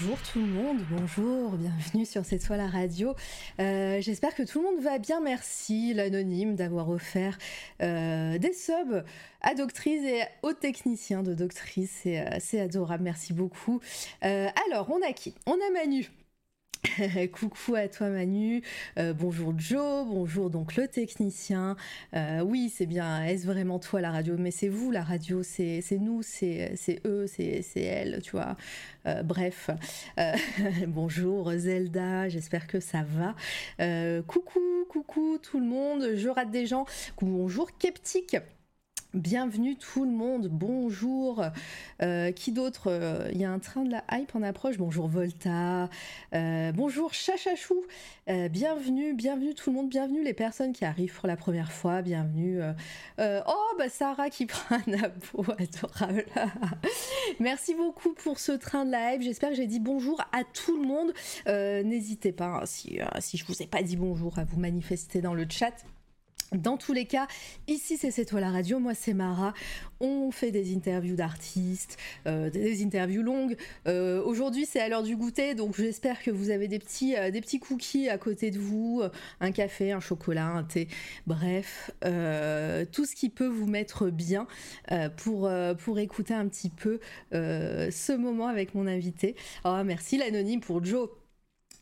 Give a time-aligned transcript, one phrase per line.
[0.00, 3.14] bonjour tout le monde, bonjour, bienvenue sur C'est toi la radio.
[3.60, 7.38] Euh, J'espère que tout le monde va bien, merci l'anonyme d'avoir offert
[7.82, 9.04] euh, des subs
[9.40, 13.80] à Doctrice et aux techniciens de Doctrice, c'est euh, adorable, merci beaucoup.
[14.20, 15.34] Alors, on a qui?
[15.46, 16.10] On a Manu.
[17.32, 18.62] Coucou à toi Manu,
[18.98, 21.76] euh, bonjour Joe, bonjour donc le technicien.
[22.14, 24.36] Euh, oui, c'est bien, est-ce vraiment toi la radio?
[24.38, 28.56] Mais c'est vous la radio, c'est nous, c'est eux, c'est elle, tu vois.
[29.06, 29.70] Euh, bref,
[30.86, 34.22] bonjour Zelda, j'espère que ça va.
[34.22, 36.86] Coucou, coucou tout le monde, je rate des gens.
[37.20, 38.36] Bonjour Keptique.
[39.14, 41.40] Bienvenue tout le monde, bonjour.
[42.02, 44.76] Euh, qui d'autre euh, Il y a un train de la hype en approche.
[44.76, 45.88] Bonjour Volta.
[46.34, 47.80] Euh, bonjour Chachachou.
[48.26, 49.88] Bienvenue, bienvenue tout le monde.
[49.88, 52.02] Bienvenue les personnes qui arrivent pour la première fois.
[52.02, 52.60] Bienvenue.
[53.20, 56.24] Oh bah Sarah qui prend un abo, adorable.
[57.38, 59.22] Merci beaucoup pour ce train de la hype.
[59.22, 61.12] J'espère que j'ai dit bonjour à tout le monde.
[61.46, 65.34] N'hésitez pas hein, si si je vous ai pas dit bonjour à vous manifester dans
[65.34, 65.84] le chat.
[66.54, 67.26] Dans tous les cas,
[67.66, 69.54] ici c'est C'est toi la radio, moi c'est Mara.
[69.98, 73.56] On fait des interviews d'artistes, euh, des interviews longues.
[73.88, 77.30] Euh, Aujourd'hui c'est à l'heure du goûter, donc j'espère que vous avez des petits, euh,
[77.60, 79.02] cookies à côté de vous,
[79.40, 80.88] un café, un chocolat, un thé,
[81.26, 81.90] bref,
[82.92, 84.46] tout ce qui peut vous mettre bien
[85.16, 87.00] pour, pour écouter un petit peu
[87.32, 89.34] ce moment avec mon invité.
[89.64, 91.08] Oh, merci l'anonyme pour Joe.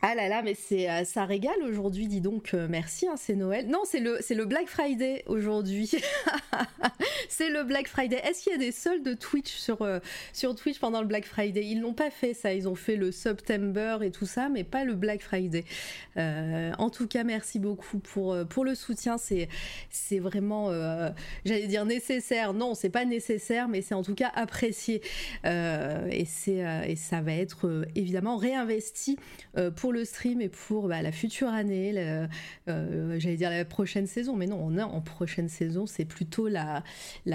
[0.04, 2.54] Ah là là, mais c'est euh, ça régale aujourd'hui, dis donc.
[2.54, 3.68] Euh, merci, hein, c'est Noël.
[3.68, 5.92] Non, c'est le c'est le Black Friday aujourd'hui.
[7.28, 8.16] c'est le Black Friday.
[8.16, 10.00] Est-ce qu'il y a des soldes Twitch sur euh,
[10.32, 11.64] sur Twitch pendant le Black Friday?
[11.64, 12.52] Ils n'ont pas fait ça.
[12.52, 15.64] Ils ont fait le September et tout ça, mais pas le Black Friday.
[16.16, 19.18] En tout cas, merci beaucoup pour pour le soutien.
[19.18, 19.48] C'est
[19.88, 20.72] c'est vraiment,
[21.44, 22.54] j'allais dire nécessaire.
[22.54, 25.00] Non, c'est pas nécessaire, mais c'est en tout cas apprécié.
[25.44, 29.16] Et c'est et ça va être évidemment réinvesti
[29.58, 31.92] euh, le stream et pour bah, la future année,
[32.68, 36.48] euh, j'allais dire la prochaine saison, mais non, on est en prochaine saison, c'est plutôt
[36.48, 36.82] la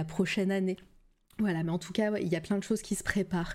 [0.07, 0.77] prochaine année.
[1.39, 3.53] Voilà, mais en tout cas, il y a plein de choses qui se préparent.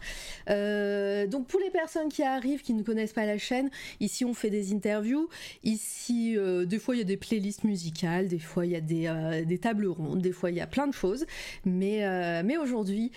[0.48, 4.34] Euh, donc pour les personnes qui arrivent, qui ne connaissent pas la chaîne, ici on
[4.34, 5.28] fait des interviews.
[5.64, 8.80] Ici, euh, des fois il y a des playlists musicales, des fois il y a
[8.80, 11.26] des, euh, des tables rondes, des fois il y a plein de choses.
[11.64, 12.02] Mais,
[12.44, 13.10] mais aujourd'hui,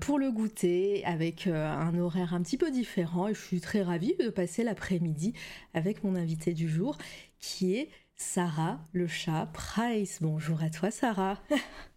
[0.00, 4.28] pour le goûter, avec un horaire un petit peu différent, je suis très ravie de
[4.28, 5.32] passer l'après-midi
[5.74, 6.98] avec mon invité du jour,
[7.40, 10.18] qui est Sarah le chat Price.
[10.20, 11.40] Bonjour à toi Sarah.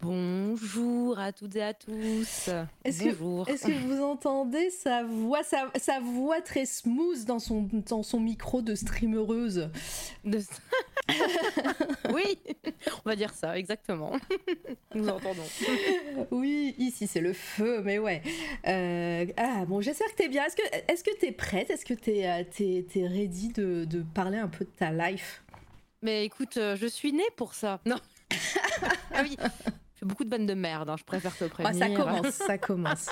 [0.00, 2.48] Bonjour à toutes et à tous.
[2.84, 3.48] Est-ce que- Bonjour.
[3.48, 8.20] Est-ce que vous entendez sa voix, sa, sa voix très smooth dans son, dans son
[8.20, 9.68] micro de streamereuse
[10.24, 10.40] De-
[12.14, 12.38] oui,
[13.04, 14.12] on va dire ça, exactement.
[14.94, 15.42] Nous entendons.
[16.30, 18.22] Oui, ici c'est le feu, mais ouais.
[18.68, 20.44] Euh, ah bon, j'espère que t'es bien.
[20.44, 21.70] Est-ce que est-ce que t'es prête?
[21.70, 25.42] Est-ce que t'es euh, t'es ready de, de parler un peu de ta life?
[26.02, 27.80] Mais écoute, euh, je suis née pour ça.
[27.84, 27.96] Non.
[29.12, 29.36] ah oui.
[29.98, 31.76] Je fais beaucoup de vannes de merde, hein, je préfère te Ah, prévenir.
[31.88, 33.10] Ça commence, ça commence.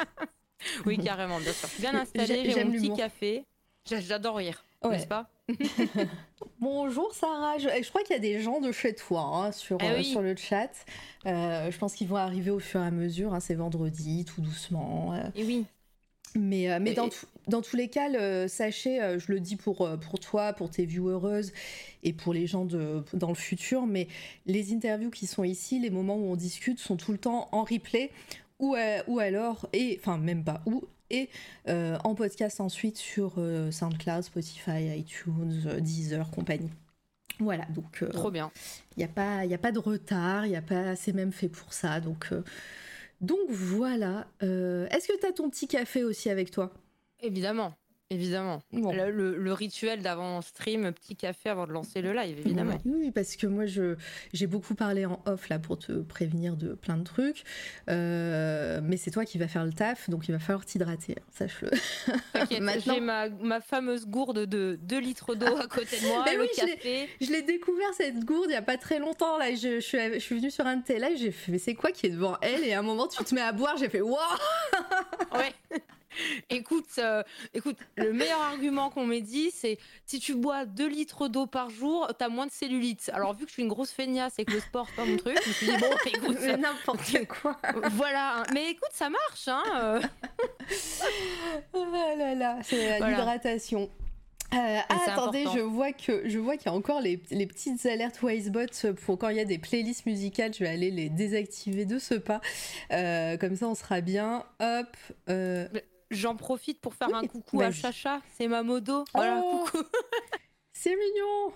[0.86, 1.68] Oui, carrément, bien sûr.
[1.80, 3.44] Bien installée, j'ai mon petit café.
[3.88, 4.90] J'a- J'adore rire, Ouais.
[4.92, 5.28] n'est-ce pas
[6.60, 9.78] Bonjour Sarah, je, je crois qu'il y a des gens de chez toi hein, sur,
[9.80, 10.70] Ah euh, sur le chat.
[11.26, 13.34] Euh, je pense qu'ils vont arriver au fur et à mesure.
[13.34, 15.12] hein, c'est vendredi, tout doucement.
[15.14, 15.28] euh.
[15.34, 15.66] Et oui.
[16.38, 17.08] Mais, euh, mais dans,
[17.48, 20.70] dans tous les cas, le- sachez, euh, je le dis pour, euh, pour toi, pour
[20.70, 21.52] tes viewereuses
[22.02, 24.08] et pour les gens de, dans le futur, mais
[24.46, 27.64] les interviews qui sont ici, les moments où on discute sont tout le temps en
[27.64, 28.10] replay
[28.58, 28.76] ou,
[29.06, 31.28] ou alors, et enfin même pas ou, et
[31.68, 36.70] euh, en podcast ensuite sur euh, SoundCloud, Spotify, iTunes, Deezer, compagnie.
[37.38, 38.50] Voilà, donc il Trop bien.
[38.96, 41.74] n'y a, pas- y a pas de retard, y a pas, c'est même fait pour
[41.74, 42.00] ça.
[42.00, 42.30] Donc,
[43.20, 44.26] donc voilà.
[44.42, 46.72] Euh, Est-ce que tu as ton petit café aussi avec toi?
[47.20, 47.74] Évidemment.
[48.08, 48.62] Évidemment.
[48.72, 48.92] Bon.
[48.94, 52.78] Le, le- le rituel d'avant stream, petit café avant de lancer le live, évidemment.
[52.84, 53.96] Oui, oui, parce que moi, je
[54.32, 57.42] j'ai beaucoup parlé en off là pour te prévenir de plein de trucs.
[57.90, 61.22] Euh, mais c'est toi qui vas faire le taf, donc il va falloir t'hydrater, hein,
[61.32, 61.70] sache-le.
[62.32, 66.22] T'inquiète, Maintenant- j'ai ma, ma fameuse gourde de 2 litres d'eau à côté de moi,
[66.26, 67.08] Mais le oui, je l'ai- café.
[67.20, 69.50] Je l'ai découvert cette gourde il y a pas très longtemps là.
[69.52, 71.74] Je, je suis, je suis venue sur un de tes lives, j'ai fait mais c'est
[71.74, 72.62] quoi qui est devant elle?
[72.62, 74.16] Et à un moment tu te mets à boire, j'ai fait waouh
[75.34, 75.52] Ouais.
[76.50, 77.22] écoute, euh,
[77.54, 81.70] écoute, le meilleur argument qu'on m'ait dit, c'est si tu bois 2 litres d'eau par
[81.70, 83.10] jour, t'as moins de cellulite.
[83.12, 85.16] Alors, vu que je suis une grosse feignasse et que le sport, c'est pas mon
[85.16, 87.56] truc, je me suis dit, bon, écoute, n'importe quoi.
[87.92, 88.38] voilà.
[88.38, 88.42] hein.
[88.52, 89.62] Mais écoute, ça marche, hein.
[89.74, 90.00] euh.
[91.72, 93.10] Oh là là, c'est Voilà.
[93.10, 93.90] l'hydratation.
[94.52, 98.94] ah, attendez, je vois que je vois qu'il y a encore les, petites alertes Wisebot
[99.04, 100.54] pour quand il y a des playlists musicales.
[100.54, 102.40] Je vais aller les désactiver de ce pas.
[102.90, 104.44] comme ça, on sera bien.
[104.60, 104.96] Hop.
[106.10, 108.20] J'en profite pour faire un coucou à Chacha.
[108.36, 109.04] C'est ma modo.
[109.14, 109.84] Voilà, oh coucou.
[110.72, 111.52] C'est mignon.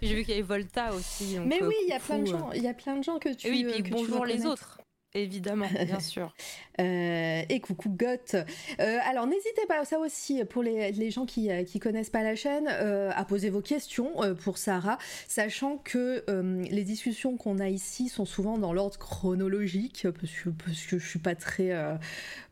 [0.00, 1.38] J'ai vu qu'il y avait Volta aussi.
[1.44, 2.50] Mais oui, il y a plein de gens.
[2.52, 3.46] Il y a plein de gens que tu.
[3.46, 4.80] Et oui, puis bonjour les autres.
[5.14, 6.34] Évidemment, bien sûr.
[6.80, 8.34] Euh, et coucou Goth.
[8.34, 12.22] Euh, alors n'hésitez pas, ça aussi, pour les, les gens qui ne euh, connaissent pas
[12.22, 14.12] la chaîne, à poser vos questions
[14.42, 14.98] pour Sarah,
[15.28, 16.24] sachant que
[16.70, 21.08] les discussions qu'on a ici sont souvent dans l'ordre chronologique, parce que, parce que je
[21.08, 21.72] suis pas très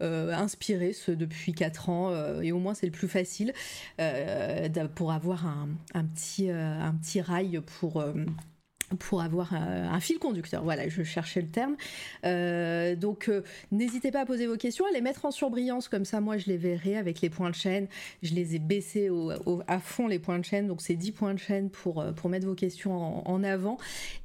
[0.00, 3.52] inspirée ce, depuis 4 ans, et au moins c'est le plus facile,
[4.94, 8.02] pour avoir un, un, petit, un petit rail pour
[8.96, 10.62] pour avoir un, fil conducteur.
[10.62, 11.76] Voilà, je cherchais le terme.
[12.24, 13.42] Euh, donc, euh,
[13.72, 16.46] n'hésitez pas à poser vos questions, à les mettre en surbrillance, comme ça, moi, je
[16.46, 17.86] les verrai avec les points de chaîne.
[18.22, 19.10] Je les ai baissés
[19.66, 22.46] à fond, les points de chaîne, donc c'est 10 points de chaîne euh, pour mettre
[22.46, 23.78] vos questions en avant.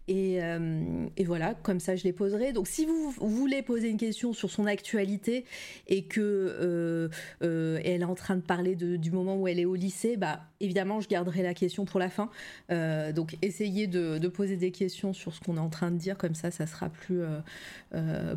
[0.09, 2.53] Euh, et, voilà, comme ça je les poserai.
[2.53, 5.45] Donc si vous, voulez poser une question sur son actualité
[5.87, 7.09] et que euh,
[7.43, 10.41] euh, elle est en train de parler du moment où elle est au lycée, bah
[10.59, 12.29] évidemment je garderai la question pour la fin.
[12.69, 16.35] donc essayez de, poser des questions sur ce qu'on est en train de dire, comme
[16.35, 17.21] ça ça sera plus,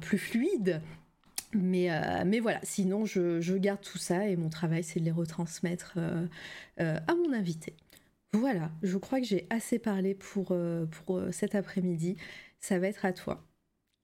[0.00, 0.80] fluide.
[1.54, 5.98] Mais, voilà, sinon je, garde tout ça et mon travail c'est de les retransmettre
[6.78, 7.74] à mon invité.
[8.34, 12.16] Voilà, je crois que j'ai assez parlé pour, euh, euh, cet après-midi.
[12.60, 13.46] Ça va être à toi.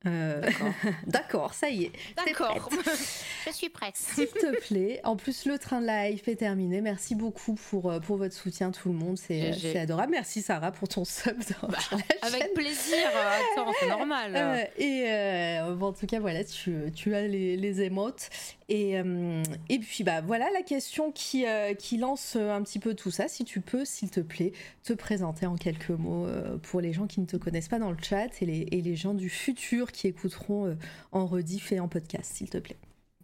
[0.07, 0.49] Euh,
[1.07, 1.93] d'accord, ça y est.
[2.17, 2.71] D'accord,
[3.47, 3.97] je suis prête.
[3.97, 6.81] S'il te plaît, en plus le train de live est terminé.
[6.81, 10.13] Merci beaucoup pour, pour votre soutien tout le monde, c'est adorable.
[10.13, 11.79] Merci Sarah pour ton sub bah,
[12.23, 13.09] Avec plaisir,
[13.55, 14.71] attends, c'est normal.
[14.79, 18.31] et en tout cas, voilà, tu, tu as les, les émotes.
[18.71, 22.95] Et, euh, et puis bah voilà la question qui, euh, qui lance un petit peu
[22.95, 23.27] tout ça.
[23.27, 24.53] Si tu peux, s'il te plaît,
[24.85, 27.91] te présenter en quelques mots euh, pour les gens qui ne te connaissent pas dans
[27.91, 30.77] le chat et les, et les gens du futur qui écouteront
[31.13, 32.79] en rediff et en podcast, s'il te plaît.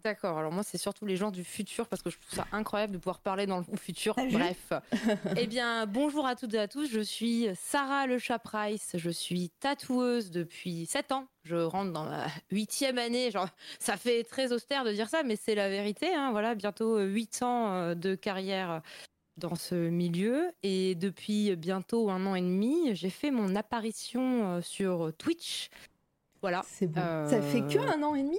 [0.04, 2.92] D'accord, alors moi c'est surtout les gens du futur parce que je trouve ça incroyable
[2.92, 4.14] de pouvoir parler dans le futur.
[4.30, 4.74] Bref.
[5.38, 9.48] eh bien, bonjour à toutes et à tous, je suis Sarah Le Price, je suis
[9.60, 11.26] tatoueuse depuis 7 ans.
[11.44, 15.36] Je rentre dans ma huitième année, genre ça fait très austère de dire ça, mais
[15.36, 16.14] c'est la vérité.
[16.14, 16.32] Hein.
[16.32, 18.82] voilà, bientôt 8 ans euh, de carrière
[19.38, 24.60] dans ce milieu et depuis bientôt un an et demi, j'ai fait mon apparition euh,
[24.60, 25.70] sur Twitch.
[26.44, 26.62] Voilà.
[26.66, 27.00] C'est bon.
[27.26, 28.38] Ça fait que euh, un an et demi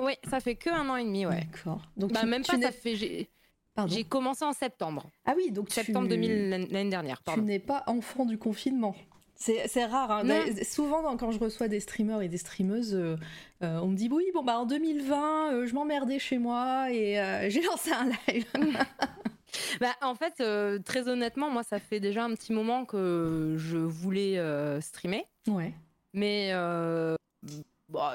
[0.00, 1.40] oui, ça fait que un an et demi, ouais.
[1.52, 1.82] D'accord.
[1.96, 2.94] Donc bah, même pas, ça fait.
[2.94, 5.10] J'ai commencé en septembre.
[5.24, 7.22] Ah oui, donc septembre 2000 l'année dernière.
[7.22, 7.40] Pardon.
[7.40, 8.94] Tu n'es pas enfant du confinement.
[9.34, 10.10] C'est rare.
[10.10, 10.24] Hein.
[10.62, 13.16] Souvent, quand je reçois des streamers et des streameuses, euh,
[13.62, 17.14] euh, on me dit oui, bon bah en 2020, euh, je m'emmerdais chez moi et
[17.50, 18.46] j'ai lancé un live.
[19.80, 20.42] bah, en fait,
[20.82, 24.40] très honnêtement, moi, ça fait déjà un petit moment que je voulais
[24.80, 25.24] streamer.
[25.46, 25.72] Ouais.
[26.14, 26.52] Mais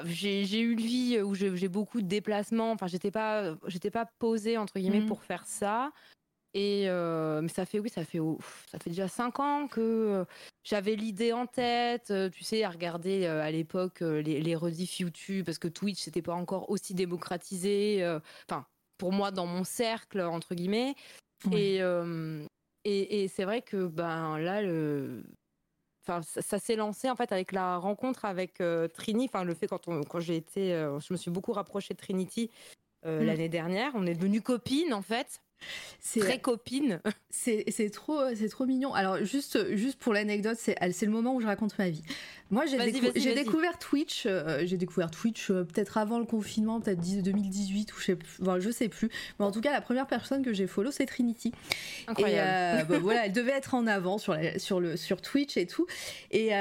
[0.04, 2.72] j'ai eu une vie où j'ai beaucoup de déplacements.
[2.72, 5.06] Enfin, j'étais pas, j'étais pas posée entre guillemets mmh.
[5.06, 5.92] pour faire ça.
[6.56, 8.20] Et euh, mais ça fait oui, ça fait
[8.70, 10.24] ça fait déjà cinq ans que euh,
[10.62, 12.12] j'avais l'idée en tête.
[12.12, 16.22] Euh, tu sais, à regarder à l'époque les, les rediff YouTube parce que Twitch c'était
[16.22, 18.06] pas encore aussi démocratisé.
[18.48, 18.64] Enfin,
[18.98, 20.94] pour moi dans mon cercle entre guillemets.
[21.52, 21.80] Et
[22.86, 25.24] et, et c'est vrai que ben là le
[26.06, 29.26] enfin ça, s'est lancé en fait avec la rencontre avec euh, Trini.
[29.26, 31.98] Enfin le fait quand on, quand j'ai été euh, je me suis beaucoup rapprochée de
[31.98, 32.50] Trinity
[33.06, 33.24] euh, mmh.
[33.24, 33.92] l'année dernière.
[33.94, 35.40] On est devenues copines en fait
[36.00, 37.00] c'est très copine.
[37.30, 38.94] C'est trop, c'est trop mignon.
[38.94, 42.02] Alors juste, juste pour l'anecdote, c'est le moment où je raconte ma vie.
[42.50, 44.24] Moi, j'ai découvert Twitch.
[44.24, 48.60] Euh, j'ai découvert Twitch euh, peut-être avant le confinement, peut-être 2018 ou je sais, enfin,
[48.60, 49.10] je sais plus.
[49.38, 51.52] Mais en tout cas, la première personne que j'ai follow, c'est Trinity.
[52.06, 52.78] Incroyable.
[52.78, 55.66] Et euh, bah, voilà, elle devait être en avant sur, sur le sur Twitch et
[55.66, 55.86] tout.
[56.30, 56.52] Et,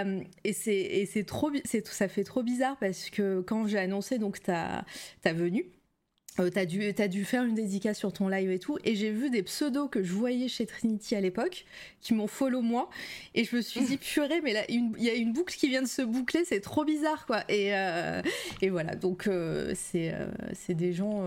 [0.44, 1.52] et c'est trop,
[1.86, 4.84] ça fait trop bizarre parce que quand j'ai annoncé donc ta
[5.22, 5.68] ta venue.
[6.40, 9.12] Euh, t'as dû, as dû faire une dédicace sur ton live et tout, et j'ai
[9.12, 11.66] vu des pseudos que je voyais chez Trinity à l'époque,
[12.02, 12.90] qui m'ont follow moi,
[13.36, 15.84] et je me suis dit, purée, mais là, il y a une boucle qui vient
[15.84, 17.44] de se boucler, c'est trop bizarre, quoi.
[17.50, 18.22] Et, euh,
[18.62, 20.14] et voilà, donc euh, c'est
[20.54, 21.24] c'est des gens,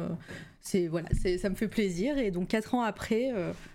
[0.61, 1.09] c'est voilà,
[1.39, 3.31] ça me fait plaisir, et donc quatre ans après,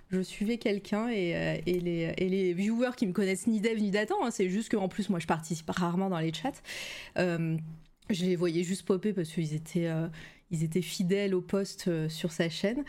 [0.09, 3.91] je suivais quelqu'un, et, et, les, et les viewers qui me connaissent ni dev ni
[3.91, 6.61] datant, hein, c'est juste qu'en plus, moi, je participe rarement dans les chats,
[7.15, 9.89] je les voyais juste popper parce qu'ils étaient
[10.51, 12.84] ils étaient fidèles au poste euh, sur sa chaîne.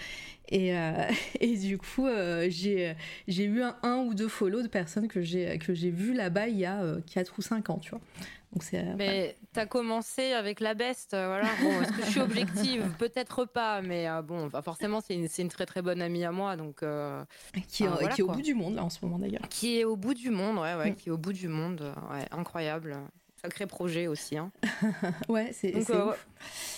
[0.48, 1.08] Et, euh,
[1.40, 2.94] et du coup, euh, j'ai,
[3.28, 6.48] j'ai eu un, un, ou deux follow de personnes que j'ai, que j'ai vues là-bas
[6.48, 8.00] il y a 4 ou 5 ans, tu vois.
[8.52, 8.84] Donc c'est.
[8.96, 11.48] mais tu as commencé avec la beste, voilà.
[11.62, 12.84] Bon, est-ce que je suis objective?
[12.98, 16.84] Peut-être pas, mais bon, forcément, c'est une, une, très très bonne amie à moi, donc.
[17.54, 19.48] qui, qui est au bout du monde là en ce moment d'ailleurs.
[19.48, 20.96] Qui est au bout du monde, ouais, ouais, mm.
[20.96, 22.98] qui est au bout du monde, ouais, incroyable.
[23.44, 24.38] Sacré projet aussi.
[24.38, 24.52] Hein.
[25.28, 25.74] ouais, c'est.
[25.90, 26.12] Euh,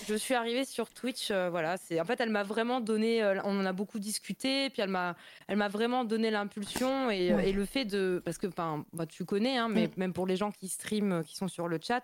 [0.09, 1.77] je suis arrivée sur Twitch, euh, voilà.
[1.77, 3.23] C'est en fait, elle m'a vraiment donné.
[3.23, 5.15] Euh, on en a beaucoup discuté, puis elle m'a,
[5.47, 9.59] elle m'a vraiment donné l'impulsion et, et, le fait de, parce que, bah, tu connais,
[9.59, 9.93] hein, mais mm.
[9.99, 12.03] même pour les gens qui streament, qui sont sur le chat,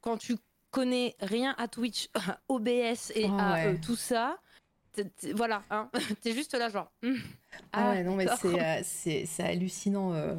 [0.00, 0.36] quand tu
[0.70, 2.08] connais rien à Twitch,
[2.48, 4.38] OBS et oh, à tout ça,
[5.34, 5.90] voilà, hein,
[6.22, 6.90] t'es juste là genre.
[7.02, 7.16] Hmm.
[7.72, 8.26] ah, ouais, non mais
[8.82, 10.12] c'est, c'est, hallucinant.
[10.14, 10.34] Euh,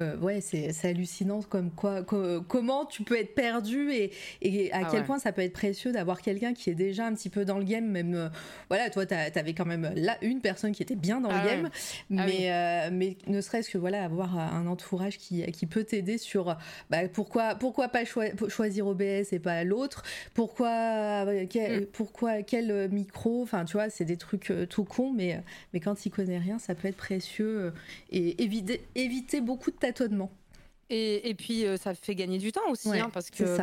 [0.00, 5.04] ouais, c'est hallucinant comme quoi, comment tu peux être perdu et, et à ah quel
[5.04, 7.64] point ça peut être précieux d'avoir quelqu'un qui est déjà un petit peu dans le
[7.64, 7.86] game.
[7.86, 8.28] Même, euh,
[8.68, 11.70] voilà, toi, t'avais quand même là une personne qui était bien dans le ah game,
[11.72, 16.18] ah mais, euh, mais ne serait-ce que voilà, avoir un entourage qui, qui peut t'aider
[16.18, 16.56] sur
[16.90, 20.02] bah, pourquoi, pourquoi pas choisir OBS et pas l'autre,
[20.34, 21.86] pourquoi, quel, mm.
[21.86, 26.10] pourquoi quel micro, enfin, tu vois, c'est des trucs tout cons, mais, mais quand il
[26.10, 27.72] connaît rien, ça peut être précieux
[28.10, 30.30] et éviter, éviter beaucoup de tâtonnement.
[30.90, 33.56] Et, et, puis euh, ça fait gagner du temps aussi, hein, parce que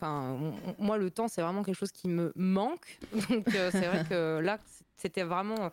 [0.00, 2.98] ben, moi le temps c'est vraiment quelque chose qui me manque.
[3.28, 4.58] Donc euh, c'est vrai que là
[4.96, 5.70] c'était vraiment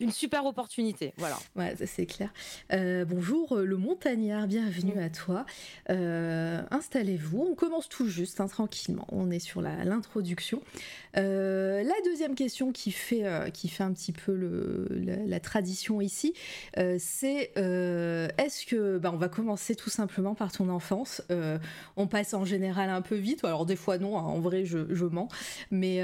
[0.00, 1.14] une super opportunité.
[1.16, 1.38] Voilà.
[1.56, 2.32] Ouais, c'est clair.
[2.72, 5.46] Euh, bonjour, euh, le montagnard, bienvenue à toi.
[5.90, 7.48] Euh, installez-vous.
[7.50, 9.06] On commence tout juste, hein, tranquillement.
[9.10, 10.62] On est sur l'introduction.
[11.14, 14.34] la deuxième question qui fait, qui fait un petit peu
[15.26, 16.34] la, tradition ici,
[16.76, 18.98] c'est est-ce que.
[18.98, 21.22] Bah, on va commencer tout simplement par ton enfance.
[21.96, 23.44] on passe en général un peu vite.
[23.44, 25.28] Alors, des fois, non, hein, en vrai, je, je mens.
[25.70, 26.00] Mais,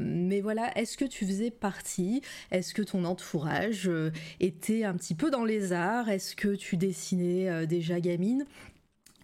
[0.00, 2.22] mais voilà, est-ce que tu faisais partie?
[2.50, 6.76] Est-ce que ton entourage euh, était un petit peu dans les arts Est-ce que tu
[6.76, 8.44] dessinais euh, déjà gamine?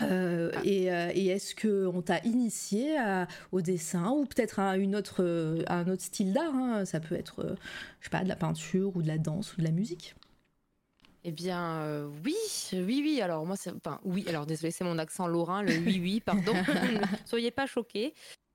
[0.01, 0.61] Euh, ah.
[0.65, 2.97] et, est-ce que on t'a initié
[3.53, 6.85] au dessin ou peut-être à une autre un autre style d'art hein?
[6.87, 7.57] Ça peut être,
[8.01, 10.17] je sais pas, de la peinture ou de la danse ou de la musique?
[11.23, 11.87] Eh bien,
[12.25, 12.35] oui,
[12.73, 13.21] oui, oui.
[13.21, 14.25] Alors moi, c'est, enfin, oui.
[14.27, 16.21] Alors désolé, c'est mon accent lorrain, le oui, oui.
[16.21, 16.55] Pardon.
[16.67, 18.13] ne soyez pas choqués.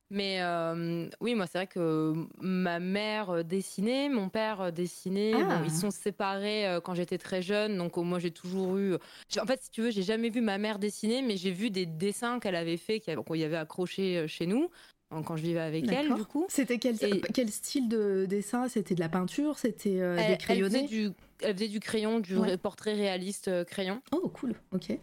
[0.10, 5.34] Mais euh, oui, moi, c'est vrai que ma mère euh, dessinait, mon père euh, dessinait.
[5.36, 5.62] Ah.
[5.66, 8.96] ils sont séparés quand j'étais très jeune, donc moi, j'ai toujours eu.
[9.42, 11.86] En fait, si tu veux, j'ai jamais vu ma mère dessiner, mais j'ai vu des
[11.86, 14.70] dessins qu'elle avait fait, qu'on y avait accroché chez nous
[15.10, 16.46] quand je vivais avec elle, du coup.
[16.50, 16.98] C'était quel,
[17.34, 18.68] quel style de dessin?
[18.68, 19.58] C'était de la peinture?
[19.58, 21.12] C'était des crayonnés elle faisait, du,
[21.42, 24.02] elle faisait du crayon, du portrait réaliste crayon.
[24.12, 24.98] Oh, cool, ok.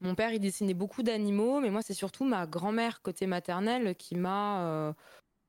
[0.00, 4.16] Mon père, il dessinait beaucoup d'animaux, mais moi, c'est surtout ma grand-mère côté maternelle qui
[4.16, 4.92] m'a euh,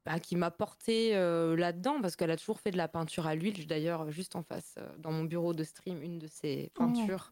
[0.05, 3.35] bah, qui m'a porté euh, là-dedans parce qu'elle a toujours fait de la peinture à
[3.35, 3.65] l'huile.
[3.67, 6.79] D'ailleurs, juste en face, euh, dans mon bureau de stream, une de ses oh.
[6.79, 7.31] peintures.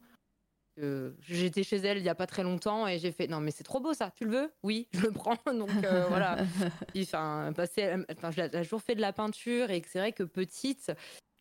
[1.20, 3.64] J'étais chez elle il y a pas très longtemps et j'ai fait non mais c'est
[3.64, 5.38] trop beau ça, tu le veux Oui, je le prends.
[5.46, 6.38] Donc voilà.
[6.98, 7.54] Enfin,
[8.32, 10.92] j'ai toujours fait de la peinture et c'est vrai que petite,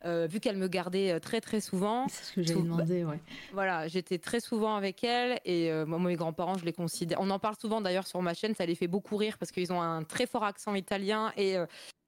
[0.05, 2.07] euh, vu qu'elle me gardait euh, très très souvent.
[2.09, 3.19] C'est ce que j'ai demandé, ouais.
[3.53, 7.19] Voilà, j'étais très souvent avec elle et euh, moi, mes grands-parents, je les considère.
[7.21, 9.71] On en parle souvent d'ailleurs sur ma chaîne, ça les fait beaucoup rire parce qu'ils
[9.71, 11.55] ont un très fort accent italien et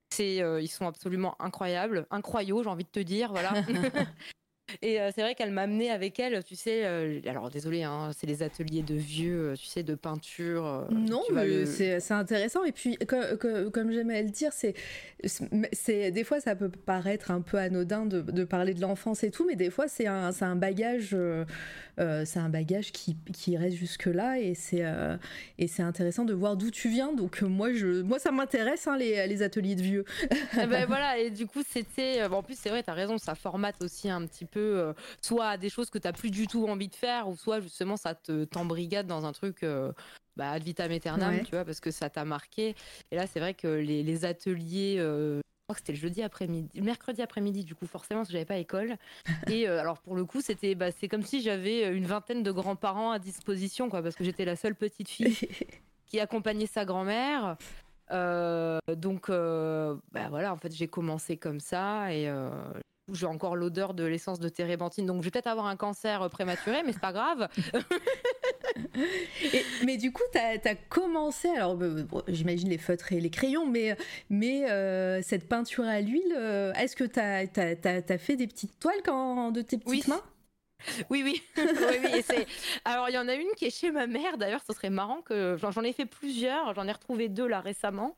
[0.09, 3.53] c'est, ils sont absolument incroyables, incroyaux, j'ai envie de te dire, voilà.
[4.81, 6.85] Et euh, c'est vrai qu'elle m'a amené avec elle, tu sais.
[6.85, 10.87] Euh, alors désolé, hein, c'est les ateliers de vieux, euh, tu sais, de peinture.
[10.91, 12.63] non, mais c'est intéressant.
[12.63, 12.97] Et puis,
[13.73, 14.73] comme j'aimais le dire, c'est
[16.11, 19.45] des fois ça peut paraître un peu anodin de, de parler de l'enfance et tout,
[19.45, 21.15] mais des fois c'est un, un bagage,
[21.97, 24.83] c'est un bagage qui, qui reste jusque là et c'est
[25.57, 27.13] et c'est intéressant de voir d'où tu viens.
[27.13, 30.05] Donc moi je moi ça m'intéresse hein, les, les, ateliers de vieux.
[30.61, 31.17] Eh ben voilà.
[31.17, 34.25] Et du coup c'était en plus c'est vrai, tu as raison, ça formate aussi un
[34.25, 37.27] petit peu euh, soit des choses que tu n'as plus du tout envie de faire,
[37.27, 39.91] ou soit justement ça te t'embrigade dans un truc euh,
[40.35, 42.75] bah, ad vitam aeternam, tu vois, parce que ça t'a marqué.
[43.11, 44.97] Et là, c'est vrai que les, ateliers.
[44.99, 48.33] Euh, je crois que c'était le jeudi après-midi, mercredi après-midi, du coup, forcément, parce que
[48.33, 48.97] j'avais pas école.
[49.49, 53.11] Et alors, pour le coup, c'était, bah, c'est comme si j'avais une vingtaine de grands-parents
[53.11, 55.35] à disposition, quoi, parce que j'étais la seule petite fille
[56.05, 57.57] qui accompagnait sa grand-mère.
[58.11, 62.29] donc, bah, voilà, en fait, j'ai commencé comme ça et
[63.13, 66.29] j'ai encore l'odeur de l'essence de térébenthine, donc je vais peut-être avoir un cancer euh,
[66.29, 67.47] prématuré, mais c'est pas grave.
[69.85, 73.95] mais du coup, tu as, commencé, alors euh, j'imagine les feutres et les crayons, mais,
[74.29, 76.33] mais euh, cette peinture à l'huile,
[76.75, 80.21] est-ce que tu as, fait des petites toiles quand, de tes petites mains?
[81.09, 81.41] Oui, oui.
[81.57, 82.45] oui,
[82.83, 84.37] Alors, il y en a une qui est chez ma mère.
[84.37, 86.73] D'ailleurs, ce serait marrant que j'en ai fait plusieurs.
[86.75, 88.15] J'en ai retrouvé deux là récemment.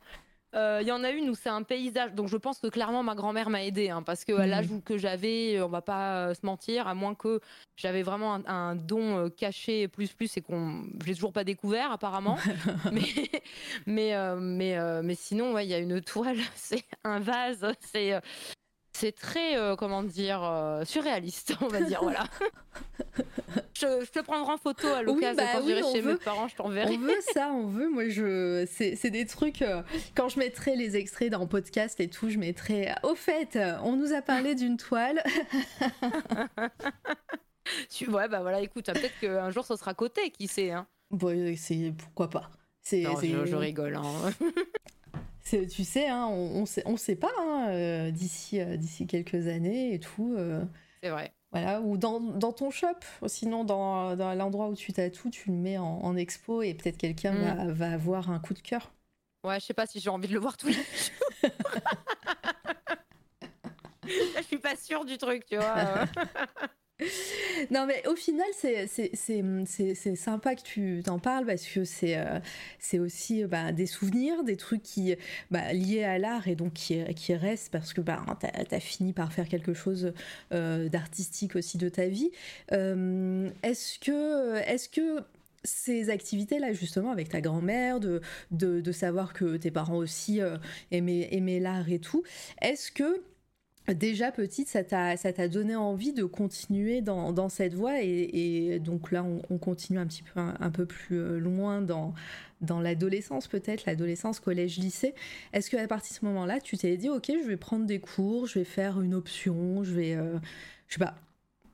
[0.55, 3.03] Euh, Il y en a une où c'est un paysage, donc je pense que clairement
[3.03, 4.49] ma grand-mère m'a aidé, hein, parce qu'à Mhm.
[4.49, 7.41] l'âge que j'avais, on va pas euh, se mentir, à moins que
[7.75, 11.43] j'avais vraiment un, un don euh, caché plus plus et qu'on, je l'ai toujours pas
[11.43, 12.37] découvert apparemment,
[12.91, 13.01] mais
[13.85, 17.65] mais euh, mais euh, mais sinon ouais, il y a une toile, c'est un vase,
[17.81, 18.19] c'est euh,
[18.99, 22.25] c'est très euh, comment dire euh, surréaliste, on va dire voilà.
[23.73, 26.13] je, je te prendrai en photo à l'occasion bah quand oui, j'irai on chez veut.
[26.13, 26.95] mes parents, je t'enverrai.
[26.95, 27.89] On veut ça, on veut.
[27.89, 29.61] Moi, je, c'est, des trucs.
[29.61, 29.83] euh,
[30.15, 32.89] quand je mettrai les extraits dans podcast et tout, je mettrai.
[33.03, 35.21] Au fait, on nous a parlé d'une toile.
[37.89, 40.71] Tu- Ouais, bah voilà, écoute, peut-être qu'un jour ce sera coté, qui sait.
[40.71, 40.87] Hein.
[41.11, 42.49] Bon, c'est pourquoi pas.
[42.81, 43.95] C'est- je, je rigole.
[43.97, 44.31] hein.
[45.49, 49.47] Tu sais, hein, on, on sait, on sait pas hein, euh, d'ici, euh, d'ici quelques
[49.47, 50.35] années et tout.
[50.37, 50.63] euh,
[51.03, 51.33] C'est vrai.
[51.51, 52.87] voilà, ou dans, dans ton shop,
[53.27, 56.97] sinon dans, dans l'endroit où tu tatoues, tu le mets en, en expo et peut-être
[56.97, 57.67] quelqu'un Mm.
[57.67, 58.91] va, va avoir un coup de cœur.
[59.43, 60.83] Ouais, je sais pas si j'ai envie de le voir tous les jours.
[64.05, 66.05] je suis pas sûre du truc, tu vois.
[67.71, 72.39] Non, mais au final, c'est- sympa que tu t'en parles parce que c'est euh,
[72.99, 75.15] aussi bah, des souvenirs, des trucs qui
[75.51, 79.13] bah, liés à l'art et donc qui, qui restent parce que bah, tu as, fini
[79.13, 80.13] par faire quelque chose
[80.53, 82.31] euh, d'artistique aussi de ta vie.
[82.71, 85.23] Euh, Est-ce que, est que
[85.63, 90.39] ces activités-là, justement, avec ta grand-mère, de, de, de savoir que tes parents aussi
[90.91, 92.23] aimaient, aimaient l'art et tout,
[92.61, 93.21] est-ce que
[93.93, 99.23] déjà petite, ça t'a donné envie de continuer dans, dans cette voie et, donc là,
[99.23, 102.13] on, on continue un petit peu un peu plus euh, loin dans,
[102.61, 105.15] dans l'adolescence peut-être, l'adolescence, collège, lycée.
[105.53, 108.47] Est-ce qu'à partir de ce moment-là, tu t'es dit, ok, je vais prendre des cours,
[108.47, 110.15] je vais faire une option, je vais...
[110.15, 110.37] euh,
[110.87, 111.15] je sais pas,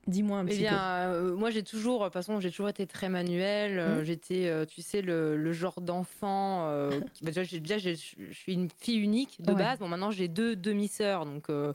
[0.08, 2.86] dis-moi un Eh petit bien, euh, moi j'ai toujours, de toute façon, j'ai toujours été
[2.88, 3.80] très manuel.
[3.80, 4.06] euh, Mhm.
[4.06, 6.68] J'étais, euh, tu sais, le, le genre d'enfant.
[6.70, 7.94] euh, bah, déjà, je
[8.32, 9.60] suis une fille unique de Ouais.
[9.60, 9.80] base.
[9.80, 11.72] Bon, maintenant j'ai deux demi-sœurs, donc euh,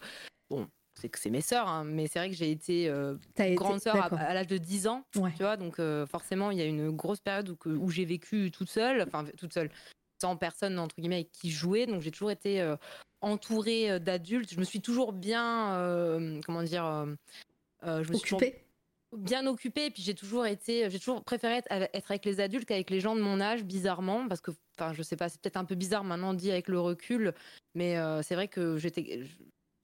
[0.50, 0.68] bon,
[1.00, 3.14] c'est que c'est mes sœurs, hein, mais c'est vrai que j'ai été euh,
[3.54, 5.04] grande sœur à, l'âge de 10 ans.
[5.16, 5.32] Ouais.
[5.32, 8.68] Tu vois, donc euh, forcément, il y a une grosse période où, j'ai vécu toute
[8.68, 9.70] seule, enfin toute seule,
[10.20, 11.86] sans personne entre guillemets avec qui jouer.
[11.86, 12.76] Donc j'ai toujours été euh,
[13.20, 14.52] entourée euh, d'adultes.
[14.52, 17.06] Je me suis toujours bien, euh, comment dire,
[17.84, 18.64] euh, je me suis Occupée
[19.16, 19.86] bien occupée.
[19.86, 22.90] Et puis j'ai toujours été, j'ai toujours préféré être avec, être avec les adultes qu'avec
[22.90, 25.64] les gens de mon âge, bizarrement, parce que, enfin, je sais pas, c'est peut-être un
[25.64, 27.32] peu bizarre maintenant dit avec le recul,
[27.74, 29.22] mais euh, c'est vrai que j'étais.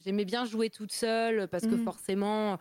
[0.05, 1.85] J'aimais bien jouer toute seule parce que Mhm.
[1.85, 2.59] forcément,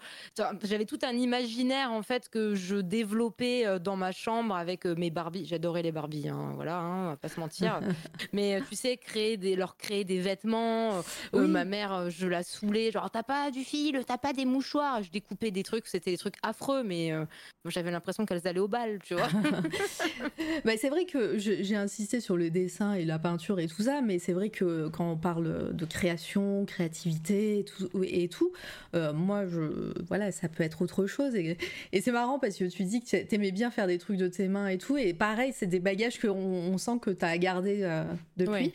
[0.63, 4.95] j'avais tout un imaginaire en fait que je développais euh, dans ma chambre avec euh,
[4.95, 5.45] mes Barbies.
[5.45, 7.81] J'adorais les Barbies, hein, voilà, hein, on va pas se mentir.
[8.33, 10.97] Mais euh, tu sais, créer des, leur créer des vêtements.
[10.97, 11.01] euh,
[11.35, 11.47] euh, Oui.
[11.49, 15.03] ma mère, euh, je la saoulais, genre t'as pas du fil, t'as pas des mouchoirs.
[15.03, 17.25] Je découpais des trucs, c'était des trucs affreux, mais euh,
[17.65, 19.27] j'avais l'impression qu'elles allaient au bal, tu vois.
[20.65, 24.01] Bah, c'est vrai que j'ai insisté sur le dessin et la peinture et tout ça,
[24.01, 28.51] mais c'est vrai que quand on parle de création, créativité et tout, et tout
[28.95, 31.35] euh, moi, je, voilà, ça peut être autre chose.
[31.35, 31.57] Et,
[31.91, 34.47] et c'est marrant parce que tu dis que t'aimais bien faire des trucs de tes
[34.47, 38.03] mains et tout, et pareil, c'est des bagages qu'on on sent que t'as gardé euh,
[38.37, 38.71] depuis.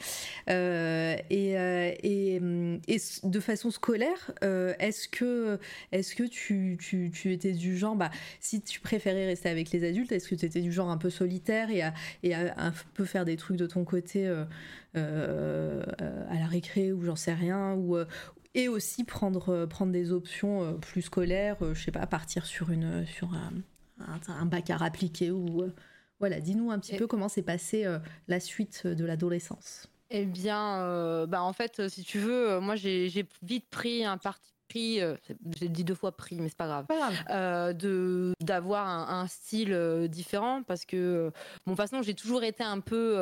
[0.51, 2.40] Euh, et, euh, et,
[2.88, 4.33] et de façon scolaire,
[4.79, 5.59] est-ce que,
[5.92, 9.85] est que tu, tu, tu étais du genre, bah, si tu préférais rester avec les
[9.85, 12.73] adultes, est-ce que tu étais du genre un peu solitaire et à, et à un
[12.94, 14.44] peu faire des trucs de ton côté euh,
[14.97, 17.97] euh, euh, à la récré ou j'en sais rien ou
[18.55, 22.47] et aussi prendre, euh, prendre des options euh, plus scolaires, euh, je sais pas, partir
[22.47, 23.53] sur, une, sur un,
[24.01, 25.65] un, un bac à appliqué ou...
[26.19, 27.87] voilà, dis-nous un petit Et- peu comment s'est passée
[28.27, 29.89] la suite de l'adolescence.
[30.11, 34.55] Eh bien, euh, bah en fait, si tu veux, moi j'ai vite pris un parti
[34.69, 35.15] pris, euh,
[35.59, 36.87] j'ai dit deux fois pris, mais c'est pas grave.
[36.87, 37.15] Pas grave.
[37.31, 41.31] euh, de d'avoir un, un style différent parce que
[41.67, 43.15] bon de toute façon j'ai toujours été un peu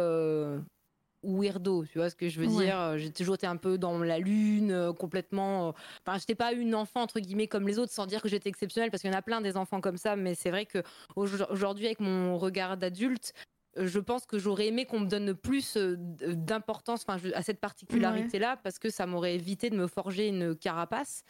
[1.26, 2.64] weirdo tu vois ce que je veux Ouais.
[2.66, 5.72] dire Euh, j'ai toujours été un peu dans la lune euh, complètement euh,
[6.06, 8.90] enfin j'étais pas une enfant entre guillemets comme les autres sans dire que j'étais exceptionnelle
[8.90, 10.82] parce qu'il y en a plein des enfants comme ça mais c'est vrai que
[11.16, 13.32] aujourd- aujourd'hui avec mon regard d'adulte
[13.76, 18.78] je pense que j'aurais aimé qu'on me donne plus d'importance à cette particularité là parce
[18.78, 21.24] que ça m'aurait évité de me forger une carapace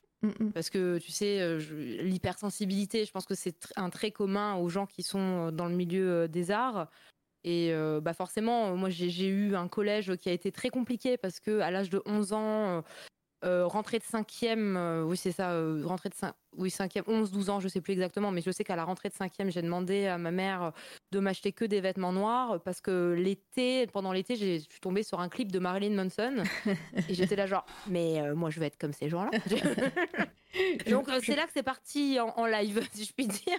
[0.55, 1.59] parce que tu sais,
[2.17, 6.27] l'hypersensibilité, je pense que c'est un trait commun aux gens qui sont dans le milieu
[6.29, 6.89] des arts.
[7.49, 11.17] Et euh, bah forcément, euh, moi j'ai eu un collège qui a été très compliqué
[11.17, 12.83] parce que à l'âge de 11 ans,
[13.45, 15.53] euh, rentrée de cinquième, euh, oui c'est ça,
[15.85, 18.65] rentrée de cin- oui cinquième, 11, 12 ans, je sais plus exactement, mais je sais
[18.65, 20.73] qu'à la rentrée de cinquième, j'ai demandé à ma mère
[21.13, 25.21] de m'acheter que des vêtements noirs parce que l'été, pendant l'été, je suis tombée sur
[25.21, 26.43] un clip de Marilyn Manson
[27.09, 29.31] et j'étais là genre, mais euh, moi je vais être comme ces gens-là.
[30.91, 33.59] Donc c'est là que c'est parti en, en live, si je puis dire.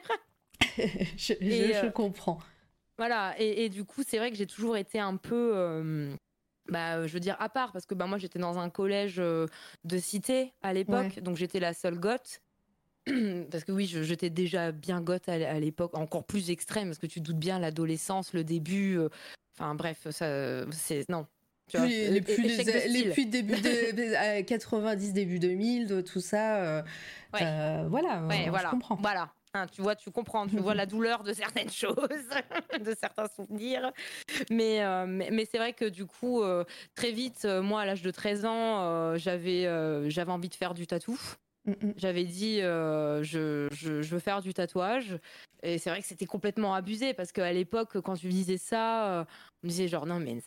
[1.15, 2.39] je, Et, je- comprends.
[2.97, 5.51] Voilà, et, et du coup, c'est vrai que j'ai toujours été un peu.
[5.55, 6.15] euh,
[6.69, 9.97] bah, je veux dire à part parce que bah, moi j'étais dans un collège de
[9.99, 12.41] cité à l'époque, donc j'étais la seule goth.
[13.51, 17.21] parce que oui, j'étais déjà bien goth à, l'époque, encore plus extrême parce que tu
[17.21, 18.99] doutes bien l'adolescence, le début.
[19.57, 21.25] Enfin bref, ça, c'est non,
[21.73, 26.57] les, plus, les, début de, 90, début 2000, tout ça.
[26.57, 26.81] Euh,
[27.41, 28.95] euh, voilà, voilà, je comprends.
[28.95, 29.33] Voilà.
[29.58, 31.96] Hein, tu vois, tu comprends, tu vois la douleur de certaines choses,
[32.86, 33.91] de certains souvenirs.
[34.50, 36.41] Mais, euh, mais, c'est vrai que du coup,
[36.96, 39.63] très vite, moi, à l'âge de 13 ans, j'avais
[40.10, 41.20] j'avais envie de faire du tatou.
[41.65, 41.93] Mm, mm.
[41.98, 45.17] J'avais dit, je, je, je, veux faire du tatouage.
[45.63, 49.26] Et c'est vrai que c'était complètement abusé parce qu'à l'époque, quand tu disais ça,
[49.63, 50.38] on me disait genre, non, mais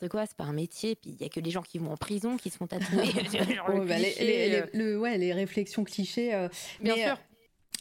[0.00, 1.90] de quoi c'est pas un métier puis il y a que les gens qui vont
[1.90, 3.12] en prison qui se font tatouer
[3.86, 6.48] bah, les, le, ouais, les réflexions clichés euh,
[6.80, 7.27] bien sûr euh,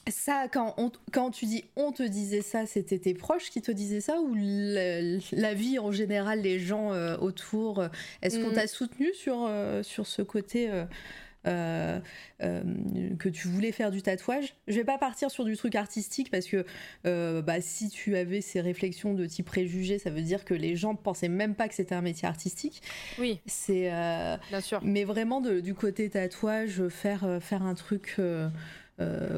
[0.09, 3.71] ça, quand, on, quand tu dis on te disait ça, c'était tes proches qui te
[3.71, 7.83] disaient ça ou la, vie en général, les gens euh, autour
[8.21, 8.55] Est-ce qu'on mm.
[8.55, 9.49] t'a soutenu sur,
[9.83, 10.69] sur ce côté
[11.47, 11.99] euh,
[12.43, 12.61] euh,
[13.17, 14.53] que tu voulais faire du tatouage?
[14.67, 16.65] Je vais pas partir sur du truc artistique parce que
[17.05, 20.75] euh, bah, si tu avais ces réflexions de type préjugé, ça veut dire que les
[20.75, 22.81] gens pensaient même pas que c'était un métier artistique.
[23.17, 23.39] Oui.
[23.45, 23.89] C'est.
[24.49, 24.81] Bien sûr.
[24.83, 28.17] Mais vraiment du côté tatouage, faire faire un truc.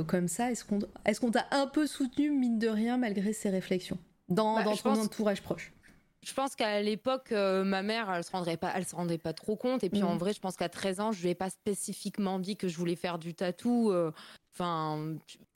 [0.07, 3.49] Comme ça, est-ce qu'on est qu'on t'a un peu soutenu mine de rien malgré ces
[3.49, 3.97] réflexions?
[4.29, 5.73] Dans, bah, dans ton entourage proche
[6.21, 9.33] je pense qu'à l'époque, euh, ma mère, elle se rendrait pas, elle se rendait pas
[9.33, 9.83] trop compte.
[9.83, 10.17] Et puis en mm.
[10.17, 12.95] vrai, je pense qu'à 13 ans, je lui ai pas spécifiquement dit que je voulais
[12.95, 13.91] faire du tatou.
[13.91, 14.11] Euh,
[14.53, 15.15] enfin,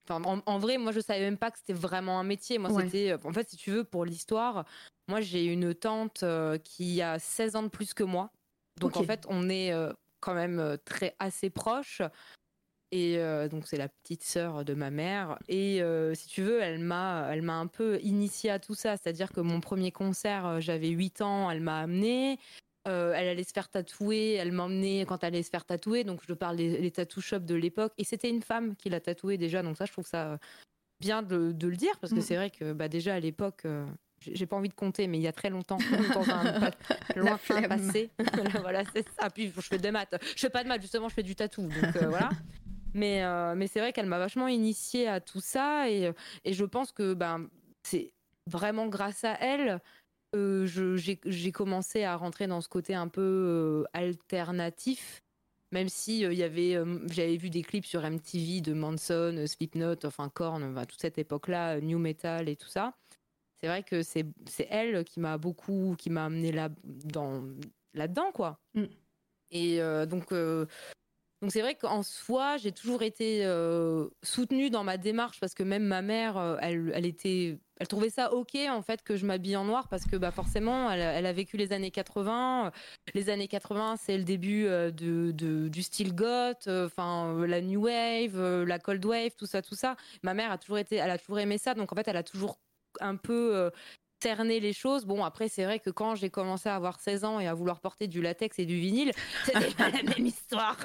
[0.10, 2.60] en, vrai, moi, je savais même pas que c'était vraiment un métier.
[2.60, 4.66] Moi, c'était, euh, en fait, si tu veux, pour l'histoire,
[5.10, 6.24] moi, j'ai une tante
[6.63, 8.32] qui a 16 ans de plus que moi.
[8.80, 9.72] Donc en fait, on est
[10.22, 12.02] quand même très assez proches.
[12.96, 15.40] Et euh, donc c'est la petite sœur de ma mère.
[15.48, 18.98] Et euh, si tu veux, elle m'a, elle m'a un peu initiée à tout ça.
[18.98, 22.38] C'est-à-dire que mon premier concert, euh, j'avais 8 ans, elle m'a amené.
[22.86, 26.04] elle allait se faire tatouer, elle m'emmenait quand elle allait se faire tatouer.
[26.04, 27.94] Donc je parle des tattoo shops de l'époque.
[27.98, 29.64] Et c'était une femme qui l'a tatoué déjà.
[29.64, 30.38] Donc ça, je trouve ça
[31.00, 32.22] bien de, de le dire parce que mm.
[32.22, 33.66] c'est vrai que bah, déjà à l'époque,
[34.20, 35.80] j'ai pas envie de compter, mais il y a très longtemps,
[36.14, 36.72] dans un
[37.16, 38.12] lointain passé.
[38.62, 39.32] voilà, c'est ça.
[39.32, 40.16] Puis je fais des maths.
[40.36, 41.64] Je fais pas de maths, justement, je fais du tatou.
[41.64, 42.30] Donc voilà.
[42.94, 46.12] Mais, euh, mais c'est vrai qu'elle m'a vachement initiée à tout ça et,
[46.44, 47.50] et je pense que ben,
[47.84, 48.14] c'est
[48.48, 49.82] vraiment grâce à elle
[50.36, 55.22] euh, j'ai commencé à rentrer dans ce côté un peu euh, alternatif
[55.72, 56.78] même si il y avait
[57.10, 61.98] j'avais vu des clips sur MTV de Manson, Slipknot, enfin Korn, toute cette époque-là, New
[61.98, 62.94] Metal et tout ça.
[63.60, 67.44] C'est vrai que c'est c'est elle qui m'a beaucoup qui m'a amené là dans
[67.96, 68.60] là-dedans quoi.
[68.76, 68.84] Mm.
[69.50, 70.32] Et donc
[71.44, 75.62] donc c'est vrai qu'en soi, j'ai toujours été euh, soutenue dans ma démarche parce que
[75.62, 79.26] même ma mère, euh, elle, elle, était, elle trouvait ça ok en fait que je
[79.26, 82.72] m'habille en noir parce que bah forcément, elle, a vécu les années 80.
[83.14, 85.34] Les années 80, c'est le début euh, de,
[85.68, 89.98] du style goth, enfin la new wave, la cold wave, tout ça, tout ça.
[90.24, 92.24] Ma mère a toujours été, elle a toujours aimé ça, donc en fait, elle a
[92.24, 92.58] toujours
[93.02, 93.70] un peu
[94.24, 95.06] cerner les choses.
[95.06, 97.82] Bon, après, c'est vrai que quand j'ai commencé à avoir 16 ans et à vouloir
[97.82, 99.12] porter du latex et du vinyle,
[99.46, 100.78] c'était pas la même histoire.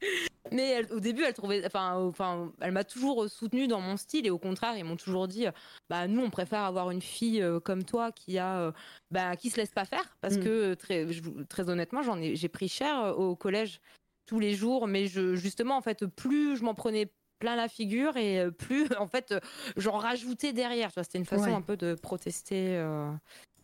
[0.52, 4.30] Mais au début, elle trouvait, enfin, enfin, elle m'a toujours soutenue dans mon style et
[4.30, 5.46] au contraire, ils m'ont toujours dit,
[5.90, 8.72] bah nous, on préfère avoir une fille euh, comme toi qui a, euh,
[9.10, 10.44] bah, qui se laisse pas faire, parce mm.
[10.44, 11.06] que très,
[11.50, 13.80] très honnêtement, j'en ai, j'ai pris cher euh, au collège
[14.24, 18.16] tous les jours, mais je, justement, en fait, plus je m'en prenais plein la figure
[18.16, 19.40] et euh, plus en fait euh,
[19.76, 20.90] j'en rajoutais derrière.
[20.92, 22.76] C'était une façon un peu de protester.
[22.76, 23.10] Euh,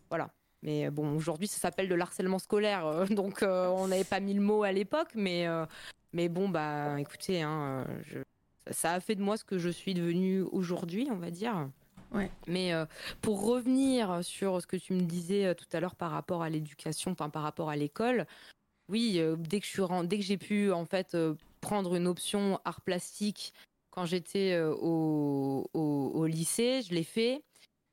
[0.09, 0.29] voilà.
[0.63, 4.63] Mais bon, aujourd'hui, ça s'appelle de l'harcèlement scolaire, donc on n'avait pas mis le mot
[4.63, 5.45] à l'époque, mais
[6.11, 7.85] mais bon, bah, écoutez, hein,
[8.71, 11.69] ça a fait de moi ce que je suis devenue aujourd'hui, on va dire.
[12.11, 12.31] Ouais.
[12.47, 12.71] Mais
[13.21, 17.13] pour revenir sur ce que tu me disais tout à l'heure par rapport à l'éducation,
[17.13, 18.25] par rapport à l'école,
[18.89, 21.15] oui, dès que je suis dès que j'ai pu en fait
[21.65, 23.51] prendre une option art plastique
[23.89, 27.41] quand j'étais euh, au, au, lycée, je l'ai fait.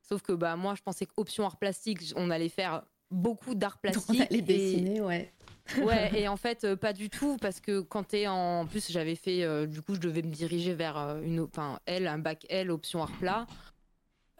[0.07, 4.19] Sauf que bah moi, je pensais qu'option art plastique, on allait faire beaucoup d'art plastique.
[4.19, 5.33] On allait dessiner, ouais.
[5.83, 8.61] ouais, et en fait, euh, pas du tout, parce que quand t'es en...
[8.61, 12.05] en plus, j'avais fait, euh, du coup, je devais me diriger vers une, enfin, L,
[12.05, 13.47] un bac L, option art plat.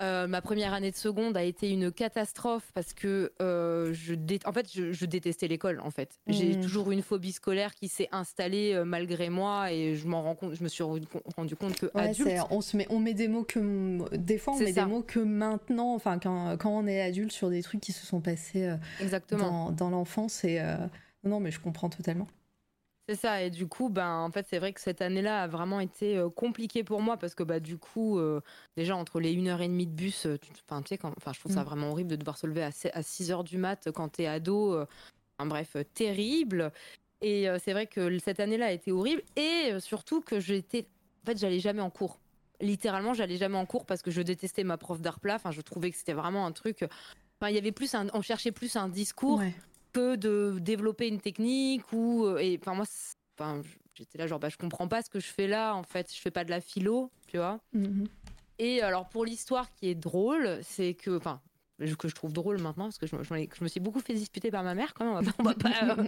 [0.02, 4.52] Euh, ma première année de seconde a été une catastrophe parce que euh, je en
[4.52, 6.20] fait je, détestais l'école en fait.
[6.28, 6.62] J'ai mmh.
[6.62, 10.56] toujours une phobie scolaire qui s'est installée euh, malgré moi et je m'en rends compte,
[10.56, 14.16] je me suis rendu compte que adulte, on se met on met des mots que
[14.16, 17.52] des fois on met des mots que maintenant enfin quand, quand, on est adulte sur
[17.52, 19.70] des trucs qui se sont passés Exactement.
[19.70, 20.60] dans, dans l'enfance et
[21.24, 22.28] non mais je comprends totalement.
[23.10, 25.82] C'est ça, et du coup, ben, en fait, c'est vrai que cette année-là a vraiment
[25.82, 28.40] été euh, compliquée pour moi parce que, bah, du coup, euh,
[28.78, 30.52] déjà entre les 1h30 de bus, euh, tu,
[30.88, 31.66] sais, quand, je trouve ça Mm.
[31.66, 34.80] vraiment horrible de devoir se lever à, 6h du mat quand t'es ado.
[35.38, 36.72] enfin, bref, terrible.
[37.22, 40.88] Et c'est vrai que cette année-là a été horrible et surtout que j'étais.
[41.24, 42.20] En fait, j'allais jamais en cours.
[42.60, 45.36] Littéralement, j'allais jamais en cours parce que je détestais ma prof d'art plat.
[45.36, 46.84] Enfin, je trouvais que c'était vraiment un truc.
[46.84, 49.54] Enfin, il y avait plus un, on cherchait plus un discours Ouais.
[49.94, 52.86] Que de développer une technique ou euh, et enfin moi
[53.40, 53.62] enfin
[53.96, 56.12] j'étais là genre bah je comprends pas ce que je fais là en fait.
[56.14, 57.60] Je fais pas de la philo tu vois.
[57.74, 58.08] Mhm.
[58.60, 61.42] et alors pour l'histoire qui est drôle c'est que enfin
[62.00, 64.64] que je trouve drôle maintenant parce que je, me- je suis beaucoup fait disputer par
[64.64, 66.06] ma mère quand même on va pas- on va pas, euh,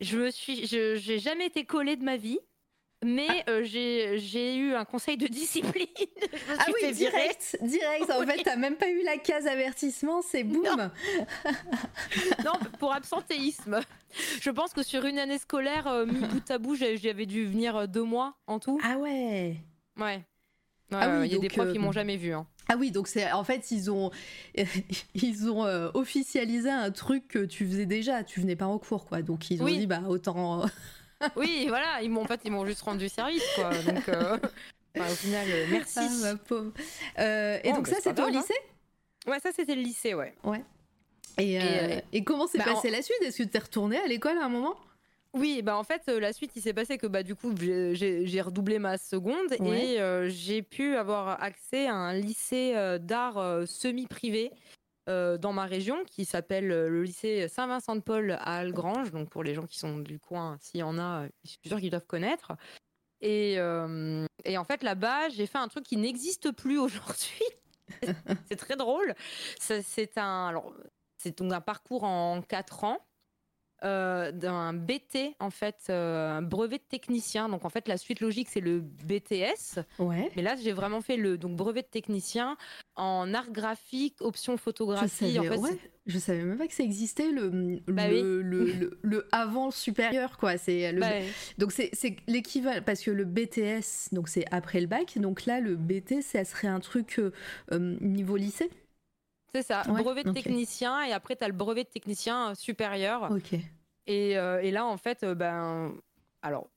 [0.00, 2.38] je me suis je j'ai jamais été collée de ma vie
[3.04, 5.86] mais euh, j'ai eu un conseil de discipline
[6.58, 6.94] Ah oui, virer.
[6.94, 8.10] direct, direct.
[8.10, 8.26] En Oui.
[8.26, 10.64] fait, t'as même pas eu la case avertissement, c'est boum.
[12.44, 13.80] Non, pour absentéisme.
[14.40, 17.76] Je pense que sur une année scolaire, euh, mis bout à bout, j'avais dû venir
[17.76, 18.80] euh, deux mois en tout.
[18.82, 19.56] Ah ouais.
[19.98, 20.24] Ouais.
[20.92, 22.32] Ouais, Ah oui, il y a des profs qui m'ont jamais vu.
[22.32, 22.46] hein.
[22.68, 24.10] Ah oui, donc c'est en fait ils ont
[25.14, 29.04] ils ont euh, officialisé un truc que tu faisais déjà, tu venais pas en cours
[29.04, 29.20] quoi.
[29.22, 30.64] Donc ils ont dit bah autant
[31.36, 33.70] Oui, voilà, ils m'ont en fait, ils m'ont juste rendu service, quoi.
[33.82, 34.38] Donc, euh,
[34.96, 35.98] enfin, au final, euh, merci.
[36.00, 36.72] ah ma pauvre.
[37.18, 38.30] Euh, et Oh, donc bah, ça c'était au hein.
[38.30, 38.54] lycée?
[39.26, 40.34] Ouais, ça c'était le lycée, ouais.
[41.38, 43.16] et, euh, et comment s'est bah, passée la suite?
[43.22, 44.76] Est-ce que t'es retourné à l'école à un moment?
[45.32, 48.78] Oui, bah en fait, la suite, il s'est passé que bah du coup, j'ai- redoublé
[48.78, 49.86] ma seconde Ouais.
[49.94, 54.52] et euh, j'ai pu avoir accès à un lycée euh, d'art euh, semi-privé
[55.08, 59.10] euh, dans ma région qui s'appelle euh, le lycée Saint-Vincent-de-Paul à Algrange.
[59.10, 61.68] Donc pour les gens qui sont du coin, s'il y en a, euh, je suis
[61.68, 62.52] sûre qu'ils doivent connaître.
[63.20, 67.44] Et, en fait, là-bas, j'ai fait un truc qui n'existe plus aujourd'hui.
[68.48, 69.14] c'est très drôle.
[69.58, 70.54] C'est un,
[71.24, 72.98] un parcours en quatre ans
[73.82, 77.48] euh, d'un BT, en fait, euh, un brevet de technicien.
[77.48, 79.80] Donc, en fait, la suite logique, c'est le BTS.
[79.98, 80.30] Ouais.
[80.36, 82.56] Mais là, j'ai vraiment fait le donc, brevet de technicien
[82.96, 85.08] en art graphique, option Je photographie.
[85.34, 85.78] savais, en fait, ouais.
[86.06, 90.36] Je savais même pas que ça existait le Bah le, le, le- le avant supérieur
[90.36, 90.58] quoi.
[90.58, 91.08] C'est le bah,
[91.56, 95.60] donc c'est c'est l'équivalent parce que le BTS donc c'est après le bac donc là
[95.60, 97.30] le BT ça serait un truc euh,
[98.02, 98.68] niveau lycée?
[99.54, 101.02] C'est ça, Ouais, brevet de technicien.
[101.04, 103.30] Et après, tu as le brevet de technicien euh, supérieur.
[103.30, 103.54] Ok.
[104.06, 105.94] Et, euh, et là, en fait, euh, ben,
[106.42, 106.68] alors,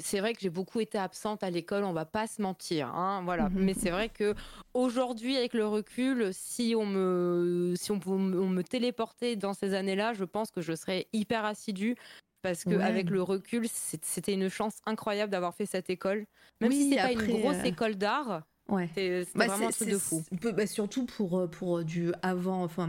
[0.00, 3.22] c'est vrai que j'ai beaucoup été absente à l'école, on va pas se mentir, hein,
[3.24, 3.48] voilà.
[3.50, 3.64] Mhm.
[3.64, 4.34] Mais c'est vrai que
[4.74, 10.12] aujourd'hui, avec le recul, si on me, si on, on me téléportait dans ces années-là,
[10.12, 11.94] je pense que je serais hyper assidue.
[12.42, 12.82] Parce que Ouais.
[12.82, 16.24] avec le recul, c'était une chance incroyable d'avoir fait cette école.
[16.62, 18.88] Même Oui, si c'est pas une grosse euh, école d'art, Ouais.
[18.94, 20.24] c'est c'était Bah, vraiment un truc de fou.
[20.56, 22.88] bah, surtout pour, euh, pour du avant, enfin,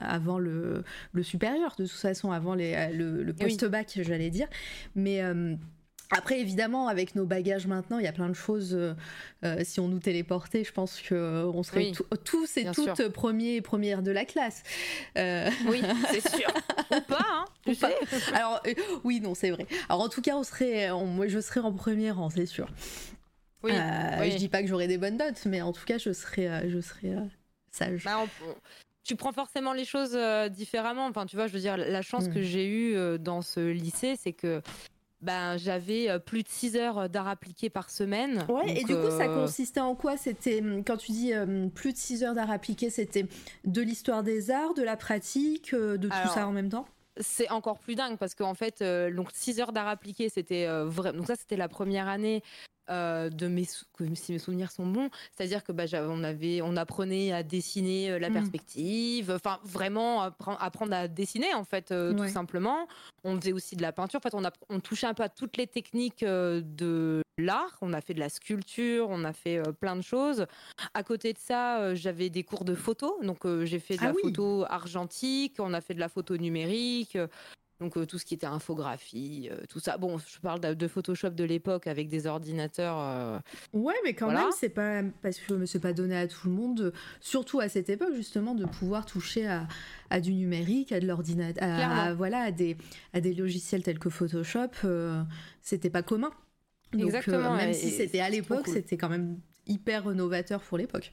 [0.00, 3.56] avant le, le supérieur, de toute façon, avant les, euh, le, le Oui.
[3.56, 4.48] post-bac, j'allais dire.
[4.94, 5.54] Mais euh,
[6.14, 8.74] après, évidemment, avec nos bagages maintenant, il y a plein de choses.
[8.74, 8.92] euh,
[9.44, 11.92] euh, si on nous téléportait, je pense qu'on serait Oui.
[12.24, 13.12] tous- et toutes sûr.
[13.12, 14.62] premiers et premières de la classe.
[15.16, 16.50] Euh, Oui, c'est sûr.
[16.94, 17.90] Ou pas, hein, Ou pas.
[18.34, 19.66] alors, euh, oui, non, c'est vrai.
[19.88, 22.68] Alors, en tout cas, on serait, on- moi, je serais en premier rang, c'est sûr.
[23.62, 24.32] Oui, Euh, oui.
[24.32, 26.68] Je dis pas que j'aurais des bonnes notes, mais en tout cas, je serais, euh,
[26.70, 27.20] je serais euh,
[27.70, 28.04] sage.
[28.04, 28.54] Bah, on-
[29.04, 31.06] tu prends forcément les choses euh, différemment.
[31.06, 32.32] Enfin, tu vois, je veux dire, la chance Mm.
[32.34, 34.62] que j'ai eue dans ce lycée, c'est que
[35.20, 38.44] ben, j'avais plus de 6 heures d'art appliqué par semaine.
[38.48, 40.16] Ouais, et du coup, ça consistait en quoi?
[40.16, 43.26] C'était, hum, quand tu dis hum, plus de 6 heures d'art appliqué, c'était
[43.64, 46.86] de l'histoire des arts, de la pratique, de tout ça en même temps?
[47.20, 51.12] c'est encore plus dingue parce qu'en fait, euh, donc 6 heures d'art appliqué, c'était vrai.
[51.12, 52.42] Donc ça, c'était la première année.
[52.90, 57.32] Euh, de mes si mes souvenirs sont bons, c'est-à-dire que bah, on avait, on apprenait
[57.32, 58.32] à dessiner euh, la Mm.
[58.32, 62.26] perspective, enfin vraiment appre- apprendre à dessiner en fait euh, Ouais.
[62.26, 62.88] tout simplement.
[63.24, 65.28] On faisait aussi de la peinture, en fait on, a, on touchait un peu à
[65.28, 67.78] toutes les techniques euh, de l'art.
[67.82, 70.46] On a fait de la sculpture, on a fait euh, plein de choses.
[70.94, 74.00] À côté de ça, euh, j'avais des cours de photo, donc euh, j'ai fait de
[74.02, 74.22] Ah la oui.
[74.22, 77.16] photo argentique, on a fait de la photo numérique.
[77.82, 79.96] Euh, donc euh, tout ce qui était infographie, euh, tout ça.
[79.98, 82.96] Bon, je parle de, de Photoshop de l'époque avec des ordinateurs.
[83.00, 83.38] euh,
[83.72, 84.42] Ouais, mais quand Voilà.
[84.42, 87.68] même, c'est pas parce que c'est pas donné à tout le monde, de- surtout à
[87.68, 89.66] cette époque justement, de pouvoir toucher à,
[90.10, 92.76] à du numérique, à de l'ordinateur, à, voilà, à des,
[93.12, 94.68] à des logiciels tels que Photoshop.
[94.84, 95.22] euh,
[95.60, 96.30] c'était pas commun.
[96.92, 98.74] Donc, euh, Exactement, même et- si c'était à l'époque, cool.
[98.74, 101.12] c'était quand même hyper novateur pour l'époque.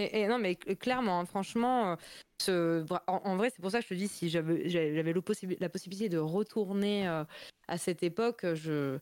[0.00, 1.96] Et, non, mais cl- clairement, hein, franchement,
[2.48, 5.12] euh, en, vrai, c'est pour ça que je te dis, si j'avais
[5.60, 7.24] la possibilité de retourner euh,
[7.66, 8.98] à cette époque, je,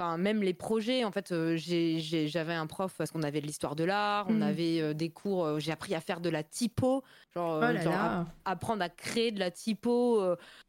[0.00, 3.74] Enfin, même les projets, en fait, euh, j'avais un prof parce qu'on avait de l'histoire
[3.74, 4.42] de l'art, on mmh.
[4.42, 7.02] avait euh, des cours, euh, j'ai appris à faire de la typo,
[7.34, 10.22] genre, oh apprendre à créer de la typo.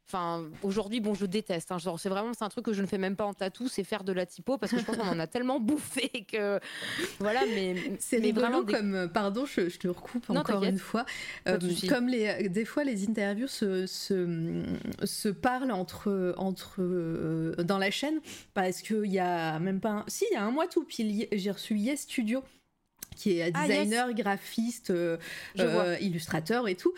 [0.08, 1.70] Enfin, aujourd'hui, bon, je déteste.
[1.70, 3.68] Hein, genre, c'est vraiment, c'est un truc que je ne fais même pas en tatou,
[3.68, 6.58] c'est faire de la typo parce que je pense qu'on en a tellement bouffé que,
[7.20, 7.42] voilà.
[7.54, 11.04] Mais c'est vraiment comme, pardon, je, te recoupe encore une fois,
[11.88, 14.64] comme les, des fois les interviews se, se,
[15.04, 16.82] se parlent entre entre
[17.62, 18.18] dans la chaîne
[18.54, 19.19] parce qu'il y a
[19.58, 20.04] même pas.
[20.08, 22.42] Si, il y a un mois tout pile, j'ai reçu Yes Studio
[23.16, 25.18] qui est ah, designer, graphiste, euh,
[25.58, 26.94] euh, illustrateur et tout.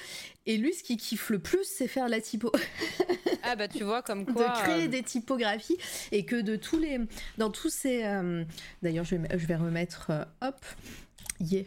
[0.47, 2.53] Et lui, ce qui kiffe le plus, c'est faire la typo.
[3.43, 4.49] ah bah tu vois comme quoi.
[4.49, 5.79] De créer euh, des typographies
[6.13, 7.01] et que de tous les,
[7.39, 8.03] dans tous ces,
[8.83, 10.65] d'ailleurs je vais, je vais remettre, hop,
[11.41, 11.65] yeah,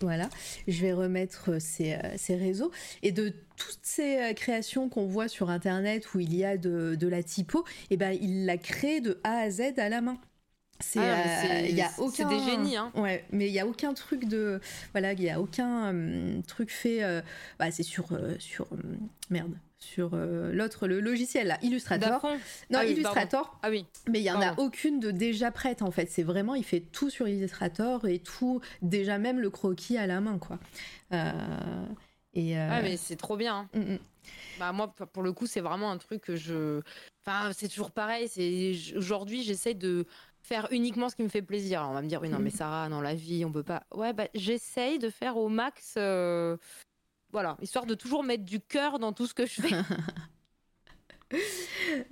[0.00, 0.28] voilà,
[0.66, 2.70] je vais remettre ces, ces, réseaux.
[3.02, 7.08] Et de toutes ces créations qu'on voit sur Internet où il y a de, de
[7.08, 10.18] la typo, et eh ben, il l'a créé de A à Z à la main.
[10.80, 12.92] C'est ah, a aucun des génies hein.
[12.94, 14.60] Ouais, mais il y a aucun truc de
[14.92, 15.92] voilà, il y a aucun
[16.46, 17.00] truc fait
[17.58, 18.06] bah, c'est sur
[18.38, 18.68] sur
[19.28, 22.24] merde, sur l'autre le logiciel là, Illustrator.
[22.70, 23.58] Non, ah Illustrator.
[23.64, 23.86] Ah oui.
[24.08, 26.80] Mais il y en a aucune de déjà prête en fait, c'est vraiment il fait
[26.80, 30.60] tout sur Illustrator et tout déjà même le croquis à la main quoi.
[32.34, 33.56] Et Ah mais c'est trop bien.
[33.56, 33.68] Hein.
[33.74, 33.98] Mmh, mmh.
[34.58, 36.80] Bah moi pour le coup, c'est vraiment un truc que je
[37.26, 38.28] enfin c'est toujours pareil,
[38.96, 40.06] aujourd'hui, j'essaie de
[40.42, 41.86] faire uniquement ce qui me fait plaisir.
[41.88, 42.56] on va me dire, oui, non, mais mm.
[42.56, 43.84] Sarah, dans la vie, on peut pas.
[43.94, 45.94] Ouais, bah, j'essaye de faire au max.
[45.98, 46.56] Euh,
[47.30, 49.74] voilà, histoire de toujours mettre du cœur dans tout ce que je fais.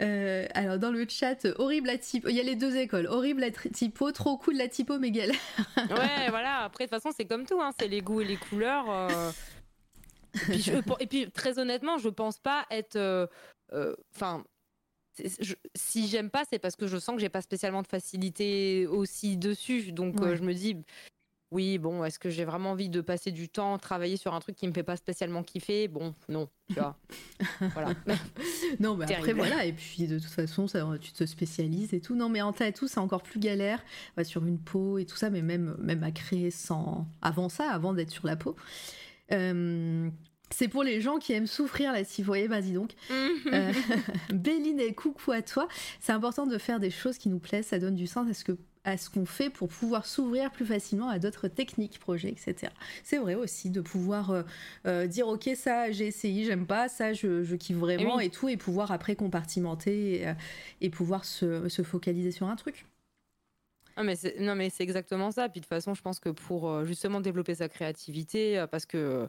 [0.02, 3.40] Euh, alors dans le chat, horrible la typo, il y a les deux écoles, horrible
[3.40, 5.37] la typo, trop cool la typo, mais galère.
[5.76, 6.64] ouais, voilà.
[6.64, 7.70] Après de toute façon c'est comme tout, hein.
[7.79, 8.90] c'est les goûts et les couleurs.
[8.90, 9.33] Euh.
[11.01, 13.29] Et, puis, très honnêtement, je pense pas être,
[14.14, 14.44] enfin,
[15.75, 19.37] si j'aime pas, c'est parce que je sens que j'ai pas spécialement de facilité aussi
[19.37, 19.92] dessus.
[19.92, 20.77] Donc euh, je me dis,
[21.51, 24.57] oui, bon, est-ce que j'ai vraiment envie de passer du temps, travailler sur un truc
[24.57, 25.88] qui me fait pas spécialement kiffer?
[25.88, 26.99] Bon, non, tu vois.
[27.72, 27.94] voilà.
[28.81, 29.64] non, mais après, voilà.
[29.64, 32.14] Et puis, de toute façon, ça, tu te spécialises et tout.
[32.14, 33.83] Non, mais en tatou, c'est encore plus galère
[34.25, 37.07] sur une peau et tout ça, mais même, même à créer sans.
[37.22, 38.57] Avant ça, avant d'être sur la peau.
[39.33, 40.09] Euh,
[40.51, 42.93] c'est pour les gens qui aiment souffrir là, si vous voyez, vas-y donc.
[43.11, 43.73] euh,
[44.33, 45.69] Béline et coucou à toi.
[46.01, 48.45] C'est important de faire des choses qui nous plaisent, ça donne du sens à ce
[48.45, 52.73] que à ce qu'on fait pour pouvoir s'ouvrir plus facilement à d'autres techniques, projets, etc.
[53.03, 54.43] C'est vrai aussi de pouvoir euh,
[54.87, 58.57] euh, dire ok ça j'ai essayé, j'aime pas, ça je, kiffe vraiment et, tout, et
[58.57, 62.87] pouvoir après compartimenter et, euh, pouvoir se, focaliser sur un truc.
[63.97, 65.49] Ah, mais non mais c'est exactement ça.
[65.49, 69.29] Puis de toute façon, je pense que pour justement développer sa créativité, parce que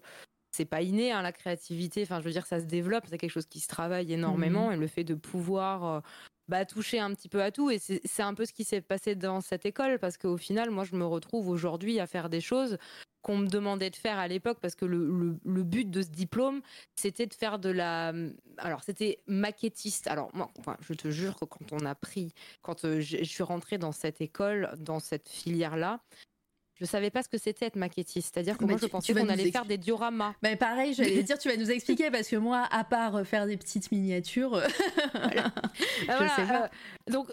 [0.52, 2.02] c'est pas inné hein, la créativité.
[2.04, 4.74] Enfin, je veux dire, ça se développe, c'est quelque chose qui se travaille énormément, mmh.
[4.74, 6.00] et le fait de pouvoir euh,
[6.48, 7.70] bah, toucher un petit peu à tout.
[7.70, 10.84] Et c'est un peu ce qui s'est passé dans cette école, parce qu'au final, moi,
[10.84, 12.78] je me retrouve aujourd'hui à faire des choses
[13.22, 16.62] qu'on me demandait de faire à l'époque, parce que le, le, but de ce diplôme,
[16.96, 18.14] c'était de faire de la.
[18.58, 20.08] Alors, c'était maquettiste.
[20.08, 23.44] Alors, moi, enfin, je te jure que quand on a pris, quand euh, je suis
[23.44, 26.00] rentrée dans cette école, dans cette filière-là,
[26.80, 28.34] je savais pas ce que c'était être maquettiste.
[28.34, 30.34] C'est-à-dire que moi, je pensais qu'on allait faire des dioramas.
[30.44, 33.48] Mais pareil, j'allais dire, tu vas nous expliquer parce que moi, à part euh, faire
[33.48, 34.68] des petites miniatures, euh,
[35.14, 36.64] je sais pas.
[36.64, 37.30] Euh, donc,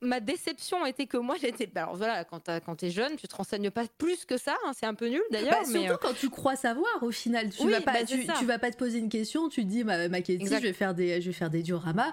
[0.00, 1.66] ma déception était que moi, j'étais.
[1.66, 4.56] Bah, alors voilà, quand tu es jeune, tu te renseignes pas plus que ça.
[4.64, 5.60] Hein, c'est un peu nul d'ailleurs.
[5.62, 8.70] Bah, surtout quand tu crois savoir, au final, tu vas pas, bah, tu, vas pas
[8.70, 9.48] te poser une question.
[9.48, 12.12] Tu te dis, bah, maquettiste, je vais faire des, je vais faire des dioramas.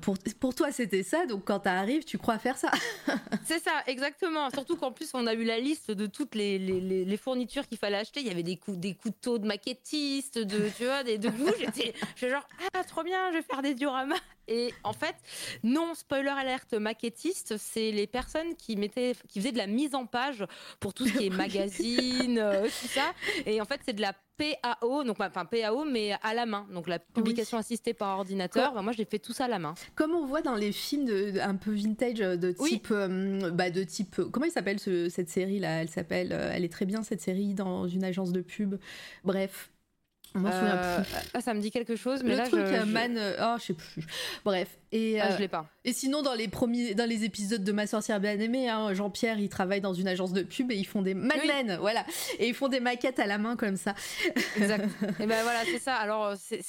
[0.00, 1.26] pour, pour toi, c'était ça.
[1.26, 2.70] Donc quand tu arrives, tu crois faire ça.
[3.44, 4.48] c'est ça, exactement.
[4.50, 8.20] Surtout qu'en plus, on a eu la liste de toutes les, fournitures qu'il fallait acheter.
[8.20, 11.94] Il y avait des, coups, des couteaux de maquettistes, de, tu vois, des, de J'étais
[12.28, 14.16] genre, ah, trop bien, je vais faire des dioramas.
[14.48, 15.14] Et en fait,
[15.62, 20.06] non, spoiler alerte, maquettiste, c'est les personnes qui mettaient, qui faisaient de la mise en
[20.06, 20.44] page
[20.80, 23.12] pour tout ce qui est magazine, euh, tout ça.
[23.46, 26.66] Et en fait, c'est de la PAO, donc enfin PAO, mais à la main.
[26.72, 28.74] Donc la publication assistée par ordinateur.
[28.74, 29.74] Bah, moi, j'ai fait tout ça à la main.
[29.94, 33.70] Comme on voit dans les films de, un peu vintage euh, de type, euh, bah,
[33.70, 37.20] de type, comment il s'appelle cette série là Elle s'appelle, elle est très bien cette
[37.20, 38.76] série dans une agence de pub.
[39.24, 39.70] Bref,
[40.36, 43.56] euh, ah, ça me dit quelque chose, mais le là, truc je, Man, euh, oh,
[43.58, 44.04] je sais plus.
[44.44, 44.68] Bref.
[44.90, 45.66] Et, ah, je euh, l'ai pas.
[45.84, 49.38] Et sinon, dans les premiers, dans les épisodes de Ma sorcière bien aimée, hein, Jean-Pierre,
[49.38, 52.04] il travaille dans une agence de pub et ils font des Madeleine, voilà,
[52.38, 53.94] et ils font des maquettes à la main comme ça.
[54.56, 54.88] Exact.
[55.20, 55.94] et ben voilà, c'est ça.
[55.96, 56.62] Alors, c'est,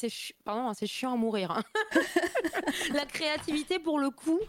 [0.44, 1.52] pardon, hein, c'est chiant à mourir.
[1.52, 1.64] Hein.
[2.94, 4.40] la créativité, pour le coup,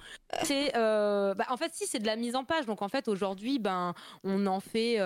[0.43, 2.67] c'est, bah, en fait, si c'est de la mise en page.
[2.67, 5.01] Donc, en fait, aujourd'hui, ben, on en fait,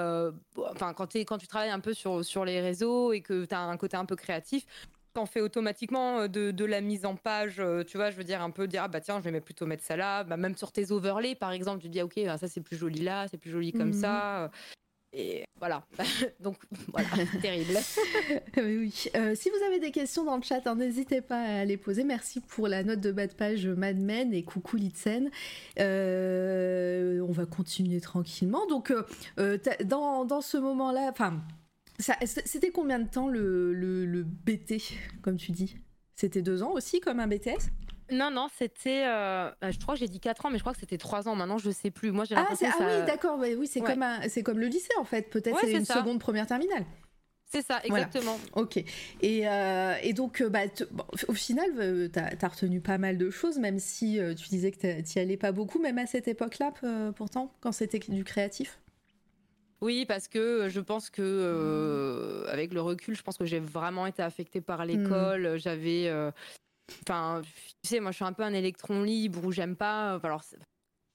[0.57, 3.61] enfin, quand, quand tu travailles un peu sur sur les réseaux et que tu as
[3.61, 4.65] un côté un peu créatif,
[5.13, 8.51] t'en fais automatiquement de, de, la mise en page, tu vois, je veux dire un
[8.51, 10.93] peu dire ah bah tiens je vais plutôt mettre ça là, bah, même sur tes
[10.93, 13.51] overlays par exemple, tu dis ah, ok bah, ça c'est plus joli là, c'est plus
[13.51, 14.51] joli comme mmh ça,
[15.13, 15.85] et voilà,
[16.41, 16.57] donc
[16.89, 17.09] voilà,
[17.43, 17.77] terrible.
[18.57, 19.05] oui.
[19.17, 22.05] Euh, si vous avez des questions dans le chat, hein, n'hésitez pas à les poser.
[22.05, 25.31] Merci pour la note de bas de page Mad Men et coucou Litzen.
[25.81, 28.67] Euh, on va continuer tranquillement.
[28.69, 28.93] Donc,
[29.39, 31.13] euh, dans, dans, ce moment-là,
[31.99, 34.81] c'était combien de temps le, le BT,
[35.23, 35.77] comme tu dis?
[36.15, 37.71] C'était deux ans aussi, comme un BTS
[38.13, 39.05] non, non, c'était.
[39.07, 41.29] Euh, bah, je crois que j'ai dit 4 ans, mais je crois que c'était 3
[41.29, 41.35] ans.
[41.37, 42.11] Maintenant, je sais plus.
[42.13, 43.39] Moi, j'ai ah, ah oui, d'accord.
[43.39, 44.05] oui, c'est comme,
[44.45, 45.31] comme le lycée, en fait.
[45.31, 46.85] Peut-être c'est une seconde, première terminale.
[47.53, 48.39] C'est ça, exactement.
[48.55, 48.77] Ok.
[49.23, 50.61] Et, euh, et donc, euh, bah,
[51.27, 55.19] au final, tu as, retenu pas mal de choses, même si tu disais que tu
[55.19, 56.73] n'y allais pas beaucoup, même à cette époque-là,
[57.17, 58.79] pourtant, quand c'était du créatif?
[59.81, 64.23] Oui, parce que je pense que, avec le recul, je pense que j'ai vraiment été
[64.23, 64.89] affectée par mmh.
[64.89, 65.59] l'école.
[65.59, 66.09] J'avais
[67.07, 67.43] Enfin,
[67.83, 70.19] tu sais, moi je suis un peu un électron libre où j'aime pas.
[70.23, 70.43] Alors,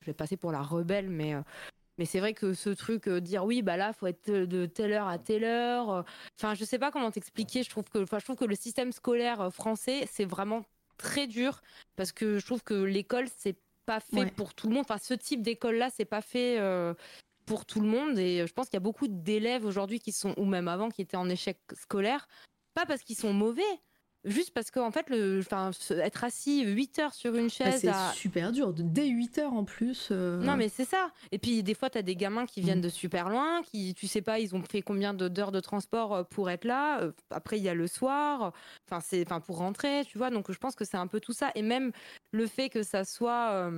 [0.01, 1.33] je vais passer pour la rebelle, mais.
[1.33, 1.41] Euh,
[1.97, 4.91] mais c'est vrai que ce truc, euh, dire oui, bah là, faut être de telle
[4.91, 5.89] heure à telle heure.
[5.89, 6.01] Euh,
[6.37, 7.63] enfin, je sais pas comment t'expliquer.
[7.63, 10.65] Je trouve que, enfin, je trouve que le système scolaire français, c'est vraiment
[10.97, 11.61] très dur
[11.95, 13.55] parce que je trouve que l'école, c'est
[13.85, 14.83] pas fait pour tout le monde.
[14.83, 16.59] Enfin, ce type d'école-là, c'est pas fait
[17.45, 18.19] pour tout le monde.
[18.19, 21.01] Et je pense qu'il y a beaucoup d'élèves aujourd'hui qui sont, ou même avant, qui
[21.01, 22.27] étaient en échec scolaire,
[22.73, 23.63] pas parce qu'ils sont mauvais,
[24.25, 25.41] juste parce qu'en fait, le,
[25.91, 27.81] être assis 8 heures sur une bah, chaise.
[27.81, 30.09] c'est super dur, dès 8 heures en plus.
[30.11, 30.41] Euh.
[30.41, 31.11] Non, mais c'est ça.
[31.31, 32.83] Et puis, des fois, tu as des gamins qui viennent mm.
[32.83, 36.23] de super loin, qui, tu sais pas, ils ont fait combien d'heures de transport euh,
[36.23, 37.01] pour être là.
[37.01, 38.53] Euh, après, il y a le soir,
[38.87, 40.29] enfin, c'est, enfin, pour rentrer, tu vois.
[40.29, 41.51] Donc, je pense que c'est un peu tout ça.
[41.55, 41.91] Et même
[42.31, 43.69] le fait que ça soit.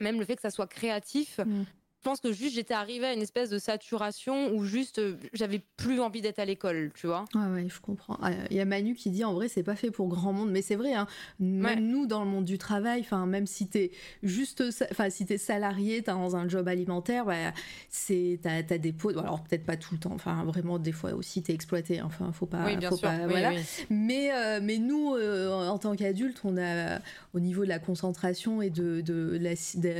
[0.00, 1.64] même le fait que ça soit créatif, mm.
[2.04, 5.62] Je pense que juste j'étais arrivée à une espèce de saturation où juste euh, j'avais
[5.78, 7.24] plus envie d'être à l'école, tu vois.
[7.34, 8.18] Ouais, ouais, je comprends.
[8.20, 10.50] Ah, il y a Manu qui dit en vrai, c'est pas fait pour grand monde,
[10.50, 11.06] mais c'est vrai, hein,
[11.40, 13.90] même nous dans le monde du travail, enfin, même si t'es
[14.22, 17.54] juste, enfin, si t'es salarié, t'es dans un job alimentaire, bah,
[17.88, 21.14] c'est, t'as, as des pauses, alors peut-être pas tout le temps, enfin, vraiment, des fois
[21.14, 23.08] aussi t'es exploité, enfin, faut pas, oui, bien faut sûr.
[23.08, 23.52] pas, voilà.
[23.88, 26.98] Mais, euh, mais nous, euh, en tant qu'adultes, on a,
[27.32, 29.38] au niveau de la concentration et de, de,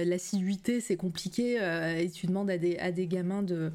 [0.04, 1.58] l'assiduité, c'est compliqué
[1.98, 3.72] et tu demandes à des, à des gamins de,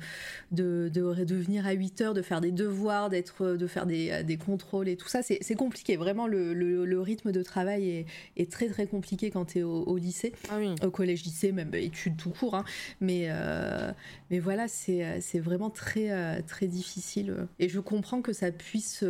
[0.51, 4.37] de, de, venir à 8 heures, de faire des devoirs, d'être, de faire des, des
[4.37, 5.97] contrôles et tout ça, c'est compliqué.
[5.97, 8.05] Vraiment, le, le, rythme de travail est,
[8.37, 12.17] est, très très compliqué quand tu es au, lycée, ah au collège-lycée, même bah, études
[12.17, 12.55] tout court.
[12.55, 12.65] Hein.
[13.01, 13.91] Mais, euh,
[14.29, 17.47] mais voilà, c'est vraiment très, euh, très difficile.
[17.59, 19.03] Et je comprends que ça puisse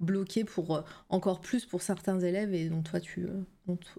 [0.00, 3.26] bloquer pour encore plus pour certains élèves et dont toi tu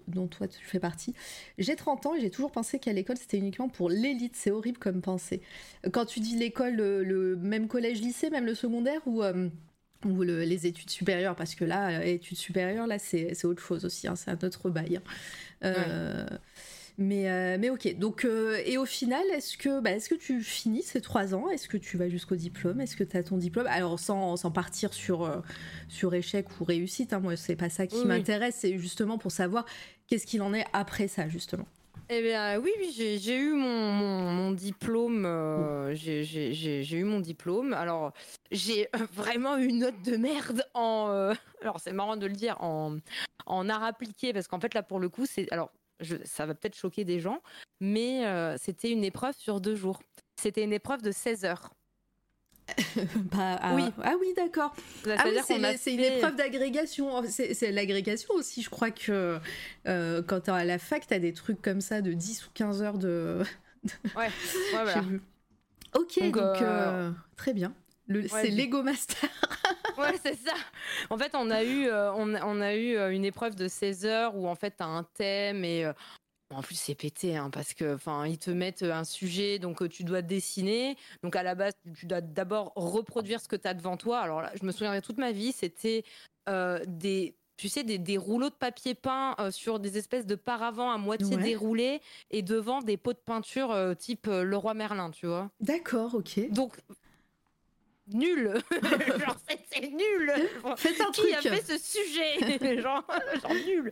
[0.06, 1.14] dont, toi tu fais partie.
[1.58, 4.36] J'ai 30 ans et j'ai toujours pensé qu'à l'école c'était uniquement pour l'élite.
[4.36, 5.42] C'est horrible comme pensée.
[5.92, 9.48] Quand tu dis l'école, le, même collège-lycée, même le secondaire ou, euh,
[10.04, 14.30] les études supérieures, parce que là, études supérieures, là c'est autre chose aussi, hein, c'est
[14.30, 14.96] un autre bail.
[14.96, 15.02] Hein.
[15.64, 16.26] Euh,
[16.98, 17.96] mais, euh, mais ok.
[17.96, 21.48] Donc, euh, et au final, est-ce que, bah, est-ce que tu finis ces trois ans?
[21.48, 22.80] Est-ce que tu vas jusqu'au diplôme?
[22.80, 23.68] Est-ce que tu as ton diplôme?
[23.68, 25.36] Alors, sans, sans partir sur, euh,
[25.88, 28.56] sur échec ou réussite, hein, moi, c'est pas ça qui m'intéresse.
[28.58, 29.64] C'est justement pour savoir
[30.08, 31.66] qu'est-ce qu'il en est après ça, justement.
[32.10, 32.90] Eh bien, oui, oui
[33.20, 35.22] j'ai eu mon, mon, diplôme.
[35.92, 37.74] j'ai eu mon diplôme.
[37.74, 38.12] Alors,
[38.50, 41.32] j'ai vraiment eu une note de merde en.
[41.62, 42.96] alors, c'est marrant de le dire en,
[43.46, 45.46] en art appliqué parce qu'en fait, là, pour le coup, c'est.
[45.52, 45.70] Alors,
[46.24, 47.42] ça va peut-être choquer des gens,
[47.80, 50.00] mais euh, c'était une épreuve sur deux jours.
[50.40, 51.70] C'était une épreuve de 16 heures.
[53.32, 53.84] bah, ah, oui.
[54.02, 54.74] ah oui, d'accord.
[55.06, 57.22] Ah c'est une épreuve d'agrégation.
[57.28, 58.62] C'est l'agrégation aussi.
[58.62, 59.38] Je crois que
[59.86, 62.50] euh, quand tu à la fac, tu as des trucs comme ça de 10 ou
[62.54, 63.42] 15 heures de.
[64.16, 64.30] ouais, ouais
[64.72, 65.02] voilà.
[65.94, 67.72] Ok, donc, euh, très bien.
[68.28, 69.28] C'est Lego Master.
[69.98, 70.54] ouais, c'est ça.
[71.10, 74.36] En fait, on a eu, euh, on, a eu euh, une épreuve de 16 heures
[74.36, 75.92] où en fait, tu as un thème et euh,
[76.54, 80.02] en plus, c'est pété, hein, parce que, enfin, ils te mettent un sujet, donc tu
[80.02, 80.96] dois dessiner.
[81.22, 84.20] Donc à la base, tu dois d'abord reproduire ce que tu as devant toi.
[84.20, 86.04] Alors là, je me souviendrai toute ma vie, c'était
[86.86, 91.36] des, tu sais, des, rouleaux de papier peint sur des espèces de paravents à moitié
[91.36, 92.00] déroulés
[92.30, 95.50] et devant des pots de peinture type Leroy Merlin, tu vois.
[95.60, 96.50] D'accord, ok.
[96.50, 96.78] Donc
[98.12, 98.54] nul.
[99.18, 99.36] genre,
[99.70, 100.32] c'est nul.
[100.76, 101.34] Faites un Qui truc.
[101.34, 103.04] a fait ce sujet genre,
[103.42, 103.90] genre, nul.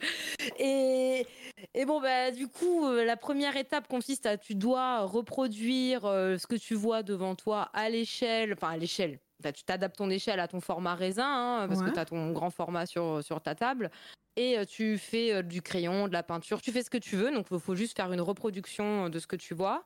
[0.58, 1.26] Et,
[1.74, 6.38] et bon, bah, du coup, euh, la première étape consiste à tu dois reproduire euh,
[6.38, 9.18] ce que tu vois devant toi à l'échelle, enfin à l'échelle.
[9.44, 11.24] Tu t'adaptes ton échelle à ton format raisin,
[11.62, 13.90] hein, parce que tu as ton grand format sur, sur ta table.
[14.36, 17.30] Et euh, tu fais du crayon, de la peinture, tu fais ce que tu veux.
[17.30, 19.84] Donc, il faut juste faire une reproduction de ce que tu vois.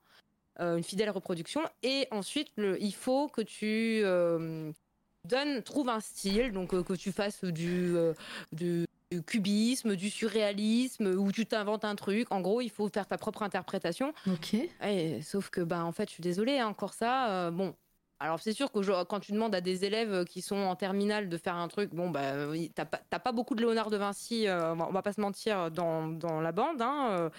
[0.60, 1.62] Euh, une fidèle reproduction.
[1.82, 4.70] Et ensuite, le, il faut que tu, euh,
[5.24, 7.94] donne, trouve un style, donc que tu fasses du,
[8.52, 8.84] du,
[9.26, 12.30] cubisme, du surréalisme, où tu t'inventes un truc.
[12.30, 14.12] En gros, il faut faire ta propre interprétation.
[14.26, 14.54] Ok.
[14.84, 17.74] Et, sauf que, bah, en fait, je suis désolée, hein, encore ça, bon.
[18.22, 21.38] Alors c'est sûr que quand tu demandes à des élèves qui sont en terminale de
[21.38, 22.34] faire un truc, bon bah
[22.74, 26.42] t'as pas, pas beaucoup de Léonard de Vinci, on va pas se mentir dans, dans
[26.42, 27.30] la bande, hein,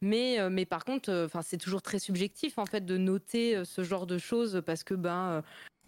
[0.00, 3.56] mais, euh, mais par contre, euh, enfin, c'est toujours très subjectif en fait de noter
[3.56, 5.42] euh, ce genre de choses parce que ben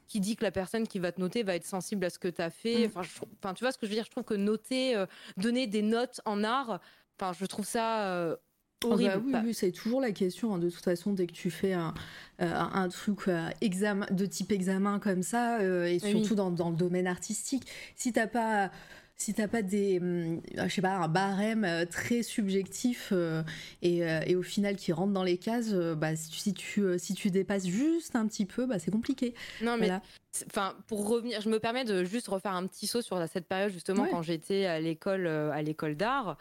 [0.08, 2.26] qui dit que la personne qui va te noter va être sensible à ce que
[2.26, 2.88] tu as fait.
[2.88, 2.90] Mm.
[2.96, 4.04] Enfin, tu vois ce que je veux dire?
[4.04, 5.04] Je trouve que noter,
[5.36, 6.80] donner des notes en art,
[7.16, 8.36] enfin, je trouve ça
[8.82, 9.12] horrible.
[9.14, 10.52] Ah bah oui, c'est toujours la question.
[10.52, 11.94] Hein, de toute façon, dès que tu fais un,
[12.40, 13.20] un truc
[13.60, 18.26] examen, de type examen comme ça, et surtout dans, dans, le domaine artistique, si t'as
[18.26, 18.72] pas
[19.20, 23.42] si t'as pas des, hum, je sais pas, un barème euh, très subjectif euh,
[23.84, 27.66] euh, et, au final qui rentre dans les cases, bah, si tu, si tu dépasses
[27.66, 29.34] juste un petit peu, bah, c'est compliqué.
[29.60, 29.90] Non, mais
[30.46, 33.70] enfin, pour revenir, je me permets de juste refaire un petit saut sur cette période
[33.70, 36.38] justement quand j'étais à l'école, à l'école d'art.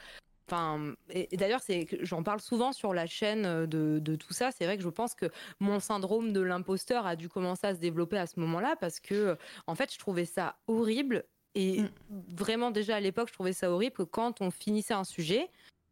[0.48, 4.52] Enfin, et, d'ailleurs, c'est, j'en parle souvent sur la chaîne de, de tout ça.
[4.52, 5.28] C'est vrai que je pense que
[5.60, 9.38] mon syndrome de l'imposteur a dû commencer à se développer à ce moment-là parce que,
[9.68, 11.26] en fait, je trouvais ça horrible
[11.56, 11.90] et mm.
[12.36, 15.50] vraiment, déjà à l'époque, je trouvais ça horrible que quand on finissait un sujet,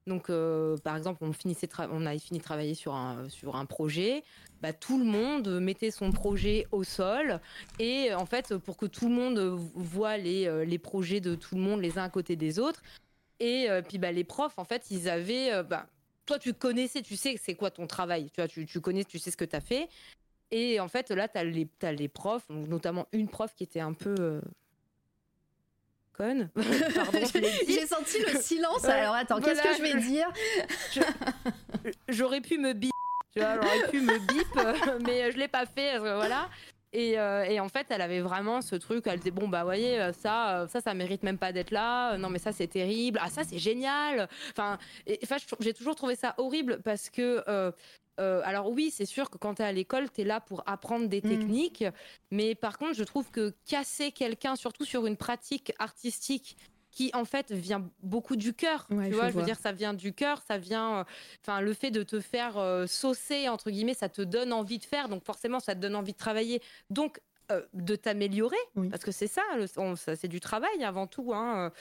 [0.08, 3.66] donc euh, par exemple, on, finissait on avait fini de travailler sur un, sur un
[3.66, 4.24] projet,
[4.62, 7.39] bah, tout le monde mettait son projet au sol.
[7.78, 9.38] Et en fait, pour que tout le monde
[9.76, 12.82] voit les, euh, les projets de tout le monde les uns à côté des autres.
[13.39, 15.64] Et euh, puis bah, les profs, en fait, ils avaient.
[15.64, 15.88] Bah,
[16.26, 18.30] toi, tu connaissais, tu sais c'est quoi ton travail.
[18.32, 19.89] Tu, vois, tu, tu connais, tu sais ce que tu as fait.
[20.51, 23.93] Et en fait, là, tu as as les profs, notamment une prof qui était un
[23.93, 24.41] peu
[27.68, 28.86] J'ai senti le silence.
[28.86, 30.28] Alors attends, qu'est-ce que je vais dire
[32.09, 32.91] J'aurais pu me bip,
[33.36, 36.49] j'aurais pu me bip, mais je l'ai pas fait, voilà.
[36.93, 39.05] Et, euh, et, en fait, elle avait vraiment ce truc.
[39.07, 42.18] Elle disait bon bah voyez ça, ça, ça mérite même pas d'être là.
[42.18, 43.20] Non mais ça c'est terrible.
[43.22, 44.30] Ah ça c'est génial.
[44.51, 44.78] Enfin,
[45.24, 47.72] enfin j'ai toujours trouvé ça horrible parce que euh,
[48.20, 50.63] euh, alors oui, c'est sûr que quand tu es à l'école, tu es là pour
[50.65, 51.30] apprendre des mm.
[51.30, 51.84] techniques,
[52.32, 56.57] mais par contre, je trouve que casser quelqu'un, surtout sur une pratique artistique
[56.89, 60.13] qui en fait vient beaucoup du cœur, tu vois, je veux dire, ça vient du
[60.13, 61.03] cœur, ça vient, euh,
[61.45, 64.86] enfin, le fait de te faire euh, saucer entre guillemets, ça te donne envie de
[64.86, 67.20] faire, donc forcément, ça te donne envie de travailler, donc
[67.74, 68.57] de t'améliorer,
[68.91, 69.41] parce que c'est ça,
[70.18, 71.72] c'est du travail avant tout, hein,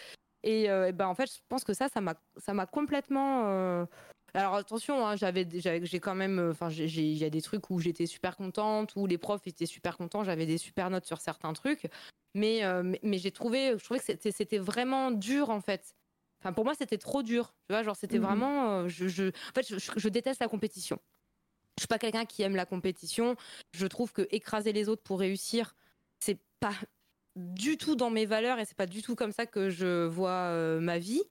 [0.44, 3.86] et, ben en fait, je pense que ça, ça m'a, ça m'a complètement
[4.36, 7.78] alors attention, hein, j'avais, j'ai quand même, euh, enfin, il y a des trucs où
[7.78, 11.54] j'étais super contente, où les profs étaient super contents, j'avais des super notes sur certains
[11.54, 11.88] trucs,
[12.34, 15.96] mais, euh, mais, j'ai trouvé, je trouvais que c'était, vraiment dur en fait.
[16.40, 17.54] Enfin, pour moi, c'était trop dur.
[17.66, 20.98] Tu vois, genre, c'était mmh vraiment, euh, je, je, en fait, je, déteste la compétition.
[21.78, 23.36] Je suis pas quelqu'un qui aime la compétition.
[23.72, 25.74] Je trouve que écraser les autres pour réussir,
[26.20, 26.74] c'est pas
[27.36, 30.52] du tout dans mes valeurs et c'est pas du tout comme ça que je vois
[30.80, 31.22] ma vie.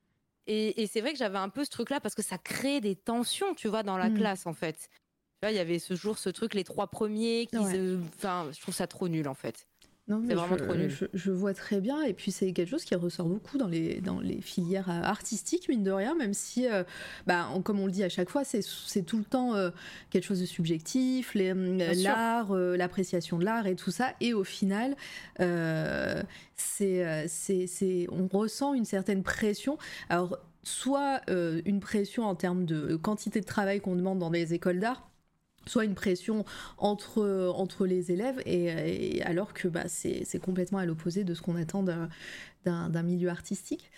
[0.47, 3.55] Et, c'est vrai que j'avais un peu ce truc-là parce que ça crée des tensions,
[3.55, 4.17] tu vois, dans la mm.
[4.17, 4.77] classe, en fait.
[4.77, 8.61] Tu vois, il y avait ce jour, ce truc, les trois premiers, qui enfin, je
[8.61, 9.67] trouve ça trop nul, en fait.
[10.07, 11.09] Non, c'est vraiment je, trop nul.
[11.13, 14.19] Je, vois très bien, et puis c'est quelque chose qui ressort beaucoup dans les, dans
[14.19, 16.83] les filières euh, artistiques, mine de rien, même si, euh,
[17.25, 18.61] bah, comme on le dit à chaque fois, c'est,
[19.01, 19.71] tout le temps euh,
[20.11, 24.95] quelque chose de subjectif, l'art, l'appréciation de l'art et tout ça, et au final,
[26.55, 29.79] c'est, c'est, on ressent une certaine pression.
[30.09, 34.79] Alors, soit une pression en termes de quantité de travail qu'on demande dans les écoles
[34.79, 35.09] d'art,
[35.67, 36.45] soit une pression
[36.77, 41.55] entre, entre les élèves, et, alors que bah, c'est complètement à l'opposé de ce qu'on
[41.55, 41.83] attend
[42.65, 43.91] d'un milieu artistique.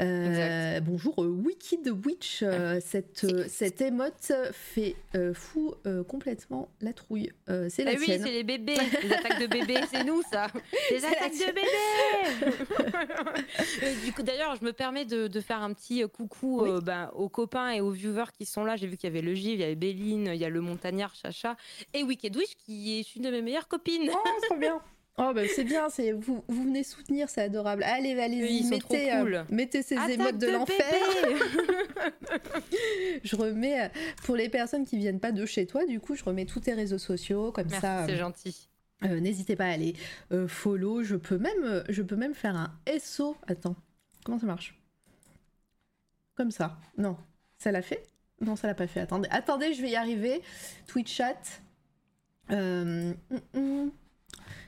[0.00, 1.42] Euh, bonjour, euh,
[1.84, 2.40] the Witch.
[2.42, 4.96] Euh, cette, cette émote fait
[5.34, 5.74] fou
[6.08, 7.32] complètement la trouille.
[7.46, 10.48] c'est la ah oui, c'est les bébés, les attaques de bébés, c'est nous ça.
[10.90, 11.62] Les attaques de bébés.
[14.04, 17.70] du coup, d'ailleurs, je me permets de, de faire un petit coucou ben, aux copains
[17.70, 18.76] et aux viewers qui sont là.
[18.76, 20.60] J'ai vu qu'il y avait le Gilles, il y avait Béline, il y a le
[20.60, 21.56] Montagnard, Chacha
[21.92, 24.10] et Wicked Witch qui est une de mes meilleures copines.
[24.12, 24.80] Oh, trop bien.
[25.16, 27.84] Oh bah c'est bien, c'est vous, vous venez soutenir, c'est adorable.
[27.84, 30.84] Allez, allez-y, mettez, euh, mettez ces émotes de, l'enfer.
[33.22, 33.88] je remets euh,
[34.24, 36.72] pour les personnes qui viennent pas de chez toi, du coup, je remets tous tes
[36.72, 38.06] réseaux sociaux comme ça.
[38.06, 38.68] C'est euh, gentil.
[39.02, 39.94] N'hésitez pas à aller
[40.48, 41.04] follow.
[41.04, 43.36] Je peux même, je peux même faire un SO.
[43.46, 43.76] Attends,
[44.24, 44.80] comment ça marche?
[46.34, 46.78] Comme ça.
[46.98, 47.16] Non,
[47.58, 48.02] ça l'a fait?
[48.40, 49.00] Non, ça l'a pas fait.
[49.00, 50.42] Attendez, attendez, je vais y arriver.
[50.88, 51.60] Twitch chat.
[52.48, 53.12] Mm,
[53.54, 53.90] mm.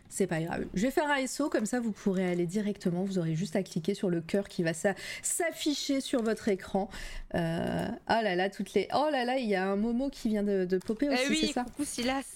[0.08, 0.66] C'est pas grave.
[0.74, 3.04] Je vais faire un SO, comme ça vous pourrez aller directement.
[3.04, 6.88] Vous aurez juste à cliquer sur le cœur qui va s'afficher sur votre écran.
[7.34, 7.88] Euh...
[8.08, 8.88] Oh là là, toutes les.
[8.94, 11.46] Oh là là, il y a un Momo qui vient de, de popper aussi, eh
[11.46, 12.34] c'est ça Coucou Silas.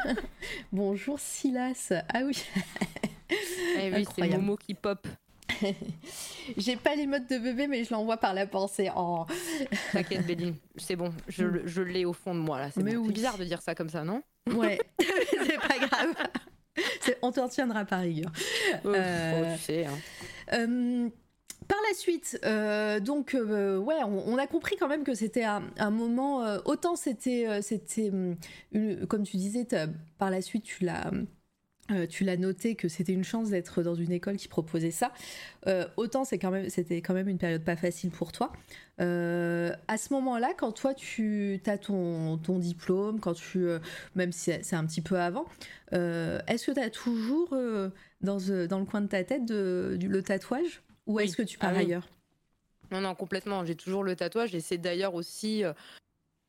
[0.72, 1.92] Bonjour Silas.
[2.12, 2.36] Ah oui.
[3.80, 5.06] Eh oui, c'est Momo qui pop.
[6.56, 8.90] J'ai pas les modes de bébé, mais je l'envoie par la pensée.
[8.96, 9.26] Oh.
[9.92, 12.70] T'inquiète, Béline, c'est bon, je, je l'ai au fond de moi là.
[12.70, 14.22] C'est bizarre de dire ça comme ça, non?
[14.54, 16.14] Ouais, c'est pas grave.
[17.22, 18.32] On te retiendra par rigueur.
[18.84, 19.98] euh, hein.
[20.52, 21.08] euh,
[21.66, 25.90] par la suite, euh, donc euh, ouais, on, a compris quand même que c'était un,
[25.90, 26.42] moment.
[26.64, 28.10] autant c'était, c'était,
[29.06, 29.66] comme tu disais,
[30.18, 31.10] par la suite tu l'as
[31.90, 35.12] euh, tu l'as noté que c'était une chance d'être dans une école qui proposait ça.
[35.66, 38.52] Euh, autant c'est quand même, c'était quand même une période pas facile pour toi.
[39.00, 43.66] Euh, à ce moment-là, quand toi tu as ton, ton diplôme, quand tu,
[44.14, 45.46] même si c'est un petit peu avant,
[45.92, 47.50] est-ce que tu as toujours
[48.20, 50.82] dans, dans le coin de ta tête de, du, le tatouage?
[51.06, 52.08] Ou est-ce que tu pars ah ailleurs?
[52.90, 53.64] Non, non, complètement.
[53.64, 55.62] J'ai toujours le tatouage et c'est d'ailleurs aussi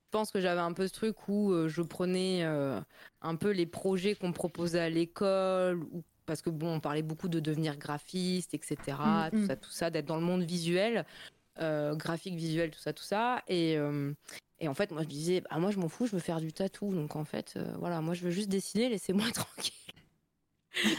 [0.09, 2.79] pense que j'avais un peu ce truc où euh, je prenais euh,
[3.21, 7.01] un peu les projets qu'on me proposait à l'école, ou parce que bon, on parlait
[7.01, 8.77] beaucoup de devenir graphiste, etc.
[8.87, 9.47] Mm, tout mm.
[9.47, 11.05] ça, tout ça, d'être dans le monde visuel,
[11.59, 13.43] euh, graphique, visuel, tout ça, tout ça.
[13.47, 13.77] Et,
[14.59, 16.53] et en fait, moi, je disais, bah, moi, je m'en fous, je veux faire du
[16.53, 16.93] tatou.
[16.93, 19.73] Donc en fait, voilà, moi, je veux juste dessiner, laissez-moi tranquille.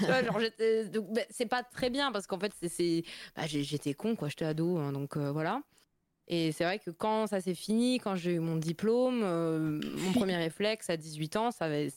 [0.00, 3.04] bah, c'est pas très bien parce qu'en fait, c'est,
[3.36, 5.62] bah, j'étais con, quoi, j'étais ado, hein, donc voilà.
[6.32, 10.12] Et c'est vrai que quand ça s'est fini, quand j'ai eu mon diplôme, euh, mon
[10.12, 11.90] premier réflexe à 18 ans, ça avait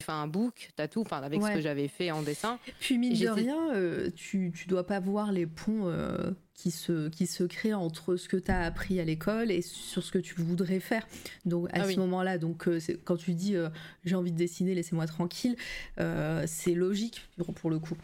[0.00, 2.60] fait un book, tatou, enfin avec ce que j'avais fait en dessin.
[2.78, 7.08] Puis mine de rien, euh, tu, tu dois pas voir les ponts euh, qui, se,
[7.08, 10.18] qui se créent entre ce que tu as appris à l'école et sur ce que
[10.18, 11.04] tu voudrais faire.
[11.44, 12.68] Donc à ah ce moment-là, donc
[13.04, 13.56] quand tu dis
[14.04, 15.56] j'ai envie de dessiner, laissez-moi tranquille,
[15.96, 17.96] c'est logique pour le coup.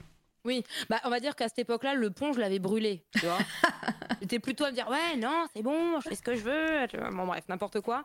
[0.44, 3.38] Oui, bah on va dire qu'à cette époque-là, le pont, je l'avais brûlé, tu vois.
[4.20, 7.10] J'étais plutôt à me dire ouais, non, c'est bon, je fais ce que je veux,
[7.12, 8.04] bon bref, n'importe quoi.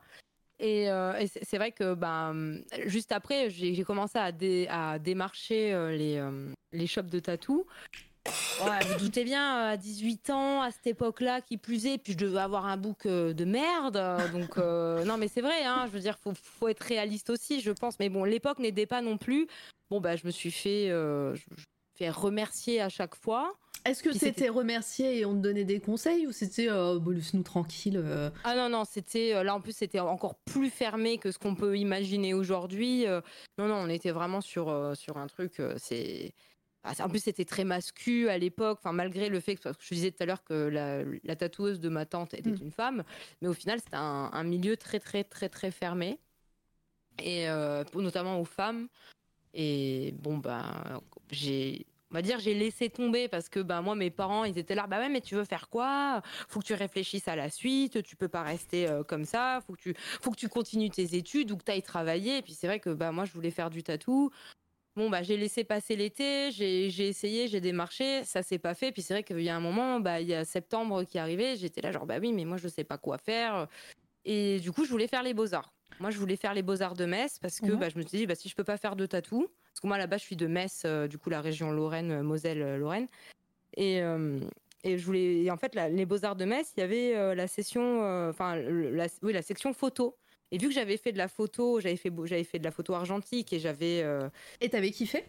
[0.59, 2.33] Et, euh, c'est vrai que bah,
[2.85, 4.31] juste après, j'ai commencé à,
[4.69, 7.65] à démarcher euh, les, euh, les shops de tatou.
[8.63, 12.17] Ouais, vous doutez bien, à 18 ans, à cette époque-là, qui plus est, puis je
[12.17, 14.01] devais avoir un bouc de merde.
[14.33, 17.71] Donc, non, mais c'est vrai, hein, je veux dire, faut, faut être réaliste aussi, je
[17.71, 17.99] pense.
[17.99, 19.47] Mais bon, l'époque n'aidait pas non plus.
[19.89, 20.91] Bon, bah, je me suis fait
[22.01, 23.53] remercier à chaque fois.
[23.85, 27.43] Est-ce que c'était remercier et on te donnait des conseils ou c'était euh, bon, laisse-nous
[27.43, 31.31] tranquille euh Ah non, non, c'était euh, là en plus c'était encore plus fermé que
[31.31, 33.05] ce qu'on peut imaginer aujourd'hui.
[33.57, 36.33] non, non, on était vraiment sur, sur un truc, c'est.
[36.83, 40.11] Ah, en plus, c'était très mascu à l'époque, enfin, malgré le fait que, je disais
[40.11, 42.59] tout à l'heure que la, la, tatoueuse de ma tante était mm.
[42.61, 43.03] une femme,
[43.41, 46.17] mais au final, c'était un, un, milieu très, très, très, très fermé,
[47.21, 47.47] et
[47.93, 48.87] notamment aux femmes.
[49.53, 54.09] Et bon, ben, j'ai on va dire j'ai laissé tomber parce que ben moi mes
[54.09, 56.21] parents ils étaient là bah ouais mais tu veux faire quoi?
[56.47, 59.73] Faut que tu réfléchisses à la suite tu peux pas rester euh, comme ça faut
[59.73, 62.37] que tu faut que tu continues tes études ou que tu ailles travailler.
[62.37, 64.31] Et puis c'est vrai que bah moi je voulais faire du tatou.
[64.95, 68.91] Bon bah j'ai laissé passer l'été j'ai essayé j'ai démarché ça s'est pas fait.
[68.91, 71.57] Puis c'est vrai qu'il y a un moment bah il y a septembre qui arrivait
[71.57, 73.67] j'étais là genre bah oui mais moi je sais pas quoi faire.
[74.25, 76.81] Et du coup je voulais faire les beaux arts moi je voulais faire les beaux
[76.81, 78.77] arts de Metz parce que bah, je me suis dit bah si je peux pas
[78.77, 81.39] faire de tatou parce que moi, là-bas, je suis de Metz, euh, du coup, la
[81.39, 83.05] région Lorraine, euh, Moselle, Lorraine.
[83.75, 84.39] Et, euh,
[84.83, 85.51] et je voulais.
[85.51, 87.99] en fait, les Beaux-Arts de Metz, il y avait la session.
[88.27, 90.17] Enfin, la, oui, la section photo.
[90.49, 92.95] Et vu que j'avais fait de la photo, j'avais fait, j'avais fait de la photo
[92.95, 94.03] argentique et j'avais.
[94.61, 95.25] Et t'avais kiffé?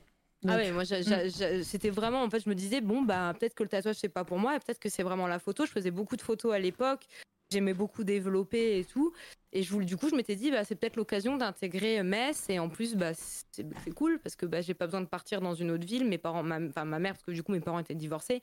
[0.47, 1.65] Ah ouais, moi mm.
[1.65, 4.23] c'était vraiment en fait je me disais bon bah peut-être que le tatouage c'est pas
[4.23, 5.67] pour moi et peut-être que c'est vraiment la photo.
[5.67, 7.09] Je faisais beaucoup de photos à l'époque
[7.51, 9.13] j'aimais beaucoup développer et tout.
[9.53, 12.47] Et je, du coup, je m'étais dit, bah, c'est peut-être l'occasion d'intégrer Metz.
[12.51, 15.55] Et en plus, bah, c'est cool parce que bah, j'ai pas besoin de partir dans
[15.55, 16.05] une autre ville.
[16.07, 18.43] Mes parents, ma, enfin, ma mère, parce que du coup, mes parents étaient divorcés.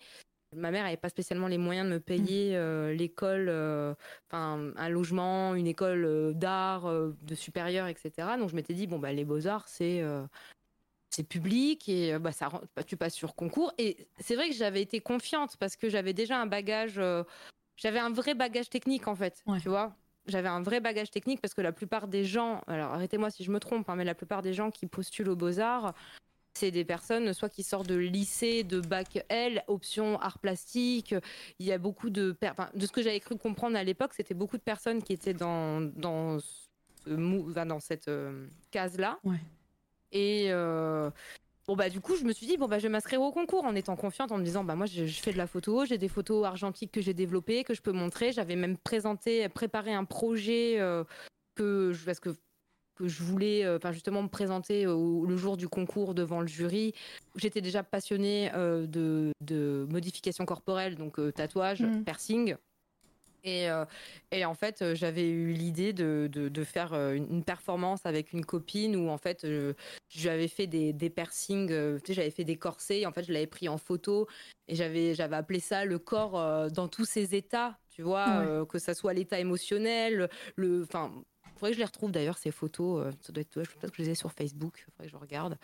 [0.56, 2.56] Ma mère n'avait pas spécialement les moyens de me payer mmh.
[2.56, 3.94] euh, l'école, euh,
[4.30, 8.38] enfin un logement, une école euh, d'art de supérieur, etc.
[8.40, 10.02] Donc je m'étais dit bon bah les beaux arts c'est
[11.10, 14.82] c'est public et bah ça bah, tu passes sur concours et c'est vrai que j'avais
[14.82, 17.02] été confiante parce que j'avais déjà un bagage
[17.78, 19.96] j'avais un vrai bagage technique en fait, tu vois.
[20.28, 23.52] J'avais un vrai bagage technique parce que la plupart des gens, alors arrêtez-moi si je
[23.52, 25.94] me trompe, hein, mais la plupart des gens qui postulent aux Beaux-Arts,
[26.56, 31.14] c'est des personnes soit qui sortent de lycée, de bac L, option art plastique.
[31.60, 32.36] Il y a beaucoup de.
[32.74, 35.82] de ce que j'avais cru comprendre à l'époque, c'était beaucoup de personnes qui étaient dans,
[35.82, 36.38] dans,
[37.06, 39.20] dans cette euh, case-là.
[39.24, 39.40] Ouais.
[40.12, 41.12] Et, euh,
[41.68, 43.64] Bon bah du coup je me suis dit bon bah je vais m'inscrire au concours
[43.66, 46.10] en étant confiante en me disant bah moi je, fais de la photo j'ai des
[46.10, 48.32] photos argentiques que j'ai développées que je peux montrer.
[48.32, 51.04] J'avais même présenté préparé un projet euh,
[51.56, 52.30] que je parce que
[52.96, 56.94] que je voulais euh, justement me présenter le jour du concours devant le jury.
[57.36, 62.04] J'étais déjà passionnée euh, de, de modification corporelle donc tatouage mmh.
[62.04, 62.56] piercing
[63.46, 63.68] Et,
[64.32, 69.10] et, en fait, j'avais eu l'idée de, de, faire une, performance avec une copine où
[69.10, 69.46] en fait,
[70.10, 73.06] j'avais fait des, des piercings, tu sais, j'avais fait des corsets.
[73.06, 74.28] En fait, je l'avais pris en photo
[74.68, 77.78] et j'avais j'avais appelé ça le corps dans tous ses états.
[77.90, 81.12] Tu vois, que ça soit l'état émotionnel, le, enfin,
[81.56, 83.14] faudrait que je les retrouve d'ailleurs ces photos.
[83.22, 84.86] ça doit être, je pense que je les ai sur Facebook.
[84.98, 85.58] Faudrait que je regarde.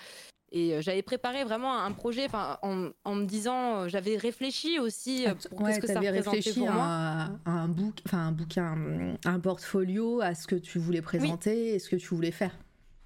[0.52, 5.26] Et euh, j'avais préparé vraiment un projet en, en me disant, euh, j'avais réfléchi aussi
[5.26, 6.84] euh, pour ce que ça représentait pour moi.
[6.84, 11.90] À, un, book, un bouquin, un portfolio, à ce que tu voulais présenter et ce
[11.90, 12.52] que tu voulais faire.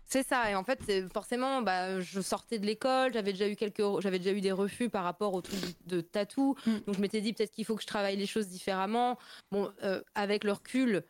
[0.07, 0.49] C'est ça.
[0.49, 0.79] Et en fait,
[1.13, 4.89] forcément, bah, je sortais de l'école, j'avais déjà eu quelques, j'avais déjà eu des refus
[4.89, 6.55] par rapport au truc de tatou.
[6.65, 6.71] Mm.
[6.87, 9.19] Donc je m'étais dit peut-être qu'il faut que je travaille les choses différemment.
[9.51, 9.71] Bon,
[10.15, 11.03] avec le recul,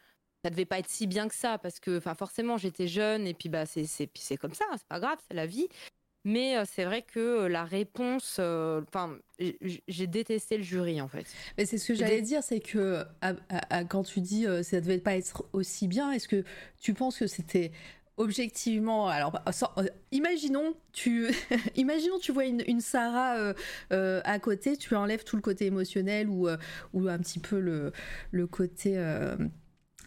[0.44, 3.34] ça devait pas être si bien que ça parce que, enfin, forcément, j'étais jeune et
[3.34, 5.68] puis bah c'est c'est comme ça, c'est pas grave, c'est la vie.
[6.26, 11.26] Mais c'est vrai que la réponse, enfin, j'ai détesté le jury en fait.
[11.58, 13.06] Mais c'est ce que j'allais dire, c'est que
[13.90, 16.44] quand tu dis ça devait pas être aussi bien, est-ce que
[16.82, 17.72] tu penses que c'était
[18.18, 19.44] objectivement, alors bah,
[20.12, 21.28] imaginons tu
[21.76, 23.54] imaginons tu vois une, Sarah
[23.92, 26.48] à côté, tu enlèves tout le côté émotionnel ou
[26.94, 27.92] ou un petit peu le
[28.32, 28.98] le côté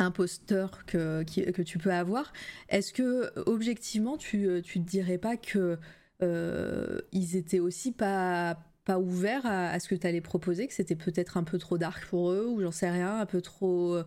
[0.01, 2.33] imposteur que, que tu peux avoir.
[2.69, 5.79] Est-ce que objectivement tu, tu te dirais pas que
[6.23, 10.97] euh, ils étaient aussi pas pas ouverts à, ce que tu allais proposer, que c'était
[10.97, 13.99] peut-être un peu trop dark pour eux, ou j'en sais rien, un peu trop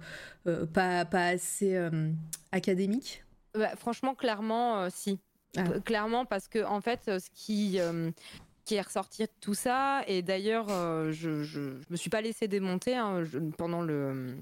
[0.48, 2.10] euh, pas, pas assez euh,
[2.52, 5.20] académique bah, Franchement, clairement, si.
[5.56, 5.66] Ah.
[5.86, 7.78] Clairement, parce que en fait, ce qui,
[8.66, 10.70] qui est ressorti de tout ça, et d'ailleurs,
[11.12, 11.60] je, je,
[11.92, 13.24] me suis pas laissé démonter hein,
[13.60, 14.36] pendant le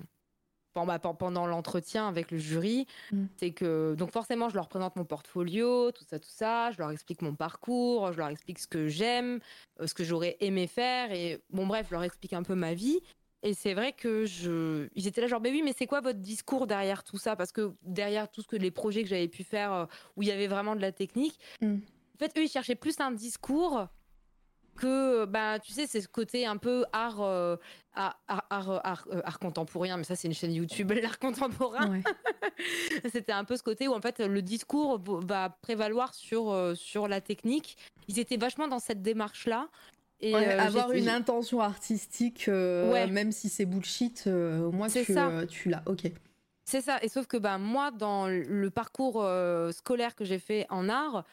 [1.18, 3.26] pendant l'entretien avec le jury, mm.
[3.38, 6.92] c'est que donc forcément je leur présente mon portfolio, tout ça, tout ça, je leur
[6.92, 9.40] explique mon parcours, je leur explique ce que j'aime,
[9.80, 12.74] euh, ce que j'aurais aimé faire et bon bref, je leur explique un peu ma
[12.74, 13.00] vie.
[13.42, 16.20] Et c'est vrai que je, ils étaient là genre, mais oui, mais c'est quoi votre
[16.20, 17.38] discours derrière tout ça?
[17.38, 19.86] Parce que derrière tout ce que les projets que j'avais pu faire euh,
[20.18, 21.76] où il y avait vraiment de la technique, mm.
[21.76, 23.88] en fait, eux, ils cherchaient plus un discours
[24.80, 27.58] que bah tu sais c'est ce côté un peu art euh,
[27.94, 32.00] art, art, euh, art, contemporain mais ça c'est une chaîne YouTube l'art contemporain.
[33.12, 37.08] C'était un peu ce côté où en fait le discours va prévaloir sur euh, sur
[37.08, 37.78] la technique.
[38.08, 39.68] Ils étaient vachement dans cette démarche là
[40.22, 45.06] et avoir une intention artistique même si c'est bullshit au moins tu,
[45.50, 45.84] tu l'as.
[45.86, 46.12] Ok.
[46.66, 47.00] C'est ça.
[47.02, 49.26] Et sauf que bah moi dans le parcours
[49.72, 51.26] scolaire que j'ai fait en art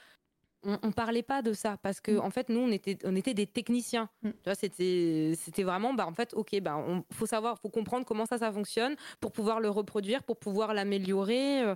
[0.67, 2.21] on, on, parlait pas de ça parce que mm.
[2.21, 4.31] en fait nous on était on était des techniciens mm.
[4.31, 8.05] tu vois c'était c'était vraiment bah en fait ok bah on faut savoir faut comprendre
[8.05, 11.75] comment ça ça fonctionne pour pouvoir le reproduire pour pouvoir l'améliorer euh,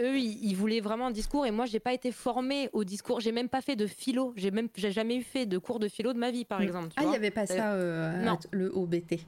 [0.00, 3.32] eux ils, voulaient vraiment un discours et moi j'ai pas été formée au discours j'ai
[3.32, 6.12] même pas fait de philo j'ai même j'ai jamais eu fait de cours de philo
[6.12, 6.64] de ma vie par mm.
[6.64, 8.38] exemple ah il y avait pas ça euh, non.
[8.50, 9.20] le OBT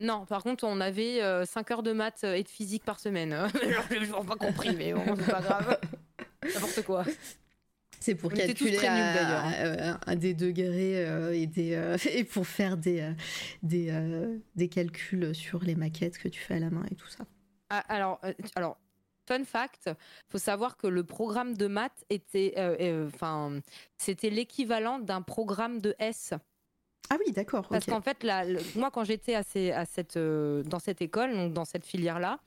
[0.00, 3.36] non, par contre, on avait 5 euh, heures de maths et de physique par semaine.
[3.90, 5.78] Je n'ai pas compris, mais bon, c'est pas grave.
[6.54, 7.04] N'importe quoi.
[8.00, 13.00] C'est pour calculer à, à, des degrés euh, et, des, euh, et pour faire des,
[13.00, 13.12] euh,
[13.62, 17.24] des, des, calculs sur les maquettes que tu fais à la main et tout ça.
[17.70, 18.20] Ah, alors,
[18.54, 18.78] alors,
[19.26, 19.90] fun fact,
[20.28, 22.54] faut savoir que le programme de maths était,
[23.06, 23.60] enfin,
[23.96, 26.34] c'était l'équivalent d'un programme de S.
[27.10, 27.66] Ah oui, d'accord.
[27.68, 28.44] Parce qu'en fait, là,
[28.74, 29.40] moi, quand j'étais à,
[29.74, 32.38] à cette, dans cette école, donc dans cette filière-là,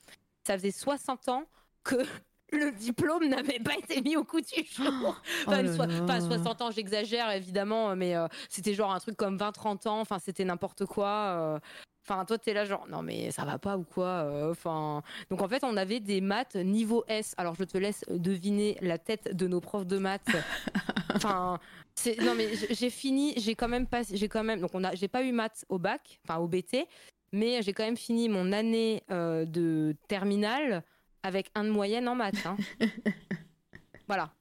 [0.45, 1.45] ça faisait 60 ans
[1.83, 2.03] que
[2.51, 5.21] le diplôme n'avait pas été mis au coup du jour.
[5.47, 9.99] Oh enfin, 60 ans, j'exagère évidemment, mais euh, c'était genre un truc comme 20-30 ans.
[9.99, 11.07] Enfin, c'était n'importe quoi.
[11.07, 11.59] Euh.
[12.03, 14.05] Enfin, toi, t'es là genre non mais ça va pas ou quoi.
[14.05, 17.33] Euh, enfin, donc en fait, on avait des maths niveau S.
[17.37, 20.27] Alors, je te laisse deviner la tête de nos profs de maths.
[21.15, 21.59] enfin,
[22.23, 25.07] non mais j'ai fini, j'ai quand même pas, j'ai quand même, donc on a, j'ai
[25.07, 26.87] pas eu maths au bac, enfin au BT,
[27.31, 30.83] mais j'ai quand même fini mon année de terminale
[31.23, 32.45] avec un de moyenne en maths.
[32.45, 32.57] Hein.
[34.07, 34.33] voilà.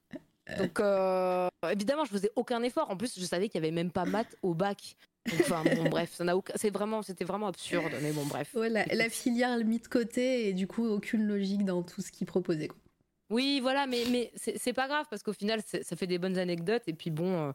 [0.58, 2.90] Donc, euh, évidemment, je faisais aucun effort.
[2.90, 4.96] En plus, je savais qu'il y avait même pas maths au bac.
[5.40, 6.54] Enfin, bon, bref, ça n'a aucun...
[6.56, 7.92] c'est vraiment, c'était vraiment absurde.
[8.02, 8.54] Mais bon, bref.
[8.54, 12.70] la, filière mis de côté et du coup, aucune logique dans tout ce qu'ils proposaient.
[13.30, 16.82] Oui, voilà, mais, mais c'est pas grave parce qu'au final, ça fait des bonnes anecdotes.
[16.88, 17.52] Et puis bon, euh,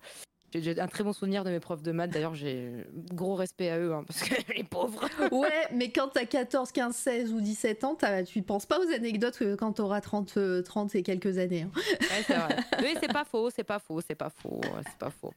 [0.62, 2.12] j'ai un très bon souvenir de mes profs de maths.
[2.12, 2.72] D'ailleurs, j'ai
[3.14, 5.08] gros respect à eux, hein, parce que les pauvres.
[5.32, 9.38] ouais, mais quand t'as 14, 15, 16 ou 17 ans, tu penses pas aux anecdotes
[9.38, 11.64] que quand t'auras 30, 30 et quelques années.
[11.64, 11.72] Hein.
[11.76, 12.58] Ouais, c'est vrai.
[12.82, 15.34] Oui, c'est pas faux, c'est pas faux, c'est pas faux, c'est pas faux.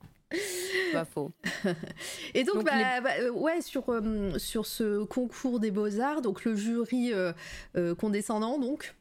[0.92, 1.32] Pas faux.
[2.34, 6.54] Et donc, bah, bah, euh, ouais, sur, euh, sur ce concours des beaux-arts, donc le
[6.54, 8.94] jury euh, condescendant, donc,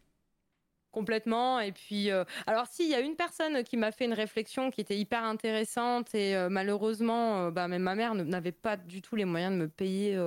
[0.98, 1.60] complètement.
[1.60, 4.72] Et puis, euh, alors si, il y a une personne qui m'a fait une réflexion
[4.72, 9.04] qui était hyper intéressante et euh, malheureusement, euh, bah, même ma mère n'avait pas du
[9.04, 10.18] tout les moyens de me payer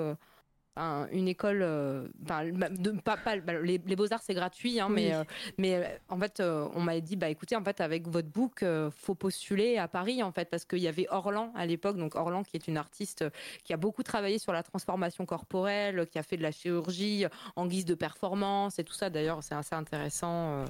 [0.77, 5.25] une école, euh, de, pas, bah, les, beaux-arts c'est gratuit, hein, mais, euh,
[5.59, 8.65] mais euh, en fait on m'avait dit bah écoutez en fait avec votre book
[8.97, 12.43] faut postuler à Paris en fait parce qu'il y avait Orlan à l'époque, donc Orlan
[12.43, 13.25] qui est une artiste
[13.65, 17.67] qui a beaucoup travaillé sur la transformation corporelle, qui a fait de la chirurgie en
[17.67, 20.65] guise de performance et tout ça d'ailleurs c'est assez intéressant.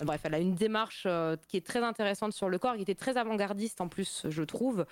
[0.00, 1.06] Bref, elle a une démarche
[1.46, 4.86] qui est très intéressante sur le corps, qui était très avant-gardiste en plus, je trouve,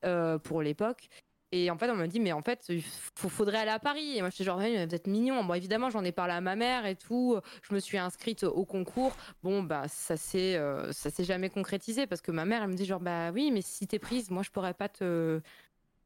[0.00, 1.10] pour l'époque.
[1.50, 4.16] Et en fait, on m'a dit, mais en fait, il faudrait aller à Paris.
[4.16, 5.42] Et moi, je suis genre, vous êtes mignon.
[5.44, 7.38] Bon, évidemment, j'en ai parlé à ma mère et tout.
[7.62, 9.16] Je me suis inscrite au concours.
[9.42, 12.74] Bon, bah, ça s'est, euh, ça s'est jamais concrétisé parce que ma mère, elle me
[12.74, 15.40] dit, genre, bah oui, mais si t'es prise, moi, je pourrais pas te.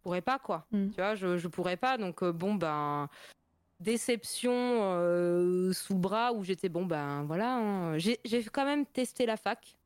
[0.03, 0.64] pourrais pas, quoi.
[0.70, 0.90] Mm.
[0.90, 1.99] Tu vois, je, je pourrais pas.
[1.99, 3.09] Donc, euh, bon, ben.
[3.80, 7.57] déception euh, sous le bras où j'étais, bon, ben voilà.
[7.57, 7.99] Hein.
[7.99, 9.76] J'ai, j'ai quand même testé la fac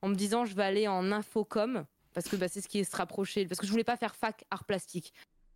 [0.00, 1.84] en me disant, je vais aller en infocom
[2.14, 3.46] parce que bah, c'est ce qui est se rapprocher.
[3.46, 5.12] Parce que je voulais pas faire fac art plastique.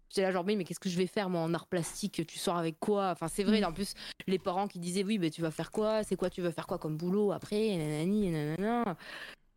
[0.09, 2.27] J'étais là genre mais, qu'est-ce que je vais faire moi en art plastique?
[2.27, 3.11] Tu sors avec quoi?
[3.11, 3.61] Enfin c'est vrai.
[3.61, 3.65] Mm.
[3.65, 3.95] En plus
[4.27, 6.05] les parents qui disaient oui mais tu vas faire quoi?
[6.05, 6.31] C'est quoi?
[6.31, 7.77] Tu vas faire quoi comme boulot après?
[7.77, 8.97] Nanani, nanana.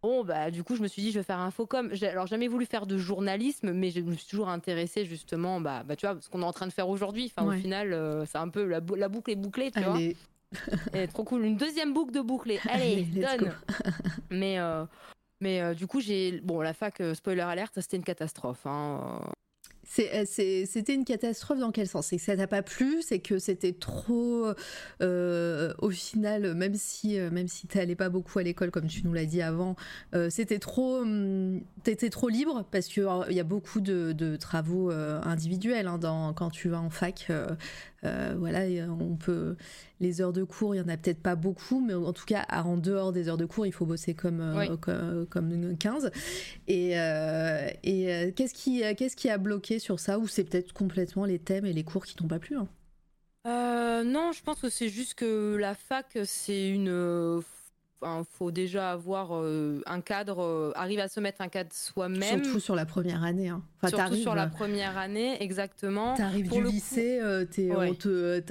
[0.01, 1.89] Bon bah du coup je me suis dit je vais faire un focom.
[1.93, 5.83] J'ai alors jamais voulu faire de journalisme mais je me suis toujours intéressée justement bah,
[5.83, 7.31] bah tu vois ce qu'on est en train de faire aujourd'hui.
[7.35, 9.99] Enfin au final euh, c'est un peu la, boucle est bouclée tu vois.
[10.95, 12.59] Et trop cool une deuxième boucle de bouclée.
[12.69, 13.53] Allez, donne.
[14.31, 14.85] mais euh,
[15.41, 16.41] mais euh, du coup, j'ai.
[16.41, 18.65] Bon, la fac, euh, spoiler alerte, c'était une catastrophe.
[18.65, 19.21] Hein.
[19.97, 22.07] Euh, c'était une catastrophe dans quel sens?
[22.07, 23.01] C'est que ça t'a pas plu?
[23.01, 24.53] C'est que c'était trop.
[25.01, 29.25] au final, même si, même si t'allais pas beaucoup à l'école, comme tu nous l'as
[29.25, 29.75] dit avant,
[30.29, 30.99] c'était trop.
[30.99, 32.65] Hum, t'étais trop libre?
[32.71, 37.31] Parce qu'il y a beaucoup de, travaux individuels hein, quand tu vas en fac.
[38.05, 39.55] Euh, voilà, on peut
[39.99, 42.45] les heures de cours, il y en a peut-être pas beaucoup, mais en tout cas,
[42.49, 46.11] en dehors des heures de cours, il faut bosser comme euh, comme, 15.
[46.67, 50.19] Et, euh, et qu'est-ce qui qu'est-ce qui a bloqué sur ça?
[50.19, 52.67] Ou c'est peut-être complètement les thèmes et les cours qui t'ont pas plu hein?
[54.05, 57.41] Non, je pense que c'est juste que la fac, c'est une
[58.01, 62.43] il faut déjà avoir euh, un cadre, euh, arriver à se mettre un cadre soi-même.
[62.43, 63.49] Surtout sur la première année.
[63.49, 63.61] Hein.
[63.87, 66.15] Surtout sur la première année, exactement.
[66.15, 67.71] Tu arrives du lycée, euh, tu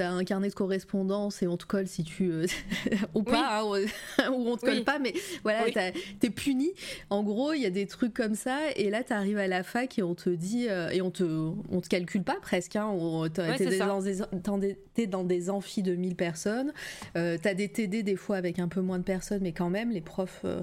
[0.02, 2.32] as un carnet de correspondance et on te colle si tu.
[3.14, 6.72] ou pas, hein, ou on te colle pas, mais voilà, tu es puni.
[7.10, 9.62] En gros, il y a des trucs comme ça, et là, tu arrives à la
[9.62, 10.66] fac et on te dit.
[10.66, 11.24] et on te,
[11.70, 12.76] on te calcule pas presque.
[12.76, 12.92] Hein,
[13.32, 16.72] t'es dans, des, dans des amphis de 1000 personnes.
[17.14, 19.90] tu as des TD des fois avec un peu moins de personnes mais quand même,
[19.90, 20.62] les profs, euh,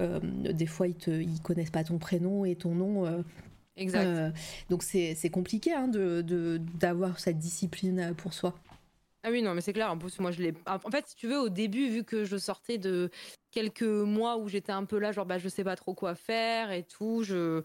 [0.00, 3.06] euh, des fois, ils, te, ils connaissent pas ton prénom et ton nom.
[3.06, 3.22] Euh,
[3.76, 4.34] exact.
[4.70, 8.54] donc c'est compliqué hein, d'avoir de, cette discipline pour soi.
[9.22, 9.90] Ah oui, non, mais c'est clair.
[9.90, 10.54] En plus, moi, je l'ai.
[10.66, 13.10] En fait, si tu veux, au début, vu que je sortais de
[13.50, 16.70] quelques mois où j'étais un peu là, genre, bah, je sais pas trop quoi faire
[16.70, 17.62] et tout, je.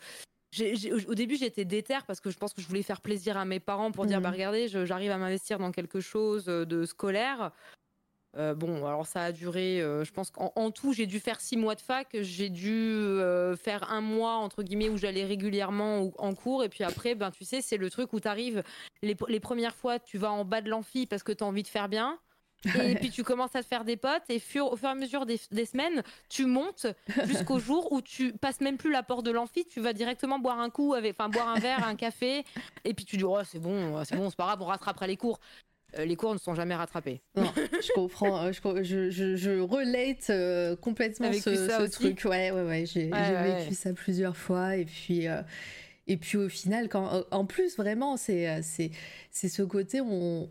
[1.08, 3.60] Au début, j'étais déterre parce que je pense que je voulais faire plaisir à mes
[3.60, 4.24] parents pour dire, mmh.
[4.24, 7.52] bah, regardez, j'arrive à m'investir dans quelque chose de scolaire.
[8.38, 11.58] Euh, bon, alors ça a duré, euh, je pense qu'en tout, j'ai dû faire six
[11.58, 12.08] mois de fac.
[12.14, 16.64] J'ai dû euh, faire un mois, entre guillemets, où j'allais régulièrement en cours.
[16.64, 18.64] Et puis après, ben, tu sais, c'est le truc où tu arrives,
[19.02, 21.68] les, premières fois, tu vas en bas de l'amphi parce que tu as envie de
[21.68, 22.20] faire bien.
[22.84, 25.26] Et puis tu commences à te faire des potes et au fur et à mesure
[25.26, 26.88] des, semaines, tu montes
[27.26, 30.60] jusqu'au jour où tu passes même plus la porte de l'amphi, tu vas directement boire
[30.60, 32.43] un coup, avec, enfin boire un verre, un café,
[32.84, 35.18] et puis tu dis oh c'est bon, c'est bon, c'est pas grave, on rattrapera les
[35.18, 35.39] cours.
[35.97, 37.22] Euh, les cours ne sont jamais rattrapés.
[37.36, 42.22] je comprends, euh, je, je, je, relate euh, complètement ce, truc.
[42.26, 45.26] Ouais, ouais, ouais, j'ai vécu ça plusieurs fois et puis.
[46.07, 48.62] et puis au final, quand, en plus, vraiment, c'est
[49.32, 50.49] ce côté, on,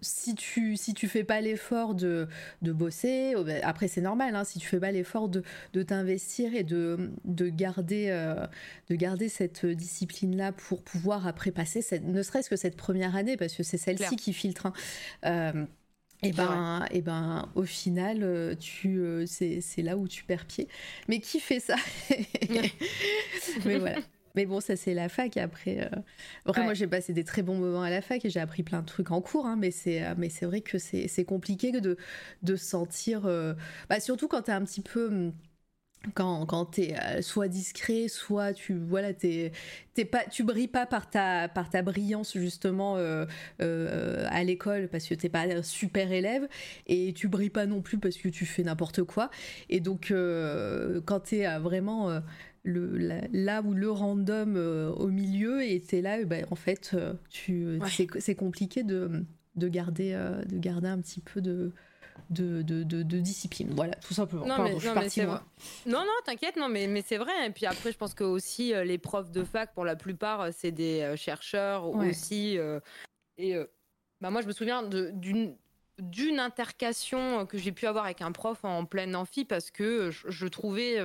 [0.00, 2.28] si tu si tu fais pas l'effort de,
[2.62, 5.42] de bosser oh, ben, après c'est normal hein, si tu fais pas l'effort de,
[5.72, 8.46] de t'investir et de, de garder euh,
[8.88, 13.16] de garder cette discipline là pour pouvoir après passer cette, ne serait-ce que cette première
[13.16, 14.72] année parce que c'est celle-ci qui filtre hein.
[15.24, 15.66] euh,
[16.22, 20.66] et ben, et ben, au final, euh, tu, c'est, c'est là où tu perds pied.
[21.06, 21.76] Mais qui fait ça?
[23.64, 24.00] Mais voilà.
[24.38, 25.36] Mais bon, ça c'est la fac.
[25.36, 25.96] Après, euh...
[26.46, 28.82] après moi j'ai passé des très bons moments à la fac et j'ai appris plein
[28.82, 29.46] de trucs en cours.
[29.46, 31.96] Hein, mais c'est, euh, vrai que c'est, compliqué de,
[32.44, 33.54] de sentir, euh...
[33.88, 35.32] bah, surtout quand t'es un petit peu hum,
[36.14, 39.52] quand, quand t'es euh, soit discret, soit tu voilà t'es,
[39.94, 43.26] t'es pas tu brilles pas par ta par ta brillance justement euh,
[43.60, 46.48] euh, à l'école parce que t'es pas un super élève
[46.86, 49.30] et tu brilles pas non plus parce que tu fais n'importe quoi
[49.68, 50.12] et donc
[51.04, 52.20] quand t'es vraiment
[52.68, 57.14] le, là où le random euh, au milieu et t'es là, ben, en fait, euh,
[58.20, 59.24] c'est, compliqué de,
[59.56, 61.72] de, garder, euh, de garder un petit peu de,
[62.30, 63.70] de, de, de, discipline.
[63.74, 64.46] Voilà, tout simplement.
[64.46, 65.40] Non, mais, non,
[65.86, 67.46] non, non, t'inquiète, non, mais, mais c'est vrai.
[67.46, 70.72] Et puis après, je pense que aussi les profs de fac, pour la plupart, c'est
[70.72, 72.58] des chercheurs aussi
[73.38, 73.56] Et
[74.20, 75.56] bah moi, je me souviens d'une
[76.00, 80.46] d'une intercation que j'ai pu avoir avec un prof en pleine amphi parce que je,
[80.46, 80.96] trouvais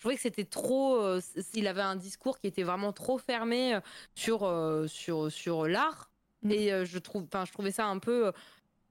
[0.00, 0.96] je trouvais que c'était trop.
[0.96, 1.20] Euh,
[1.52, 3.80] il avait un discours qui était vraiment trop fermé euh,
[4.14, 6.10] sur, euh, sur, sur l'art.
[6.42, 6.50] Mm.
[6.52, 8.32] Et je, trouve, je trouvais ça un peu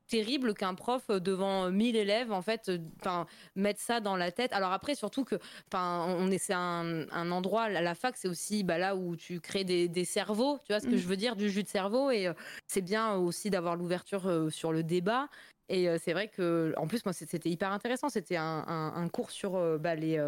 [0.08, 4.72] terrible qu'un prof devant 1000 élèves en fait enfin mette ça dans la tête alors
[4.72, 5.36] après surtout que
[5.68, 9.40] enfin on est c'est un, un, endroit la, fac c'est aussi bah, là où tu
[9.40, 10.98] crées des, des, cerveaux tu vois ce que mm.
[10.98, 11.36] je veux dire?
[11.36, 12.28] Du jus de cerveau et
[12.66, 15.28] c'est bien aussi d'avoir l'ouverture sur le débat
[15.70, 19.80] et c'est vrai que en plus moi c'était hyper intéressant c'était un, un, cours sur
[19.80, 20.20] bah, les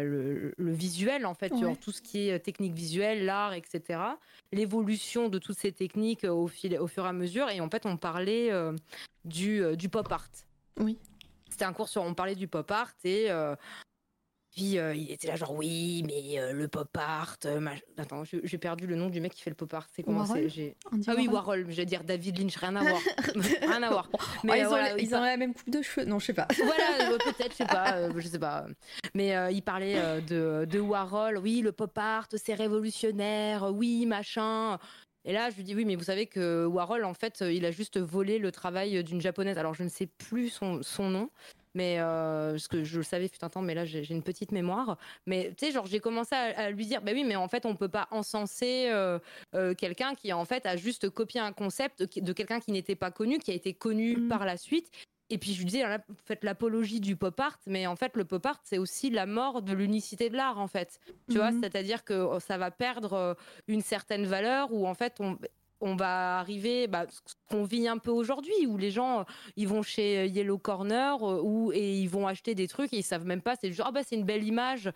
[0.00, 4.00] le, visuel, en fait, sur tout ce qui est euh, technique visuelle, l'art, etc.
[4.52, 7.48] L'évolution de toutes ces techniques euh, au, fil, au fur et à mesure.
[7.50, 8.72] Et en fait, on parlait euh,
[9.24, 10.28] du, du pop art.
[10.78, 10.98] Oui.
[11.50, 13.28] C'était un cours sur, on parlait du pop art et
[14.52, 18.58] puis euh, il était là genre oui mais euh, le pop art euh, attends j'ai
[18.58, 20.76] perdu le nom du mec qui fait le pop art c'est comment c'est
[21.08, 21.66] ah oui Warhol.
[21.68, 23.00] Je vais dire David Lynch rien à voir.
[23.62, 24.10] Rien à voir.
[24.44, 26.06] Mais ils, ont, ils ont, la même coupe de cheveux.
[26.06, 26.48] Non je sais pas.
[26.56, 28.66] Voilà peut-être je sais pas je sais pas.
[29.14, 31.38] Mais il parlait de, de Warhol.
[31.38, 33.70] Oui le pop art c'est révolutionnaire.
[33.72, 34.78] Oui machin
[35.24, 37.70] et là, je lui dis oui, mais vous savez que Warhol, en fait, il a
[37.70, 39.58] juste volé le travail d'une japonaise.
[39.58, 41.30] Alors, je ne sais plus son, son nom,
[41.74, 44.52] mais euh, parce que je le savais fut un temps, mais là j'ai une petite
[44.52, 44.98] mémoire.
[45.26, 47.76] Mais tu sais, genre j'ai commencé à, lui dire, bah oui, mais en fait on
[47.76, 49.18] peut pas encenser euh,
[49.54, 53.10] euh, quelqu'un qui en fait a juste copié un concept de quelqu'un qui n'était pas
[53.10, 54.28] connu, qui a été connu mm.
[54.28, 54.90] par la suite.
[55.32, 58.24] Et puis je lui disais, vous faites l'apologie du pop art, mais en fait le
[58.24, 61.00] pop art c'est aussi la mort de l'unicité de l'art en fait.
[61.30, 61.60] Tu vois, mm-hmm.
[61.60, 65.38] c'est-à-dire que oh, ça va perdre une certaine valeur où en fait on
[65.82, 69.24] on va arriver, bah, ce qu'on vit un peu aujourd'hui, où les gens, euh,
[69.56, 73.02] ils vont chez euh, Yellow Corner euh, et ils vont acheter des trucs et ils
[73.02, 74.90] savent même pas, c'est genre, ah bah c'est une belle image.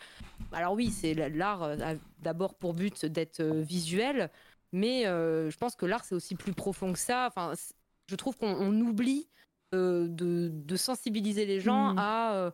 [0.52, 4.30] Alors oui, c'est l'art a d'abord pour but d'être visuel,
[4.72, 7.26] mais je pense que l'art c'est aussi plus profond que ça.
[7.26, 7.52] Enfin,
[8.08, 9.28] je trouve qu'on oublie
[9.72, 11.98] de, sensibiliser les gens mmh.
[11.98, 12.52] à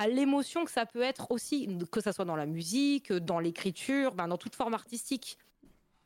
[0.00, 4.14] à l'émotion que ça peut être aussi, que ça soit dans la musique, dans l'écriture,
[4.14, 5.36] ben, dans toute forme artistique.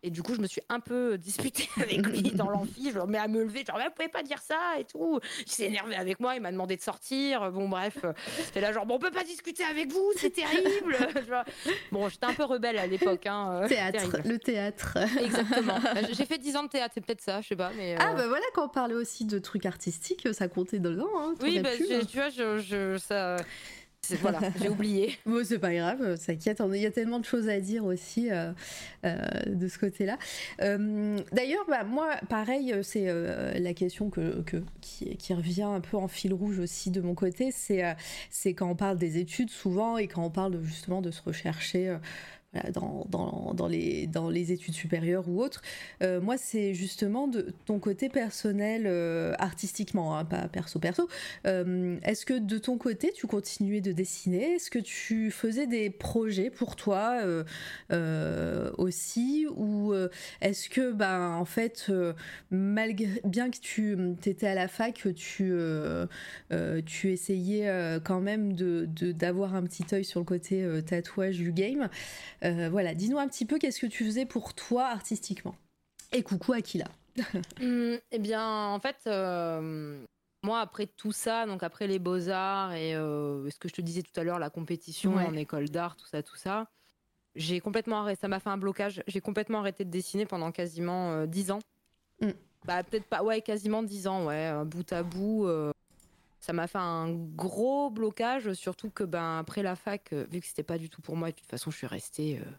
[0.07, 2.91] Et du coup, je me suis un peu disputée avec lui dans l'amphi.
[2.93, 5.19] Je me mets à me lever, genre, mais vous pouvez pas dire ça et tout.
[5.47, 7.51] Il s'est énervé avec moi, il m'a demandé de sortir.
[7.51, 7.97] Bon, bref.
[8.53, 10.95] C'est là, genre, bon, on peut pas discuter avec vous, c'est terrible.
[11.91, 13.27] bon, j'étais un peu rebelle à l'époque.
[13.27, 13.63] Hein.
[13.67, 14.99] Théâtre, le théâtre.
[15.19, 15.79] Exactement.
[16.13, 17.71] J'ai fait 10 ans de théâtre, c'est peut-être ça, je sais pas.
[17.75, 21.09] Mais, Ah, bah voilà, quand on parlait aussi de trucs artistiques, ça comptait dedans.
[21.19, 23.37] Hein, oui, bah, tu vois, je, je, ça
[24.21, 25.19] voilà, j'ai oublié.
[25.27, 26.63] bon, c'est pas grave, s'inquiète.
[26.73, 28.53] Il y a tellement de choses à dire aussi euh,
[29.05, 30.19] euh, de ce côté-là.
[30.61, 33.07] Euh, d'ailleurs, bah, moi, pareil, c'est
[33.59, 34.43] la question que,
[34.81, 37.51] qui, qui, revient un peu en fil rouge aussi de mon côté.
[37.51, 37.83] C'est
[38.31, 41.97] c'est quand on parle des études souvent et quand on parle justement de se rechercher
[42.73, 45.63] dans, dans, dans, les, dans les études supérieures ou autres.
[46.03, 51.09] Euh, moi, c'est justement de ton côté personnel, euh, artistiquement, hein, pas perso-perso.
[51.47, 54.55] Euh, est-ce que de ton côté, tu continuais de dessiner?
[54.55, 57.23] Est-ce que tu faisais des projets pour toi
[58.79, 59.47] aussi?
[59.57, 59.93] Ou
[60.41, 61.91] est-ce que, ben, en fait,
[62.51, 63.97] malgré, bien que tu
[64.27, 65.53] étais à la fac, tu,
[66.87, 71.53] tu essayais quand même d'avoir de, d'avoir un petit œil sur le côté tatouage du
[71.53, 71.89] game?
[72.45, 75.55] Euh, voilà, dis-nous un petit peu qu'est-ce que tu faisais pour toi artistiquement?
[76.13, 76.87] Et coucou Akila.
[77.61, 80.05] Hum, eh bien, en fait, euh,
[80.43, 84.03] moi, après tout ça, donc après les beaux-arts et euh, ce que je te disais
[84.03, 86.67] tout à l'heure, la compétition en école d'art, tout ça, tout ça,
[87.37, 88.21] j'ai complètement arrêté.
[88.21, 89.03] Ça m'a fait un blocage.
[89.07, 91.61] J'ai complètement arrêté de dessiner pendant quasiment 10 ans.
[92.21, 92.33] Hum.
[92.65, 95.47] Bah, peut-être pas, ouais, quasiment 10 ans, ouais, bout à bout
[96.45, 100.47] ça m'a fait un gros blocage, surtout que ben après la fac, euh, vu que
[100.47, 102.51] c'était pas du tout pour moi, de toute façon je suis restée, euh,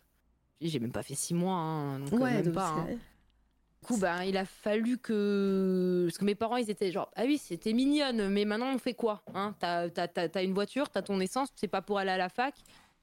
[0.59, 2.69] j'ai même pas fait six mois, hein, donc euh, même pas.
[2.69, 2.87] Hein.
[2.89, 6.05] Du coup, ben, il a fallu que.
[6.07, 8.95] Parce que mes parents, ils étaient genre, ah oui, c'était mignonne, mais maintenant on fait
[8.95, 9.53] quoi hein?
[9.59, 12.55] T'as as, une voiture, t'as ton essence, c'est pas pour aller à la fac.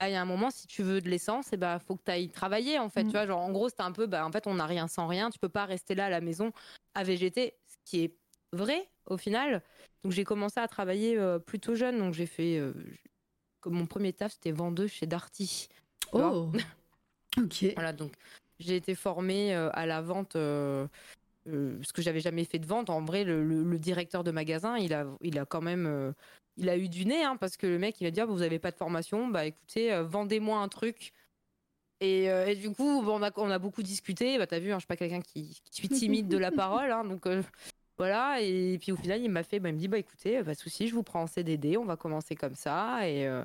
[0.05, 2.03] Il y a un moment, si tu veux de l'essence, il eh ben, faut que
[2.05, 3.05] tu ailles travailler, en fait.
[3.05, 3.07] Mm.
[3.07, 5.07] Tu vois, genre, en gros, c'était un peu, bah, en fait, on n'a rien sans
[5.07, 5.31] rien.
[5.31, 6.51] Tu peux pas rester là à la maison
[6.97, 8.17] à végéter, ce qui est
[8.53, 9.63] vrai au final.
[10.03, 11.99] Donc j'ai commencé à travailler euh, plutôt jeune.
[11.99, 12.73] Donc j'ai fait euh,
[13.61, 15.69] comme mon premier taf, c'était vendeuse chez Darty.
[16.13, 16.51] Oh.
[17.39, 17.67] ok.
[17.75, 18.13] Voilà donc
[18.59, 20.35] j'ai été formée euh, à la vente.
[20.35, 22.91] parce que j'avais jamais fait de vente.
[22.91, 26.15] En vrai, le, directeur de magasin, il a, il a quand même,
[26.57, 28.43] il a eu du nez, hein, parce que le mec, il a dit, ah, vous
[28.43, 31.13] avez pas de formation, bah écoutez, vendez-moi un truc.
[32.01, 34.39] Et, du coup, bon, on, a, on, a, beaucoup discuté.
[34.39, 36.93] Bah, t'as vu, hein, je suis pas quelqu'un qui, qui, suis timide de la parole,
[36.93, 37.27] hein, donc
[37.99, 40.55] voilà, et puis au final, il m'a fait, bah, il me dit, bah écoutez, pas
[40.55, 43.09] de souci, je vous prends en CDD, on va commencer comme ça.
[43.09, 43.45] Et euh,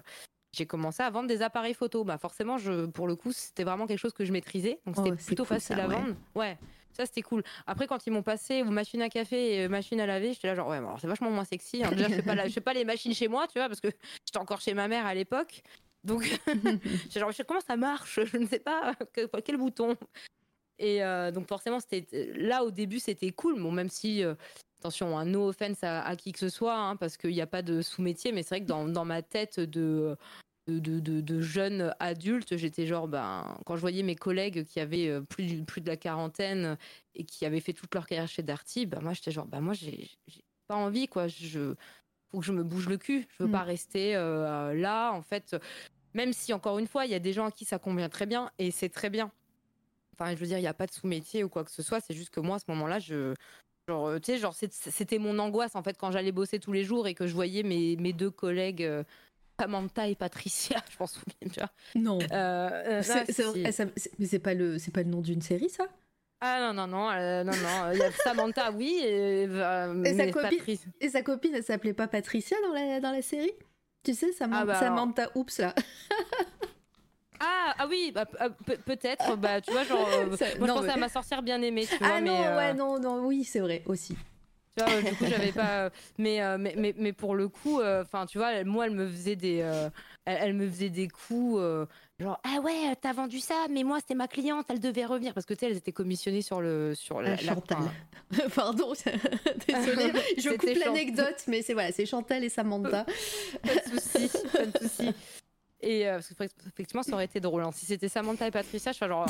[0.54, 2.04] j'ai commencé à vendre des appareils photo.
[2.04, 5.10] Bah forcément, je, pour le coup, c'était vraiment quelque chose que je maîtrisais, donc c'était
[5.12, 5.93] Oh, c'est plutôt cool, facile ça, à ouais.
[5.95, 6.16] vendre.
[6.36, 6.58] Ouais,
[6.93, 7.43] ça c'était cool.
[7.68, 10.48] Après, quand ils m'ont passé aux machines à café et euh, machines à laver, j'étais
[10.48, 11.84] là genre ouais, alors c'est vachement moins sexy.
[11.84, 11.91] hein.
[11.91, 13.82] Déjà, je fais pas, la- je fais pas les machines chez moi, tu vois, parce
[13.82, 13.89] que
[14.26, 15.62] j'étais encore chez ma mère à l'époque.
[16.04, 16.24] Donc,
[17.04, 19.95] j'étais genre je sais comment ça marche, je ne sais pas que- quel bouton?
[20.80, 23.61] Et euh, donc forcément, c'était là au début, c'était cool.
[23.61, 24.36] Bon, même si euh,
[24.80, 27.47] attention, hein, no offense à, à qui que ce soit, hein, parce qu'il n'y a
[27.47, 30.15] pas de sous-métier, mais c'est vrai que dans, dans ma tête de,
[30.67, 31.41] de, de,
[32.57, 36.78] j'étais genre, ben, quand je voyais mes collègues qui avaient euh, plus, de la quarantaine
[37.15, 39.73] et qui avaient fait toute leur carrière chez Darty, ben, moi j'étais genre, ben, moi
[39.73, 40.09] j'ai
[40.67, 41.28] pas envie, quoi.
[41.28, 41.73] Je,
[42.30, 43.25] faut que je me bouge le cul.
[43.38, 43.51] Je veux Mm.
[43.53, 45.55] pas rester euh, là, en fait.
[46.13, 48.25] Même si, encore une fois, il y a des gens à qui ça convient très
[48.25, 49.32] bien, et c'est très bien.
[50.20, 51.99] Enfin, je veux dire, il n'y a pas de sous-métier ou quoi que ce soit.
[51.99, 53.34] C'est juste que moi, à ce moment-là, je.
[53.88, 56.84] Genre, euh, tu sais, genre, c'était mon angoisse, en fait, quand j'allais bosser tous les
[56.84, 59.03] jours et que je voyais mes, mes deux collègues, euh,
[59.59, 61.72] Samantha et Patricia, je m'en souviens, tu vois.
[61.95, 62.20] Non.
[62.32, 65.86] Euh, c'est- mais c'est pas le c'est pas le nom d'une série ça?
[66.41, 67.91] Ah non, non, non, euh, non, non.
[67.93, 70.59] Il y a Samantha, oui, et, euh, Et sa copine
[70.99, 73.53] Et sa copine elle s'appelait pas Patricia dans la dans la série?
[74.03, 74.80] Tu sais Samantha, Ah bah.
[74.80, 75.74] Samantha Oups là.
[77.40, 79.36] Ah, ah oui, bah, pe- peut-être.
[79.38, 80.08] Bah, tu vois, genre.
[80.08, 82.22] euh, Ça- moi, non, je pensais mais- à ma sorcière bien aimée, tu vois, Ah
[82.22, 82.28] mais.
[82.30, 84.16] non euh, ouais non non oui c'est vrai aussi.
[84.78, 85.90] Tu vois, du coup, j'avais pas.
[86.20, 89.36] Mais, euh, mais, mais, mais pour le coup, enfin, tu vois, moi, elle me faisait
[89.36, 89.90] des, euh,
[90.26, 91.88] elle, elle me faisait des coups, euh,
[92.20, 95.48] genre, ah ouais, t'as vendu ça, mais moi, c'était ma cliente, elle devait revenir parce
[95.48, 97.78] que tu sais, elles étaient commissionnées sur le, sur la, Ah, Chantal.
[98.56, 98.94] Pardon
[99.68, 103.06] désolée je coupe l'anecdote mais c'est voilà c'est Chantal et Samantha.
[103.64, 105.14] pas de souci, pas de souci.
[105.82, 107.63] Et euh, parce que effectivement, ça aurait été drôle.
[107.63, 107.71] hein.
[107.71, 109.28] Si c'était Samantha et Patricia, je genre,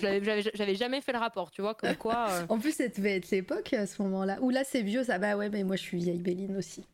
[0.00, 2.26] j'avais j'avais jamais fait le rapport, tu vois, comme quoi.
[2.30, 4.38] euh, En plus ça devait être l'époque à ce moment-là.
[4.40, 6.84] Ou là c'est vieux ça bah ouais mais moi je suis vieille Béline aussi.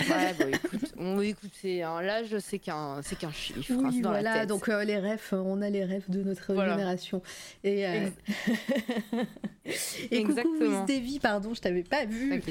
[0.00, 3.72] Ouais, bon, écoute, on, écoute, un l'âge, c'est qu'un, c'est qu'un chiffre.
[3.72, 4.48] hein, Oui, c'est dans la voilà, tête.
[4.48, 6.72] donc euh, les rêves, euh, on a les rêves de notre Voilà.
[6.72, 7.22] génération.
[7.62, 8.08] Et, euh,
[10.10, 10.56] et coucou.
[10.60, 12.42] Miss Davy, pardon, je t'avais pas vu.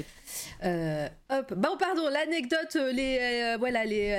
[0.64, 4.18] Euh, hop, bon pardon, l'anecdote, les voilà, les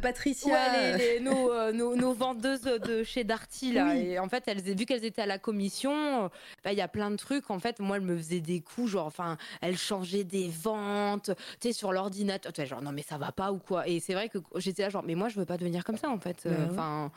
[0.00, 0.52] Patricia.
[0.54, 3.92] Ouais, les- les- nos, nos, nos vendeuses de chez Darty là.
[3.92, 4.00] Oui.
[4.12, 6.30] Et en fait, elles, vu qu'elles étaient à la commission,
[6.64, 7.50] bah, il y a plein de trucs.
[7.50, 11.68] En fait, moi, elles me faisaient des coups, genre, enfin, elles changeaient des ventes, tu
[11.68, 12.52] sais, sur l'ordinateur.
[12.52, 13.88] Tu sais, genre, non, mais ça va pas ou quoi.
[13.88, 16.10] Et c'est vrai que j'étais là, genre, mais moi, je veux pas devenir comme ça,
[16.10, 16.42] en fait.
[16.44, 16.66] Bah Euh.
[16.70, 17.10] Enfin.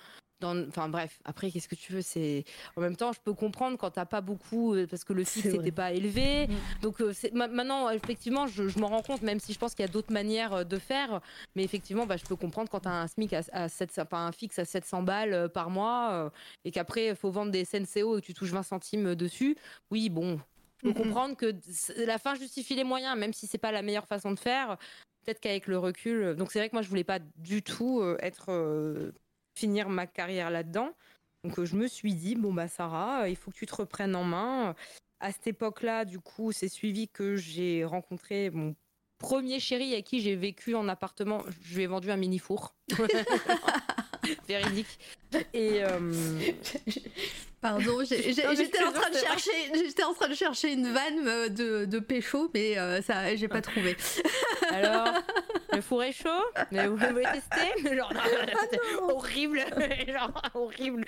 [0.43, 2.03] Enfin bref, après qu'est-ce que tu veux?
[2.03, 5.23] C'est en même temps, je peux comprendre quand t'as pas beaucoup euh, parce que le
[5.23, 6.45] fixe n'était pas élevé.
[6.45, 6.51] Mm.
[6.83, 9.89] Donc euh, maintenant, effectivement, je, je m'en rends compte, même si je pense qu'il y
[9.89, 11.21] a d'autres manières de faire.
[11.55, 14.27] Mais effectivement, bah, je peux comprendre quand tu as un SMIC à, à 700, enfin,
[14.27, 16.29] un fixe à 700 balles par mois euh,
[16.65, 19.57] et qu'après, il faut vendre des SNCO et que tu touches 20 centimes dessus.
[19.89, 20.39] Oui, bon,
[20.77, 21.05] je peux Mhm.
[21.05, 21.53] comprendre que
[22.05, 24.77] la fin justifie les moyens, même si c'est pas la meilleure façon de faire.
[25.25, 26.21] Peut-être qu'avec le recul.
[26.23, 29.11] euh, Donc c'est vrai que moi, je voulais pas du tout euh, être euh,
[29.57, 30.91] finir ma carrière là-dedans.
[31.43, 34.23] Donc je me suis dit bon bah Sarah, il faut que tu te reprennes en
[34.23, 34.75] main.
[35.19, 38.75] À cette époque-là, du coup, c'est suivi que j'ai rencontré mon
[39.17, 41.41] premier chéri avec qui j'ai vécu en appartement.
[41.61, 42.75] Je lui ai vendu un mini four.
[44.47, 44.99] Véridique.
[45.53, 45.99] Et euh,
[47.61, 51.85] Pardon, j'étais en train de chercher, j'étais en train de chercher une vanne euh, de,
[51.85, 53.97] de pécho, mais euh, ça, j'ai pas trouvé.
[54.69, 55.07] alors,
[55.73, 56.29] le four est chaud,
[56.71, 57.95] mais vous pouvez tester.
[57.95, 58.11] Genre,
[58.61, 59.59] c'était horrible,
[60.07, 61.05] genre horrible.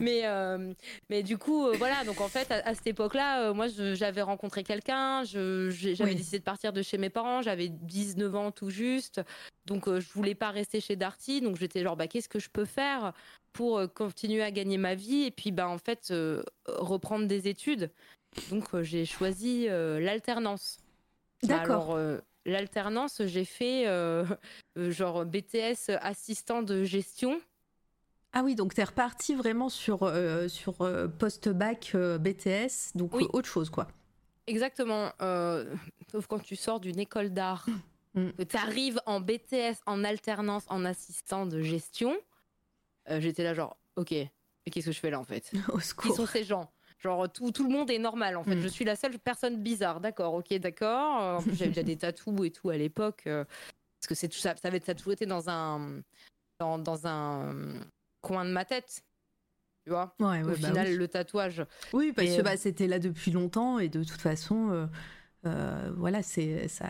[0.00, 0.72] Mais euh,
[1.10, 2.04] mais du coup, euh, voilà.
[2.04, 5.24] Donc en fait, à, à cette époque-là, euh, moi, j'avais rencontré quelqu'un.
[5.24, 6.14] J'avais Oui.
[6.14, 7.42] décidé de partir de chez mes parents.
[7.42, 9.20] J'avais 19 ans tout juste.
[9.66, 11.40] Donc je voulais pas rester chez Darty.
[11.40, 13.12] Donc j'étais genre, bah qu'est-ce que je peux faire
[13.52, 16.12] pour continuer à gagner ma vie et puis bah en fait
[16.66, 17.90] reprendre des études?
[18.50, 20.78] Donc j'ai choisi l'alternance.
[21.42, 21.98] D'accord.
[22.44, 24.24] L'alternance, j'ai fait euh,
[24.78, 27.40] euh, genre BTS assistant de gestion.
[28.32, 30.76] Ah oui, donc t'es reparti vraiment sur, euh, sur
[31.18, 33.26] post-bac euh, BTS, donc Oui.
[33.32, 33.88] autre chose quoi.
[34.46, 35.12] Exactement.
[36.10, 37.66] sauf quand tu sors d'une école d'art,
[38.14, 38.30] Mm.
[38.32, 42.14] que tu arrives en BTS en alternance en assistant de gestion.
[43.08, 44.28] J'étais là genre, ok, mais
[44.70, 45.50] qu'est-ce que je fais là en fait?
[45.72, 46.16] Au Qui secours.
[46.16, 46.71] sont ces gens?
[47.02, 48.54] Genre tout, tout le monde est normal en fait.
[48.54, 48.60] Mm.
[48.62, 50.00] Je suis la seule personne bizarre.
[50.00, 51.20] D'accord, ok, d'accord.
[51.22, 53.22] Euh, En plus j'avais déjà des tatous et tout à l'époque.
[53.26, 56.00] euh, parce que c'est tout ça, ça avait ça a toujours été dans un
[56.60, 57.54] dans, dans un
[58.20, 59.02] coin de ma tête.
[59.84, 60.96] Tu vois Ouais, ouais, Au bah final, oui.
[60.96, 61.64] le tatouage.
[61.92, 64.88] Oui, parce Et, que euh, bah, c'était là depuis longtemps et de toute façon,
[65.44, 66.86] euh, voilà, c'est ça.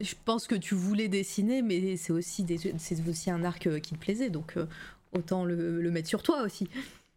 [0.00, 3.94] Je pense que tu voulais dessiner, mais c'est aussi des- c'est aussi un que- qui
[3.94, 4.54] te plaisait, donc
[5.12, 6.68] autant le, le mettre sur toi aussi.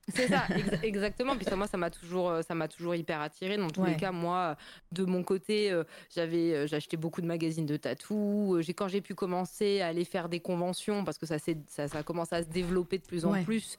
[0.08, 0.44] C'est ça,
[0.84, 1.36] exactement.
[1.36, 3.58] Puis ça, moi, ça m'a toujours, euh, ça m'a toujours hyper attiré.
[3.58, 4.58] Dans tous les cas, moi,
[4.92, 5.84] de mon côté, euh,
[6.14, 8.58] j'avais, euh, j'ai beaucoup de magazines de tatou.
[8.62, 11.98] J'ai quand j'ai pu commencer à aller faire des conventions parce que ça, ça, ça
[11.98, 13.78] a commencé à se développer de plus en plus.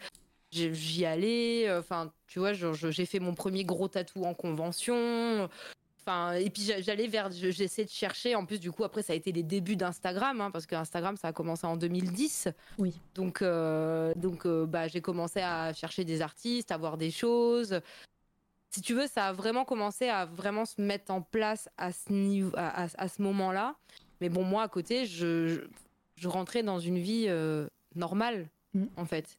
[0.50, 1.72] J'y allais.
[1.76, 5.48] Enfin, tu vois, j'ai fait mon premier gros tatou en convention.
[6.04, 8.34] Enfin, et puis j'allais vers, j'essaie de chercher.
[8.34, 11.16] En plus, du coup, après, ça a été les débuts d'Instagram, hein, parce que Instagram,
[11.16, 12.48] ça a commencé en 2010.
[12.78, 12.94] Oui.
[13.14, 17.80] Donc, euh, donc, euh, bah, j'ai commencé à chercher des artistes, à voir des choses.
[18.70, 22.12] Si tu veux, ça a vraiment commencé à vraiment se mettre en place à ce
[22.12, 23.76] niveau, à, ce moment-là.
[24.20, 25.66] Mais bon, moi, à côté, je,
[26.16, 28.86] je, rentrais dans une vie euh, normale, mm.
[28.96, 29.38] en fait.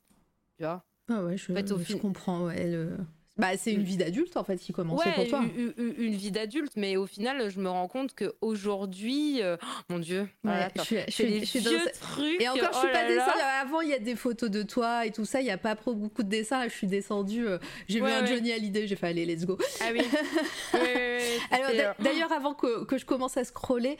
[0.57, 0.83] Tu vois?
[1.09, 2.45] Ah ouais, je, je comprends.
[2.45, 2.97] Ouais, le...
[3.35, 5.41] Bah, c'est une vie d'adulte en fait qui commence pour toi.
[5.57, 9.97] Une, une, vie d'adulte, mais au final, je me rends compte qu'aujourd'hui, euh, oh, mon
[9.99, 12.39] Dieu, je suis, des vieux trucs.
[12.39, 13.41] Et encore, je suis oh pas descendue.
[13.59, 15.41] Avant, il y a des photos de toi et tout ça.
[15.41, 16.63] Il n'y a pas beaucoup de dessins.
[16.65, 17.47] Je suis descendue.
[17.47, 17.57] Euh,
[17.87, 18.85] j'ai vu un Johnny Hallyday.
[18.85, 19.57] J'ai fait allez, let's go.
[19.81, 20.01] Ah oui.
[21.51, 23.97] Alors euh, d'ailleurs, avant que, que, je commence à scroller,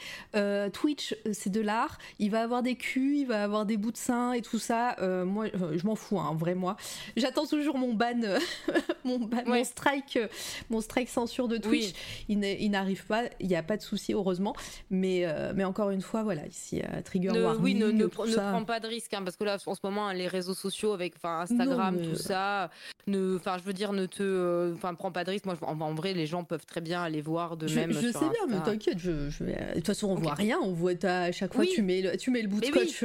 [0.73, 1.97] Twitch, c'est de l'art.
[2.19, 4.95] Il va avoir des culs, il va avoir des bouts de seins et tout ça.
[5.26, 6.77] moi, je m'en fous, hein, en vrai moi.
[7.18, 8.38] J'attends toujours mon ban,
[9.03, 10.28] mon mon, strike, euh,
[10.70, 11.94] mon strike censure de Twitch,
[12.30, 12.40] il
[12.72, 13.24] n'arrive pas.
[13.40, 14.56] Il n'y a pas de souci, heureusement.
[14.90, 17.64] Mais, euh, mais encore une fois, voilà, ici, euh, Trigger Warning.
[17.64, 20.28] Oui, ne, ne, prends pas de risque, hein, parce que là, en ce moment, les
[20.28, 22.70] réseaux sociaux avec Instagram, tout ça,
[23.08, 25.45] ne, enfin, je veux dire, ne te, enfin, prends pas de risque.
[25.45, 27.91] Moi, en, vrai, les gens peuvent très bien aller voir de même.
[27.91, 29.00] Je sais bien, mais t'inquiète.
[29.00, 30.60] Je, De toute façon, on voit rien.
[30.62, 33.04] On voit à chaque fois, tu mets le, tu mets le bout de scotch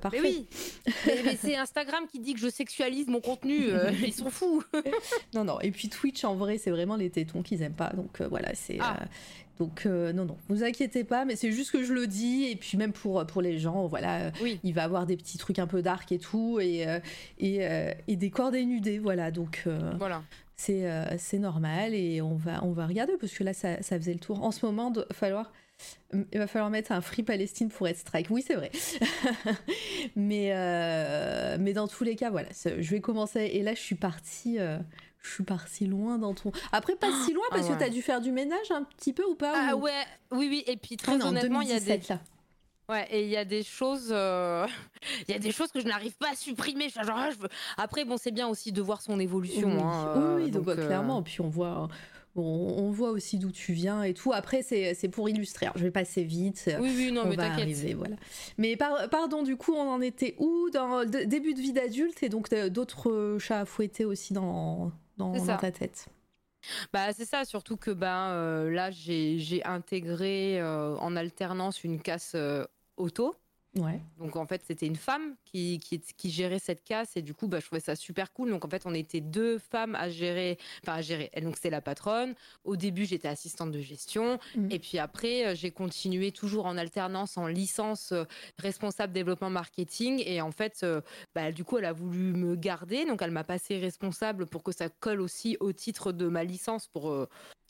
[0.00, 0.20] parfait.
[0.20, 0.46] Mais oui.
[1.24, 3.68] mais, c'est Instagram qui dit que je sexualise mon contenu.
[4.04, 4.62] ils sont fous.
[5.34, 5.60] Non, non.
[5.60, 7.90] Et puis Twitch, en vrai, c'est vraiment les tétons qu'ils aiment pas.
[7.90, 8.78] Donc euh, voilà, c'est.
[8.80, 8.98] Ah.
[9.00, 9.04] Euh,
[9.58, 12.46] donc euh, non, non, vous inquiétez pas, mais c'est juste que je le dis.
[12.50, 14.58] Et puis même pour, pour les gens, voilà, oui.
[14.64, 16.58] il va avoir des petits trucs un peu dark et tout.
[16.60, 16.86] Et,
[17.38, 17.60] et,
[18.08, 19.30] et, des corps dénudés, voilà.
[19.30, 20.22] Donc voilà.
[20.56, 21.94] C'est normal.
[21.94, 24.42] Et on va, on va regarder parce que là, ça, ça faisait le tour.
[24.42, 25.52] En ce moment, il va falloir
[26.32, 28.28] il va falloir mettre un Free Palestine pour être strike.
[28.30, 28.70] Oui, c'est vrai.
[30.16, 32.48] mais, euh, mais dans tous les cas, voilà.
[32.64, 33.40] Je vais commencer.
[33.52, 34.58] Et là, je suis partie.
[34.58, 34.78] Euh,
[35.24, 36.52] je suis partie loin dans ton.
[36.70, 39.12] Après, pas si loin parce ah que tu as dû faire du ménage un petit
[39.12, 39.90] peu ou pas Ah ouais,
[40.30, 40.64] oui, oui.
[40.66, 42.00] Et puis très honnêtement, il y a des.
[42.08, 42.20] Là.
[42.90, 44.66] Ouais, et il y a des choses, euh,
[45.28, 46.90] il y a des choses que je n'arrive pas à supprimer.
[46.90, 47.48] Genre, je veux...
[47.78, 49.68] Après, bon, c'est bien aussi de voir son évolution.
[49.68, 51.22] Oui, hein, oui, donc, clairement.
[51.22, 51.88] Puis on voit,
[52.36, 54.34] on, voit aussi d'où tu viens et tout.
[54.34, 55.68] Après, c'est pour illustrer.
[55.76, 56.70] je vais passer vite.
[56.78, 57.96] Oui, oui, non, mais t'inquiète.
[57.96, 58.16] Voilà.
[58.58, 62.28] Mais pardon, du coup, on en était où Dans le début de vie d'adulte et
[62.28, 66.08] donc euh, d'autres chats à fouetter aussi dans, dans, ta tête.
[66.92, 72.36] Bah c'est ça, surtout que ben euh, là j'ai intégré euh, en alternance une casse
[72.96, 73.34] auto.
[74.18, 77.58] Donc en fait, c'était une femme qui, qui, gérait cette casse et du coup, bah,
[77.60, 78.50] je trouvais ça super cool.
[78.50, 81.30] Donc en fait, on était deux femmes à gérer, enfin à gérer.
[81.32, 82.34] Elle, donc c'est la patronne.
[82.64, 84.68] Au début, j'étais assistante de gestion mm.
[84.70, 88.24] et puis après, euh, j'ai continué toujours en alternance en licence euh,
[88.58, 91.00] responsable développement marketing et en fait, euh,
[91.34, 93.04] bah, du coup, elle a voulu me garder.
[93.04, 96.86] Donc elle m'a passé responsable pour que ça colle aussi au titre de ma licence
[96.86, 97.26] pour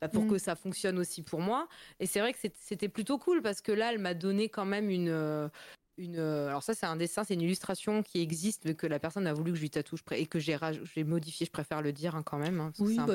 [0.09, 0.31] pour mm.
[0.31, 1.69] que ça fonctionne aussi pour moi.
[2.01, 4.91] Et c'est vrai que c'était plutôt cool parce que là, elle m'a donné quand même
[4.91, 5.51] une
[5.99, 6.19] une.
[6.19, 9.27] Euh, alors ça, c'est un dessin, c'est une illustration qui existe, mais que la personne
[9.27, 10.59] a voulu que je lui tatoue et que j'ai
[11.05, 11.47] modifié.
[11.47, 12.61] Je préfère le dire hein, quand même.
[12.61, 13.15] Hein, oui, bah,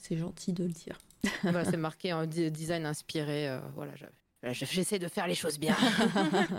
[0.00, 0.98] c'est gentil de le dire.
[1.42, 3.48] c'est marqué en design inspiré.
[3.48, 3.92] Euh, voilà,
[4.52, 5.76] j'essaie de faire les choses bien.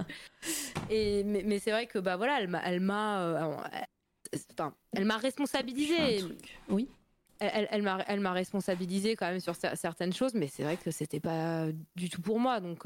[0.89, 3.57] et mais, c'est vrai que bah voilà, elle m'a, elle m'a, euh,
[4.93, 6.23] elle m'a responsabilisée.
[6.69, 6.89] Oui.
[7.39, 11.19] Elle, m'a, elle m'a responsabilisé quand même sur certaines choses, mais c'est vrai que c'était
[11.19, 12.59] pas du tout pour moi.
[12.61, 12.85] Donc,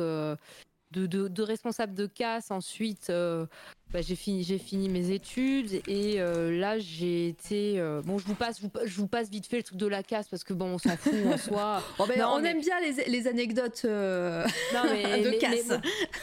[0.91, 2.51] de, de, responsable de casse.
[2.51, 3.45] Ensuite, euh,
[3.91, 7.79] bah, j'ai fini, j'ai fini mes études et euh, là j'ai été.
[7.79, 10.27] Euh, bon, je vous passe, je vous passe vite fait le truc de la casse
[10.27, 11.81] parce que bon, on s'en fout en soi.
[12.07, 15.79] Ben, on aime bien les, les anecdotes non, mais, de casse.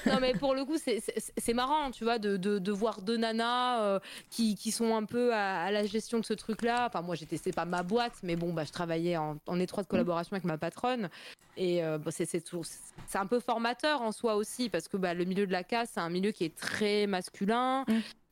[0.06, 4.00] non mais pour le coup, c'est marrant, tu vois, de, de, de voir deux nanas
[4.30, 6.86] qui, qui, sont un peu à, la gestion de ce truc-là.
[6.86, 9.86] Enfin, moi, j'étais, c'est pas ma boîte, mais bon, bah, je travaillais en, en étroite
[9.86, 11.08] collaboration avec ma patronne
[11.56, 15.46] et bah, c'est c'est un peu formateur en soi aussi parce que bah, le milieu
[15.46, 17.55] de la casse, c'est un milieu qui est très masculin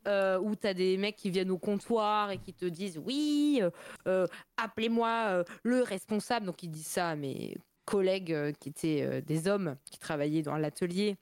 [0.07, 3.61] Euh, où tu as des mecs qui viennent au comptoir et qui te disent oui,
[3.63, 3.71] euh,
[4.07, 4.27] euh,
[4.59, 6.47] appelez-moi le responsable.
[6.47, 7.57] Donc ils disent ça à mes
[7.87, 11.17] collègues qui étaient des hommes qui travaillaient dans l'atelier.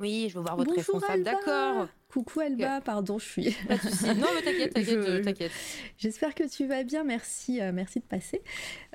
[0.00, 1.86] Oui, je veux voir votre responsable, d'accord.
[2.08, 3.56] Coucou Alba, pardon, je suis.
[3.68, 5.52] Non, mais t'inquiète, t'inquiète, t'inquiète.
[5.98, 8.42] J'espère que tu vas bien, merci, euh, merci de passer.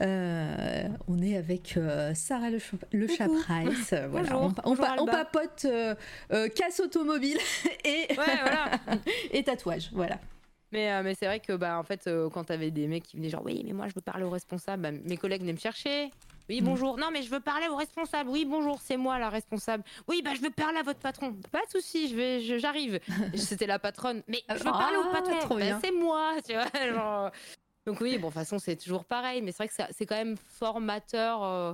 [0.01, 2.59] Euh, on est avec euh, Sarah Le,
[2.91, 3.93] le Chaprice.
[4.09, 5.67] voilà, on, on, papote
[6.55, 7.37] casse automobile
[7.85, 8.71] et, ouais, voilà.
[9.31, 10.19] et tatouage, voilà.
[10.71, 13.43] Mais, mais c'est vrai que bah en fait quand t'avais des mecs qui venaient genre
[13.43, 16.11] oui mais moi je veux parler au responsable, bah, mes collègues venaient me chercher.
[16.49, 16.65] Oui, mm.
[16.65, 16.97] bonjour.
[16.97, 18.29] Non, mais je veux parler au responsable.
[18.29, 19.83] Oui, bonjour, c'est moi la responsable.
[20.07, 21.33] Oui, bah je veux parler à votre patron.
[21.51, 22.99] Pas de souci, je vais, j'arrive.
[23.35, 24.23] C'était la patronne.
[24.27, 25.59] Mais je veux parler au ah, patron.
[25.59, 27.31] Bah, c'est moi, tu vois.
[27.85, 29.41] Donc oui, bon, de toute façon, c'est toujours pareil.
[29.41, 31.43] Mais c'est vrai que c'est quand même formateur.
[31.43, 31.73] Euh,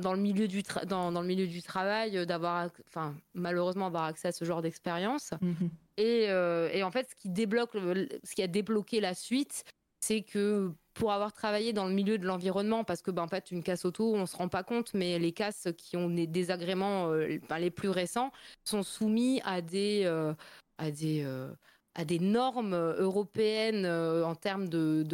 [0.00, 4.04] dans le milieu du dans, dans, le milieu du travail euh, d'avoir enfin malheureusement avoir
[4.04, 5.70] accès à ce genre d'expérience mm-hmm.
[5.96, 9.64] et, euh, et, en fait ce qui débloque ce qui a débloqué la suite
[9.98, 13.50] c'est que pour avoir travaillé dans le milieu de l'environnement, parce que ben, en fait,
[13.50, 17.10] une casse auto, on se rend pas compte, mais les casses qui ont des désagréments
[17.10, 18.30] euh, ben, les plus récents
[18.64, 20.34] sont soumis à des, euh,
[20.78, 21.52] à des, euh,
[21.94, 25.04] à des normes européennes en termes de,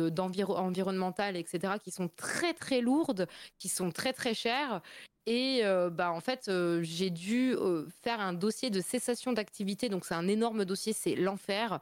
[1.35, 3.27] etc., qui sont très très lourdes,
[3.59, 4.81] qui sont très très chères.
[5.27, 6.51] Et bah, en fait,
[6.81, 7.55] j'ai dû
[8.03, 9.91] faire un dossier de cessation d'activité.
[9.91, 11.81] Donc, c'est un énorme dossier, c'est l'enfer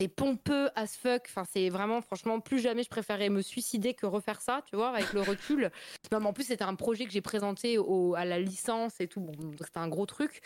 [0.00, 1.22] c'est pompeux as fuck.
[1.26, 4.90] Enfin, c'est vraiment, franchement, plus jamais je préférais me suicider que refaire ça, tu vois,
[4.90, 5.70] avec le recul.
[6.12, 7.78] Non, en plus, c'était un projet que j'ai présenté
[8.16, 9.26] à la licence et tout.
[9.62, 10.40] C'était un gros truc.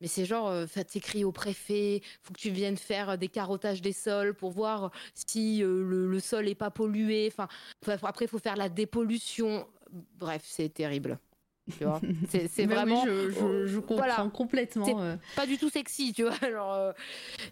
[0.00, 3.92] Mais c'est genre, euh, t'écris au préfet, faut que tu viennes faire des carottages des
[3.94, 7.32] sols pour voir si euh, le, sol est pas pollué.
[7.32, 7.48] Enfin,
[8.02, 9.66] après, il faut faire la dépollution.
[10.18, 11.18] Bref, c'est terrible.
[12.28, 15.16] c'est vraiment je, je, comprends complètement euh.
[15.34, 16.92] pas du tout sexy tu vois genre, euh,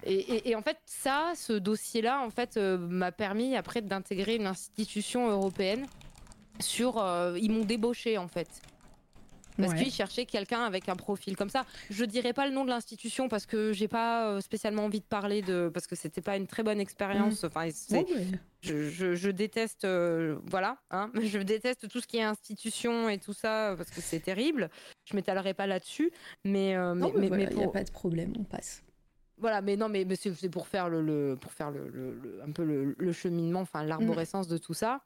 [0.05, 4.37] et, et, en fait ça ce dossier là en fait euh, m'a permis après d'intégrer
[4.37, 5.87] une institution européenne
[6.61, 7.05] sur
[7.37, 8.49] ils m'ont débauché en fait
[9.57, 11.65] parce qu'ils cherchaient quelqu'un avec un profil comme ça.
[11.91, 15.05] Je dirais pas le nom de l'institution parce que j'ai pas euh, spécialement envie de
[15.05, 17.43] parler de parce que c'était pas une très bonne expérience.
[17.43, 17.47] Mm.
[17.47, 17.69] Enfin,
[18.63, 23.35] je, je, déteste euh, voilà, hein, je déteste tout ce qui est institution et tout
[23.35, 24.71] ça parce que c'est terrible.
[25.05, 26.11] Je m'étalerai pas là-dessus,
[26.45, 28.83] mais euh, mais, mais, il n'y a pas de problème, on passe.
[29.37, 32.65] Voilà, mais non, mais, c'est pour faire le, pour faire le, un peu
[32.97, 35.01] le, cheminement, enfin l'arborescence de tout ça.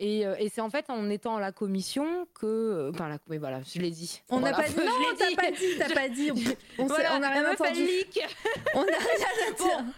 [0.00, 2.46] Euh, et, c'est en fait en étant à la commission que.
[2.46, 4.22] Euh, enfin, la, oui, voilà, je l'ai dit.
[4.30, 4.76] On n'a pas dit.
[4.76, 4.84] Non,
[5.16, 6.30] t'as pas dit, t'as pas dit.
[6.78, 7.86] On, voilà, on a rien entendu.
[8.74, 9.94] on n'a rien entendu.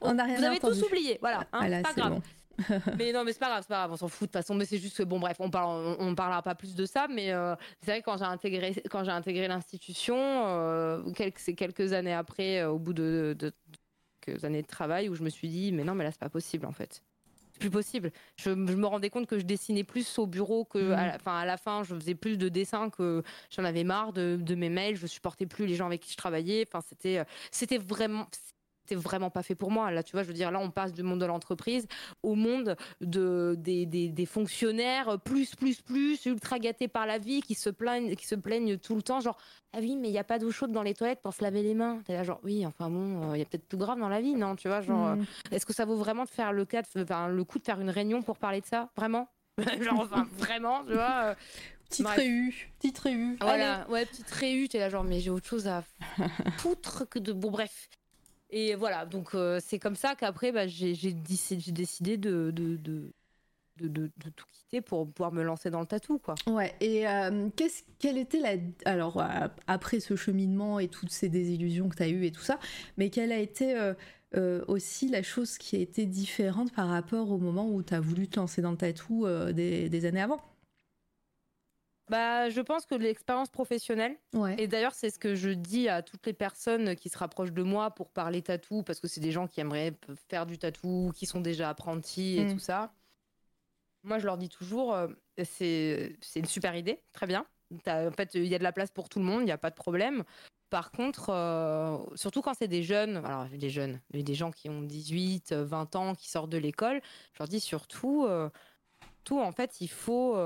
[0.00, 1.40] on a rien Vous avez tous oublié, voilà.
[1.52, 2.12] Hein, voilà, pas grave.
[2.14, 2.22] Bon.
[2.98, 4.54] mais non, mais c'est pas grave, c'est pas grave, on s'en fout de toute façon.
[4.54, 7.06] Mais c'est juste que bon, bref, on parle, on, parlera pas plus de ça.
[7.08, 10.14] Mais euh, c'est vrai que quand j'ai intégré, quand j'ai intégré l'institution,
[11.14, 13.52] quelques, c'est quelques années après, au bout de, de, de,
[14.20, 16.28] quelques années de travail, où je me suis dit, mais non, mais là c'est pas
[16.28, 17.02] possible en fait
[17.54, 18.10] c'est plus possible.
[18.36, 21.20] Je, me rendais compte que je dessinais plus au bureau que, mmh.
[21.26, 24.54] à, à la fin, je faisais plus de dessins que j'en avais marre de, de,
[24.56, 24.96] mes mails.
[24.96, 26.64] Je supportais plus les gens avec qui je travaillais.
[26.66, 28.26] Enfin, c'était, euh, c'était vraiment,
[28.84, 29.90] c'était vraiment pas fait pour moi.
[29.90, 31.86] Là, tu vois, je veux dire, là, on passe du monde de l'entreprise
[32.22, 37.40] au monde de, des, des, des, fonctionnaires plus, plus, plus, ultra gâtés par la vie,
[37.40, 39.20] qui se plaignent, qui se plaignent tout le temps.
[39.20, 39.38] Genre,
[39.72, 41.62] ah oui, mais il n'y a pas d'eau chaude dans les toilettes pour se laver
[41.62, 42.00] les mains?
[42.04, 44.20] T'es là, genre, oui, enfin bon, euh, il y a peut-être plus grave dans la
[44.20, 44.56] vie, non?
[44.56, 45.20] Tu vois, genre, mm.
[45.20, 47.80] euh, est-ce que ça vaut vraiment de faire le, cas enfin, le coup de faire
[47.80, 49.28] une réunion pour parler de ça Vraiment?
[49.80, 51.34] Genre, enfin, vraiment, tu vois euh,
[51.88, 53.36] Petite réu, petite réu.
[53.40, 55.84] Voilà, ouais, petite réu, t'es là, genre, mais j'ai autre chose à
[56.58, 57.32] foutre que de.
[57.32, 57.88] Bon, bref.
[58.56, 62.52] Et voilà, donc euh, c'est comme ça qu'après, bah, j'ai décidé de
[63.76, 66.20] tout quitter pour pouvoir me lancer dans le tatou.
[66.20, 66.36] Quoi.
[66.46, 68.50] Ouais, et euh, qu'est-ce, quelle était la.
[68.84, 72.42] Alors, euh, après ce cheminement et toutes ces désillusions que tu as eues et tout
[72.42, 72.60] ça,
[72.96, 73.76] mais quelle a été
[74.68, 78.28] aussi la chose qui a été différente par rapport au moment où tu as voulu
[78.28, 80.40] te lancer dans le tatou des années avant?
[82.10, 84.16] Bah, je pense que l'expérience professionnelle,
[84.58, 87.62] et d'ailleurs c'est ce que je dis à toutes les personnes qui se rapprochent de
[87.62, 89.94] moi pour parler tatou, parce que c'est des gens qui aimeraient
[90.28, 92.52] faire du tatou, qui sont déjà apprentis et mm.
[92.52, 92.92] tout ça.
[94.02, 95.08] Moi je leur dis toujours, euh,
[95.44, 97.46] c'est une super idée, très bien.
[97.86, 99.58] en fait, il y a de la place pour tout le monde, il n'y a
[99.58, 100.24] pas de problème.
[100.68, 104.82] Par contre, euh, surtout quand c'est des jeunes, alors des jeunes, des gens qui ont
[104.82, 107.00] 18, 20 ans, qui sortent de l'école,
[107.32, 108.50] je leur dis surtout, euh,
[109.22, 110.36] tout en fait, il faut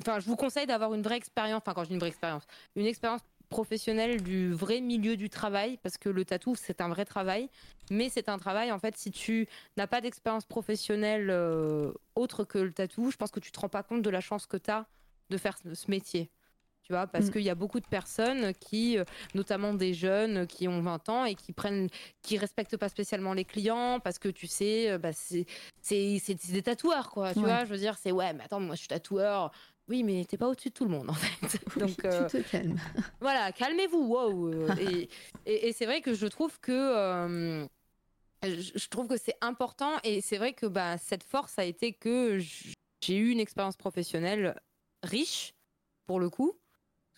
[0.00, 1.62] Enfin, je vous conseille d'avoir une vraie expérience.
[1.64, 2.44] Enfin, quand je dis une vraie expérience,
[2.76, 7.04] une expérience professionnelle du vrai milieu du travail, parce que le tatou, c'est un vrai
[7.04, 7.48] travail.
[7.90, 12.58] Mais c'est un travail, en fait, si tu n'as pas d'expérience professionnelle euh, autre que
[12.58, 14.70] le tatou, je pense que tu te rends pas compte de la chance que tu
[14.70, 14.86] as
[15.30, 16.30] de faire ce métier.
[16.88, 17.30] Tu vois, parce mm.
[17.32, 19.04] qu'il y a beaucoup de personnes qui, euh,
[19.34, 21.88] notamment des jeunes qui ont 20 ans et qui prennent,
[22.22, 25.44] qui respectent pas spécialement les clients parce que tu sais, euh, bah, c'est,
[25.82, 27.34] c'est, des tatoueurs, quoi.
[27.34, 29.52] Tu vois, je veux dire, c'est ouais, mais attends, moi je suis tatoueur,
[29.88, 31.60] oui, mais t'es pas au-dessus de tout le monde en fait.
[31.78, 32.78] Donc, tu euh, te calmes.
[33.20, 34.06] voilà, calmez-vous.
[34.06, 34.52] Wow.
[34.52, 35.06] Euh,
[35.46, 37.66] et, c'est vrai que je trouve que euh,
[38.44, 42.38] je trouve que c'est important et c'est vrai que bah, cette force a été que
[42.38, 44.60] j'ai eu une expérience professionnelle
[45.02, 45.54] riche
[46.06, 46.58] pour le coup.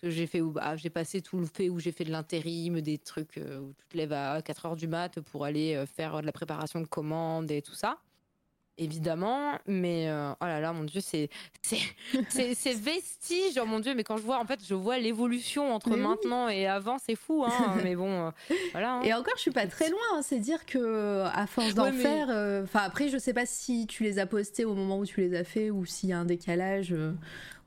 [0.03, 3.37] j'ai fait bah, j'ai passé tout le fait où j'ai fait de l'intérim, des trucs
[3.37, 6.81] où tu te lèves à 4 heures du mat pour aller faire de la préparation
[6.81, 8.01] de commandes et tout ça
[8.81, 11.29] évidemment, mais euh, oh là là, mon Dieu, c'est
[12.29, 15.97] c'est vestige, oh mon Dieu, mais quand je vois, en fait, je vois l'évolution entre
[15.97, 18.31] maintenant et avant, c'est fou, hein, mais bon, euh,
[18.73, 18.95] voilà.
[18.95, 19.03] Hein.
[19.03, 22.29] Et encore, je suis pas très loin, hein, c'est dire que à force d'en faire,
[22.31, 25.21] euh, enfin après, je sais pas si tu les as postés au moment où tu
[25.21, 26.95] les as fait ou s'il y a un décalage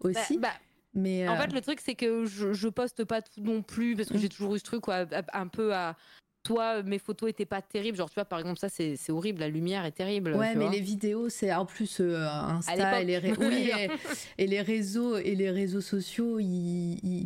[0.02, 0.38] aussi.
[0.38, 0.60] Bah, bah,
[0.96, 4.10] mais En fait, le truc, c'est que je, je poste pas tout non plus parce
[4.10, 4.20] que mmh.
[4.20, 5.96] j'ai toujours eu ce truc quoi, un peu à,
[6.44, 7.98] toi, mes photos étaient pas terribles.
[7.98, 9.40] Genre, tu vois, par exemple, ça, c'est horrible.
[9.40, 10.34] La lumière est terrible.
[10.34, 13.14] Ouais, mais les vidéos, c'est en plus euh, Insta et les,
[14.38, 17.26] et, les réseaux et les réseaux sociaux, ils,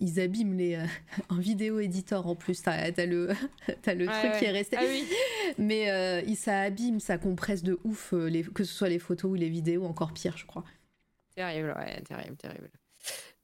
[0.00, 0.84] ils, abîment les euh,
[1.28, 2.62] en vidéo éditeur en plus.
[2.62, 3.30] T'as as le
[3.86, 4.76] as le truc qui est resté.
[4.78, 5.04] Ah, oui.
[5.58, 9.34] Mais euh, ça abîme, ça compresse de ouf, les, que ce soit les photos ou
[9.34, 10.64] les vidéos, encore pire, je crois.
[11.36, 12.70] Terrible, ouais, terrible, terrible.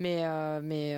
[0.00, 0.24] Mais
[0.60, 0.96] mais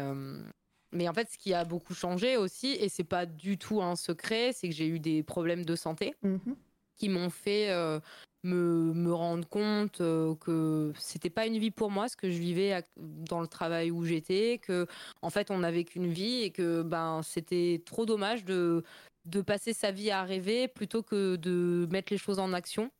[0.93, 3.97] mais en fait, ce qui a beaucoup changé aussi, et c'est pas du tout un
[3.97, 6.57] secret, c'est que j'ai eu des problèmes de santé mhm.
[6.97, 8.01] qui m'ont fait euh,
[8.43, 12.39] me, me, rendre compte euh, que c'était pas une vie pour moi, ce que je
[12.39, 14.87] vivais dans le travail où j'étais, que
[15.23, 18.83] en fait, on n'avait qu'une vie et que ben c'était trop dommage de
[19.27, 22.91] de passer sa vie à rêver plutôt que de mettre les choses en action.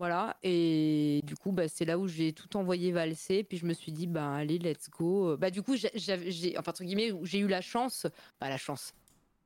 [0.00, 3.44] Voilà, et du coup, bah, c'est là où j'ai tout envoyé valser.
[3.44, 5.36] Puis je me suis dit, bah, allez, let's go.
[5.36, 8.06] Bah, du coup, j'ai, enfin, entre guillemets, j'ai eu la chance,
[8.38, 8.94] pas la chance,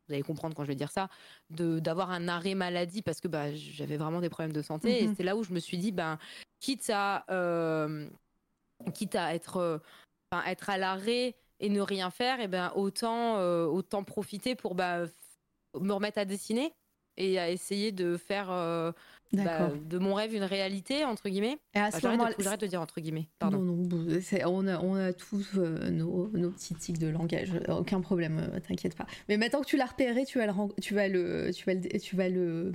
[0.07, 1.09] vous allez comprendre quand je vais dire ça,
[1.51, 5.03] de, d'avoir un arrêt maladie parce que bah, j'avais vraiment des problèmes de santé.
[5.03, 5.15] Et mhm.
[5.17, 6.19] c'est là où je me suis dit, ben,
[6.61, 8.07] quitte à, euh,
[8.93, 9.79] quitte à être, euh,
[10.47, 15.05] être à l'arrêt et ne rien faire, et ben, autant, euh, autant profiter pour bah,
[15.81, 16.75] me remettre à dessiner
[17.17, 18.51] et à essayer de faire
[19.43, 21.59] bah, de mon rêve une réalité entre guillemets.
[21.75, 23.29] Et à ce moment j'arrête de dire entre guillemets.
[23.39, 23.59] Pardon.
[23.59, 28.01] Non, non, on a, on a tous euh, nos, nos, petits tics de langage, aucun
[28.01, 29.07] problème, euh, t'inquiète pas.
[29.29, 31.99] Mais maintenant que tu l'as repéré, tu vas le, tu vas le, tu vas le,
[31.99, 32.73] tu vas le,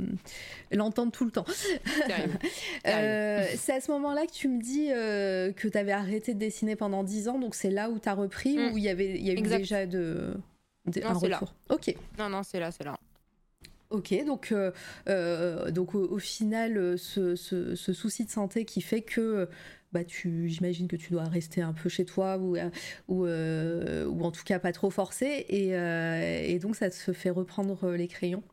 [0.72, 1.45] l'entendre tout le temps.
[2.88, 6.40] euh, c'est à ce moment-là que tu me dis euh, que tu avais arrêté de
[6.40, 8.73] dessiner pendant 10 ans, donc c'est là où tu as repris mm.
[8.73, 10.34] ou il y avait, il y a eu déjà de,
[11.03, 11.30] un retour.
[11.30, 11.41] Là.
[11.69, 11.95] Ok.
[12.18, 12.98] Non, non, c'est là, c'est là.
[13.89, 14.71] Ok, donc, euh,
[15.07, 17.35] euh, donc au, final, euh, ce,
[17.75, 19.49] souci de santé qui fait que
[19.91, 22.55] bah, tu, j'imagine que tu dois rester un peu chez toi ou,
[23.07, 28.07] ou, ou en tout cas pas trop forcé, et, donc ça te fait reprendre les
[28.07, 28.43] crayons.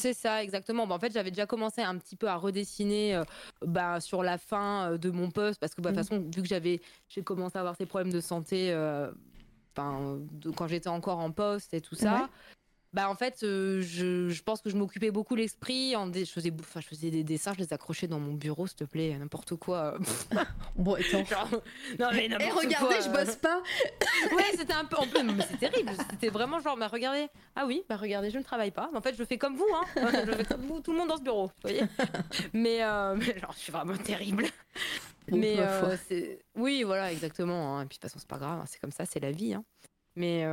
[0.00, 0.86] C'est ça, exactement.
[0.86, 3.20] Bah, en fait, j'avais déjà commencé un petit peu à redessiner
[3.66, 6.16] bah, sur la fin de mon poste, parce que bah, de toute mmh.
[6.16, 8.72] façon, vu que j'avais, j'ai commencé à avoir ces problèmes de santé,
[9.74, 12.30] quand j'étais encore en poste et tout ça.
[12.92, 15.94] Bah en fait, euh, je, je, pense que je m'occupais beaucoup l'esprit.
[15.94, 18.78] En je faisais, enfin, je faisais des dessins, je les accrochais dans mon bureau, s'il
[18.78, 19.96] te plaît, n'importe quoi.
[20.76, 21.48] bon, attends.
[22.00, 23.62] non mais Et eh, regardez, je bosse pas.
[24.36, 25.92] ouais, c'était un peu, peu mais c'est terrible.
[26.10, 28.90] C'était vraiment genre, bah regardez, ah oui, bah regardez, je ne travaille pas.
[28.92, 29.84] En fait, je fais comme vous, hein.
[30.26, 31.82] Je fais comme vous, tout le monde dans ce bureau, vous voyez.
[32.52, 34.46] Mais, euh, mais genre, je suis vraiment terrible.
[35.28, 35.96] mais euh,
[36.56, 37.76] oui, voilà, exactement.
[37.76, 37.82] Hein.
[37.82, 38.64] Et puis de toute façon, c'est pas grave, hein.
[38.66, 39.54] c'est comme ça, c'est la vie.
[39.54, 39.64] Hein.
[40.16, 40.44] Mais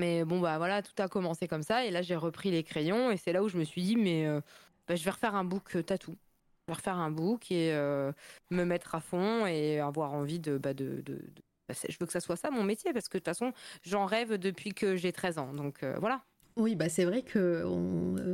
[0.00, 1.84] mais bon, bah voilà, tout a commencé comme ça.
[1.84, 3.10] Et là, j'ai repris les crayons.
[3.10, 4.40] Et c'est là où je me suis dit, mais euh,
[4.88, 6.16] bah, je vais refaire un book euh, tatou.
[6.66, 8.12] Je vais refaire un book et euh,
[8.50, 10.56] me mettre à fond et avoir envie de.
[10.58, 11.20] Bah, de, de,
[11.68, 13.52] bah, je veux que ça soit ça mon métier parce que de toute façon,
[13.82, 15.52] j'en rêve depuis que j'ai 13 ans.
[15.52, 16.24] Donc voilà.
[16.56, 17.64] Oui, bah c'est vrai que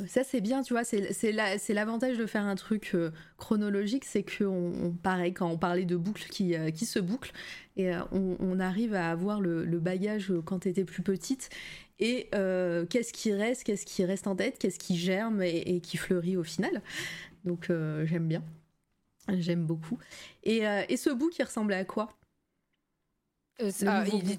[0.08, 1.32] ça c'est bien, tu vois, c'est
[1.72, 2.96] l'avantage de faire un truc
[3.36, 7.32] chronologique, c'est que on, pareil quand on parlait de boucles qui, qui se bouclent,
[7.76, 11.50] et euh, on, arrive à avoir le, bagage quand tu étais plus petite
[11.98, 15.96] et euh, qu'est-ce qui reste, qu'est-ce qui reste en tête, qu'est-ce qui germe et, qui
[15.96, 16.82] fleurit au final.
[17.44, 18.42] Donc euh, j'aime bien,
[19.28, 19.98] j'aime beaucoup.
[20.42, 20.62] Et,
[20.96, 22.16] ce bout qui ressemblait à quoi?
[23.86, 24.38] Ah, il...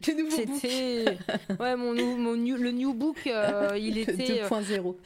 [0.30, 1.18] C'était
[1.58, 3.18] ouais mon, mon le new book
[3.76, 4.96] il était 2.0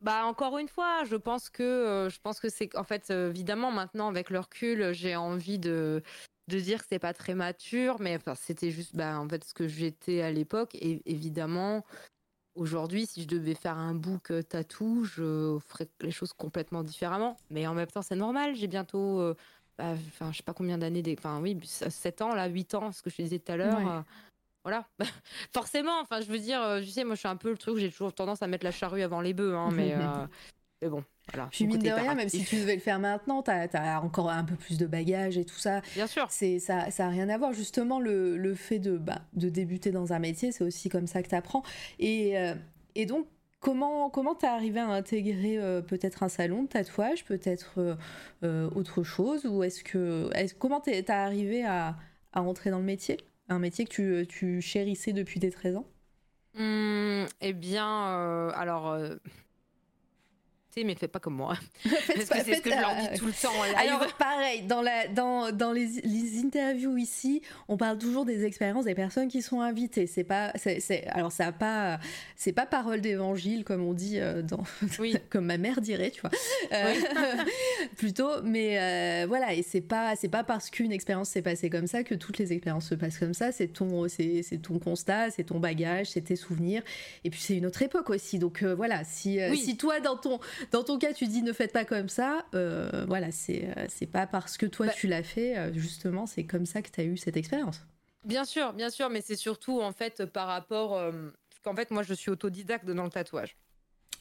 [0.00, 3.28] bah encore une fois, je pense que euh, je pense que c'est en fait euh,
[3.30, 6.02] évidemment maintenant avec le recul, j'ai envie de
[6.48, 9.52] de dire que c'est pas très mature, mais enfin, c'était juste bah en fait ce
[9.52, 10.74] que j'étais à l'époque.
[10.74, 11.84] Et évidemment
[12.54, 17.36] aujourd'hui si je devais faire un book euh, tatou, je ferais les choses complètement différemment,
[17.50, 19.34] mais en même temps c'est normal, j'ai bientôt
[19.78, 23.02] bah, enfin je sais pas combien d'années enfin oui 7 ans là, 8 ans ce
[23.02, 24.04] que je te disais tout à l'heure
[24.64, 24.86] voilà.
[25.52, 27.78] Forcément, enfin, je veux dire, euh, tu sais, moi, je suis un peu le truc,
[27.78, 30.26] j'ai toujours tendance à mettre la charrue avant les bœufs, hein, mais, euh,
[30.82, 31.48] mais bon, voilà.
[31.50, 34.44] Puis mine de rien, même si tu devais le faire maintenant, tu as, encore un
[34.44, 35.80] peu plus de bagages et tout ça.
[35.94, 36.26] Bien sûr.
[36.30, 37.52] C'est ça, ça a rien à voir.
[37.52, 41.22] Justement, le, le fait de, bah, de débuter dans un métier, c'est aussi comme ça
[41.22, 41.62] que tu apprends.
[41.98, 42.54] Et, euh,
[42.94, 43.26] et donc,
[43.60, 47.96] Comment comment t'es arrivé à intégrer peut-être un salon de tatouage, peut-être
[48.42, 51.96] autre chose, ou est-ce que comment t'es arrivé à,
[52.32, 53.18] à rentrer dans le métier?
[53.50, 55.86] Un métier que tu, tu chérissais depuis tes 13 ans?
[56.54, 58.96] Mmh, Eh bien, alors
[60.76, 61.54] mais fais pas comme moi.
[61.84, 63.78] c'est ce que je leur dis tout le temps en.
[63.78, 68.84] Alors, pareil, dans, la, dans, dans les, les, interviews ici, on parle toujours des expériences
[68.84, 70.06] des personnes qui sont invitées.
[70.06, 71.98] C'est pas, c'est, alors ça a pas,
[72.36, 74.62] c'est pas parole d'évangile comme on dit euh, dans,
[74.98, 75.16] oui.
[75.30, 76.30] comme ma mère dirait, tu vois,
[76.72, 76.94] euh,
[77.96, 78.42] plutôt.
[78.42, 82.04] Mais euh, voilà, et c'est pas, c'est pas parce qu'une expérience s'est passée comme ça
[82.04, 83.52] que toutes les expériences se passent comme ça.
[83.52, 86.82] C'est ton, c'est, c'est ton constat, c'est ton bagage, c'est tes souvenirs.
[87.24, 88.38] Et puis c'est une autre époque aussi.
[88.38, 90.38] Donc voilà, si, si toi dans ton
[90.70, 92.44] dans ton cas, tu dis ne faites pas comme ça.
[92.54, 96.26] Euh, voilà, c'est euh, c'est pas parce que toi bah tu l'as fait, euh, justement,
[96.26, 97.82] c'est comme ça que tu as eu cette expérience.
[98.24, 101.00] Bien sûr, bien sûr, mais c'est surtout en fait par rapport.
[101.62, 103.56] qu'en fait, moi je suis autodidacte dans le tatouage.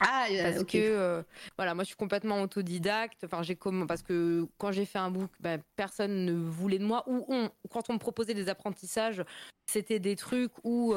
[0.02, 1.26] Ah, parce que
[1.57, 3.26] voilà, moi je suis complètement autodidacte.
[3.26, 6.86] Enfin, j'ai comment parce que quand j'ai fait un book, bah, personne ne voulait de
[6.86, 7.03] moi.
[7.07, 9.24] Ou on, quand on me proposait des apprentissages,
[9.66, 10.94] c'était des trucs où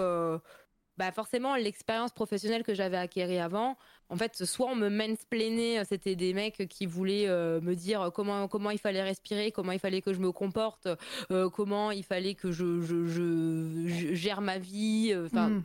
[0.99, 3.77] bah forcément l'expérience professionnelle que j'avais acquérie avant,
[4.09, 8.11] en fait, soit on me mansplainait, euh, c'était des mecs qui voulaient euh, me dire
[8.15, 10.89] comment comment il fallait respirer, comment il fallait que je me comporte,
[11.31, 15.63] euh, comment il fallait que je, je, gère ma vie, hmm.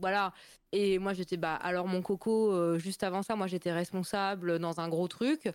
[0.00, 0.32] Voilà.
[0.72, 4.88] Et moi j'étais bah alors mon coco juste avant ça moi j'étais responsable dans un
[4.90, 5.50] gros truc.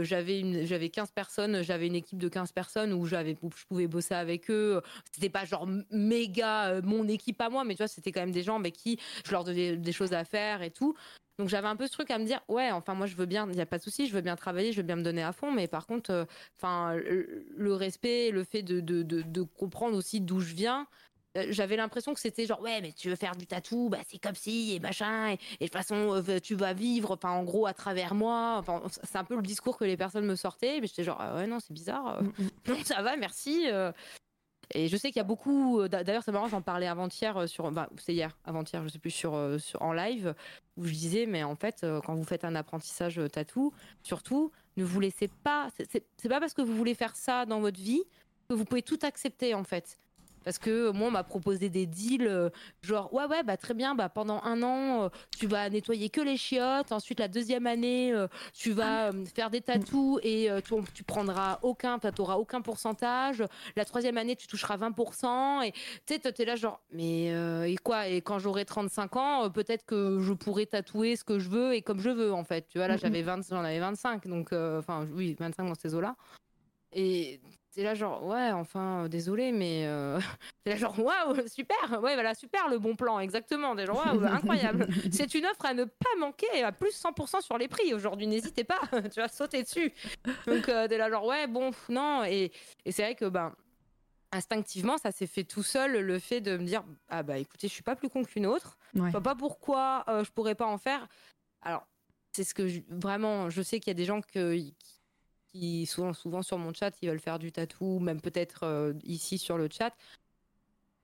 [0.00, 3.86] j'avais une j'avais 15 personnes, j'avais une équipe de 15 personnes où j'avais je pouvais
[3.86, 4.80] bosser avec eux.
[5.12, 8.42] C'était pas genre méga mon équipe à moi mais tu vois c'était quand même des
[8.42, 10.96] gens avec qui je leur donnais des choses à faire et tout.
[11.38, 13.46] Donc j'avais un peu ce truc à me dire, ouais, enfin moi je veux bien,
[13.46, 15.22] il n'y a pas de souci, je veux bien travailler, je veux bien me donner
[15.22, 16.24] à fond, mais par contre, euh,
[16.58, 20.86] enfin le respect, le fait de, de, de, comprendre aussi d'où je viens, euh,
[21.50, 24.34] j'avais l'impression que c'était genre ouais mais tu veux faire du tatou bah c'est comme
[24.34, 27.74] si et machin et, de toute façon euh, tu vas vivre enfin en gros à
[27.74, 31.04] travers moi enfin c'est un peu le discours que les personnes me sortaient mais j'étais
[31.04, 32.50] genre ah ouais non c'est bizarre mm, mm.
[32.68, 33.66] non ça va merci
[34.74, 35.80] et je sais qu'il y a beaucoup.
[35.80, 37.70] Euh, d'ailleurs, c'est marrant, j'en parlais avant-hier euh, sur.
[37.70, 40.34] Bah, c'est hier, avant-hier, je sais plus, sur, euh, sur, en live,
[40.76, 43.72] où je disais, mais en fait, quand vous faites un apprentissage tatou,
[44.02, 45.68] surtout, ne vous laissez pas.
[45.90, 48.02] C'est pas parce que vous voulez faire ça dans votre vie
[48.48, 49.98] que vous pouvez tout accepter, en fait.
[50.46, 52.50] Parce que moi, on m'a proposé des deals, euh,
[52.80, 56.20] genre, ouais, ouais, bah très bien, bah pendant un an, euh, tu vas nettoyer que
[56.20, 56.92] les chiottes.
[56.92, 61.98] Ensuite, la deuxième année, euh, tu vas faire des tatous et tu, tu, prendras aucun,
[61.98, 63.42] tu n'auras aucun pourcentage.
[63.74, 65.66] La troisième année, tu toucheras 20%.
[65.66, 67.32] Et tu sais, tu es là, genre, mais
[67.68, 68.06] et quoi?
[68.06, 71.82] Et quand j'aurai 35 ans, peut-être que je pourrai tatouer ce que je veux et
[71.82, 72.68] comme je veux, en fait.
[72.68, 76.14] Tu vois, là, j'avais 20, j'en avais 25, donc, enfin, oui, 25 dans ces eaux-là.
[76.92, 77.40] Et
[77.76, 80.18] c'est là genre ouais enfin euh, désolé mais euh...
[80.64, 83.74] c'est là genre waouh super ouais voilà super le bon plan exactement.
[83.74, 84.86] Des gens waouh incroyable.
[85.12, 87.92] C'est une offre à ne pas manquer à plus 100% sur les prix.
[87.92, 88.80] Aujourd'hui n'hésitez pas
[89.12, 89.92] tu vas sauter dessus.
[90.46, 92.24] Donc euh, là genre ouais bon non.
[92.24, 92.50] Et,
[92.86, 93.54] et c'est vrai que ben
[94.32, 97.72] instinctivement ça s'est fait tout seul le fait de me dire ah bah écoutez je
[97.74, 98.78] suis pas plus con qu'une autre.
[98.94, 101.06] Je vois pas pourquoi euh, je pourrais pas en faire.
[101.60, 101.86] Alors
[102.32, 104.74] c'est ce que vraiment je sais qu'il y a des gens qui
[105.86, 109.58] souvent, souvent sur mon chat, ils veulent faire du tatou, même peut-être euh, ici sur
[109.58, 109.94] le chat.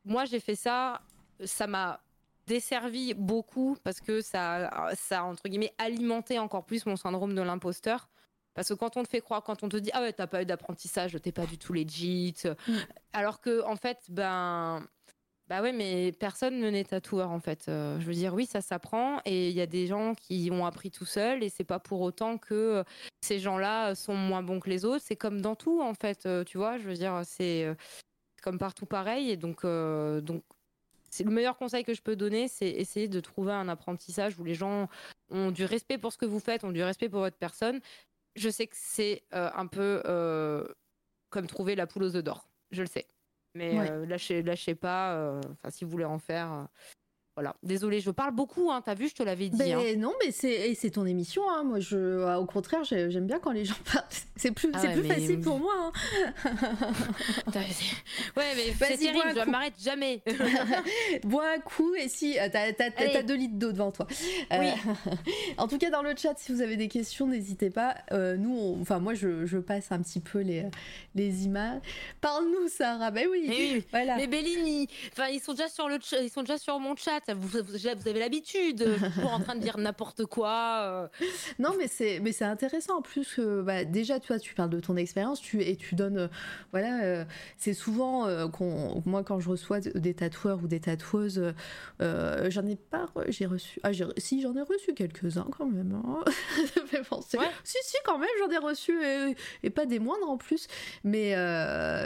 [0.04, 1.02] Moi, j'ai fait ça,
[1.44, 2.00] ça m'a
[2.46, 8.08] desservi beaucoup parce que ça, ça entre guillemets alimenté encore plus mon syndrome de l'imposteur.
[8.54, 10.42] Parce que quand on te fait croire, quand on te dit ah ouais t'as pas
[10.42, 12.72] eu d'apprentissage, t'es pas du tout legit, mm.
[13.12, 14.86] alors que en fait ben
[15.48, 17.66] bah ouais, mais personne ne n'est tatoueur en fait.
[17.68, 20.64] Euh, je veux dire, oui, ça s'apprend et il y a des gens qui ont
[20.64, 22.84] appris tout seuls et c'est pas pour autant que euh,
[23.22, 25.04] ces gens-là sont moins bons que les autres.
[25.04, 26.78] C'est comme dans tout en fait, euh, tu vois.
[26.78, 27.66] Je veux dire, c'est
[28.42, 30.42] comme partout pareil et donc donc
[31.10, 34.44] c'est le meilleur conseil que je peux donner, c'est essayer de trouver un apprentissage où
[34.44, 34.88] les gens
[35.30, 37.80] ont du respect pour ce que vous faites, ont du respect pour votre personne.
[38.36, 40.02] Je sais que c'est un peu
[41.30, 42.48] comme trouver la poule aux œufs d'or.
[42.70, 43.06] Je le sais.
[43.54, 45.14] Mais euh, lâchez, lâchez pas.
[45.16, 46.64] Euh, enfin, si vous voulez en faire, euh,
[47.34, 47.56] voilà.
[47.62, 49.56] Désolée, je parle beaucoup, hein, t'as vu, je te l'avais dit.
[49.58, 49.96] Mais hein.
[49.96, 51.42] Non, mais c'est, ton émission.
[51.48, 51.64] Hein.
[51.64, 54.04] Moi, je, ah, au contraire, j'aime bien quand les gens parlent.
[54.36, 55.72] C'est plus, ah plus facile pour moi.
[55.78, 55.92] Hein.
[58.36, 60.22] ouais, mais c'est terrible, je m'arrête jamais.
[61.24, 64.06] bois un coup et si, t'as, t'as, deux litres d'eau devant toi.
[64.50, 64.68] Oui.
[65.56, 67.94] en tout cas, dans le chat, si vous avez des questions, n'hésitez pas.
[68.10, 70.66] nous, enfin, moi, je, je, passe un petit peu les,
[71.14, 71.80] les images.
[72.20, 73.10] Parle-nous, Sarah.
[73.10, 73.46] Ben oui.
[73.48, 73.84] Mais oui.
[73.90, 74.16] Voilà.
[74.16, 77.58] Mais Bellini, enfin, ils sont déjà sur le, ils sont déjà sur mon chat vous,
[77.62, 78.84] vous avez l'habitude,
[79.14, 81.10] toujours en train de dire n'importe quoi.
[81.58, 84.80] Non, mais c'est mais c'est intéressant en plus que bah, déjà toi tu parles de
[84.80, 86.28] ton expérience, tu et tu donnes
[86.70, 87.24] voilà,
[87.56, 91.54] c'est souvent qu'on moi quand je reçois des tatoueurs ou des tatoueuses,
[92.00, 96.00] j'en ai pas, j'ai reçu, ah si j'en ai reçu quelques-uns quand même.
[96.04, 96.24] Hein.
[97.64, 98.92] Si si quand même j'en ai reçu
[99.62, 100.66] et, pas des moindres en plus,
[101.04, 101.34] mais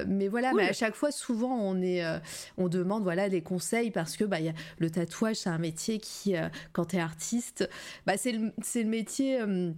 [0.07, 2.03] mais voilà, mais à chaque fois souvent on est
[2.57, 5.99] on demande voilà des conseils parce que bah, y a, le tatouage, c'est un métier
[5.99, 7.69] qui, euh, quand tu es artiste,
[8.07, 9.41] bah, c'est le, le, métier.
[9.41, 9.73] Euh,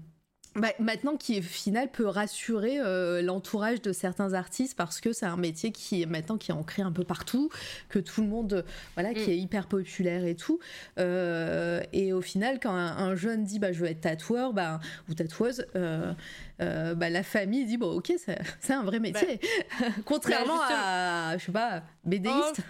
[0.57, 5.27] bah, maintenant qui au final peut rassurer euh, l'entourage de certains artistes parce que c'est
[5.27, 7.51] un métier qui maintenant qui est ancré un peu partout
[7.89, 8.65] que tout le monde
[8.95, 9.33] voilà qui mm.
[9.33, 10.59] est hyper populaire et tout
[10.97, 15.67] et au final quand un, jeune dit bah je veux être tatoueur bah, ou tatoueuse
[15.77, 16.13] euh,
[16.59, 18.13] bah, la famille dit bon ok
[18.61, 19.41] c'est un vrai métier.
[19.81, 22.61] Bah, contrairement à je sais pas bédéiste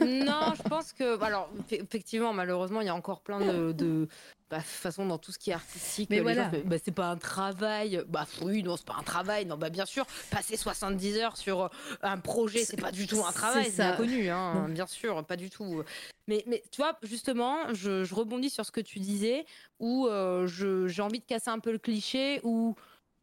[0.00, 4.08] oh, non je pense que alors effectivement malheureusement il y a encore plein de, de
[4.50, 6.50] bah, façon dans tout ce qui est artistique mais voilà.
[6.64, 9.86] bah, c'est pas un travail bah oui non c'est pas un travail non bah bien
[9.86, 11.68] sûr passer 70 heures sur euh,
[12.02, 15.50] un projet c'est pas du tout un travail c'est inconnu hein, bien sûr pas du
[15.50, 15.82] tout.
[16.26, 19.46] Mais, mais tu vois, justement, je, je rebondis sur ce que tu disais,
[19.80, 22.74] où euh, j'ai envie de casser un peu le cliché, où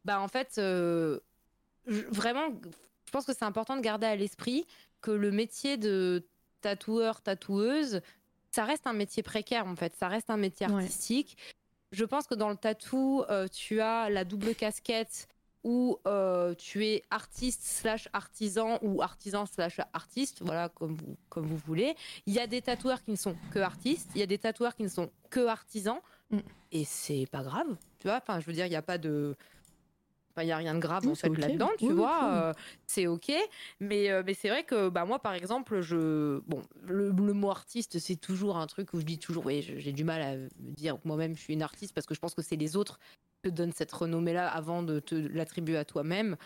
[0.06, 1.18] bah en fait, euh,
[1.84, 2.48] vraiment,
[3.06, 4.64] je pense que c'est important de garder à l'esprit
[5.00, 6.24] que le métier de
[6.60, 8.00] tatoueur, tatoueuse,
[8.52, 11.36] ça reste un métier précaire en fait, ça reste un métier artistique.
[11.90, 15.26] Je pense que dans le tatou, euh, tu as la double casquette
[15.64, 21.46] où euh, tu es artiste slash artisan ou artisan slash artiste, voilà, comme vous, comme
[21.46, 21.96] vous voulez.
[22.26, 24.76] Il y a des tatoueurs qui ne sont que artistes, il y a des tatoueurs
[24.76, 25.98] qui ne sont que artisans,
[26.30, 26.38] mm.
[26.70, 28.18] et c'est pas grave, tu vois.
[28.18, 29.34] Enfin, je veux dire, il n'y a pas de
[30.42, 32.30] il n'y a rien de grave en fait là-dedans, tu vois.
[32.32, 32.52] Euh,
[32.86, 33.32] c'est ok.
[33.80, 36.40] Mais, euh, mais c'est vrai que bah, moi, par exemple, je.
[36.46, 40.04] Bon, le, mot artiste, c'est toujours un truc où je dis toujours, oui, j'ai du
[40.04, 42.56] mal à me dire moi-même, je suis une artiste parce que je pense que c'est
[42.56, 42.98] les autres
[43.42, 46.36] qui te donnent cette renommée-là avant de te l'attribuer à toi-même.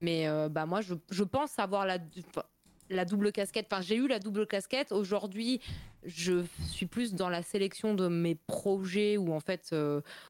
[0.00, 1.98] Mais euh, bah, moi, je, je, pense avoir la.
[2.90, 4.92] La double casquette, enfin j'ai eu la double casquette.
[4.92, 5.60] Aujourd'hui,
[6.04, 9.76] je suis plus dans la sélection de mes projets où en fait,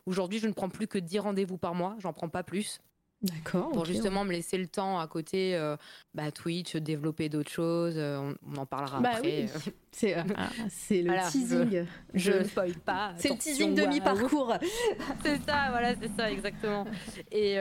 [0.06, 2.80] aujourd'hui, je ne prends plus que 10 rendez-vous par mois, j'en prends pas plus.
[3.20, 3.70] D'accord.
[3.70, 5.76] Pour justement me laisser le temps à côté, euh,
[6.14, 7.94] bah, Twitch, développer d'autres choses.
[7.96, 9.48] Euh, on, en parlera bah après.
[9.52, 9.72] Oui.
[9.90, 10.48] C'est euh, ah,
[10.90, 11.86] le teasing.
[12.14, 13.14] Je ne spoil pas.
[13.16, 14.54] C'est le teasing de mi-parcours.
[15.22, 16.86] c'est ça, voilà, c'est ça, exactement.
[17.32, 17.56] Et,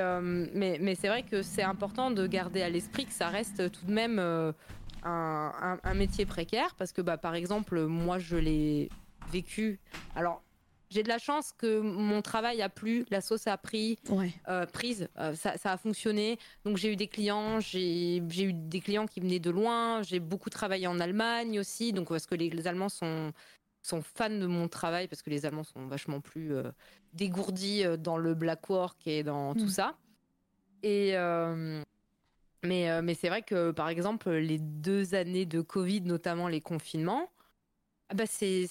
[0.53, 3.85] mais mais c'est vrai que c'est important de garder à l'esprit que ça reste tout
[3.85, 4.53] de même un,
[5.03, 8.89] un, un, métier précaire parce que, bah, par exemple, moi, je l'ai
[9.31, 9.79] vécu.
[10.15, 10.43] Alors,
[10.89, 13.99] j'ai de la chance que mon travail a plu, la sauce a pris,
[14.47, 16.39] euh, prise, euh, ça, a fonctionné.
[16.63, 20.01] Donc j'ai eu des clients, j'ai eu des clients qui venaient de loin.
[20.03, 23.33] J'ai beaucoup travaillé en Allemagne aussi, donc parce que les, Allemands sont
[23.83, 26.63] sont fans de mon travail parce que les Allemands sont vachement plus euh,
[27.13, 29.69] dégourdis dans le black work et dans tout mm.
[29.69, 29.97] ça.
[30.83, 31.13] Et
[32.63, 37.29] mais mais c'est vrai que par exemple les deux années de Covid, notamment les confinements
[38.09, 38.67] ah bah c'est,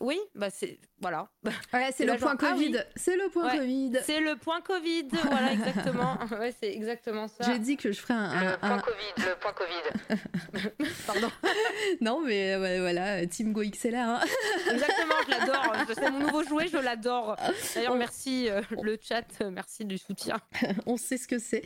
[0.00, 1.28] oui, bah c'est voilà.
[1.72, 2.84] Ouais, c'est le, point ah Covid.
[2.96, 3.92] C'est le point Covid.
[4.04, 5.08] C'est le point Covid.
[5.24, 6.18] Voilà exactement.
[6.38, 7.44] ouais, c'est exactement ça.
[7.44, 9.28] J'ai dit que je ferais un, le point Covid.
[9.28, 10.84] Le point Covid.
[11.06, 11.30] Pardon.
[12.00, 13.96] non mais voilà, Team Go XLR.
[13.96, 14.20] Hein.
[14.70, 15.76] exactement, je l'adore.
[15.94, 17.36] C'est mon nouveau jouet, je l'adore.
[17.74, 20.36] D'ailleurs, merci euh, le chat, merci du soutien.
[20.86, 21.62] On sait ce que c'est,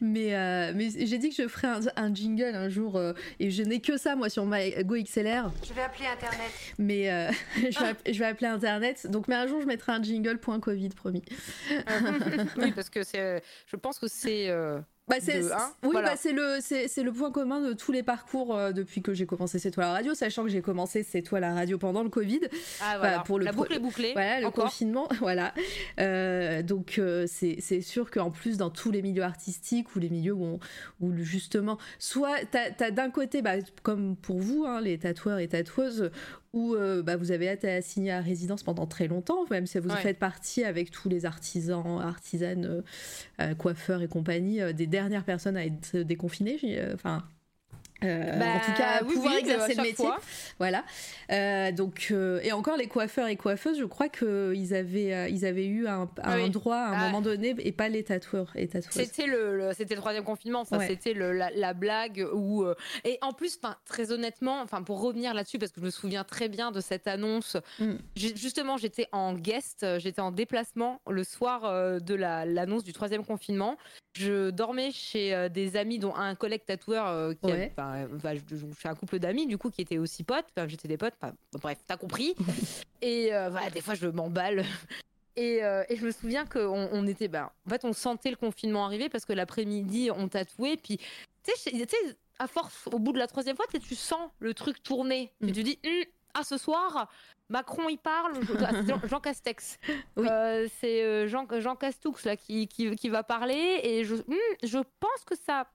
[0.00, 3.62] mais euh, mais j'ai dit que je ferais un, jingle un jour euh, et je
[3.62, 5.50] n'ai que ça moi sur ma Go XLR.
[5.66, 6.50] Je vais appeler Internet.
[6.78, 8.77] Mais euh, je, vais, appeler Internet.
[9.04, 11.22] Donc, mais un jour, je mettrai un jingle point Covid, promis.
[12.58, 14.48] oui, parce que c'est, je pense que c'est.
[14.48, 15.42] Euh, bah, c'est,
[15.84, 19.14] oui, bah, c'est le, c'est, le point commun de tous les parcours euh, depuis que
[19.14, 22.02] j'ai commencé C'est toi la radio, sachant que j'ai commencé C'est toi la radio pendant
[22.02, 22.40] le Covid.
[22.82, 23.20] Ah, voilà.
[23.20, 24.12] pour le la boucle est bouclée.
[24.12, 25.54] Voilà, le confinement, voilà.
[25.98, 30.10] Euh, donc euh, c'est, c'est sûr qu'en plus dans tous les milieux artistiques ou les
[30.10, 30.58] milieux où,
[31.00, 35.48] où justement, soit t'as, as, d'un côté, bah, comme pour vous, hein, les tatoueurs et
[35.48, 36.10] tatoueuses,
[36.52, 40.18] où bah, vous avez été assigné à résidence pendant très longtemps, même si vous faites
[40.18, 42.82] partie avec tous les artisans, artisanes,
[43.58, 46.58] coiffeurs et compagnie des dernière personne à être déconfinée.
[46.64, 47.24] Euh, enfin,
[48.04, 50.08] euh, en tout cas, bah, pouvoir exercer le métier.
[50.58, 50.84] Voilà.
[51.32, 55.66] Euh, donc, euh, et encore les coiffeurs et coiffeuses, je crois qu'ils avaient, ils avaient
[55.66, 57.06] eu un, un droit à un ah.
[57.06, 59.06] moment donné et pas les tatoueurs et tatoueuses.
[59.06, 60.78] C'était le, c'était le troisième confinement, ça.
[60.86, 62.64] C'était la, la, blague où
[63.04, 66.48] et en plus, très honnêtement, enfin pour revenir là-dessus parce que je me souviens très
[66.48, 67.56] bien de cette annonce.
[67.80, 67.94] Mm.
[68.16, 73.76] Justement, j'étais en guest, j'étais en déplacement le soir de l'annonce du troisième confinement.
[74.18, 79.46] Je dormais chez des amis, dont un collègue tatoueur qui je, suis un couple d'amis
[79.46, 80.46] du coup qui étaient aussi potes.
[80.56, 81.14] Enfin, j'étais des potes.
[81.52, 82.34] bref, t'as compris.
[83.02, 84.64] et voilà, des fois je m'emballe.
[85.40, 85.58] Et,
[85.88, 89.08] et, je me souviens qu'on on était, bah, en fait, on sentait le confinement arriver
[89.08, 90.76] parce que l'après-midi, on tatouait.
[90.76, 90.98] Puis,
[91.44, 91.70] tu sais,
[92.38, 95.32] à force, au bout de la troisième fois, tu sens le truc tourner.
[95.40, 95.52] Et mm.
[95.52, 96.04] tu dis, hum,
[96.34, 97.10] ah, ce soir,
[97.48, 98.34] Macron il parle,
[99.08, 99.78] Jean, Castex.
[100.18, 104.78] Euh, c'est euh, Jean, Jean Castoux là qui, qui, va parler et je, hmm, je
[105.00, 105.66] pense que ça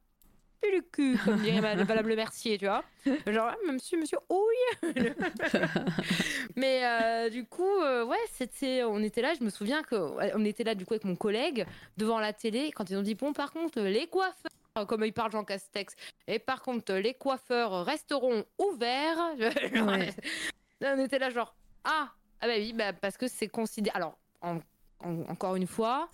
[0.61, 2.83] pue le cul, comme dirait Madame Le Mercier, tu vois.
[3.27, 4.93] Genre, ah, monsieur, monsieur, oui.
[6.55, 10.75] Mais euh, du coup, ouais, c'était, on était là, je me souviens qu'on était là
[10.75, 11.65] du coup avec mon collègue
[11.97, 14.51] devant la télé quand ils ont dit, bon, par contre, les coiffeurs
[14.87, 15.95] comme il parle Jean Castex.
[16.27, 19.19] Et par contre, les coiffeurs resteront ouverts.
[20.81, 21.53] on était là genre,
[21.83, 22.09] ah,
[22.41, 23.95] ah bah oui, bah parce que c'est considéré.
[23.95, 24.17] Alors,
[25.01, 26.09] encore une fois,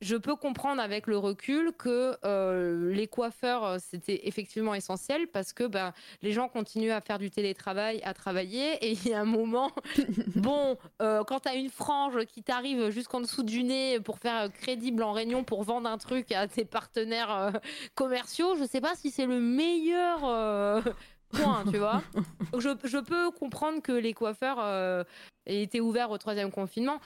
[0.00, 5.52] je peux comprendre avec le recul que euh, les coiffeurs, euh, c'était effectivement essentiel parce
[5.52, 5.92] que ben,
[6.22, 8.74] les gens continuent à faire du télétravail, à travailler.
[8.84, 9.72] Et il y a un moment,
[10.36, 14.52] bon, euh, quand tu as une frange qui t'arrive jusqu'en dessous du nez pour faire
[14.52, 17.52] crédible en réunion, pour vendre un truc à tes partenaires
[17.94, 20.84] commerciaux, je sais pas si c'est le meilleur
[21.30, 22.02] Point, tu vois.
[22.58, 25.04] je, je, peux comprendre que les coiffeurs euh,
[25.46, 27.00] aient été ouverts au troisième confinement,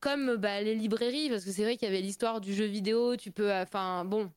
[0.00, 3.16] comme bah, les librairies, parce que c'est vrai qu'il y avait l'histoire du jeu vidéo,
[3.16, 3.52] tu peux.
[3.52, 4.30] Enfin, bon,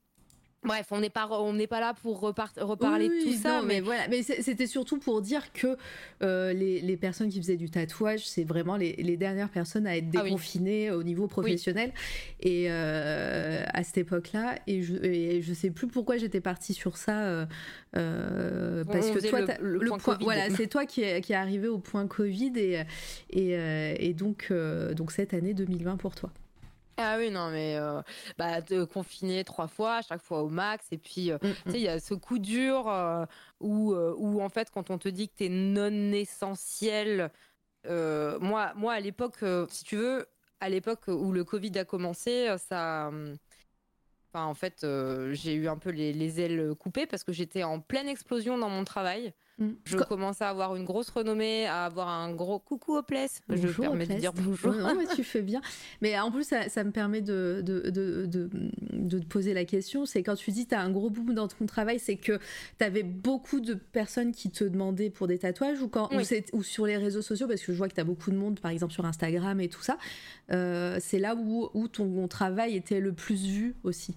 [0.63, 4.07] Bref, on n'est pas on n'est pas là pour reparler de tout ça, mais, voilà.
[4.09, 5.75] Mais c'était surtout pour dire que
[6.21, 10.21] euh, les, personnes qui faisaient du tatouage, c'est vraiment les, dernières personnes à être ah
[10.21, 11.91] déconfinées au niveau professionnel.
[12.41, 17.47] Et euh, à cette époque-là, et je ne sais plus pourquoi j'étais partie sur ça,
[17.97, 21.79] euh, parce que toi, le, point, voilà, c'est toi qui est, qui est arrivé au
[21.79, 22.83] point Covid et
[23.31, 23.51] et,
[23.99, 24.53] et donc
[24.95, 26.31] donc cette année 2020 pour toi.
[27.01, 28.01] Ah oui, non, mais euh,
[28.37, 30.85] bah, de confiner trois fois, à chaque fois au max.
[30.91, 33.25] Et puis, euh, mm, tu sais, il y a ce coup dur euh,
[33.59, 37.31] où, où, en fait, quand on te dit que tu es non essentiel,
[37.85, 40.27] moi, moi, à l'époque, si tu veux,
[40.59, 43.11] à l'époque où le Covid a commencé, ça.
[44.33, 44.85] Enfin, en fait,
[45.31, 48.69] j'ai eu un peu les, les ailes coupées parce que j'étais en pleine explosion dans
[48.69, 49.33] mon travail.
[49.57, 49.71] Mm.
[49.85, 53.41] Je commence à avoir une grosse renommée, à avoir un gros coucou au place.
[53.49, 54.73] je me permets de dire bonjour.
[54.73, 55.61] Non, mais tu fais bien.
[56.01, 60.05] Mais en plus, ça, me permet de, de, de, de, te poser la question.
[60.05, 62.39] C'est quand tu dis tu as un gros boom dans ton travail, c'est que
[62.79, 66.09] tu avais beaucoup de personnes qui te demandaient pour des tatouages ou, quand,
[66.53, 68.59] ou, sur les réseaux sociaux, parce que je vois que tu as beaucoup de monde,
[68.59, 69.97] par exemple sur Instagram et tout ça.
[70.51, 74.15] Euh, c'est là où, où ton travail était le plus vu aussi.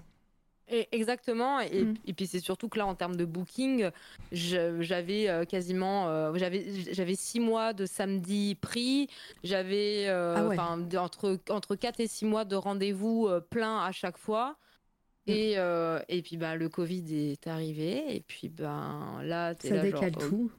[0.92, 1.59] Exactement.
[1.60, 1.94] Mm.
[2.06, 3.90] Et, puis c'est surtout que là, en termes de booking,
[4.32, 9.09] j'avais euh, quasiment, euh, j'avais j'avais six mois de samedi pris,
[9.42, 14.56] j'avais euh, ah entre entre quatre et six mois de rendez-vous plein à chaque fois.
[15.26, 15.30] Mm.
[15.30, 15.52] Et,
[16.09, 20.52] et puis bah le Covid est arrivé et puis ben là ça décale oh, tout.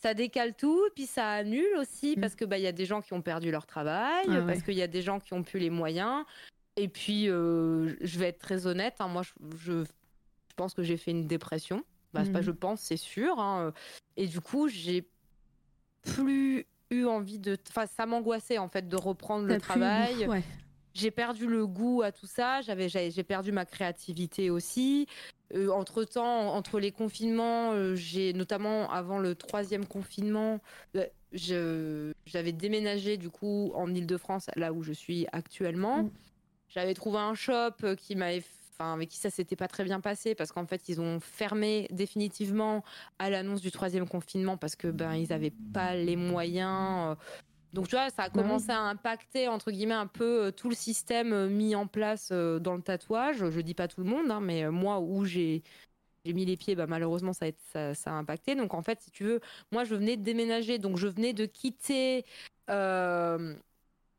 [0.00, 2.20] Ça décale tout, puis ça annule aussi mm.
[2.20, 4.62] parce que bah il y a des gens qui ont perdu leur travail, ah parce
[4.62, 6.24] qu'il y a des gens qui ont plus les moyens.
[6.78, 9.22] Et puis, euh, je vais être très honnête, hein, moi,
[9.58, 9.84] je,
[10.56, 11.84] pense que j'ai fait une dépression.
[12.14, 12.42] Bah, pas mhm.
[12.42, 13.38] je pense, c'est sûr.
[13.38, 13.72] Hein,
[14.16, 15.08] et du coup, j'ai
[16.02, 17.56] plus eu envie de.
[17.68, 20.28] Enfin, ça m'angoissait en fait de reprendre le travail.
[20.94, 22.60] J'ai perdu le goût à tout ça.
[22.62, 25.06] J'avais, j'ai perdu ma créativité aussi.
[25.54, 30.60] Euh, entre temps, entre les confinements, euh, j'ai notamment avant le troisième confinement,
[31.32, 36.10] j'avais déménagé du coup en Île-de-France, là où je suis actuellement.
[36.68, 38.44] J'avais trouvé un shop euh, qui m'avait
[38.80, 41.88] Enfin, avec qui ça s'était pas très bien passé parce qu'en fait ils ont fermé
[41.90, 42.84] définitivement
[43.18, 47.10] à l'annonce du troisième confinement parce que ben ils avaient pas les moyens.
[47.10, 47.14] Euh.
[47.72, 50.76] Donc tu vois, ça a commencé à impacter entre guillemets un peu euh, tout le
[50.76, 53.50] système mis en place dans le tatouage.
[53.50, 55.64] Je dis pas tout le monde, hein, mais moi où j'ai
[56.24, 58.54] mis les pieds, bah, malheureusement ça a, ça, ça a, impacté.
[58.54, 59.40] Donc en fait, si tu veux,
[59.72, 62.24] moi je venais de déménager, donc je venais de quitter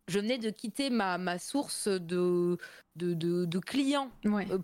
[0.10, 2.58] je venais de quitter ma, ma source de,
[2.96, 3.14] de,
[3.46, 4.48] de, clients ouais.
[4.52, 4.58] Euh,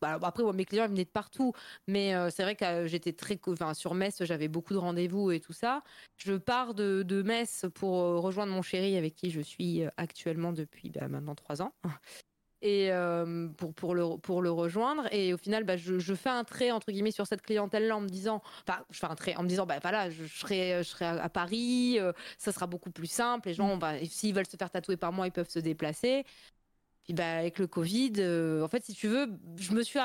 [0.00, 1.52] bah, après, mes clients ils venaient de partout,
[1.86, 3.38] mais euh, c'est vrai que euh, j'étais très.
[3.48, 5.82] Enfin, sur Metz, j'avais beaucoup de rendez-vous et tout ça.
[6.16, 10.90] Je pars de, de Metz pour rejoindre mon chéri avec qui je suis actuellement depuis
[10.90, 11.72] bah, maintenant trois ans
[12.62, 15.12] et euh, pour, pour, le, pour le rejoindre.
[15.12, 18.00] Et au final, bah, je, je, fais un trait entre guillemets sur cette clientèle-là en
[18.00, 20.88] me disant, enfin, je fais un trait en me disant, bah voilà, je, serai, je
[20.88, 23.48] serai à, Paris, euh, ça sera beaucoup plus simple.
[23.48, 26.24] Les gens, bah, s'ils veulent se faire tatouer par moi, ils peuvent se déplacer.
[27.04, 29.98] Puis bah, avec le Covid, euh, en fait, si tu veux, je me suis,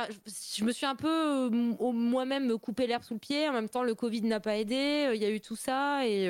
[0.56, 3.50] je me suis un peu moi-même coupé l'herbe sous le pied.
[3.50, 5.12] En même temps, le Covid n'a pas aidé.
[5.14, 6.30] Il y a eu tout ça et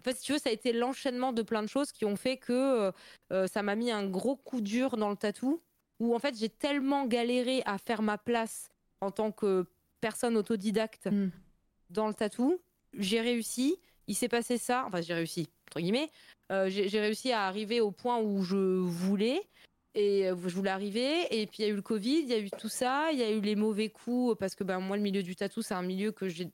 [0.00, 2.16] en fait, si tu veux, ça a été l'enchaînement de plein de choses qui ont
[2.16, 2.92] fait que euh,
[3.32, 5.60] euh, ça m'a mis un gros coup dur dans le tatou.
[5.98, 8.70] où en fait j'ai tellement galéré à faire ma place
[9.02, 9.66] en tant que
[10.00, 11.28] personne autodidacte Mm.
[11.90, 12.58] dans le tatou,
[12.94, 13.76] j'ai réussi.
[14.06, 16.10] Il s'est passé ça, enfin j'ai réussi entre guillemets.
[16.50, 19.42] Euh, j'ai réussi à arriver au point où je voulais
[19.94, 21.26] et je voulais arriver.
[21.30, 23.18] Et puis il y a eu le Covid, il y a eu tout ça, il
[23.18, 25.74] y a eu les mauvais coups parce que ben moi le milieu du tatou c'est
[25.74, 26.48] un milieu que j'ai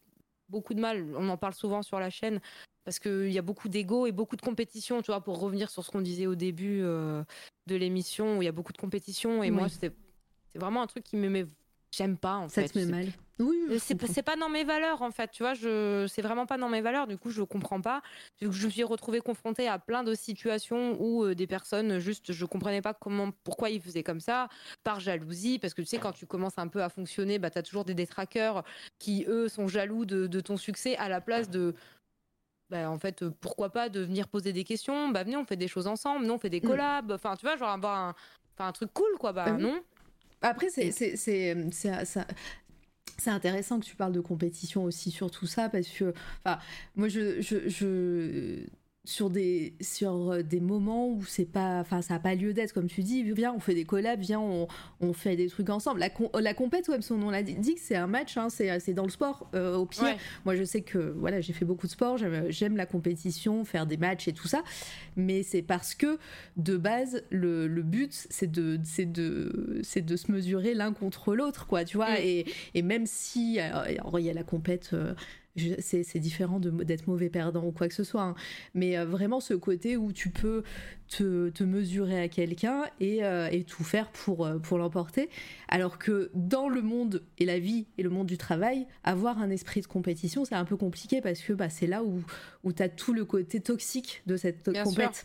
[0.49, 1.15] beaucoup de mal.
[1.17, 2.41] On en parle souvent sur la chaîne
[2.87, 5.03] parce qu'il y a beaucoup d'ego et beaucoup de compétition.
[5.03, 7.25] Tu vois, pour revenir sur ce qu'on disait au début euh,
[7.67, 9.57] de l'émission où il y a beaucoup de compétition et Oui.
[9.57, 9.93] moi c'est
[10.55, 11.47] vraiment un truc qui me met
[11.91, 12.69] j'aime pas en Ça fait.
[12.69, 13.07] te met mal.
[13.39, 16.57] Oui, euh, C'est pas, dans mes valeurs en fait, tu vois, je c'est vraiment pas
[16.57, 18.01] dans mes valeurs, du coup je comprends pas.
[18.41, 22.45] Je me suis retrouvée confrontée à plein de situations où euh, des personnes juste je
[22.47, 24.49] comprenais pas comment pourquoi ils faisaient comme ça
[24.85, 27.59] par jalousie parce que tu sais quand tu commences un peu à fonctionner, bah tu
[27.59, 28.63] as toujours des détraqueurs
[28.99, 31.75] qui eux sont jaloux de, de ton succès à la place de
[32.71, 35.09] bah, en fait, euh, pourquoi pas de venir poser des questions?
[35.11, 36.69] Bah, venez, on fait des choses ensemble, non, on fait des Mm.
[36.69, 37.13] collabs.
[37.13, 38.15] Enfin, tu vois, genre avoir un,
[38.59, 39.33] un truc cool, quoi.
[39.33, 39.81] Bah, Ah non.
[40.43, 41.17] Après, c'est c'est-
[43.31, 46.13] intéressant que tu parles de compétition aussi sur tout ça parce que,
[46.45, 46.59] enfin,
[46.95, 48.67] moi, je, je, je-
[49.07, 52.73] sur des sur euh, des moments où c'est pas, enfin, ça a pas lieu d'être,
[52.73, 54.69] comme tu dis, viens, on fait des collabs, viens, on,
[55.01, 56.01] on fait des trucs ensemble.
[56.01, 59.05] La, com- la compète, comme son nom l'a dit, c'est un match, hein, c'est dans
[59.05, 60.03] le sport euh, au pire.
[60.03, 60.17] Ouais.
[60.45, 62.19] Moi, je sais que voilà, j'ai fait beaucoup de sport,
[62.49, 64.63] j'aime la compétition, faire des matchs et tout ça,
[65.17, 66.19] mais c'est parce que
[66.57, 71.35] de base, le, le but, c'est de, c'est de, c'est de se mesurer l'un contre
[71.35, 72.11] l'autre, quoi, tu vois.
[72.13, 72.23] Mm.
[72.25, 74.91] Et, et même si, alors, alors, il y a la compète.
[74.93, 75.15] euh,
[75.81, 78.35] c'est différent d'être mauvais perdant ou quoi que ce soit, hein.
[78.75, 80.63] mais euh, vraiment ce côté où tu peux
[81.09, 85.29] te, te mesurer à quelqu'un et, euh, et tout faire pour, euh, pour l'emporter,
[85.69, 89.51] alors que dans le monde et la vie et le monde du travail, avoir un
[89.51, 92.23] esprit de compétition, c'est un peu compliqué parce que bah, c'est là où,
[92.65, 95.25] où tu as tout le côté toxique de cette Bien compète.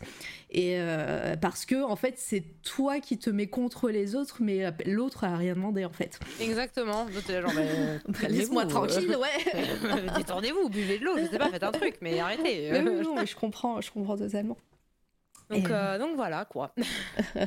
[0.50, 4.72] Et euh, parce que en fait, c'est toi qui te mets contre les autres, mais
[4.86, 6.18] l'autre a rien demandé en fait.
[6.40, 7.06] Exactement.
[7.52, 10.10] Bah, Laisse-moi tranquille, ouais.
[10.16, 12.70] Détendez-vous, buvez de l'eau, je sais pas, faites un truc, mais arrêtez.
[12.70, 14.56] Mais oui, non, mais je comprends, je comprends totalement.
[15.52, 16.74] Donc, Et- euh, donc voilà quoi.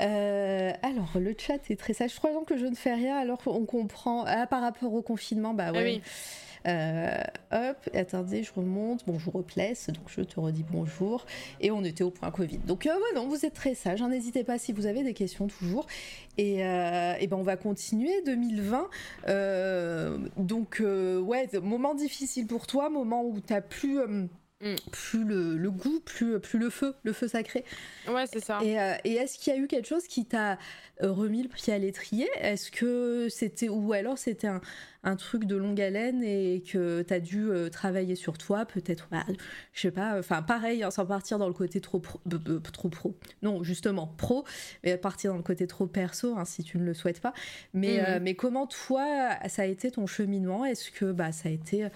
[0.00, 2.14] Euh, alors, le chat est très sage.
[2.14, 4.24] Trois ans que je ne fais rien, alors on comprend.
[4.26, 5.78] Ah, par rapport au confinement, bah ouais.
[5.78, 6.02] Ah oui.
[6.66, 7.22] Euh,
[7.70, 9.02] hop, attendez, je remonte.
[9.06, 11.26] Bonjour au place, donc je te redis bonjour.
[11.60, 12.58] Et on était au point Covid.
[12.58, 14.00] Donc, euh, ouais, non, vous êtes très sage.
[14.00, 14.08] hein.
[14.08, 15.86] N'hésitez pas si vous avez des questions toujours.
[16.38, 18.88] Et, euh, et ben, on va continuer 2020.
[19.28, 23.98] Euh, donc, ouais, moment difficile pour toi, moment où t'as plus.
[24.62, 24.74] Mm.
[24.92, 27.64] plus le, le goût, plus, plus le feu, le feu sacré.
[28.06, 28.58] Ouais, c'est ça.
[28.62, 30.58] Et, euh, et est-ce qu'il y a eu quelque chose qui t'a
[31.00, 32.28] remis le pied à l'étrier?
[32.38, 34.60] Est-ce que c'était ou alors c'était un,
[35.02, 39.24] un truc de longue haleine et que t'as dû euh, travailler sur toi, peut-être, bah,
[39.72, 42.60] je sais pas, enfin pareil, hein, sans partir dans le côté trop pro, b- b-
[42.70, 44.44] trop pro, non justement pro,
[44.84, 47.32] mais partir dans le côté trop perso hein, si tu ne le souhaites pas.
[47.72, 48.04] Mais Mhm.
[48.06, 50.64] euh, mais comment toi ça a été ton cheminement?
[50.66, 51.86] Est-ce que bah ça a été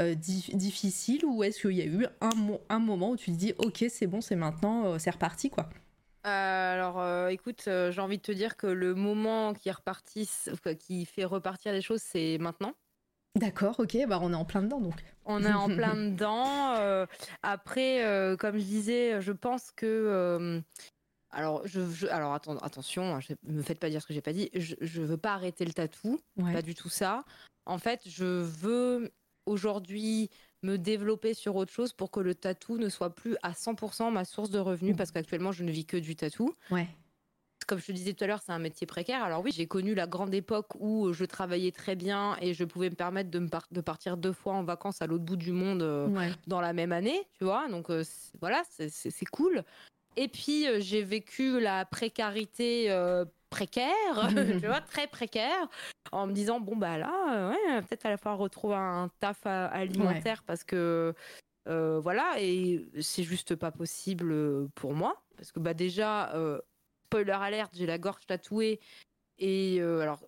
[0.00, 3.32] euh, di- difficile ou est-ce qu'il y a eu un, mo- un moment où tu
[3.32, 5.68] te dis ok c'est bon c'est maintenant euh, c'est reparti quoi?
[6.24, 10.28] Alors, euh, écoute, euh, j'ai envie de te dire que le moment qui, repartit,
[10.78, 12.74] qui fait repartir les choses, c'est maintenant.
[13.34, 15.02] D'accord, ok, bah on est en plein dedans donc.
[15.24, 16.74] On est en plein dedans.
[16.76, 17.06] euh,
[17.42, 19.86] après, euh, comme je disais, je pense que.
[19.86, 20.60] euh,
[21.30, 24.20] alors, je, je- alors atten- attention, hein, je- me faites pas dire ce que j'ai
[24.20, 24.50] pas dit.
[24.54, 26.52] Je, je veux pas arrêter le tatou, Ouais.
[26.52, 27.24] pas du tout ça.
[27.64, 29.10] En fait, je veux
[29.46, 30.28] aujourd'hui
[30.62, 34.24] me développer sur autre chose pour que le tatou ne soit plus à 100% ma
[34.24, 36.86] source de revenus, parce qu'actuellement, je ne vis que du tatou Ouais.
[37.66, 39.22] comme je te disais tout à l'heure, c'est un métier précaire.
[39.22, 42.90] Alors oui, j'ai connu la grande époque où je travaillais très bien et je pouvais
[42.90, 45.52] me permettre de, me par- de partir deux fois en vacances à l'autre bout du
[45.52, 46.30] monde euh, Ouais.
[46.48, 47.68] dans la même année, tu vois.
[47.68, 48.04] Donc euh,
[48.40, 49.64] voilà, c'est- cool.
[50.16, 52.90] Et puis euh, j'ai vécu la précarité
[53.52, 54.14] précaire,
[54.60, 55.68] tu vois, très précaire,
[56.10, 60.42] en me disant bon bah là, euh, ouais, peut-être à falloir retrouver un taf alimentaire
[60.44, 61.14] parce que
[61.68, 66.60] euh, voilà, et c'est juste pas possible euh, pour moi parce que bah déjà, euh,
[67.06, 68.80] spoiler alerte, j'ai la gorge tatouée
[69.38, 70.20] et euh, alors.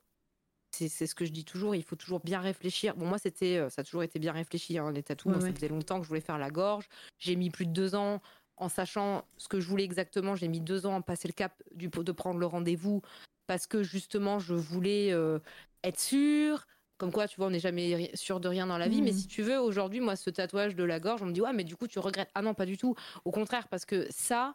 [0.77, 2.97] C'est ce que je dis toujours, il faut toujours bien réfléchir.
[2.97, 5.05] Bon, moi, c'était, ça a toujours été bien réfléchi, hein, les.
[5.09, 6.89] Ouais, Moi, ça faisait longtemps que je voulais faire la gorge.
[7.21, 8.21] J'ai mis plus de deux ans
[8.57, 10.37] en sachant ce que je voulais exactement.
[10.37, 13.03] J'ai mis deux ans à passer le cap du, de prendre le rendez-vous
[13.47, 15.39] parce que justement, je voulais euh,
[15.83, 16.67] être sûre.
[16.97, 19.03] Comme quoi, tu vois, on n'est jamais sûr de rien dans la vie.
[19.03, 19.17] Mais Mhm.
[19.19, 21.65] si tu veux, aujourd'hui, moi, ce tatouage de la gorge, on me dit, ouais, mais
[21.65, 22.31] du coup, tu regrettes.
[22.35, 22.95] Ah non, pas du tout.
[23.25, 24.55] Au contraire, parce que ça,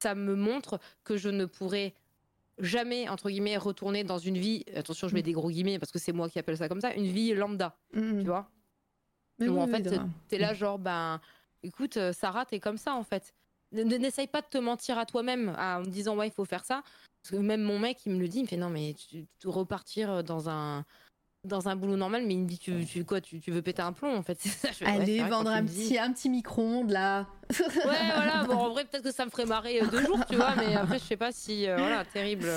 [0.00, 1.94] ça me montre que je ne pourrais
[2.58, 4.64] jamais, entre guillemets, retourner dans une vie.
[4.74, 5.24] Attention, je mets Mhm.
[5.24, 7.76] des gros guillemets parce que c'est moi qui appelle ça comme ça, une vie lambda,
[7.92, 8.20] Mhm.
[8.20, 8.48] tu vois.
[9.38, 9.88] Mais Où oui, en fait,
[10.28, 11.20] t'es là, genre, ben,
[11.62, 13.34] écoute, euh, Sarah, t'es comme ça, en fait.
[13.72, 16.82] N'essaye pas de te mentir à toi-même en me disant, ouais, il faut faire ça.
[17.22, 19.26] Parce que même mon mec, il me le dit, il me fait non, mais tu,
[19.38, 20.84] tu repartir dans un
[21.44, 23.80] dans un boulot normal, mais il me dit tu, tu quoi, tu, tu veux péter
[23.80, 24.38] un plomb en fait.
[24.42, 27.26] Ça, je Allez, vendre un petit, un petit micro-ondes là.
[27.58, 28.44] ouais, voilà.
[28.44, 30.98] Bon, en vrai, peut-être que ça me ferait marrer deux jours, tu vois, mais après,
[30.98, 32.48] je sais pas si, voilà, terrible.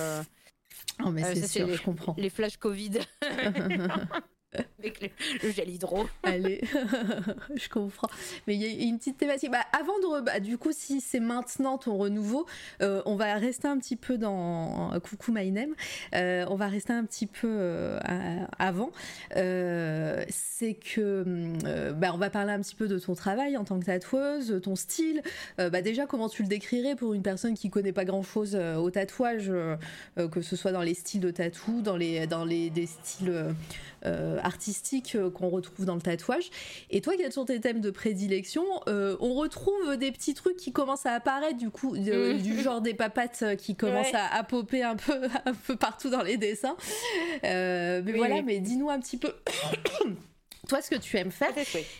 [1.03, 2.15] Oh, mais c'est sûr, je comprends.
[2.17, 2.99] Les flashs Covid.
[4.79, 5.13] Avec
[5.43, 6.05] le, gel hydro.
[6.23, 6.61] Allez,
[7.55, 8.09] je comprends.
[8.47, 9.51] Mais il y a une petite thématique.
[9.51, 10.21] Bah, avant de.
[10.21, 12.45] Bah, du coup, si c'est maintenant ton renouveau,
[12.81, 14.91] euh, on va rester un petit peu dans.
[15.01, 15.73] Coucou My Name.
[16.15, 17.99] Euh, on va rester un petit peu euh,
[18.59, 18.91] avant.
[19.31, 21.23] c'est que.
[21.93, 24.75] bah, on va parler un petit peu de ton travail en tant que tatoueuse, ton
[24.75, 25.21] style.
[25.57, 28.89] bah, déjà, comment tu le décrirais pour une personne qui connaît pas grand chose au
[28.91, 29.51] tatouage,
[30.15, 33.55] que ce soit dans les styles de tatou, dans les, dans les des styles
[34.43, 36.49] euh, artistique euh, qu'on retrouve dans le tatouage.
[36.89, 38.63] Et toi, quels sont tes thèmes de prédilection?
[38.87, 42.37] Euh, On retrouve des petits trucs qui commencent à apparaître, du coup, mm.
[42.37, 46.23] du genre des papates qui commencent à, à, popper un peu, un peu partout dans
[46.23, 46.75] les dessins.
[47.43, 49.33] mais voilà, mais dis-nous un petit peu.
[50.67, 51.53] Toi ce que tu aimes faire.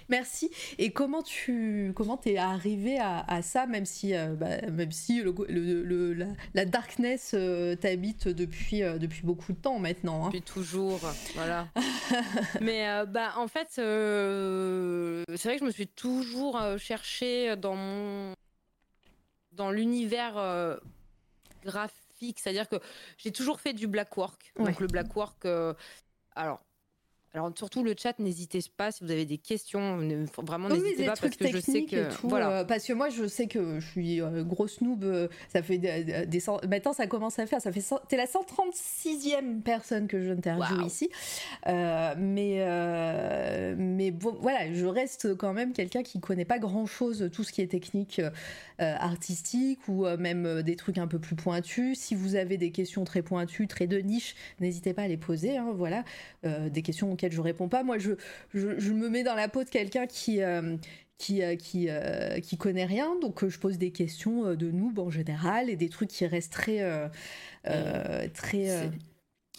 [0.09, 0.51] Merci.
[0.77, 6.13] Et comment tu comment t'es arrivé à, ça, même si euh, bah, même si le,
[6.53, 10.25] la, darkness euh, t'habite depuis euh, depuis beaucoup de temps maintenant.
[10.25, 10.27] Hein.
[10.27, 10.99] Depuis toujours,
[11.35, 11.67] voilà.
[12.61, 18.33] Mais bah en fait, c'est vrai que je me suis toujours cherché dans mon
[19.51, 20.79] dans l'univers
[21.63, 22.77] graphique, c'est-à-dire que
[23.17, 24.53] j'ai toujours fait du black work.
[24.57, 25.45] Donc le black work,
[26.35, 26.61] alors
[27.35, 29.97] alors surtout le chat, n'hésitez pas si vous avez des questions,
[30.37, 32.59] vraiment n'hésitez pas parce que je sais que voilà.
[32.59, 35.79] Euh, parce que moi je sais que je suis euh, grosse noob, euh, ça fait
[35.79, 36.39] des,
[36.69, 41.09] maintenant ça commence à faire, ça fait t'es la 136e personne que je interviewe ici,
[41.65, 42.63] mais
[43.77, 47.51] mais bon, voilà, je reste quand même quelqu'un qui connaît pas grand chose tout ce
[47.51, 48.21] qui est technique
[48.77, 51.97] artistique ou même des trucs un peu plus pointus.
[51.97, 55.57] Si vous avez des questions très pointues, très de niche, n'hésitez pas à les poser.
[55.57, 56.03] Hein, voilà,
[56.43, 57.83] des questions je réponds pas.
[57.83, 58.11] Moi, je,
[58.53, 60.77] je, me mets dans la peau de quelqu'un qui, euh,
[61.17, 65.09] qui, euh, qui, euh, qui, connaît rien, donc je pose des questions de noob en
[65.09, 67.09] général et des trucs qui restent très.
[68.33, 68.91] très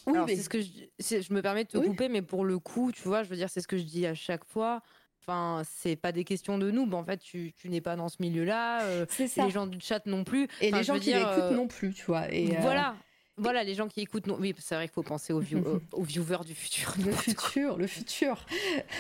[0.06, 0.68] oui, c'est ce que je,
[0.98, 3.48] je, me permets de te couper, mais pour le coup, tu vois, je veux dire,
[3.48, 4.82] c'est ce que je dis à chaque fois.
[5.22, 6.92] Enfin, c'est pas des questions de noob.
[6.92, 9.06] En fait, tu, tu n'es pas dans ce milieu-là.
[9.18, 10.46] les gens du chat non plus.
[10.60, 12.30] Et les gens qui l'écoutent non plus, tu vois.
[12.30, 12.96] Et voilà.
[13.36, 14.26] Voilà, les gens qui écoutent.
[14.26, 15.42] Non, oui, c'est vrai qu'il faut penser aux,
[15.92, 16.94] aux, viewers du futur.
[17.04, 18.46] Le futur, le futur.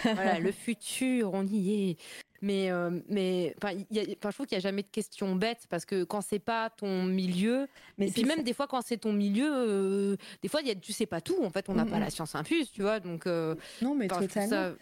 [0.02, 1.96] voilà, le futur, on y est.
[2.42, 3.56] Mais, euh, mais
[3.90, 7.04] je trouve qu'il n'y a jamais de questions bêtes parce que quand c'est pas ton
[7.04, 7.66] milieu,
[7.96, 10.74] mais et puis même des fois quand c'est ton milieu, euh, des fois y a,
[10.74, 11.42] tu sais pas tout.
[11.42, 13.00] En fait, on n'a pas la science infuse, tu vois.
[13.00, 14.74] Donc, euh, non, mais totalement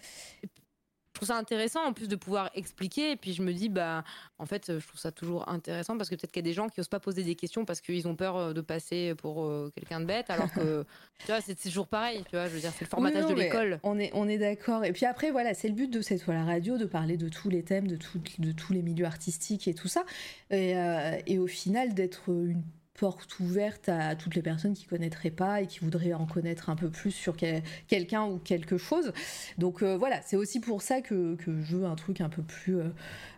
[1.22, 3.12] trouve ça intéressant en plus de pouvoir expliquer.
[3.12, 4.04] Et puis je me dis, bah,
[4.38, 6.68] en fait, je trouve ça toujours intéressant parce que peut-être qu'il y a des gens
[6.68, 9.70] qui osent pas poser des questions parce qu'ils ont peur euh, de passer pour euh,
[9.76, 10.84] quelqu'un de bête, alors que
[11.20, 12.24] tu vois, c'est toujours pareil.
[12.28, 13.78] Tu vois, je veux dire, c'est le formatage de l'école.
[13.82, 14.84] On est, on est d'accord.
[14.84, 17.50] Et puis après, voilà, c'est le but de cette la radio de parler de tous
[17.50, 17.98] les thèmes, de,
[18.38, 20.04] de tous les milieux artistiques et tout ça.
[20.50, 22.62] Et, euh, et au final, d'être une
[22.94, 26.76] porte ouverte à toutes les personnes qui connaîtraient pas et qui voudraient en connaître un
[26.76, 27.36] peu plus sur
[27.88, 29.12] quelqu'un ou quelque chose.
[29.58, 32.78] Donc euh, voilà, c'est aussi pour ça que, je veux un truc un peu plus,
[32.78, 32.88] euh,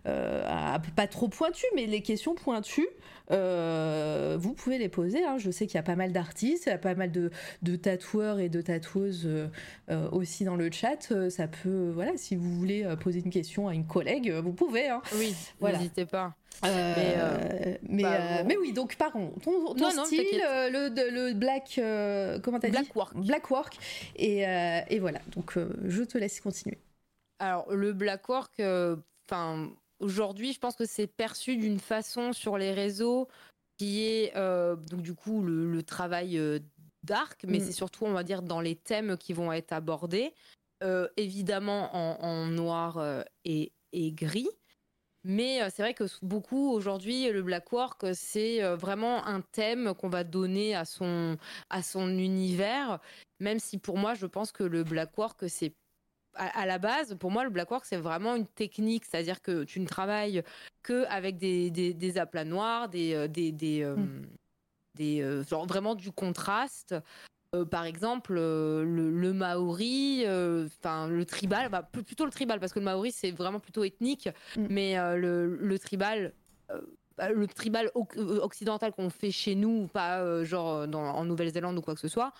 [0.07, 2.89] euh, pas trop pointu, mais les questions pointues,
[3.31, 5.25] vous pouvez les poser.
[5.25, 5.39] Hein.
[5.39, 8.39] Je sais qu'il y a pas mal d'artistes, il y a pas mal de, tatoueurs
[8.39, 9.29] et de tatoueuses
[10.13, 11.31] aussi dans le chat.
[11.31, 14.89] Ça peut, voilà, si vous voulez poser une question à une collègue, vous pouvez.
[14.89, 15.03] Hein.
[15.17, 16.35] Oui, n'hésitez pas.
[16.63, 21.33] Euh, mais, euh, mais, bah, euh, mais, oui, donc pardon, ton, ton style, le, le,
[21.35, 21.81] black,
[22.43, 23.17] comment t'as black Work.
[23.17, 23.77] Black work.
[24.17, 24.45] Et,
[24.89, 26.79] et voilà, donc je te laisse continuer.
[27.39, 28.63] Alors le black work,
[29.29, 33.29] enfin aujourd'hui, je pense que c'est perçu d'une façon sur les réseaux
[33.77, 36.41] qui est donc du coup le, travail
[37.03, 37.65] dark, mais mm.
[37.65, 40.33] c'est surtout on va dire dans les thèmes qui vont être abordés,
[41.17, 44.49] évidemment en, en noir et, et gris.
[45.25, 49.95] Mais euh, c'est vrai que beaucoup aujourd'hui, le black work, c'est euh, vraiment un thème
[49.95, 51.39] qu'on va donner à son,
[51.71, 53.01] à son univers.
[53.41, 55.75] Même si pour moi, je pense que le black work, c'est
[56.37, 59.81] à, la base, pour moi, le black work, c'est vraiment une technique, c'est-à-dire que tu
[59.81, 60.43] ne travailles
[60.83, 64.23] que avec des, des, des aplats noirs, des, euh, des, des, mmh.
[64.95, 66.95] des genre vraiment du contraste.
[67.55, 72.73] Euh, par exemple, euh, le, maori, euh, enfin le tribal, bah, plutôt le tribal parce
[72.73, 74.67] que le maori c'est vraiment plutôt ethnique, mm.
[74.71, 76.33] mais le, tribal,
[77.17, 82.01] bah, le tribal occidental qu'on fait chez nous, pas genre en Nouvelle-Zélande ou quoi que
[82.01, 82.33] ce soit,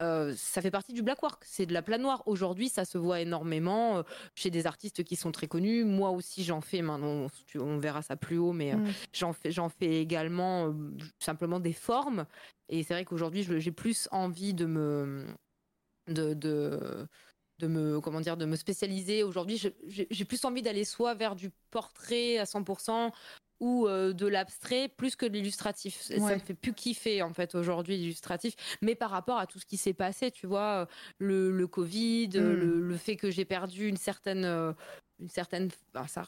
[0.00, 2.22] euh, ça fait partie du black work, c'est de la plan noire.
[2.26, 4.02] Aujourd'hui, ça se voit énormément euh,
[4.34, 5.84] chez des artistes qui sont très connus.
[5.84, 7.26] Moi aussi, j'en fais maintenant,
[7.56, 8.92] on verra ça plus haut, mais euh, mm.
[9.50, 10.74] j'en fais, également
[11.18, 12.26] simplement des formes.
[12.68, 15.26] Et c'est vrai qu'aujourd'hui, j'ai plus envie de me,
[16.06, 17.08] de, de,
[17.58, 19.24] de me, comment dire, de me spécialiser.
[19.24, 23.10] Aujourd'hui, j'ai plus envie d'aller soit vers du portrait à 100%,
[23.60, 26.00] ou euh, de l'abstrait plus que de l'illustratif.
[26.00, 29.66] Ça me fait plus kiffer en fait aujourd'hui l'illustratif, mais par rapport à tout ce
[29.66, 32.52] qui s'est passé, tu vois, le, le Covid, hmm.
[32.52, 34.72] le, fait que j'ai perdu une certaine, euh,
[35.20, 35.70] une certaine,
[36.06, 36.24] ça,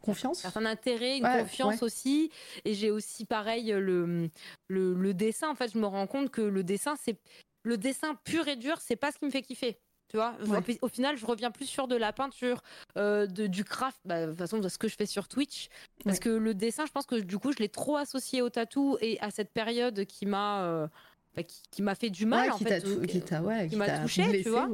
[0.00, 2.30] confiance, un certain intérêt, une confiance aussi,
[2.64, 4.30] et j'ai aussi pareil le,
[4.68, 5.50] le, le dessin.
[5.50, 7.18] En fait, je me rends compte que le dessin, c'est
[7.62, 9.78] le dessin pur et dur, c'est pas ce qui me fait kiffer.
[10.12, 10.34] Tu vois,
[10.82, 12.62] au, final, je reviens plus sur de la peinture,
[12.98, 15.70] euh, de, du craft, bah, de toute façon, de ce que je fais sur Twitch.
[16.04, 18.98] Parce que le dessin, je pense que du coup, je l'ai trop associé au tatou
[19.00, 20.64] et à cette période qui m'a.
[20.64, 20.86] Euh,
[21.34, 24.68] bah, qui, m'a fait du mal en qui fait, qui m'a touché tu vois.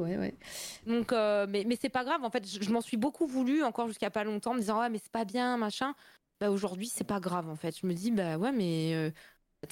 [0.89, 3.87] donc euh, mais mais c'est pas grave en fait je, m'en suis beaucoup voulu encore
[3.87, 5.95] jusqu'à pas longtemps me disant ouais mais c'est pas bien machin.
[6.41, 7.79] Bah aujourd'hui c'est pas grave en fait.
[7.81, 9.13] Je me dis bah ouais mais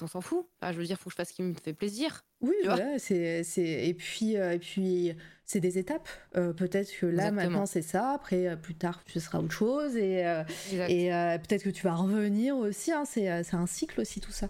[0.02, 0.46] on s'en fout.
[0.62, 2.24] je veux dire, faut que je fasse ce qui me fait plaisir.
[2.40, 5.12] Oui, voilà, c'est, et puis, euh, et puis
[5.44, 6.08] c'est des étapes.
[6.36, 8.10] Euh, peut-être que là, maintenant, c'est ça.
[8.10, 9.96] Après, euh, plus tard, ce sera autre chose.
[9.96, 10.20] Et,
[10.72, 12.92] et peut-être que tu vas revenir aussi.
[12.92, 14.48] Hein, c'est, un cycle aussi, tout ça.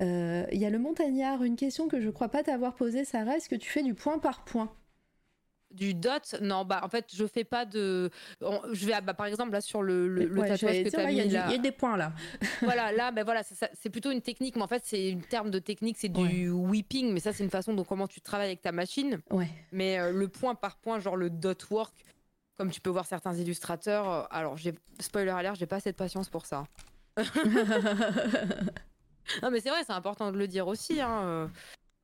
[0.00, 1.42] Il y a le montagnard.
[1.42, 3.36] Une question que je crois pas t'avoir posée, Sarah.
[3.36, 4.72] Est-ce que tu fais du point par point?
[5.70, 8.10] Du dot non bah en fait je fais pas de
[8.40, 11.30] je vais bah, par exemple là sur le, le, tatouage que tu as mis il
[11.32, 12.12] y, a des points là.
[12.62, 15.58] Voilà là ben voilà c'est plutôt une technique mais en fait c'est une terme de
[15.58, 18.72] technique c'est du whipping mais ça c'est une façon de comment tu travailles avec ta
[18.72, 19.20] machine.
[19.30, 19.48] Ouais.
[19.72, 21.94] Mais euh, le point par point genre le dot work
[22.56, 25.96] comme tu peux voir certains illustrateurs euh, alors j'ai spoiler alert j'ai pas assez de
[25.96, 26.64] patience pour ça.
[29.42, 31.48] Non mais c'est vrai c'est important de le dire aussi hein.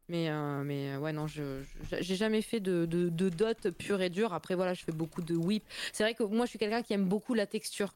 [0.08, 1.62] Mais, euh, mais euh, ouais, non, je
[2.00, 4.32] j'ai jamais fait de, de, de, dot pur et dur.
[4.32, 5.64] Après, voilà, je fais beaucoup de whip.
[5.92, 7.94] C'est vrai que moi, je suis quelqu'un qui aime beaucoup la texture.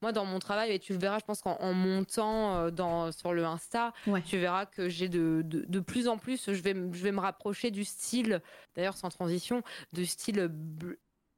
[0.00, 3.32] Moi, dans mon travail, et tu le verras, je pense qu'en montant euh, dans, sur
[3.32, 3.92] le Insta,
[4.24, 7.20] tu verras que j'ai de, de, de, plus en plus, je vais, je vais me
[7.20, 8.42] rapprocher du style,
[8.74, 9.62] d'ailleurs sans transition,
[9.92, 10.50] du style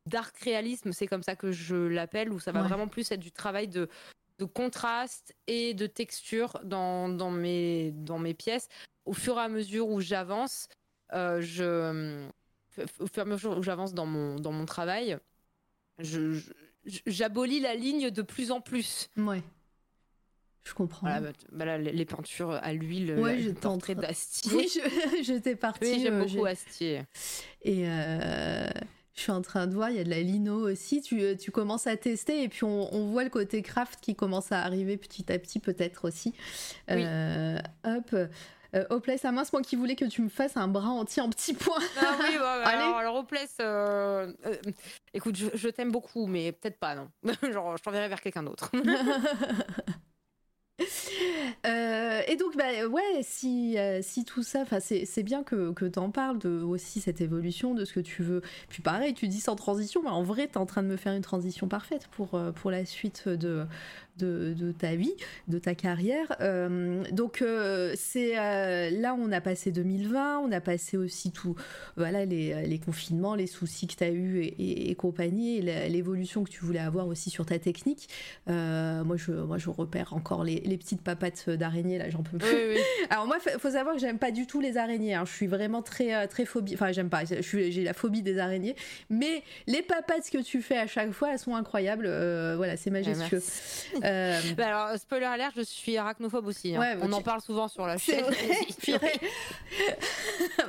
[0.07, 3.33] dark réalisme, c'est comme ça que je l'appelle, où ça va vraiment plus être du
[3.33, 3.91] travail de,
[4.39, 8.69] de contraste et de texture dans, dans, mes, dans mes pièces
[9.05, 10.69] au fur et à mesure où j'avance,
[11.13, 12.27] euh, je,
[12.99, 15.19] au fur et à mesure où j'avance dans mon, dans mon travail,
[15.99, 16.41] je,
[17.07, 19.11] j'abolis la ligne de plus en plus.
[19.17, 19.43] Ouais.
[20.65, 21.07] Je comprends.
[21.07, 24.53] Voilà, bah, bah les peintures à l'huile, ouais, je d'entrée d'astier.
[24.55, 25.85] Oui, j'étais partie.
[25.85, 27.03] Oui, j'aime euh, beaucoup astier.
[27.61, 28.67] Et euh,
[29.15, 31.01] je suis en train de voir, il y a de la lino aussi.
[31.01, 34.53] Tu, tu commences à tester et puis on, on, voit le côté craft qui commence
[34.53, 36.35] à arriver petit à petit, peut-être aussi.
[36.89, 37.05] Oui.
[37.85, 38.15] hop.
[38.75, 41.31] Euh, Hopeless à mince, moi qui voulais que tu me fasses un bras entier en
[41.31, 41.79] petits points.
[42.01, 43.27] Ah oui, bah, bah, alors, alors
[43.61, 44.57] euh, euh,
[45.13, 47.09] écoute, je, t'aime beaucoup, mais peut-être pas, non.
[47.53, 48.71] Genre, je t'enverrai vers quelqu'un d'autre.
[51.67, 56.11] Euh, et donc, bah, ouais, si, si tout ça, c'est bien que, que tu en
[56.11, 58.43] parles de aussi cette évolution, de ce que tu veux.
[58.69, 60.97] Puis pareil, tu dis sans transition, mais en vrai, tu es en train de me
[60.97, 63.67] faire une transition parfaite pour, pour la suite de,
[64.19, 65.15] de, ta vie,
[65.49, 66.37] de ta carrière.
[66.41, 71.57] Euh, donc euh, c'est euh, là on a passé 2020, on a passé aussi tout,
[71.97, 76.51] voilà les, les confinements, les soucis que tu as eu et, compagnie, et l'évolution que
[76.51, 78.09] tu voulais avoir aussi sur ta technique.
[78.47, 82.79] moi je moi je repère encore les, les petites papates d'araignées là, j'en peux plus.
[83.11, 85.15] Alors moi faut savoir que j'aime pas du tout les araignées.
[85.15, 85.25] Hein.
[85.27, 86.75] Je suis vraiment très très phobie.
[86.75, 87.25] Enfin j'aime pas.
[87.25, 88.77] J'ai la phobie des araignées.
[89.11, 92.07] Mais les papates que tu fais à chaque fois, elles sont incroyables.
[92.57, 93.43] voilà, c'est majestueux.
[94.05, 96.77] Euh, bah alors, spoiler alert, je suis arachnophobe aussi.
[96.77, 96.99] Hein.
[97.03, 98.25] On en parle souvent sur la chaîne.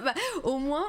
[0.04, 0.14] bah,
[0.44, 0.86] au moins,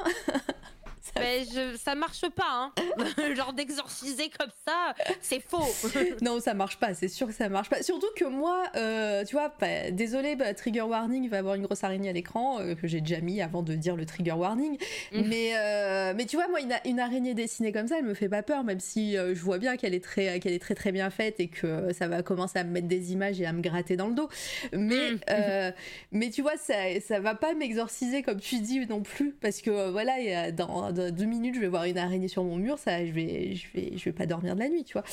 [1.15, 2.73] mais je, ça marche pas, hein.
[3.35, 5.63] Genre d'exorciser comme ça, c'est faux.
[6.21, 7.81] non, ça marche pas, c'est sûr que ça marche pas.
[7.81, 11.55] Surtout que moi, euh, tu vois, bah, désolé, bah, trigger warning, il va y avoir
[11.55, 14.33] une grosse araignée à l'écran, euh, que j'ai déjà mis avant de dire le trigger
[14.33, 14.77] warning.
[15.11, 15.21] Mm.
[15.27, 18.43] Mais, euh, mais tu vois, moi, une, araignée dessinée comme ça, elle me fait pas
[18.43, 21.39] peur, même si je vois bien qu'elle est, très, qu'elle est très très bien faite
[21.39, 24.07] et que ça va commencer à me mettre des images et à me gratter dans
[24.07, 24.29] le dos.
[24.73, 25.73] Mais, mm.
[26.11, 26.73] mais tu vois, ça,
[27.05, 31.55] ça va pas m'exorciser comme tu dis non plus, parce que voilà, dans deux minutes,
[31.55, 34.13] je vais voir une araignée sur mon mur, ça, je vais, je vais, je vais
[34.13, 35.03] pas dormir de la nuit, tu vois.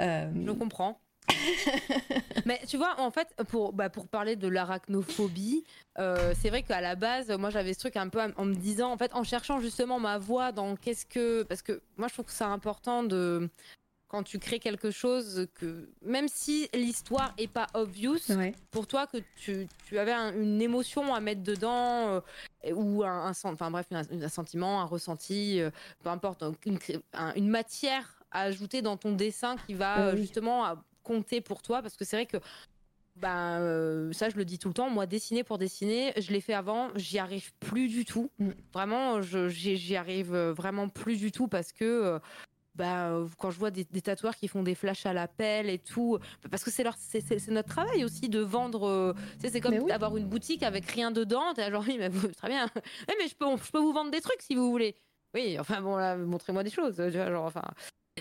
[0.00, 1.00] Euh, je comprends.
[2.46, 5.64] mais tu vois, en fait, pour, bah, pour parler de l'arachnophobie,
[5.98, 8.92] euh, c'est vrai qu'à la base, moi j'avais ce truc un peu en me disant,
[8.92, 11.42] en fait, en cherchant justement ma voix dans qu'est-ce que.
[11.42, 13.48] Parce que moi je trouve que c'est important de
[14.08, 18.18] quand tu crées quelque chose que même si l'histoire est pas obvious
[18.70, 22.08] pour toi que tu, tu avais une émotion à mettre dedans
[22.64, 25.70] euh, ou un, enfin bref un, sentiment un ressenti euh,
[26.02, 26.78] peu importe une,
[27.34, 30.64] une, matière à ajouter dans ton dessin qui va ah justement
[31.02, 32.38] compter pour toi parce que c'est vrai que
[33.16, 36.52] ben ça je le dis tout le temps moi dessiner pour dessiner je l'ai fait
[36.52, 38.30] avant j'y arrive plus du tout.
[38.38, 38.50] Mm.
[38.72, 42.20] vraiment j'y arrive vraiment plus du tout parce que
[42.76, 46.18] bah, euh, quand je vois des, tatoueurs qui font des flashs à l'appel et tout,
[46.50, 48.86] parce que c'est leur, c'est, notre travail aussi de vendre.
[48.86, 51.54] Euh, c'est comme d'avoir une boutique avec rien dedans.
[51.54, 52.68] T'es genre oui, mais très bien.
[53.08, 54.94] mais je peux, je peux vous vendre des trucs si vous voulez.
[55.34, 56.96] Oui, enfin bon là, montrez-moi des choses.
[57.10, 57.62] Genre, enfin.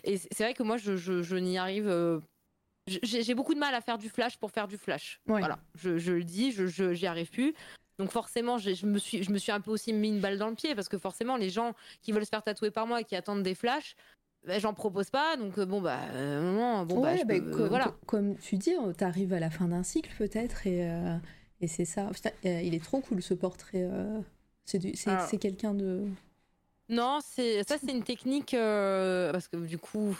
[0.03, 1.87] Et c'est vrai que moi, je, je, n'y arrive.
[1.87, 2.19] Euh,
[2.87, 5.19] j'ai, beaucoup de mal à faire du flash pour faire du flash.
[5.25, 7.53] Voilà, je, je, le dis, je, j'y arrive plus.
[7.97, 10.49] Donc forcément, je me, suis, je me suis un peu aussi mis une balle dans
[10.49, 13.03] le pied parce que forcément, les gens qui veulent se faire tatouer par moi et
[13.05, 13.95] qui attendent des flashs,
[14.45, 17.35] bah, j'en propose pas, donc euh, bon bah non, bon bah, bah
[17.67, 17.95] voilà.
[18.05, 21.17] Comme tu dis, tu arrives à la fin d'un cycle peut-être et, euh,
[21.61, 22.11] et c'est ça.
[22.43, 23.87] il est trop cool ce portrait.
[23.91, 24.21] Euh,
[24.65, 26.05] c'est quelqu'un de.
[26.89, 30.15] Non, c'est ça c'est une technique parce que du coup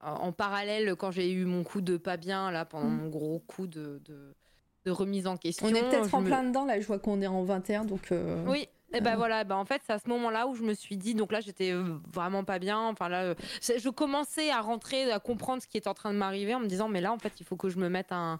[0.00, 2.96] en parallèle quand j'ai eu mon coup de pas bien là pendant mm.
[2.98, 5.66] mon gros coup de, de, remise en question.
[5.66, 8.12] On est peut-être en plein dedans là, je vois qu'on est en 21 donc.
[8.46, 10.96] Oui, et ben voilà, ben en fait, c'est à ce moment-là où je me suis
[10.96, 12.78] dit, donc là, j'étais euh, vraiment pas bien.
[12.78, 16.18] Enfin là, euh, je commençais à rentrer, à comprendre ce qui était en train de
[16.18, 18.38] m'arriver en me disant, mais là, en fait, il faut que je me mette un,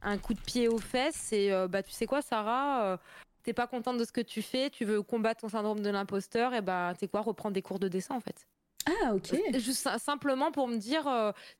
[0.00, 1.32] un coup de pied aux fesses.
[1.32, 2.98] Et euh, bah, tu sais quoi, Sarah,
[3.42, 6.54] t'es pas contente de ce que tu fais, tu veux combattre ton syndrome de l'imposteur,
[6.54, 8.46] et bah, tu sais quoi, reprendre des cours de dessin, en fait.
[8.86, 9.36] Ah, ok.
[9.58, 11.02] Juste simplement pour me dire,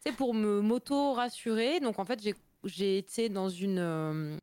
[0.02, 1.80] tu sais, pour me m'auto-rassurer.
[1.80, 2.18] Donc, en fait,
[2.64, 4.38] j'ai été dans une.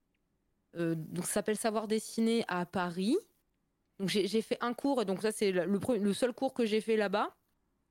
[0.77, 3.17] donc, ça s'appelle Savoir dessiner à Paris.
[3.99, 6.95] Donc j'ai fait un cours, donc ça c'est le, le, seul cours que j'ai fait
[6.95, 7.35] là-bas,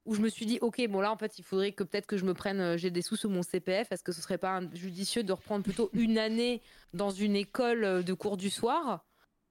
[0.06, 2.16] où je me suis dit, ok, bon là en fait il faudrait que peut-être que
[2.16, 4.62] je me prenne, euh, j'ai des sous sur mon CPF, est-ce que ce serait pas
[4.72, 6.62] judicieux de reprendre plutôt une année
[6.94, 9.04] dans une école euh, de cours du soir?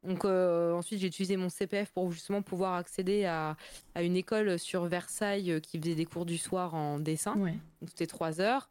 [0.04, 3.56] Donc euh, ensuite j'ai utilisé mon CPF pour justement pouvoir accéder à,
[3.94, 7.36] à, une école sur Versailles qui faisait des cours du soir en dessin.
[7.36, 8.70] Donc c'était trois heures.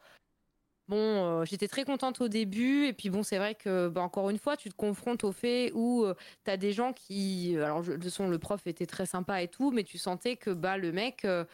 [0.88, 4.30] Bon, euh, j'étais très contente au début, et puis bon, c'est vrai que, bah, encore
[4.30, 6.14] une fois, tu te confrontes au fait où euh,
[6.44, 7.56] tu as des gens qui.
[7.56, 10.50] Alors, de toute façon, le prof était très sympa et tout, mais tu sentais que
[10.50, 11.24] bah, le mec.
[11.24, 11.44] Euh,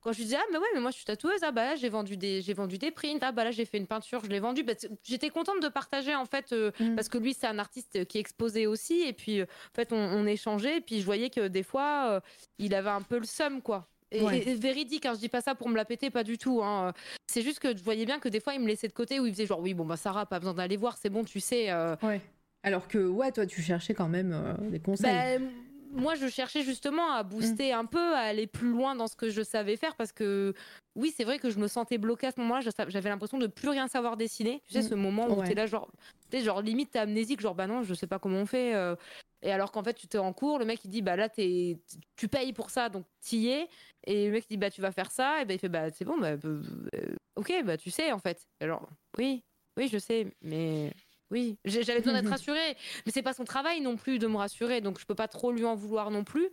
[0.00, 1.74] quand je lui disais, ah, mais ouais, mais moi je suis tatoueuse, ah, bah là
[1.74, 4.30] j'ai vendu, des, j'ai vendu des prints, ah, bah là j'ai fait une peinture, je
[4.30, 4.62] l'ai vendue.
[4.62, 6.94] Bah, j'étais contente de partager en fait, mmh.
[6.94, 10.24] parce que lui c'est un artiste qui exposait aussi, et puis en fait on, on,
[10.24, 12.22] échangeait, et puis je voyais que des fois
[12.60, 13.88] il avait un peu le seum, quoi.
[14.12, 16.62] Et, véridique, hein, je dis pas ça pour me la péter, pas du tout.
[16.62, 16.92] Hein.
[17.26, 19.26] C'est juste que je voyais bien que des fois, il me laissait de côté où
[19.26, 21.70] il faisait genre, oui, bon, bah Sarah, pas besoin d'aller voir, c'est bon, tu sais.
[21.70, 21.96] Euh.
[22.02, 22.20] Ouais.
[22.62, 25.12] Alors que, ouais, toi, tu cherchais quand même euh, des conseils.
[25.12, 25.50] Ben,
[25.96, 27.78] moi, je cherchais justement à booster mm.
[27.78, 30.54] un peu, à aller plus loin dans ce que je savais faire parce que,
[30.94, 32.60] oui, c'est vrai que je me sentais bloquée à ce moment-là.
[32.88, 34.62] J'avais l'impression de plus rien savoir dessiner.
[34.66, 34.88] Tu sais, mm.
[34.88, 35.90] ce moment où tu es là, genre,
[36.32, 38.74] genre, limite, t'es amnésique, genre, bah non, je sais pas comment on fait.
[38.74, 38.94] Euh.
[39.42, 41.78] Et alors qu'en fait, tu t'es en cours, le mec il dit bah là es,
[42.16, 43.68] tu payes pour ça, donc t'y es.
[44.04, 45.90] Et le mec il dit bah tu vas faire ça, et ben il fait bah
[45.90, 46.62] c'est bon, bah euh,
[47.36, 48.44] ok, bah tu sais en fait.
[48.60, 49.44] Alors oui,
[49.76, 50.92] oui je sais, mais
[51.30, 54.80] oui, j'avais besoin d'être rassurée, mais c'est pas son travail non plus de me rassurer,
[54.80, 56.50] donc je peux pas trop lui en vouloir non plus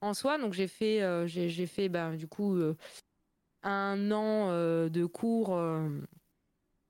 [0.00, 0.38] en soi.
[0.38, 2.76] Donc j'ai fait, euh, j'ai fait bah, du coup euh,
[3.62, 4.50] un an
[4.88, 5.56] de cours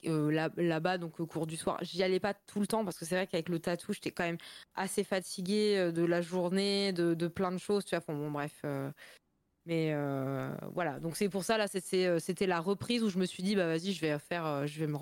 [0.04, 1.78] euh, là-bas, donc au cours du soir.
[1.82, 4.24] J'y allais pas tout le temps parce que c'est vrai qu'avec le tatou, j'étais quand
[4.24, 4.38] même
[4.74, 7.84] assez fatiguée euh, de la journée, de, plein de choses.
[7.84, 8.64] Tu vois, bon, bref.
[9.68, 13.42] Euh, mais voilà, donc c'est pour ça là, c'était la reprise où je me suis
[13.42, 14.96] dit bah vas-y, je vais faire, je vais me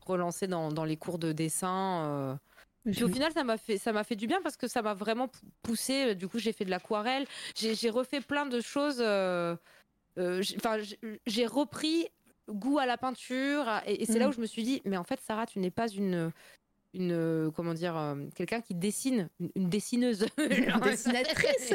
[0.00, 2.38] relancer dans, les cours de dessin.
[2.90, 4.94] Puis au final, ça m'a fait, ça m'a fait du bien parce que ça m'a
[4.94, 5.28] vraiment
[5.62, 6.14] poussé.
[6.14, 9.00] Du coup, j'ai fait de l'aquarelle, j'ai refait plein de choses.
[10.16, 10.78] Enfin,
[11.26, 12.08] j'ai repris
[12.48, 13.66] goût à la peinture.
[13.86, 14.30] Et, c'est là mm.
[14.30, 16.30] où je me suis dit, mais en fait, Sarah, tu n'es pas une
[16.94, 20.26] une euh, comment dire euh, quelqu'un qui dessine une, dessineuse.
[20.38, 21.74] Une dessinatrice.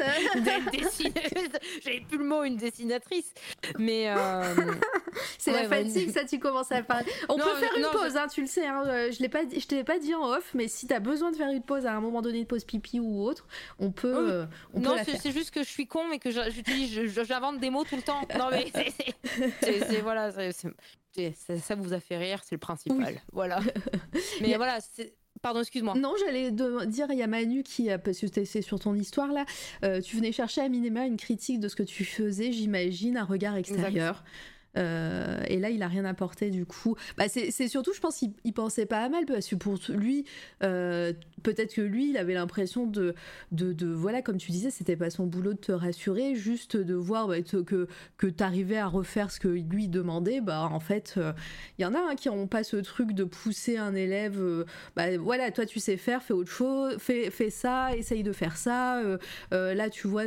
[1.84, 3.32] J'avais plus le mot une dessinatrice.
[3.78, 4.54] Mais euh,
[5.38, 8.40] c'est la fatigue ça tu commences à parler on peut faire une pause hein, tu
[8.40, 10.86] le sais hein, je l'ai pas je te l'ai pas dit en off mais si
[10.86, 13.22] tu as besoin de faire une pause à un moment donné une pause pipi ou
[13.22, 13.46] autre
[13.78, 17.70] on peut, on non c'est juste que je suis con mais que j'utilise j'invente des
[17.70, 18.20] mots tout le temps.
[18.38, 18.70] Non mais
[19.62, 20.30] c'est voilà
[21.14, 23.20] ça, vous a fait rire, c'est le principal.
[23.32, 23.60] Voilà.
[24.40, 24.78] Mais voilà,
[25.42, 25.94] Pardon, excuse-moi.
[25.94, 29.46] Non, j'allais dire, il y a Manu qui, parce que c'est sur ton histoire là,
[29.84, 33.24] euh, tu venais chercher à minima une critique de ce que tu faisais, j'imagine, un
[33.24, 34.22] regard extérieur.
[34.76, 36.96] Euh, et là, il a rien apporté du coup.
[37.16, 40.24] Bah, c'est surtout, je pense qu'il pensait pas à mal parce que pour lui,
[40.62, 41.12] euh,
[41.42, 43.14] peut-être que lui, il avait l'impression de,
[43.52, 47.28] de, voilà, comme tu disais, c'était pas son boulot de te rassurer, juste de voir
[47.28, 50.40] bah, que, que tu arrivais à refaire ce que lui demandait.
[50.40, 51.32] Bah, en fait, il euh,
[51.78, 54.64] y en a hein, qui n'ont pas ce truc de pousser un élève, euh,
[54.96, 58.56] bah, voilà, toi tu sais faire, fais autre chose, fais, fais ça, essaye de faire
[58.56, 59.00] ça.
[59.00, 59.18] Euh,
[59.50, 60.24] là, tu vois,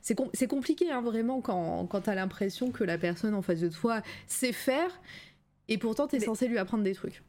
[0.00, 3.60] c'est c'est compliqué hein, vraiment quand, quand tu as l'impression que la personne en face
[3.60, 4.90] de toi sait faire
[5.68, 7.22] et pourtant tu es censé lui apprendre des trucs.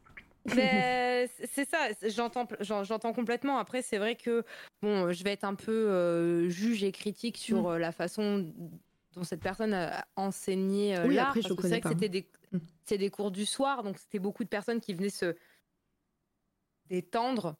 [0.49, 3.57] C'est ça, j'entends, j'entends complètement.
[3.57, 4.43] Après, c'est vrai que
[4.81, 7.67] bon, je vais être un peu euh, juge et critique sur mm.
[7.67, 8.51] euh, la façon
[9.13, 11.33] dont cette personne a enseigné euh, l'art.
[11.33, 12.57] Parce que c'est que c'était des, mm.
[12.83, 15.35] c'est des cours du soir, donc c'était beaucoup de personnes qui venaient se
[16.89, 17.55] détendre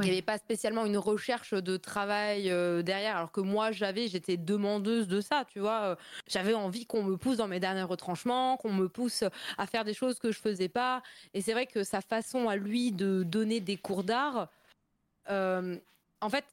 [0.00, 4.08] il n'y avait pas spécialement une recherche de travail euh, derrière, alors que moi j'avais,
[4.08, 5.82] j'étais demandeuse de ça, tu vois.
[5.82, 5.96] Euh,
[6.28, 9.24] j'avais envie qu'on me pousse dans mes derniers retranchements, qu'on me pousse
[9.58, 11.02] à faire des choses que je faisais pas.
[11.34, 14.48] Et c'est vrai que sa façon à lui de donner des cours d'art,
[15.30, 15.76] euh,
[16.20, 16.44] en fait,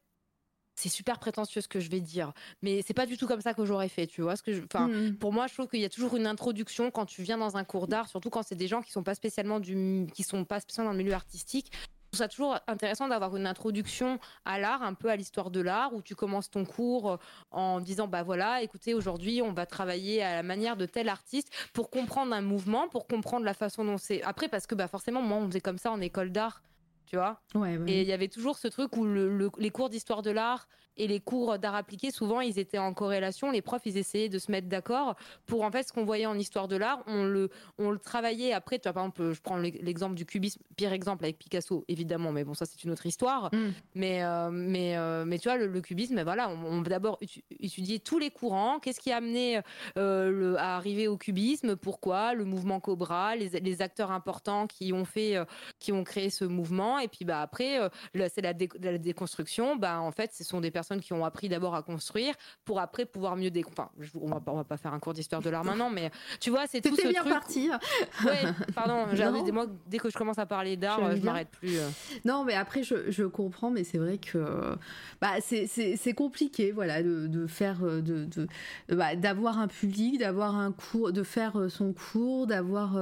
[0.76, 3.54] c'est super prétentieux ce que je vais dire, mais c'est pas du tout comme ça
[3.54, 4.38] que j'aurais fait, tu vois.
[4.38, 5.18] Ce que je, enfin, mmh.
[5.18, 7.66] pour moi, je trouve qu'il y a toujours une introduction quand tu viens dans un
[7.66, 10.62] cours d'art, surtout quand c'est des gens qui sont pas spécialement du, qui sont pas
[10.62, 11.72] spécialement dans le milieu artistique
[12.10, 15.94] trouve ça toujours intéressant d'avoir une introduction à l'art, un peu à l'histoire de l'art,
[15.94, 17.18] où tu commences ton cours euh,
[17.52, 21.52] en disant bah voilà, écoutez, aujourd'hui on va travailler à la manière de tel artiste
[21.74, 24.22] pour comprendre un mouvement, pour comprendre la façon dont c'est.
[24.24, 26.64] Après, parce que bah forcément, moi on faisait comme ça en école d'art,
[27.06, 27.42] tu vois.
[27.88, 30.68] Et il y avait toujours ce truc où les cours d'histoire de l'art
[31.00, 33.52] et les cours d'art appliqué, souvent, ils étaient en corrélation.
[33.52, 35.16] Les profs, ils essayaient de se mettre d'accord
[35.46, 38.52] pour, en fait, ce qu'on voyait en histoire de l'art, on le, on le travaillait
[38.52, 38.78] après.
[38.80, 42.44] Tu vois, par exemple, je prends l'exemple du cubisme, pire exemple avec Picasso, évidemment, mais
[42.44, 43.50] bon, ça, c'est une autre histoire.
[43.54, 43.70] Mm.
[43.96, 47.18] Mais, euh, mais, euh, mais tu vois, le, cubisme, ben voilà, on, va d'abord
[47.62, 48.80] étudier tous les courants.
[48.80, 49.62] Qu'est-ce qui a amené
[49.98, 51.78] euh, le, à arriver au cubisme?
[51.78, 52.34] Pourquoi?
[52.34, 55.38] Le mouvement Cobra, les, les acteurs importants qui ont fait,
[55.80, 57.00] qui ont créé ce mouvement.
[57.00, 57.80] Et puis, bah, après,
[58.14, 59.78] c'est la, la, déconstruction.
[59.78, 62.34] Bah, en fait, ce sont des personnes qui ont appris d'abord à construire
[62.66, 63.82] pour après pouvoir mieux découper.
[63.82, 66.50] Enfin, on va, on va pas faire un cours d'histoire de l'art maintenant, mais tu
[66.50, 67.34] vois, c'est tout ce bien truc.
[67.34, 67.70] parti.
[68.26, 68.44] Ouais,
[68.76, 69.06] pardon.
[69.52, 71.78] Moi, dès que je commence à parler d'art, je, m'arrête plus.
[71.78, 71.88] Euh.
[72.26, 74.76] Non, mais après, je, je comprends, mais c'est vrai que
[75.22, 78.48] bah, c'est compliqué, voilà, de, de faire, euh, de,
[78.90, 82.98] bah, d'avoir un public, d'avoir un cours, de faire euh, son cours, d'avoir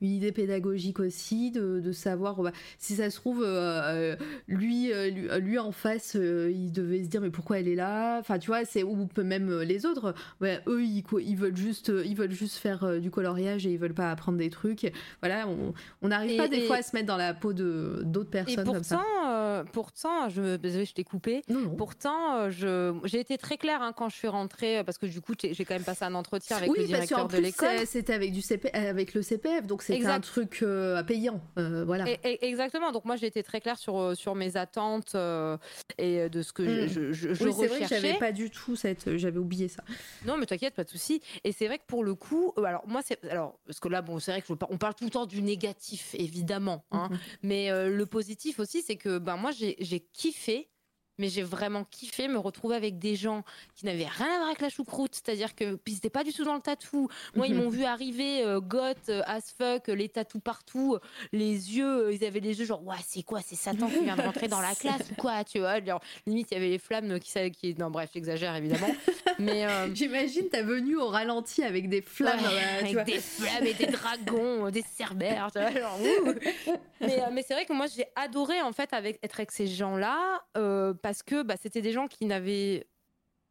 [0.00, 3.44] une idée pédagogique aussi, de, de savoir bah, si ça se trouve,
[4.48, 8.18] lui, lui, lui, en face, il devait se dire mais pourquoi elle est là?
[8.20, 10.14] Enfin, tu vois, c'est ou même euh, les autres.
[10.40, 13.70] Ouais, eux, ils, ils, veulent juste, euh, ils veulent juste faire euh, du coloriage et
[13.70, 14.92] ils veulent pas apprendre des trucs.
[15.20, 15.46] Voilà,
[16.02, 18.56] on n'arrive pas des fois à se mettre dans la peau de d'autres personnes et
[18.56, 19.64] pourtant, comme ça.
[19.72, 21.42] pourtant, je, désolé, je t'ai coupé.
[21.76, 25.32] Pourtant, je, j'ai été très claire hein, quand je suis rentrée parce que du coup,
[25.40, 27.86] j'ai quand même passé un entretien avec le directeur de l'école.
[27.86, 30.64] C'était avec du CP, avec le CPF, donc c'était un truc
[31.06, 31.40] payant.
[31.56, 32.04] voilà.
[32.22, 32.92] exactement.
[32.92, 35.16] Donc moi, j'ai été très claire sur sur mes attentes
[35.98, 36.88] et de ce que mm.
[36.88, 39.84] je, je, oui, c'est vrai que j'avais pas du tout cette, j'avais oublié ça.
[40.26, 41.22] Non, mais t'inquiète, pas de souci.
[41.44, 44.02] Et c'est vrai que pour le coup, euh, alors moi c'est, alors parce que là
[44.02, 47.18] bon, c'est vrai que on parle tout le temps du négatif évidemment, hein, mm-hmm.
[47.42, 50.68] mais euh, le positif aussi, c'est que ben moi j'ai kiffé
[51.18, 54.60] mais j'ai vraiment kiffé me retrouver avec des gens qui n'avaient rien à voir avec
[54.60, 57.08] la choucroute, c'est-à-dire que puis c'était pas du tout dans le tatou.
[57.34, 60.98] Moi, ils m'ont vu arriver euh, goth euh, as fuck, les tatous partout,
[61.32, 64.22] les yeux, ils avaient les yeux genre ouais, c'est quoi, c'est Satan qui vient de
[64.22, 65.78] rentrer dans la classe ou quoi, tu vois
[66.26, 68.88] Limite, il y avait les flammes qui qui non bref, j'exagère évidemment.
[69.38, 72.38] Mais euh, j'imagine t'as venu au ralenti avec des flammes,
[72.80, 75.98] avec des flammes et des dragons, des cerbères, tu vois, genre,
[77.00, 80.44] mais, mais c'est vrai que moi j'ai adoré en fait avec être avec ces gens-là
[81.04, 82.86] parce que bah, c'était des gens qui n'avaient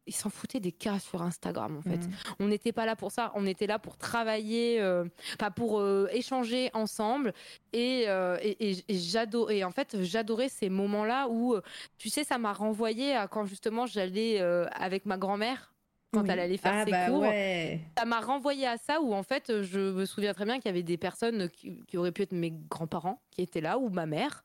[0.07, 1.97] ils s'en foutaient des cas sur Instagram en fait.
[1.97, 2.11] Mm.
[2.39, 5.05] On n'était pas là pour ça, on était là pour travailler, euh,
[5.37, 7.31] pas pour euh, échanger ensemble.
[7.71, 11.55] Et, euh, et, j'adorais, et en fait j'adorais ces moments-là où,
[11.99, 15.75] tu sais, ça m'a renvoyé à quand justement j'allais avec ma grand-mère
[16.11, 17.21] quand elle allait faire ah ses bah cours.
[17.21, 17.81] Ouais.
[17.97, 20.69] Ça m'a renvoyé à ça où en fait je me souviens très bien qu'il y
[20.69, 24.07] avait des personnes qui, qui auraient pu être mes grands-parents qui étaient là ou ma
[24.07, 24.43] mère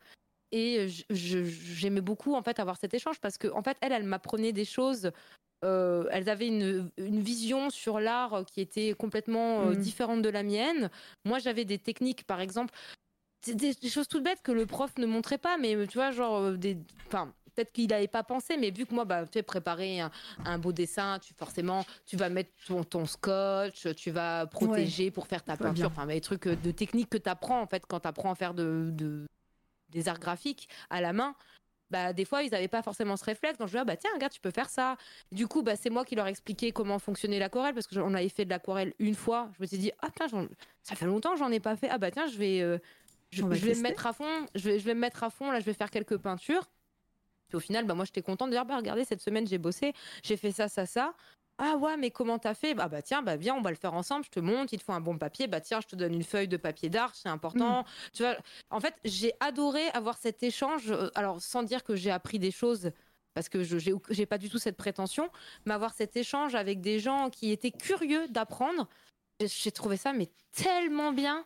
[0.53, 4.53] et j'aimais beaucoup en fait avoir cet échange parce que en fait elle elle m'apprenait
[4.53, 5.11] des choses
[5.65, 9.77] euh, elles avaient une, une vision sur l'art qui était complètement euh, mmh.
[9.77, 10.89] différente de la mienne.
[11.25, 12.73] Moi j'avais des techniques par exemple
[13.47, 16.39] des, des, choses toutes bêtes que le prof ne montrait pas mais tu vois genre
[16.39, 19.43] euh, des enfin peut-être qu'il n'avait pas pensé, mais vu que moi, bah, tu sais,
[19.43, 25.11] préparer un, beau dessin, tu forcément, tu vas mettre ton, ton scotch, tu vas protéger
[25.11, 27.99] pour faire ta peinture, enfin, des trucs de technique que tu apprends, en fait, quand
[27.99, 29.27] tu apprends à faire de, de,
[29.90, 31.35] des arts graphiques à la main,
[31.90, 33.59] bah, des fois, ils n'avaient pas forcément ce réflexe.
[33.59, 34.97] Donc, je dis, ah, bah, tiens, regarde, tu peux faire ça.
[35.32, 38.44] Du coup, bah, c'est moi qui leur expliquais comment fonctionnait l'aquarelle parce qu'on avait fait
[38.44, 39.51] de l'aquarelle une fois.
[39.56, 40.27] Je me suis dit, ah, putain,
[40.82, 41.89] ça fait longtemps que j'en ai pas fait.
[41.89, 42.78] Ah, bah, tiens, je vais, euh,
[43.31, 45.60] je, vais me mettre à fond, je vais, je vais me mettre à fond, là
[45.60, 46.66] je vais faire quelques peintures.
[47.48, 49.93] Puis au final, bah, moi j'étais contente de dire, bah, regardez, cette semaine j'ai bossé,
[50.23, 51.15] j'ai fait ça, ça, ça.
[51.60, 52.74] Ah ouais, mais comment t'as fait?
[52.74, 54.24] Bah bah tiens, bah viens, on va le faire ensemble.
[54.24, 55.48] Je te montre, il te faut un bon papier.
[55.48, 57.82] Bah tiens, je te donne une feuille de papier d'art, c'est important.
[57.82, 57.85] Mm.
[58.12, 58.36] Tu vois,
[58.70, 60.90] en fait, j'ai adoré avoir cet échange.
[60.90, 62.93] Euh, alors sans dire que j'ai appris des choses,
[63.35, 63.78] parce que je
[64.10, 65.30] j'ai pas du tout cette prétention,
[65.66, 68.89] mais avoir cet échange avec des gens qui étaient curieux d'apprendre.
[69.40, 71.44] J'ai trouvé ça mais tellement bien.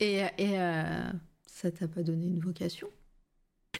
[0.00, 1.10] Et, et euh,
[1.46, 2.88] ça t'a pas donné une vocation?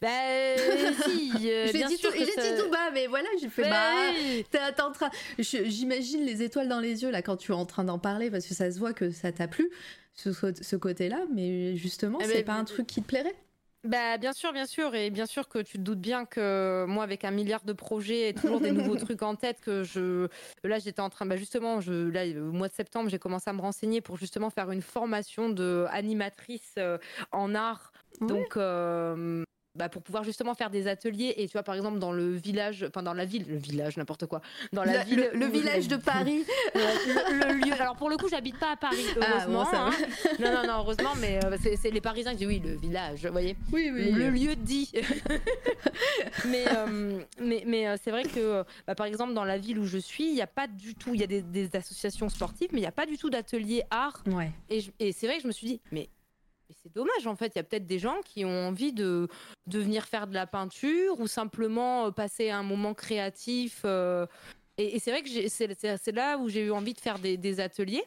[0.01, 0.56] Bah euh,
[1.05, 2.27] si, euh, j'ai dit, tout, dit
[2.59, 7.10] tout bas, mais voilà, j'ai fait bah, en train, j'imagine les étoiles dans les yeux
[7.10, 9.31] là quand tu es en train d'en parler parce que ça se voit que ça
[9.32, 9.70] t'a plu
[10.14, 13.36] ce, ce côté-là, mais justement, eh c'est pas un truc qui te plairait?
[13.85, 17.02] Bah, bien sûr, bien sûr, et bien sûr que tu te doutes bien que moi,
[17.02, 20.28] avec un milliard de projets et toujours des nouveaux trucs en tête, que je,
[20.64, 23.55] là, j'étais en train, bah justement, je, là, au mois de septembre, j'ai commencé à
[23.55, 26.98] me renseigner pour justement faire une formation de animatrice euh,
[27.32, 27.93] en art.
[28.20, 29.43] Donc, euh,
[29.77, 32.85] bah, pour pouvoir justement faire des ateliers et tu vois par exemple dans le village
[32.89, 34.41] enfin dans la ville le village n'importe quoi
[34.73, 36.45] dans la ville le, village de Paris.
[36.75, 37.73] Le, lieu.
[37.75, 39.91] Alors pour le coup j'habite pas à Paris ah, heureusement hein.
[40.41, 43.33] non non non heureusement mais euh, c'est les Parisiens qui disent oui le village vous
[43.33, 43.57] voyez.
[43.73, 44.91] Oui oui le lieu dit.
[46.47, 49.85] Mais euh, mais mais euh, c'est vrai que bah, par exemple dans la ville où
[49.85, 52.69] je suis il n'y a pas du tout il y a des, des, associations sportives
[52.73, 54.23] mais il n'y a pas du tout d'atelier art.
[54.27, 54.51] Ouais.
[54.69, 56.09] et, et c'est vrai que je me suis dit mais
[56.83, 57.53] c'est dommage en fait.
[57.55, 59.29] Il y a peut-être des gens qui ont envie de,
[59.67, 63.83] de venir faire de la peinture ou simplement euh, passer un moment créatif.
[63.85, 64.27] Euh,
[64.79, 68.05] et, c'est vrai que c'est là où j'ai eu envie de faire des, ateliers.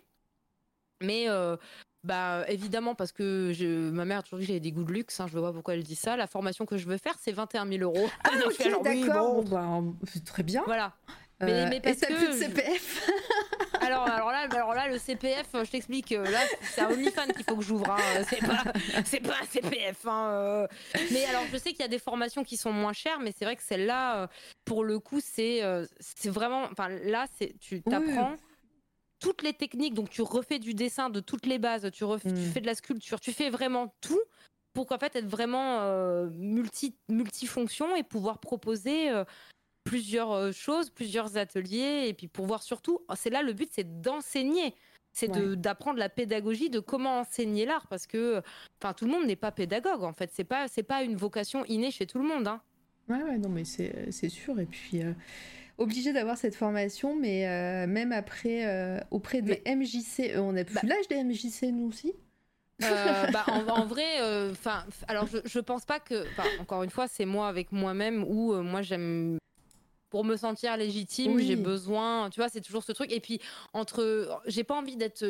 [1.01, 1.57] Mais euh,
[2.03, 4.93] bah évidemment parce que je, ma mère a toujours dit que j'avais des goûts de
[4.93, 5.19] luxe.
[5.19, 6.15] Hein, je vois pas pourquoi elle dit ça.
[6.15, 8.09] La formation que je veux faire, c'est 21 000 euros.
[8.23, 9.43] Ah, ok, d'accord.
[9.43, 9.81] Bah,
[10.25, 10.63] très bien.
[10.65, 10.95] Voilà.
[11.41, 13.09] Mais, mais parce et que plus de CPF
[13.85, 17.43] alors, alors, là, alors là, le CPF, je t'explique, euh, là, c'est un OnlyFans qu'il
[17.43, 17.91] faut que j'ouvre.
[17.91, 18.63] Hein, c'est pas,
[19.05, 20.05] c'est pas un CPF.
[20.05, 20.67] Hein, euh.
[21.11, 23.45] Mais alors, je sais qu'il y a des formations qui sont moins chères, mais c'est
[23.45, 24.27] vrai que celle-là, euh,
[24.65, 25.61] pour le coup, c'est,
[25.99, 26.63] c'est vraiment.
[26.71, 28.35] Enfin, là, c'est, tu t'apprends.
[29.19, 32.35] toutes les techniques, donc tu refais du dessin de toutes les bases, tu, refais, tu
[32.35, 32.51] mm.
[32.51, 34.21] fais de la sculpture, tu fais vraiment tout
[34.73, 35.85] pour qu'en fait être vraiment
[36.31, 39.11] multi multifonction et pouvoir proposer
[39.83, 43.69] plusieurs euh, choses, plusieurs ateliers, et puis pour voir surtout, oh, c'est là le but,
[43.71, 44.75] c'est d'enseigner.
[45.15, 48.41] C'est d'apprendre la pédagogie de comment enseigner l'art parce que
[48.81, 50.31] enfin tout le monde n'est pas pédagogue en fait.
[50.33, 52.61] C'est pas c'est pas une vocation innée chez tout le monde hein.
[53.09, 54.59] ouais ouais non mais c'est sûr.
[54.59, 55.13] Et puis euh,
[55.77, 60.81] obligé d'avoir cette formation mais euh, même après auprès des MJC on n'a plus bah
[60.81, 62.13] l'âge des MJC nous aussi?
[62.79, 64.19] Bah, en, vrai,
[64.49, 66.25] enfin, alors je, je pense pas que,
[66.59, 69.37] encore une fois, c'est moi avec moi-même où moi j'aime
[70.13, 73.11] pour me sentir légitime, j'ai besoin, tu vois, c'est toujours ce truc.
[73.11, 73.41] Et puis,
[73.73, 75.25] entre, j'ai pas envie d'être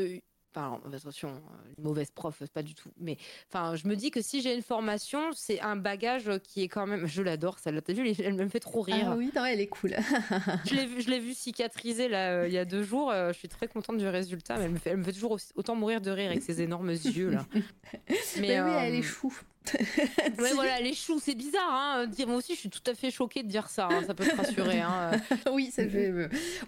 [0.53, 2.89] Enfin, attention, euh, une mauvaise prof, pas du tout.
[2.99, 6.67] Mais enfin, je me dis que si j'ai une formation, c'est un bagage qui est
[6.67, 7.07] quand même.
[7.07, 7.81] Je l'adore, celle-là.
[7.81, 9.07] T'as vu, elle me fait trop rire.
[9.11, 9.95] Ah oui, non, elle est cool.
[10.65, 13.09] je l'ai vu, je l'ai vu cicatriser là euh, il y a deux jours.
[13.09, 14.57] Euh, je suis très contente du résultat.
[14.57, 16.91] Mais elle me fait, elle me fait toujours autant mourir de rire avec ses énormes
[16.91, 17.47] yeux là.
[18.39, 19.33] Mais, oui, elle est chou.
[20.39, 21.69] ouais, voilà, les choux, c'est bizarre.
[21.69, 22.05] Hein.
[22.27, 23.87] Moi aussi, je suis tout à fait choquée de dire ça.
[23.91, 24.01] Hein.
[24.05, 24.81] Ça peut te rassurer.
[24.81, 25.11] Hein.
[25.51, 26.11] oui, ça fait.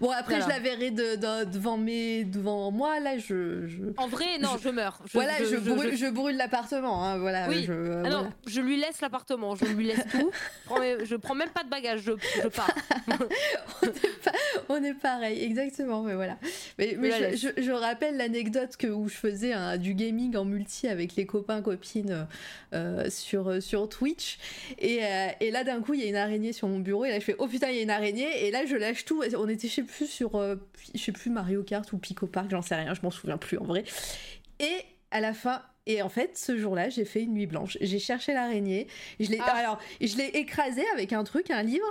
[0.00, 3.00] Bon, après, je la verrai devant, mes, devant moi.
[3.00, 5.00] Là, je, En vrai, non, je, meurs.
[5.12, 7.18] voilà, je, brûle, je, brûle l'appartement.
[7.18, 7.68] Voilà, oui.
[8.04, 9.54] Ah non, je lui laisse l'appartement.
[9.54, 10.30] Je lui laisse tout.
[10.70, 12.02] je prends même pas de bagages.
[12.02, 12.74] Je, pars.
[14.68, 16.02] on, est pareil, exactement.
[16.02, 16.38] Mais voilà.
[16.78, 21.62] Mais, mais je, rappelle l'anecdote où je faisais du gaming en multi avec les copains
[21.62, 22.26] copines.
[22.72, 24.38] Euh, euh, sur, euh, sur Twitch.
[24.78, 27.04] Et, euh, et là, d'un coup, il y a une araignée sur mon bureau.
[27.04, 28.46] Et là, je fais Oh putain, il y a une araignée.
[28.46, 29.22] Et là, je lâche tout.
[29.36, 30.40] On était, je sais plus, sur
[30.94, 33.58] je sais plus, Mario Kart ou Pico Park, j'en sais rien, je m'en souviens plus
[33.58, 33.84] en vrai.
[34.60, 37.78] Et à la fin, et en fait, ce jour-là, j'ai fait une nuit blanche.
[37.80, 38.88] J'ai cherché l'araignée.
[39.20, 39.52] Je l'ai, ah.
[39.52, 41.86] alors, je l'ai écrasée avec un truc, un livre.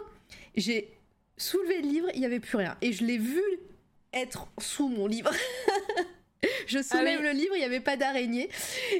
[0.56, 0.92] J'ai
[1.38, 2.78] soulevé le livre, il n'y avait plus rien.
[2.82, 3.42] Et je l'ai vu
[4.14, 5.32] être sous mon livre.
[6.68, 8.49] je soulève ah le livre, il n'y avait pas d'araignée.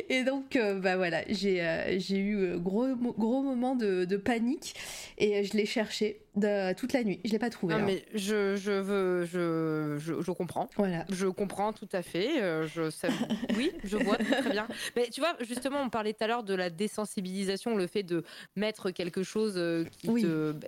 [0.10, 4.76] Et donc, euh, bah voilà, j'ai euh, eu euh, gros, gros moment de, de panique
[5.18, 7.20] et je l'ai cherché de, toute la nuit.
[7.26, 7.76] Je l'ai pas trouvé.
[7.76, 7.86] Non, hein.
[7.86, 10.70] mais je, je veux, je, je, je, comprends.
[10.78, 11.06] Voilà.
[11.10, 12.42] Je comprends tout à fait.
[12.68, 12.90] je
[13.58, 14.68] oui, je vois très bien.
[14.96, 18.24] Mais tu vois, justement, on parlait tout à l'heure de la désensibilisation, le fait de
[18.56, 19.60] mettre quelque chose
[19.98, 20.68] qui te bah,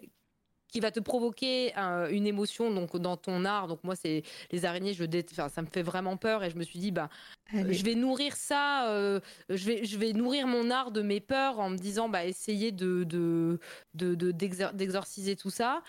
[0.68, 1.73] qui va te provoquer
[2.11, 3.68] une émotion donc dans ton art.
[3.68, 6.64] Donc moi c'est les araignées, je enfin, ça me fait vraiment peur et je me
[6.64, 7.10] suis dit bah
[7.53, 9.19] je vais nourrir ça, euh,
[9.49, 12.72] je vais je vais nourrir mon art de mes peurs en me disant bah essayer
[12.72, 13.60] de de
[13.94, 15.81] d'exorciser tout ça.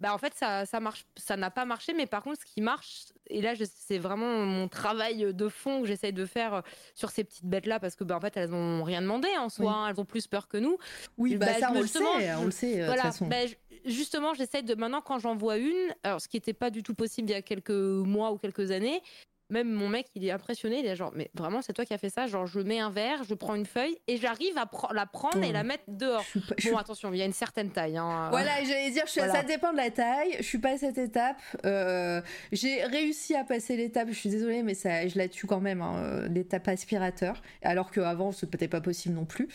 [0.00, 2.60] bah en fait ça ça marche ça n'a pas marché mais par contre ce qui
[2.60, 6.60] marche et là c'est vraiment mon travail de fond que j'essaye de faire euh,
[6.94, 9.48] sur ces petites bêtes là parce que bah en fait elles ont rien demandé en
[9.48, 10.78] soi hein, elles ont plus peur que nous
[11.16, 13.36] oui bah, ça on le sait on le sait voilà bah,
[13.84, 16.94] justement j'essaye de maintenant quand j'en vois une alors ce qui n'était pas du tout
[16.94, 19.02] possible il y a quelques mois ou quelques années
[19.50, 20.80] même mon mec, il est impressionné.
[20.80, 22.26] Il est genre, mais vraiment, c'est toi qui as fait ça?
[22.26, 25.52] Genre, je mets un verre, je prends une feuille et j'arrive à la prendre et
[25.52, 26.24] la mettre dehors.
[26.70, 27.96] bon, attention, il y a une certaine taille.
[27.96, 28.28] Hein.
[28.30, 30.36] Voilà, j'allais dire, ça dépend de la taille.
[30.38, 31.40] Je suis pas à cette étape.
[31.64, 32.20] Euh,
[32.52, 34.08] j'ai réussi à passer l'étape.
[34.08, 35.80] Je suis désolée, mais ça, je la tue quand même.
[35.80, 37.40] Hein, l'étape aspirateur.
[37.62, 39.48] Alors qu'avant, ce n'était pas possible non plus.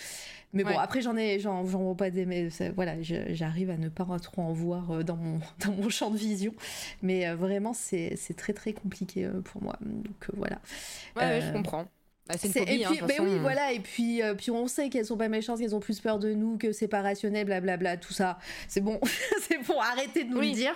[0.53, 4.05] Mais bon, après, j'en ai, j'en vois pas des, mais voilà, j'arrive à ne pas
[4.19, 6.53] trop en voir euh, dans mon, dans mon champ de vision.
[7.01, 9.77] Mais euh, vraiment, c'est très très compliqué euh, pour moi.
[9.81, 10.59] Donc voilà.
[11.15, 11.85] Ouais, je comprends.
[12.27, 15.27] Bah, c'est et puis, hein, oui, voilà, et puis, puis on sait qu'elles sont pas
[15.27, 18.39] méchantes, qu'elles ont plus peur de nous, que c'est pas rationnel, blablabla, tout ça.
[18.69, 18.99] C'est bon,
[19.41, 20.73] c'est bon, arrêtez de nous le dire.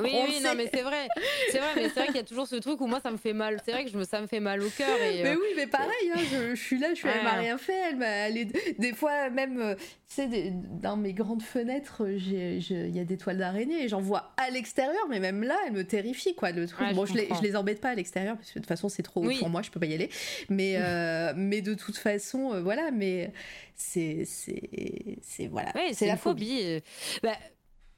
[0.00, 1.08] Oui, oui, non, mais c'est vrai.
[1.50, 3.16] C'est vrai, mais c'est vrai qu'il y a toujours ce truc où moi ça me
[3.16, 3.60] fait mal.
[3.64, 5.00] C'est vrai que je me, ça me fait mal au cœur.
[5.00, 7.94] Et, mais oui, mais pareil, hein, je, suis là, je suis, elle m'a rien fait.
[7.98, 13.16] Elle, est, des fois, même, tu sais, dans mes grandes fenêtres, il y a des
[13.16, 16.50] toiles d'araignée et j'en vois à l'extérieur, mais même là, elle me terrifie, quoi.
[16.52, 16.92] Le truc.
[16.94, 19.02] bon, je, les, je les embête pas à l'extérieur, parce que de toute façon, c'est
[19.02, 20.10] trop pour moi, je peux pas y aller.
[20.50, 23.32] Mais, euh, mais de toute façon, euh, voilà, mais
[23.74, 24.24] c'est.
[24.24, 25.46] C'est.
[25.46, 25.72] Voilà.
[25.92, 26.82] c'est la phobie.
[27.22, 27.36] Bah,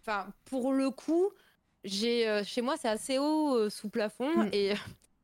[0.02, 1.30] enfin, pour le coup,
[1.82, 4.50] j'ai chez moi, c'est assez haut sous plafond mm.
[4.52, 4.74] et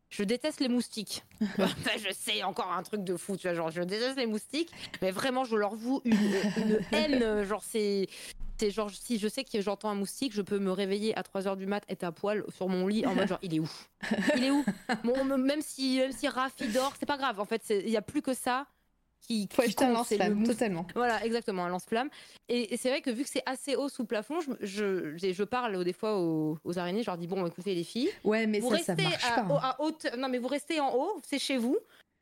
[0.09, 1.23] je déteste les moustiques.
[1.41, 4.73] je sais, encore un truc de fou, tu vois, genre, je déteste les moustiques,
[5.03, 7.45] mais vraiment, je leur voue une, haine.
[7.45, 8.09] Genre, c'est.
[8.59, 11.56] C'est genre, si je sais que j'entends un moustique, je peux me réveiller à 3h
[11.56, 13.70] du mat, être à poil sur mon lit, en mode genre, il est où?
[14.36, 14.64] Il est où?
[15.05, 17.39] Même si, même si Raph, dort, c'est pas grave.
[17.39, 18.66] En fait, il n'y a plus que ça
[19.20, 20.86] qui, Faut acheter un lance-flamme, totalement.
[20.94, 22.09] Voilà, exactement, un lance-flamme.
[22.48, 25.85] Et, c'est vrai que vu que c'est assez haut sous plafond, je, je, je parle
[25.85, 28.76] des fois aux, araignées, je leur dis bon, écoutez les filles, ouais, mais vous ça,
[28.76, 29.59] restez ça marche à, pas.
[29.62, 31.78] À haute, non mais vous restez en haut, c'est chez vous.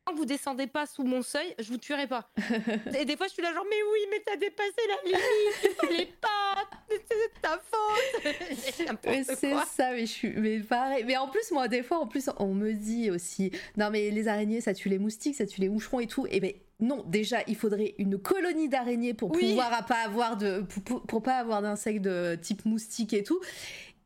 [0.06, 2.30] Quand vous descendez pas sous mon seuil, je vous tuerai pas.
[2.96, 6.12] et des fois, je suis là genre mais oui, mais t'as dépassé la limite, fallait
[6.20, 9.34] pas, c'est ta faute.
[9.36, 11.02] c'est ça, mais je suis, mais pareil.
[11.04, 14.28] Mais en plus, moi, des fois, en plus, on me dit aussi, non mais les
[14.28, 16.24] araignées, ça tue les moustiques, ça tue les moucherons et tout.
[16.30, 20.60] Et ben non, déjà, il faudrait une colonie d'araignées pour pouvoir pas avoir de,
[21.06, 23.40] pour, pas avoir d'insectes de type moustique et tout.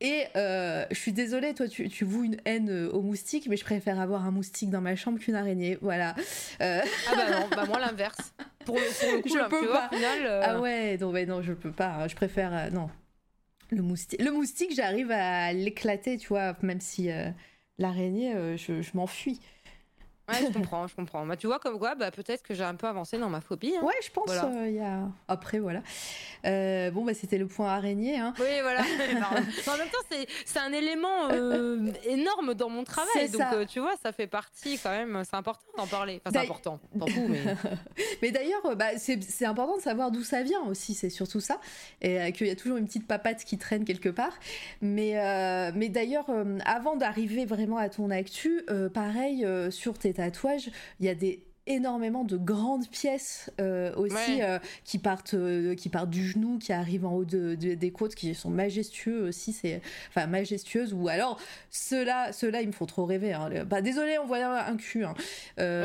[0.01, 3.55] Et euh, je suis désolée, toi, tu, tu voues une haine euh, aux moustiques, mais
[3.55, 5.77] je préfère avoir un moustique dans ma chambre qu'une araignée.
[5.79, 6.15] Voilà.
[6.59, 8.33] Euh, ah bah non, bah moi l'inverse.
[8.65, 8.81] Pour, le
[9.21, 9.91] coup, je peux pas.
[10.43, 11.97] Ah ouais, non, mais non, je peux pas.
[11.99, 12.07] Hein.
[12.07, 12.71] Je préfère.
[12.71, 12.89] non.
[13.69, 17.09] Le moustique, le moustique j'arrive à l'éclater, tu vois, même si
[17.77, 19.39] l'araignée, je, je m'enfuis.
[20.31, 21.25] Ouais, je comprends, je comprends.
[21.25, 23.73] Bah, tu vois, comme quoi, bah, peut-être que j'ai un peu avancé dans ma phobie.
[23.75, 23.83] Hein.
[23.83, 24.29] Ouais, je pense.
[24.31, 25.01] Euh, il y a...
[25.27, 25.81] Après, voilà.
[26.45, 28.17] Euh, bon, bah, c'était le point araignée.
[28.17, 28.33] Hein.
[28.39, 28.81] Oui, voilà.
[29.67, 33.29] en même temps, c'est un élément euh, énorme dans mon travail.
[33.29, 35.23] Donc, tu vois, ça fait partie quand même.
[35.29, 36.21] C'est important d'en parler.
[36.25, 36.79] Enfin, c'est important.
[36.95, 37.41] mais.
[38.21, 40.93] mais d'ailleurs, bah, c'est important de savoir d'où ça vient aussi.
[40.93, 41.59] C'est surtout ça.
[42.01, 44.33] Et qu'il y a toujours une petite papate qui traîne quelque part.
[44.81, 45.13] Mais,
[45.75, 46.29] mais d'ailleurs,
[46.65, 48.63] avant d'arriver vraiment à ton actu,
[48.93, 50.69] pareil, sur tes tatouages,
[50.99, 51.43] il y a des
[51.73, 56.73] énormément de grandes pièces euh, aussi euh, qui partent euh, qui partent du genou qui
[56.73, 61.39] arrivent en haut de, des côtes qui sont majestueux aussi c'est enfin majestueuses ou alors
[61.69, 63.49] ceux-là ceux-là ils me font trop rêver hein.
[63.65, 65.13] bah désolé on voit un cul hein.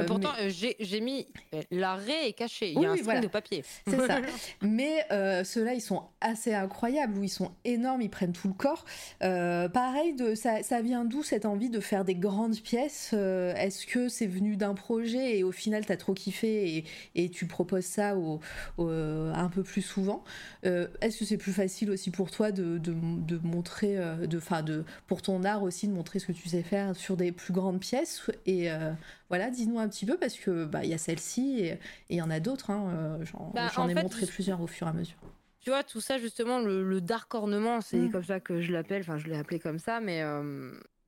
[0.07, 1.27] pourtant j'ai mis
[1.71, 2.73] l'arrêt est caché.
[2.73, 3.65] Il y a un string de papier.
[3.87, 4.21] C'est ça.
[4.63, 5.07] Mais
[5.45, 8.85] ceux-là ils sont assez incroyables où ils sont énormes ils prennent tout le corps.
[9.21, 14.09] Pareil de ça, ça vient d'où cette envie de faire des grandes pièces est-ce que
[14.09, 16.85] c'est venu d'un projet et au final final t'as trop kiffé
[17.15, 18.41] et, tu proposes ça au,
[18.79, 20.25] un peu plus souvent.
[20.65, 24.63] Euh, est-ce que c'est plus facile aussi pour toi de, de, montrer, euh, de, fin,
[24.63, 27.53] de, pour ton art aussi, de montrer ce que tu sais faire sur des plus
[27.53, 28.31] grandes pièces?
[28.47, 28.93] Et euh,
[29.29, 31.79] voilà, dis-nous un petit peu parce que bah il y a celle-ci et
[32.11, 32.71] il y en a d'autres.
[32.71, 35.19] Hein, j'en bah, ai montré plusieurs au fur et à mesure
[35.61, 38.13] tu vois, tout ça, justement, le, dark ornement, c'est mmh.
[38.13, 40.23] comme ça que je l'appelle, enfin, je l'ai appelé comme ça, mais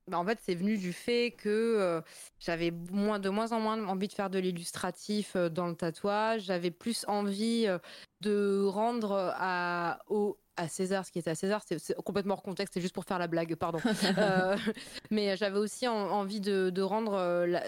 [0.08, 2.00] bah, en fait, c'est venu du fait que euh,
[2.40, 6.42] j'avais moins, de moins en moins envie de faire de l'illustratif euh, dans le tatouage.
[6.44, 7.78] J'avais plus envie euh,
[8.22, 11.62] de rendre à, au, à César ce qui était à César.
[11.66, 13.80] C'est complètement hors contexte, c'est juste pour faire la blague, pardon.
[15.10, 17.62] mais j'avais aussi envie de, de rendre la,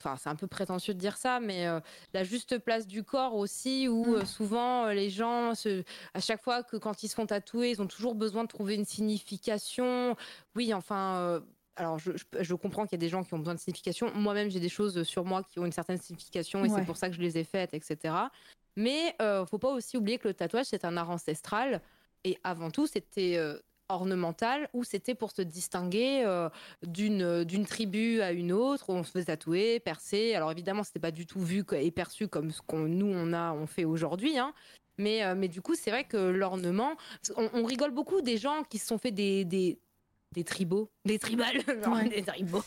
[0.00, 1.66] enfin c'est un peu prétentieux de dire ça, mais
[2.14, 4.26] la juste place du corps aussi, où mmh.
[4.26, 5.82] souvent les gens, se,
[6.14, 8.74] à chaque fois que quand ils se font tatouer, ils ont toujours besoin de trouver
[8.74, 10.16] une signification.
[10.54, 11.42] Oui, enfin,
[11.78, 14.12] alors je, comprends qu'il y a des gens qui ont besoin de signification.
[14.14, 17.08] Moi-même, j'ai des choses sur moi qui ont une certaine signification et c'est pour ça
[17.08, 18.14] que je les ai faites, etc.
[18.76, 21.80] Mais euh, faut pas aussi oublier que le tatouage, c'est un art ancestral.
[22.24, 26.24] Et avant tout, c'était euh, ornemental où c'était pour se distinguer
[26.82, 30.34] d'une d'une tribu à une autre où on se faisait tatouer, percer.
[30.34, 33.52] Alors évidemment, c'était pas du tout vu et perçu comme ce qu'on nous on a
[33.52, 34.36] on fait aujourd'hui.
[34.36, 34.52] Hein.
[35.00, 36.96] Mais, mais du coup, c'est vrai que l'ornement,
[37.36, 39.78] on, rigole beaucoup des gens qui se sont fait des, des,
[40.32, 41.62] des tribaux, des tribales,
[42.10, 42.62] des tribaux,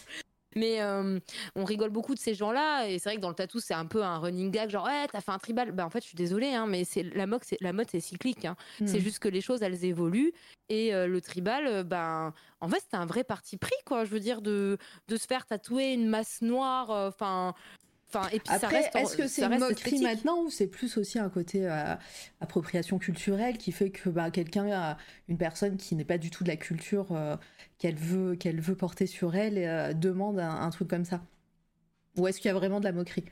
[0.56, 1.20] mais euh,
[1.56, 3.86] on rigole beaucoup de ces gens-là et c'est vrai que dans le tatou c'est un
[3.86, 5.72] peu un running gag genre ouais t'as fait un tribal.
[5.72, 8.00] Bah en fait je suis désolée hein, mais c'est la mode c'est la mode c'est
[8.00, 8.46] cyclique.
[8.46, 8.56] Hein.
[8.86, 9.02] C'est hmm.
[9.02, 10.34] juste que les choses elles évoluent
[10.70, 14.04] et euh, le tribal ben en fait c'était un vrai parti pris quoi.
[14.04, 14.78] Je veux dire de
[15.08, 16.92] de se faire tatouer une masse noire.
[16.92, 17.12] Euh,
[18.14, 21.30] enfin et puis Après, est-ce que c'est une moquerie maintenant ou c'est plus aussi un
[21.30, 21.96] côté euh,
[22.40, 24.98] appropriation culturelle qui fait que bah, quelqu'un,
[25.28, 27.36] une personne qui n'est pas du tout de la culture euh,
[27.78, 31.22] qu'elle veut, qu'elle veut porter sur elle, euh, demande un, truc comme ça?
[32.18, 33.26] Ou est-ce qu'il y a vraiment de la moquerie?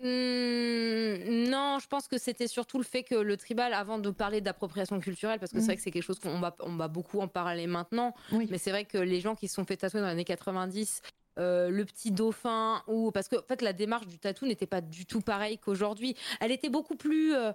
[0.00, 4.40] Mmh, non, je pense que c'était surtout le fait que le tribal, avant de parler
[4.40, 5.66] d'appropriation culturelle, parce que c'est mmh.
[5.66, 8.70] vrai que c'est quelque chose qu'on va, on va beaucoup en parler maintenant, mais c'est
[8.70, 11.02] vrai que les gens qui se sont fait tatouer dans les années 90
[11.38, 15.06] euh, le petit dauphin ou parce que en la démarche du tatou n'était pas du
[15.06, 16.16] tout pareille qu'aujourd'hui.
[16.40, 17.52] Elle était beaucoup plus, euh,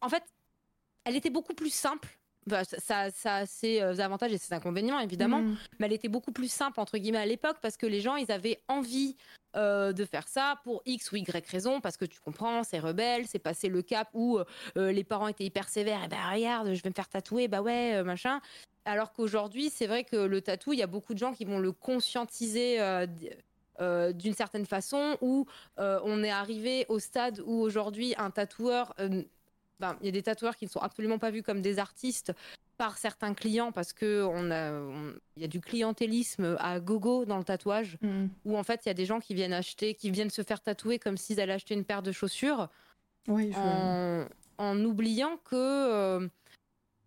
[0.00, 0.22] en fait,
[1.04, 2.17] elle était beaucoup plus simple.
[2.78, 5.56] Ça, ça, a ses euh, avantages et ses inconvénients évidemment, mm.
[5.78, 8.30] mais elle était beaucoup plus simple entre guillemets à l'époque parce que les gens ils
[8.32, 9.16] avaient envie
[9.54, 13.40] de faire ça pour X ou Y raison parce que tu comprends, c'est rebelle, c'est
[13.40, 14.38] passé le cap où
[14.76, 17.60] les parents étaient hyper sévères, et eh ben regarde, je vais me faire tatouer, bah
[17.60, 18.40] ouais, machin.
[18.88, 21.58] Alors qu'aujourd'hui, c'est vrai que le tatou, il y a beaucoup de gens qui vont
[21.58, 23.06] le conscientiser euh,
[23.80, 25.44] euh, d'une certaine façon, où
[25.78, 29.26] euh, on est arrivé au stade où aujourd'hui un tatoueur, ben,
[30.00, 32.32] il y a des tatoueurs qui ne sont absolument pas vus comme des artistes
[32.76, 34.70] par certains clients parce que on a,
[35.36, 38.26] il y a du clientélisme à gogo dans le tatouage, mm.
[38.44, 40.60] où en fait il y a des gens qui viennent acheter, qui viennent se faire
[40.60, 42.68] tatouer comme s'ils allaient acheter une paire de chaussures,
[43.28, 44.24] en,
[44.58, 46.28] en, oubliant que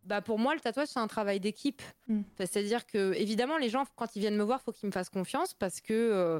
[0.03, 1.81] bah pour moi, le tatouage, c'est un travail d'équipe.
[2.07, 2.21] Mm.
[2.37, 5.09] C'est-à-dire que, évidemment, les gens, quand ils viennent me voir, il faut qu'ils me fassent
[5.09, 6.39] confiance parce que euh,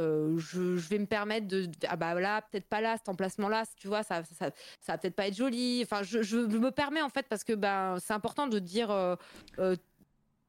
[0.00, 1.68] euh, je, vais me permettre de.
[1.88, 4.50] Ah bah là, peut-être pas là, cet emplacement-là, tu vois, ça, ça,
[4.80, 5.82] ça, va peut-être pas être joli.
[5.82, 8.90] Enfin, je, me permets, en fait, parce que bah, c'est important de dire.
[8.90, 9.16] Euh,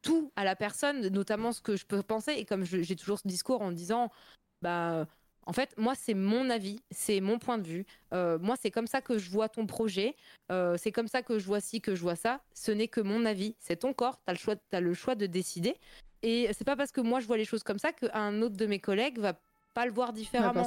[0.04, 2.32] tout à la personne, notamment ce que je peux penser.
[2.34, 4.10] Et comme j'ai toujours ce discours en disant,
[4.62, 5.06] bah,
[5.48, 7.86] en fait, moi, c'est mon avis, c'est mon point de vue.
[8.14, 10.16] Euh, moi, c'est comme ça que je vois ton projet.
[10.52, 12.42] Euh, c'est comme ça que je vois ci, que je vois ça.
[12.54, 13.56] Ce n'est que mon avis.
[13.60, 14.20] C'est ton corps.
[14.26, 15.78] Tu as as le choix de décider.
[16.24, 18.66] Et c'est pas parce que moi je vois les choses comme ça qu'un autre de
[18.66, 19.40] mes collègues va
[19.74, 20.64] pas le voir différemment.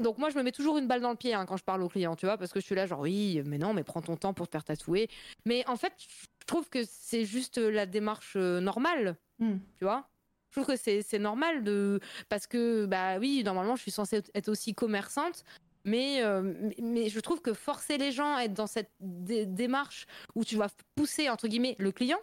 [0.00, 1.82] donc, moi je me mets toujours une balle dans le pied hein, quand je parle
[1.82, 4.02] aux clients, tu vois, parce que je suis là genre oui, mais non, mais prends
[4.02, 5.08] ton temps pour te faire tatouer.
[5.44, 9.56] Mais en fait, je trouve que c'est juste la démarche euh, normale, hmm.
[9.76, 10.08] tu vois.
[10.50, 14.48] Je trouve que c'est normal de parce que bah oui normalement je suis censée être
[14.48, 15.44] aussi commerçante
[15.84, 20.44] mais, euh, mais je trouve que forcer les gens à être dans cette démarche où
[20.44, 22.18] tu vas pousser entre guillemets le client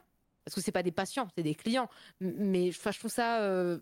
[0.46, 1.90] parce que c'est pas des patients c'est des clients.
[2.22, 3.80] Mais je trouve ça euh,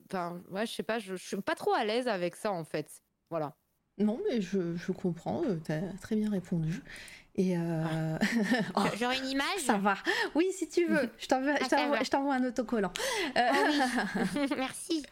[0.50, 3.04] ouais je sais pas je suis pas trop à l'aise avec ça en fait.
[3.30, 3.56] Voilà.
[4.00, 6.82] Non mais je, je comprends euh, tu as très bien répondu
[7.36, 8.18] et euh...
[8.76, 9.96] oh, J'aurais une image Ça va.
[10.36, 11.10] Oui, si tu veux.
[11.20, 12.94] Je t'envoie, ah, un autocollant.
[13.36, 13.42] Euh...
[13.52, 14.42] Oh oui.
[14.58, 15.04] Merci.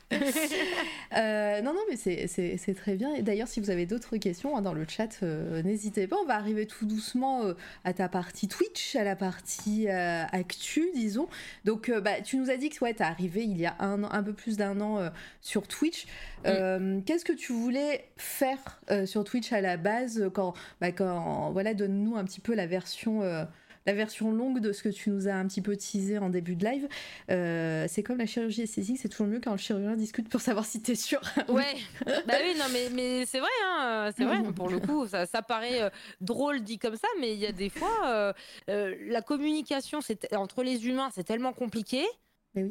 [1.18, 3.16] euh, non, non, mais c'est très bien.
[3.16, 6.18] Et d'ailleurs, si vous avez d'autres questions hein, dans le chat, euh, n'hésitez pas.
[6.18, 7.54] On va arriver tout doucement euh,
[7.86, 11.28] à ta partie Twitch, à la partie actu, disons.
[11.66, 14.04] Donc, bah, tu nous as dit que ouais, tu es arrivé il y a un,
[14.04, 15.12] un peu plus d'un an
[15.42, 16.06] sur Twitch.
[16.44, 22.16] Qu'est-ce que tu voulais faire sur Twitch à la base quand, bah, quand voilà, donne-nous
[22.16, 23.44] un petit peu la version euh,
[23.88, 26.56] la version longue de ce que tu nous as un petit peu teasé en début
[26.56, 26.88] de live.
[27.32, 30.66] Euh, c'est comme la chirurgie esthétique, c'est toujours mieux quand le chirurgien discute pour savoir
[30.66, 31.20] si t'es sûr.
[31.50, 35.26] ouais, bah oui, non, mais, mais c'est vrai, hein, c'est vrai, pour le coup, ça,
[35.26, 35.90] ça paraît euh,
[36.20, 38.36] drôle dit comme ça, mais il y a des fois,
[38.68, 40.00] la communication
[40.34, 42.04] entre les humains, c'est tellement compliqué.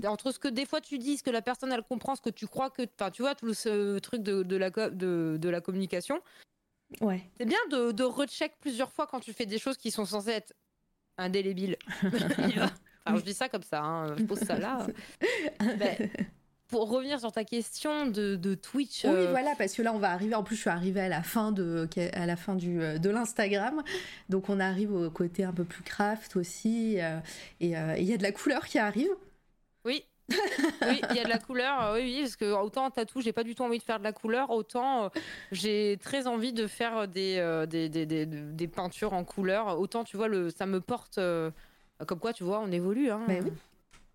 [0.07, 2.31] Entre ce que des fois tu dis, ce que la personne elle comprend, ce que
[2.31, 2.83] tu crois que.
[2.99, 6.21] Enfin, tu vois, tout ce truc de, de la, de, de la communication.
[7.01, 7.23] Ouais.
[7.39, 10.33] C'est bien de, de recheck plusieurs fois quand tu fais des choses qui sont censées
[10.33, 10.55] être
[11.17, 11.77] indélébiles.
[12.03, 14.87] enfin, je dis ça comme ça, hein, je pose ça là.
[16.71, 19.05] pour revenir sur ta question de, de Twitch.
[19.05, 20.35] Oui, euh, voilà, parce que là, on va arriver.
[20.35, 23.11] En plus, je suis arrivée à la fin de, à la fin du, euh, de
[23.11, 23.83] l'Instagram,
[24.29, 27.19] donc on arrive au côté un peu plus craft aussi, euh,
[27.61, 29.11] et il y a de la couleur qui arrive.
[29.85, 30.05] Oui
[30.87, 33.21] oui, il y a de la couleur, euh, oui, oui, parce que autant en tatou,
[33.21, 35.09] j'ai pas du tout envie de faire de la couleur, autant euh,
[35.53, 39.79] j'ai très envie de faire des, euh, des, des, des, des, peintures en couleur.
[39.79, 41.19] Autant, tu vois, le, ça me porte.
[42.07, 43.11] comme quoi, tu vois, on évolue.
[43.11, 43.25] Hein.
[43.27, 43.53] Ben oui.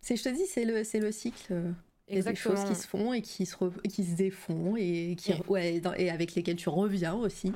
[0.02, 1.74] C'est, je te dis, c'est le, c'est le cycle.
[2.08, 3.56] Il y a des choses qui se font et qui se,
[3.90, 7.52] qui se défont et, qui, ouais, et avec lesquelles tu reviens aussi.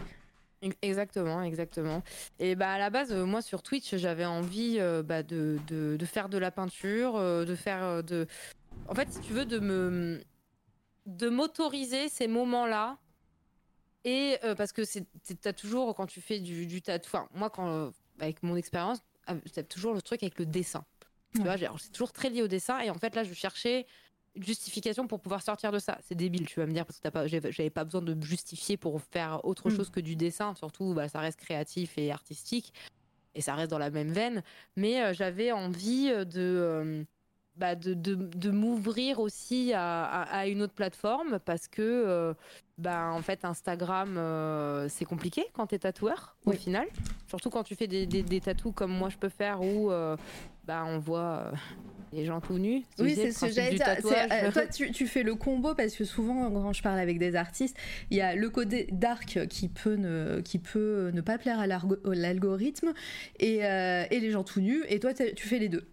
[0.82, 2.04] Exactement, exactement.
[2.40, 5.96] Et bah à la base, euh, moi sur Twitch, j'avais envie euh, bah, de, de,
[5.98, 8.28] de, faire de la peinture, euh, de faire de.
[8.88, 10.22] En fait, si tu veux, de me
[11.06, 12.98] de m'autoriser ces moments-là.
[14.06, 15.06] Et parce que c'est
[15.42, 17.08] t'as toujours quand tu fais du, du tatou.
[17.08, 19.00] Enfin, moi quand avec mon expérience,
[19.54, 20.86] t'as toujours le truc avec le dessin.
[21.36, 22.80] Tu vois, c'est toujours très lié au dessin.
[22.80, 23.86] Et en fait, là, je cherchais
[24.36, 25.98] justification pour pouvoir sortir de ça.
[26.08, 28.78] C'est débile, tu vas me dire, parce que pas, j'avais pas besoin de me justifier
[28.78, 29.76] pour faire autre mm.
[29.76, 30.54] chose que du dessin.
[30.56, 32.74] Surtout, bah, ça reste créatif et artistique.
[33.36, 34.44] Et ça reste dans la même veine.
[34.76, 37.04] Mais euh, j'avais envie de, euh,
[37.56, 42.34] bah, de, de, de m'ouvrir aussi à, à, une autre plateforme parce que, euh,
[42.78, 44.16] bah, en fait, Instagram,
[44.90, 46.88] c'est compliqué quand tu es tatoueur, au final.
[47.28, 49.92] Surtout quand tu fais des, des, des tatous comme moi je peux faire où
[50.66, 51.52] bah, on voit
[52.14, 52.84] les gens tout nus.
[52.98, 53.88] Oui, c'est ce que j'allais dire.
[53.88, 57.36] Euh, toi, tu, tu, fais le combo parce que souvent, quand je parle avec des
[57.36, 57.78] artistes,
[58.10, 61.68] il y a le côté dark qui peut ne, qui peut ne pas plaire à
[61.68, 62.94] l'algorithme
[63.40, 64.84] et, euh, et, les gens tout nus.
[64.90, 65.88] Et toi, tu fais les deux.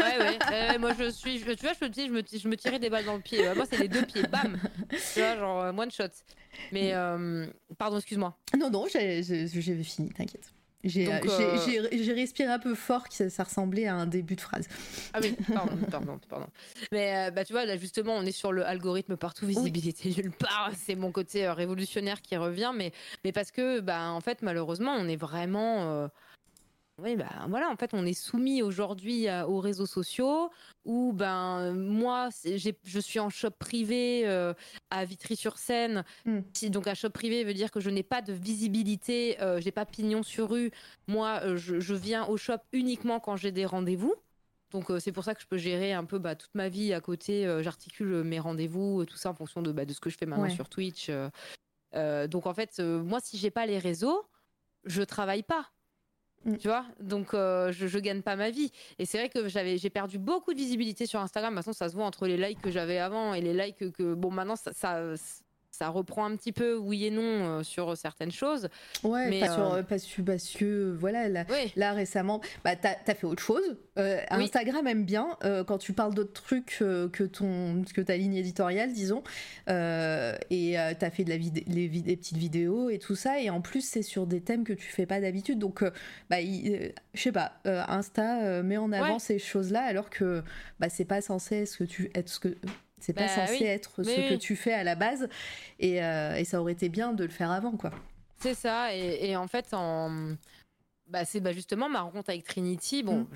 [0.00, 0.78] ouais, ouais.
[0.78, 1.40] moi, je suis.
[1.40, 3.42] tu vois, je me, je, me, je me tirais des balles dans le pied.
[3.54, 4.24] Moi, c'est les deux pieds.
[4.24, 4.58] Bam
[4.90, 6.04] Tu vois, genre euh, one shot.
[6.72, 6.92] Mais,
[7.78, 8.36] pardon, excuse-moi.
[8.58, 9.22] Non, non, j'avais
[9.82, 10.53] fini, t'inquiète.
[10.84, 14.68] Euh, j'ai respiré un peu fort, que ça, ressemblait à un début de phrase.
[15.12, 16.46] Ah oui, pardon, pardon, pardon.
[16.92, 20.32] Mais euh, bah, tu vois, là justement, on est sur le algorithme partout, visibilité nulle
[20.32, 20.72] part.
[20.76, 22.92] C'est mon côté euh, révolutionnaire qui revient, mais,
[23.24, 26.08] mais parce que, bah, en fait, malheureusement, on est vraiment
[27.02, 30.50] oui, bah voilà, en fait, on est soumis aujourd'hui euh, aux réseaux sociaux
[30.84, 34.54] où, ben, moi, je suis en shop privé euh,
[34.90, 36.04] à Vitry-sur-Seine.
[36.24, 36.42] Hmm.
[36.68, 39.86] Donc, un shop privé veut dire que je n'ai pas de visibilité, euh, j'ai pas
[39.86, 40.70] pignon sur rue.
[41.08, 44.14] Moi, je, viens au shop uniquement quand j'ai des rendez-vous.
[44.70, 47.00] Donc, c'est pour ça que je peux gérer un peu bah, toute ma vie à
[47.00, 47.44] côté.
[47.62, 50.50] J'articule mes rendez-vous, tout ça en fonction de, bah, de ce que je fais maintenant
[50.50, 51.10] sur Twitch.
[51.92, 54.28] donc, en fait, moi, si j'ai pas les réseaux,
[54.84, 55.73] je travaille pas.
[56.44, 56.56] Mm.
[56.56, 58.70] Tu vois Donc, euh, je, gagne pas ma vie.
[58.98, 61.54] Et c'est vrai que j'ai perdu beaucoup de visibilité sur Instagram.
[61.54, 63.92] De toute façon, ça se voit entre les likes que j'avais avant et les likes
[63.92, 65.00] que, bon, maintenant, ça, ça,
[65.74, 68.68] ça reprend un petit peu oui et non euh, sur certaines choses.
[69.02, 71.44] Ouais, mais sur, euh, parce, que, parce, que, voilà, là,
[71.74, 73.76] là récemment, bah, tu as, fait autre chose.
[73.98, 75.36] Euh, Instagram aime bien
[75.66, 79.22] quand tu parles d'autres trucs que, ton, que ta ligne éditoriale, disons.
[79.68, 83.40] et tu as fait de la les, des petites vidéos et tout ça.
[83.40, 85.58] Et en plus, c'est sur des thèmes que tu fais pas d'habitude.
[85.58, 85.84] Donc,
[86.30, 90.42] bah, je sais pas, Insta met en avant ces choses-là alors que
[90.78, 92.56] bah, c'est pas censé être ce que tu, être ce que
[93.04, 95.28] c'est pas bah censé être ce que tu fais à la base.
[95.78, 97.90] Et, euh, et, ça aurait été bien de le faire avant, quoi.
[98.38, 98.94] C'est ça.
[98.94, 100.34] Et, et, en fait, en...
[101.06, 103.02] Bah, c'est bah, justement ma rencontre avec Trinity.
[103.02, 103.26] Bon, mm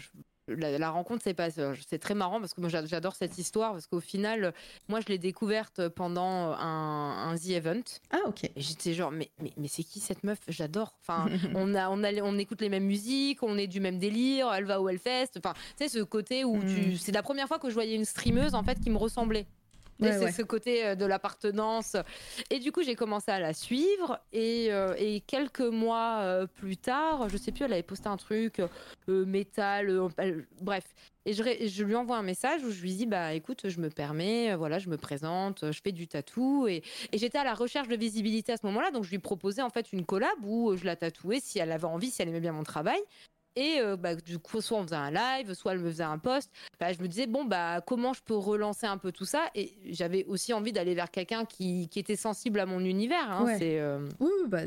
[0.57, 4.01] la, rencontre c'est pas c'est très marrant parce que moi j'adore cette histoire parce qu'au
[4.01, 4.53] final
[4.89, 9.53] moi je l'ai découverte pendant un, un, The Event ah ok j'étais genre mais mais,
[9.57, 10.39] mais c'est qui cette meuf?
[10.49, 13.99] J'adore enfin on a on a on écoute les mêmes musiques on est du même
[13.99, 16.97] délire elle va au Hellfest enfin tu sais ce côté où tu hmm.
[16.97, 19.47] c'est la première fois que je voyais une streameuse en fait qui me ressemblait
[20.01, 21.97] c'est ce côté euh, de l'appartenance.
[22.51, 24.21] Et du coup, j'ai commencé à la suivre.
[24.33, 28.17] Et, euh, et quelques mois euh, plus tard, je sais plus, elle avait posté un
[28.17, 28.61] truc,
[29.09, 30.01] métal,
[30.61, 30.85] bref.
[31.25, 33.91] Et je, je, lui envoie un message où je lui dis bah écoute, je me
[33.91, 37.89] permets, voilà, je me présente, je fais du tatou et, et j'étais à la recherche
[37.89, 40.87] de visibilité à ce moment-là, donc je lui proposais en fait une collab où je
[40.87, 43.01] la tatouais si elle avait envie, si elle aimait bien mon travail.
[43.59, 46.19] Et euh, bah, du coup, soit on faisait un live, soit elle me faisait un
[46.19, 46.49] post.
[46.79, 49.47] Bah, je me disais, bon, bah, comment je peux relancer un peu tout ça?
[49.57, 53.29] Et j'avais aussi envie d'aller vers quelqu'un qui, qui, était sensible à mon univers.
[53.29, 54.63] Hein, c'est, euh, Oui, bah,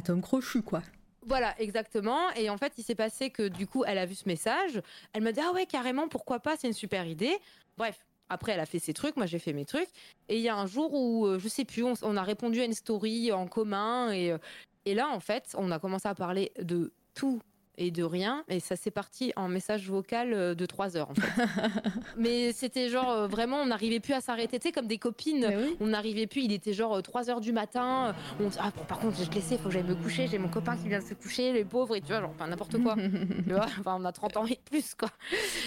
[0.00, 0.80] Tom Crochu, quoi.
[1.22, 2.30] Voilà, exactement.
[2.36, 4.80] Et en fait, il s'est passé que du coup, elle a vu ce message.
[5.12, 7.36] Elle m'a dit, ah ouais, carrément, pourquoi pas, c'est une super idée.
[7.76, 9.88] Bref, après, elle a fait ses trucs, moi j'ai fait mes trucs.
[10.28, 12.64] Et il y a un jour où, euh, je sais plus, on, a répondu à
[12.64, 14.12] une story en commun.
[14.12, 14.36] Et,
[14.84, 17.40] et là, en fait, on a commencé à parler de tout
[17.78, 18.44] et de rien.
[18.48, 21.42] Et ça s'est parti en message vocal euh, de 3 heures, en fait.
[22.16, 24.58] mais c'était genre, euh, vraiment, on n'arrivait plus à s'arrêter.
[24.58, 25.48] Tu sais, comme des copines,
[25.80, 26.42] on n'arrivait plus.
[26.42, 28.14] Il était genre 3 euh, heures du matin.
[28.40, 28.48] On...
[28.58, 30.26] Ah, par contre, je te laissais, il faut que j'aille me coucher.
[30.26, 32.46] J'ai mon copain qui vient de se coucher, les pauvres, et tu vois, genre, enfin,
[32.46, 32.96] n'importe quoi.
[33.46, 35.10] tu vois, enfin, on a 30 ans et plus, quoi.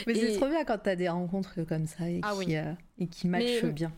[0.08, 3.08] Mais c'est trop bien quand tu as des rencontres comme ça et, ah qui, et
[3.08, 3.92] qui matchent bien.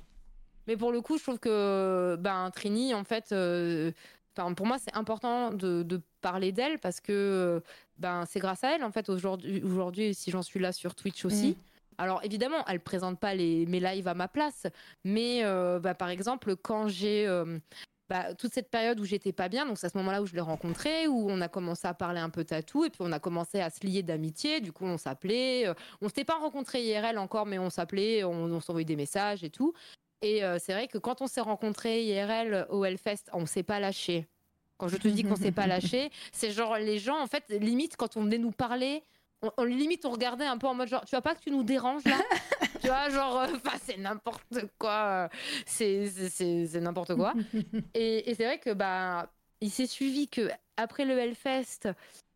[0.68, 3.34] Mais pour le coup, je trouve que ben, Trini, en fait,
[4.56, 7.62] pour moi, c'est important de, de parler d'elle parce que
[8.02, 11.24] ben, c'est grâce à elle, en fait, aujourd'hui, aujourd'hui si j'en suis là sur Twitch
[11.24, 11.52] aussi.
[11.52, 11.56] Mm.
[12.00, 14.66] Alors évidemment, elle présente pas les, mes lives à ma place,
[15.04, 17.60] mais euh, bah, par exemple, quand j'ai euh,
[18.10, 20.34] bah, toute cette période où j'étais pas bien, donc c'est à ce moment-là où je
[20.34, 23.20] l'ai rencontrée, où on a commencé à parler un peu tatou, et puis on a
[23.20, 27.20] commencé à se lier d'amitié, du coup on s'appelait, euh, on s'était pas rencontré IRL
[27.20, 29.74] encore, mais on s'appelait, on, on s'envoyait des messages et tout.
[30.24, 34.28] Et c'est vrai que quand on s'est rencontré IRL au Hellfest, on s'est pas lâché
[34.82, 37.98] Quand je te dis qu'on s'est pas lâché, c'est genre les gens, en fait, limite,
[37.98, 39.04] quand on venait nous parler,
[39.58, 41.64] on, limite, on regardait un peu en mode genre, tu vois pas que tu nous
[41.64, 42.18] déranges là?
[42.82, 43.48] Tu vois, genre, euh,
[43.84, 45.30] c'est n'importe quoi.
[45.68, 46.10] C'est
[46.82, 47.36] n'importe quoi.
[47.94, 51.90] et, c'est vrai que, bah, il s'est suivi que après le Hellfest,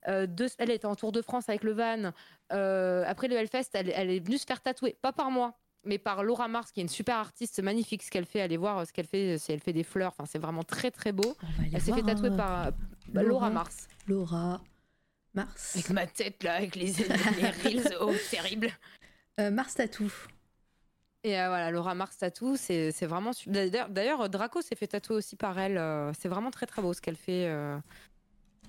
[0.08, 0.28] euh,
[0.60, 2.12] elle était en Tour de France avec le van.
[2.54, 5.98] Euh, après le Hellfest, elle, elle est venue se faire tatouer, pas par moi, mais
[5.98, 8.42] par Laura Mars, qui est une super artiste magnifique, ce qu'elle fait.
[8.42, 10.12] Allez voir ce qu'elle fait, si elle fait des fleurs.
[10.12, 11.36] Enfin, c'est vraiment très très beau.
[11.74, 12.38] Elle s'est fait tatouer hein.
[12.38, 12.72] par
[13.10, 13.88] bah, Laura, Mars.
[14.08, 14.62] Laura
[15.34, 15.76] Mars.
[15.76, 18.70] Avec ma tête là, avec les, les reels, oh, terrible.
[19.40, 20.12] Euh, Mars Tattoo.
[21.24, 23.32] Et euh, voilà, Laura Mars Tattoo, c'est vraiment.
[23.48, 25.78] D'ailleurs, Draco s'est fait tatouer aussi par elle.
[25.78, 27.50] Euh, c'est vraiment très très beau ce qu'elle fait.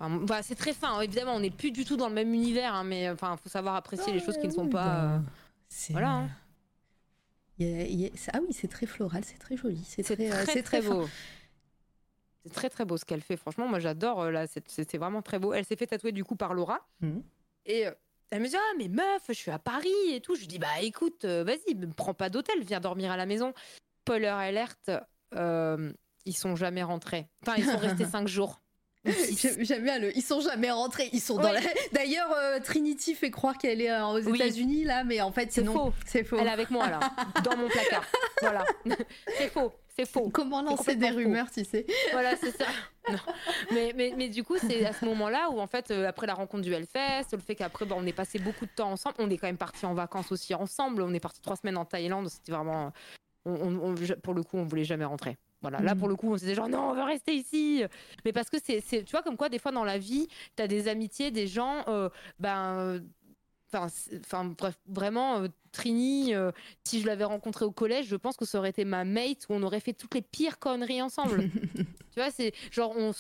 [0.01, 1.01] bah, c'est très fin, hein.
[1.03, 3.77] évidemment, on n'est plus du tout dans le même univers, hein, mais enfin, faut savoir
[3.77, 4.85] apprécier les choses qui ne sont pas.
[4.85, 5.23] Bah,
[5.91, 6.11] voilà.
[6.11, 6.31] Hein
[7.61, 11.09] ah oui, c'est très floral, c'est très joli, c'est très, euh, très, très, beau.
[12.45, 13.37] C'est très très beau ce qu'elle fait.
[13.37, 14.23] Franchement, moi j'adore.
[14.23, 15.53] Euh, là, c'est vraiment très beau.
[15.53, 16.87] Elle s'est fait tatouer du coup par Laura.
[17.01, 17.19] Mmh.
[17.65, 17.93] Et euh,
[18.31, 20.35] elle me dit ah mais meuf, je suis à Paris et tout.
[20.35, 23.55] Je dis bah écoute, vas-y, ne prends pas d'hôtel, viens dormir à la maison.
[24.03, 24.91] Spoiler alerte,
[25.33, 27.29] ils sont jamais rentrés.
[27.43, 28.61] Enfin, ils sont restés cinq jours.
[29.61, 30.17] J'aime bien le.
[30.17, 31.09] Ils sont jamais rentrés.
[31.13, 31.61] Ils sont dans la.
[31.93, 35.65] D'ailleurs, euh, Trinity fait croire qu'elle est euh, aux États-Unis là, mais en fait, c'est
[35.65, 35.93] faux.
[36.05, 36.37] C'est faux.
[36.39, 37.01] Elle est avec moi là,
[37.45, 38.05] dans mon placard.
[38.41, 38.65] Voilà.
[39.39, 39.73] c'est faux.
[39.97, 40.29] C'est faux.
[40.31, 41.87] Comment lancer des rumeurs, tu sais?
[42.13, 42.67] Voilà, c'est ça.
[43.71, 46.35] Mais, mais, mais, du coup, c'est à ce moment-là où, en fait, euh, après la
[46.35, 49.31] rencontre du Hellfest, le fait qu'après, bah, on est passé beaucoup de temps ensemble, on
[49.31, 51.03] est quand même partis en vacances aussi ensemble.
[51.03, 52.29] On est parti trois semaines en Thaïlande.
[52.29, 52.93] C'était vraiment.
[53.45, 53.95] On,
[54.25, 55.37] pour le coup, on voulait jamais rentrer.
[55.63, 56.11] Voilà, là pour mm.
[56.11, 57.83] le coup, on s'était genre non, on veut rester ici.
[58.25, 60.69] Mais parce que c'est, tu vois, comme quoi, des fois dans la vie, tu as
[60.69, 63.01] des amitiés, des gens, euh, ben,
[63.73, 66.53] enfin, bref, vraiment, euh, Trini, euh,
[66.85, 69.55] si je l'avais rencontré au collège, je pense que ça aurait été ma mate où
[69.55, 71.51] on aurait fait toutes les pires conneries ensemble.
[72.17, 73.13] tu vois, c'est genre, on,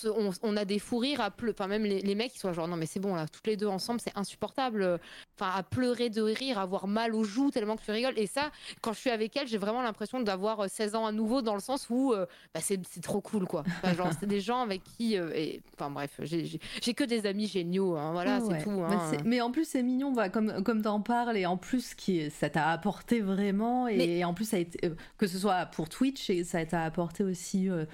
[0.42, 1.54] on, a des fous rires à pleurer.
[1.58, 3.66] Enfin, même les, mecs, ils sont genre, non, mais c'est bon, là, toutes les deux
[3.66, 4.98] ensemble, c'est insupportable.
[5.38, 8.18] Enfin, à pleurer de rire, à avoir mal aux joues tellement que tu rigoles.
[8.18, 8.50] Et ça,
[8.80, 11.54] quand je suis avec elle, j'ai vraiment l'impression d'avoir 16 euh, ans à nouveau dans
[11.54, 13.64] le sens où euh, bah, c'est trop cool, quoi.
[13.96, 15.14] genre, c'est des gens avec qui.
[15.14, 17.96] et, enfin, bref, j'ai que des amis géniaux.
[17.96, 18.70] Hein, voilà, c'est tout.
[18.70, 19.12] Hein.
[19.24, 22.30] Mais, en plus, c'est mignon, bah, comme, comme tu en parles, et en plus, qui,
[22.30, 23.88] ça t'a apporté vraiment.
[23.88, 26.82] Et, en plus, ça a été, euh, que ce soit pour Twitch, et ça t'a
[26.82, 27.86] apporté aussi euh, euh,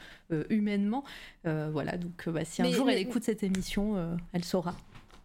[0.50, 1.04] humainement.
[1.44, 4.74] voilà, donc bah, si un jour elle écoute cette émission, elle saura.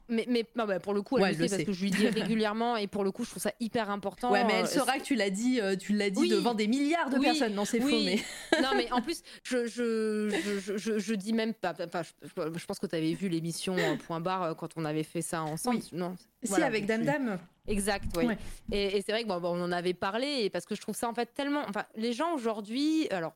[0.10, 2.78] Mais, mais bah, pour le coup, elle le sait parce que je lui dis régulièrement
[2.78, 4.32] et pour le coup, je trouve ça hyper important.
[4.32, 7.20] Ouais, mais elle saura que tu l'as dit, tu l'as dit devant des milliards de
[7.20, 7.54] personnes.
[7.54, 7.88] Non, c'est faux.
[7.90, 8.20] Mais...
[8.62, 10.30] non, mais en plus, je, je,
[10.78, 11.74] je, je, dis même pas.
[11.86, 15.44] Enfin, je, pense que tu avais vu l'émission Point Barre quand on avait fait ça
[15.44, 15.82] ensemble.
[15.92, 17.40] Non, si, avec Dame Dame.
[17.68, 18.28] Exact, oui.
[18.72, 21.14] Et, c'est vrai que bon, on en avait parlé parce que je trouve ça en
[21.14, 21.64] fait tellement.
[21.68, 23.34] Enfin, les gens aujourd'hui, alors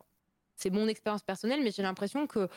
[0.62, 2.48] c'est mon expérience personnelle, mais j'ai l'impression que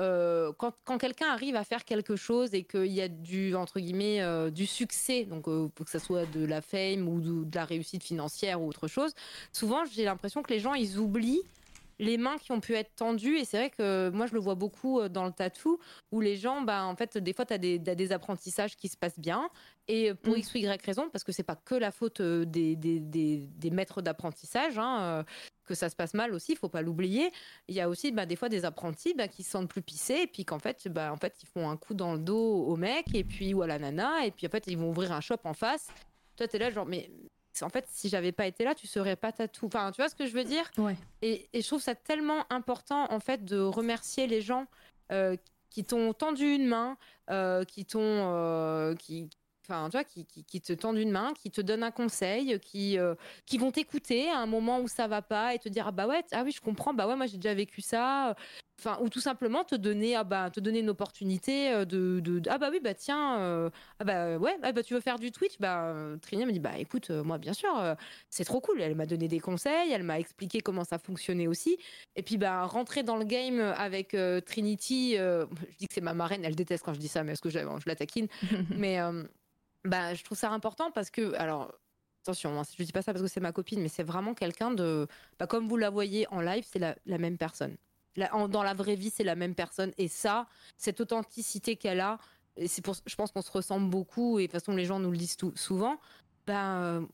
[0.00, 3.80] euh, quand, quand quelqu'un arrive à faire quelque chose et qu'il y a du entre
[3.80, 7.54] guillemets euh, du succès, donc euh, que ce soit de la fame ou de, de,
[7.54, 9.12] la réussite financière ou autre chose,
[9.52, 11.42] souvent j'ai l'impression que les gens ils oublient
[12.00, 13.36] les mains qui ont pu être tendues.
[13.36, 15.78] Et c'est vrai que moi, je le vois beaucoup euh, dans le tatou,
[16.10, 19.20] où les gens, bah, en fait, des fois, tu as, des apprentissages qui se passent
[19.20, 19.48] bien.
[19.86, 20.38] Et pour mm.
[20.38, 24.02] X ou Y raison, parce que c'est pas que la faute euh, des, des, maîtres
[24.02, 25.22] d'apprentissage, hein, euh,
[25.66, 27.30] que ça se passe mal aussi, il faut pas l'oublier.
[27.68, 30.22] Il y a aussi bah, des fois des apprentis bah, qui se sentent plus pissés,
[30.22, 32.76] et puis qu'en fait, bah, en fait, ils font un coup dans le dos au
[32.76, 35.20] mec, et puis, ou à la nana, et puis en fait, ils vont ouvrir un
[35.20, 35.88] shop en face.
[36.36, 37.10] Toi, tu es là, genre, mais
[37.62, 39.66] en fait, si j'avais pas été là, tu serais pas tatou.
[39.66, 40.70] Enfin, tu vois ce que je veux dire?
[40.78, 40.96] Ouais.
[41.22, 44.66] et, je trouve ça tellement important, en fait, de remercier les gens
[45.12, 45.36] euh,
[45.70, 46.96] qui t'ont tendu une main,
[47.30, 49.30] euh, qui t'ont, euh, qui,
[49.64, 52.98] enfin, tu vois, qui, qui, te tendent une main, qui te donnent un conseil, qui,
[53.46, 56.08] qui vont t'écouter à un moment où ça va pas et te dire ah bah
[56.08, 58.34] ouais, ah oui, je comprends, bah ouais, moi j'ai déjà vécu ça
[58.80, 62.40] enfin ou tout simplement te donner ah bah te donner une opportunité euh, de, de,
[62.48, 65.30] ah bah oui bah tiens euh, ah bah ouais ah bah tu veux faire du
[65.30, 65.58] Twitch?
[65.60, 67.70] Bah Trina me dit bah écoute euh, moi bien sûr
[68.30, 68.80] c'est trop cool.
[68.80, 71.76] Elle m'a donné des conseils elle m'a expliqué comment ça fonctionnait aussi.
[72.16, 75.46] Et puis bah rentrer dans le game avec Trinity je
[75.78, 77.58] dis que c'est ma marraine elle déteste quand je dis ça mais est-ce que je,
[77.58, 78.28] je la taquine?
[78.76, 78.98] Mais
[79.84, 81.72] bah je trouve ça important parce que alors
[82.22, 84.70] Attention, hein, je dis pas ça parce que c'est ma copine, mais c'est vraiment quelqu'un
[84.72, 85.06] de.
[85.38, 87.78] Bah, comme vous la voyez en live, c'est la, la même personne
[88.16, 89.92] dans la vraie vie, c'est la même personne.
[89.98, 92.18] Et ça, cette authenticité qu'elle a,
[92.56, 94.38] et c'est pour, je pense qu'on se ressemble beaucoup.
[94.38, 95.98] Et de toute façon, les gens nous le disent tout, souvent.
[96.46, 97.08] Ben,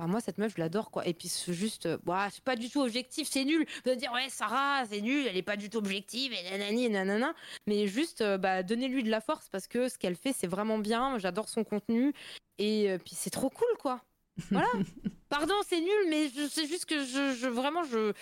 [0.00, 1.06] euh, moi, cette meuf, je l'adore, quoi.
[1.06, 3.66] Et puis, c'est juste, euh, bah, c'est pas du tout objectif, c'est nul.
[3.84, 6.88] De dire, ouais, Sarah, c'est nul, elle est pas du tout objective, et nanani, et
[6.88, 7.34] nanana.
[7.66, 10.78] Mais juste, euh, bah, donnez-lui de la force parce que ce qu'elle fait, c'est vraiment
[10.78, 11.18] bien.
[11.18, 12.12] J'adore son contenu.
[12.58, 14.02] Et puis, c'est trop cool, quoi.
[14.50, 14.68] Voilà.
[15.30, 18.12] Pardon, c'est nul, mais c'est juste que je, je vraiment, je,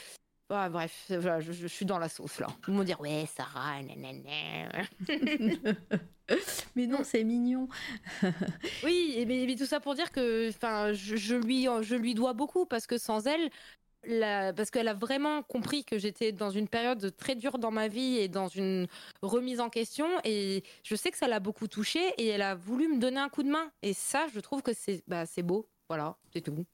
[0.51, 2.47] Ah, bref, je, je, suis dans la sauce là.
[2.67, 4.83] Ils vont dire ouais, Sarah, nanana.
[6.75, 7.69] mais non, c'est mignon.
[8.83, 12.33] oui, mais, mais, tout ça pour dire que, enfin, je, je, lui, je lui dois
[12.33, 13.51] beaucoup parce que sans elle,
[14.05, 17.89] la, parce qu'elle a vraiment compris que j'étais dans une période très dure dans ma
[17.89, 18.87] vie et dans une
[19.23, 20.07] remise en question.
[20.25, 23.29] Et je sais que ça l'a beaucoup touchée et elle a voulu me donner un
[23.29, 23.71] coup de main.
[23.83, 25.69] Et ça, je trouve que c'est bah, beau.
[25.89, 26.65] Voilà, c'est tout.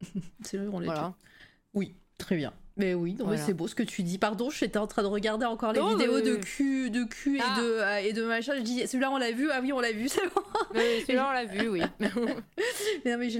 [0.44, 1.14] c'est vrai, on est voilà.
[1.72, 2.52] Oui, très bien.
[2.76, 4.18] Mais oui, c'est beau ce que tu dis.
[4.18, 7.60] Pardon, j'étais en train de regarder encore les vidéos de cul, de cul et, ah.
[7.60, 8.54] de, euh, et de machin.
[8.56, 9.48] Je dis, celui-là on l'a vu.
[9.52, 10.42] Ah oui, on l'a vu, c'est bon.
[10.74, 11.82] celui-là on l'a vu, oui.
[12.00, 12.08] mais
[13.06, 13.30] non, mais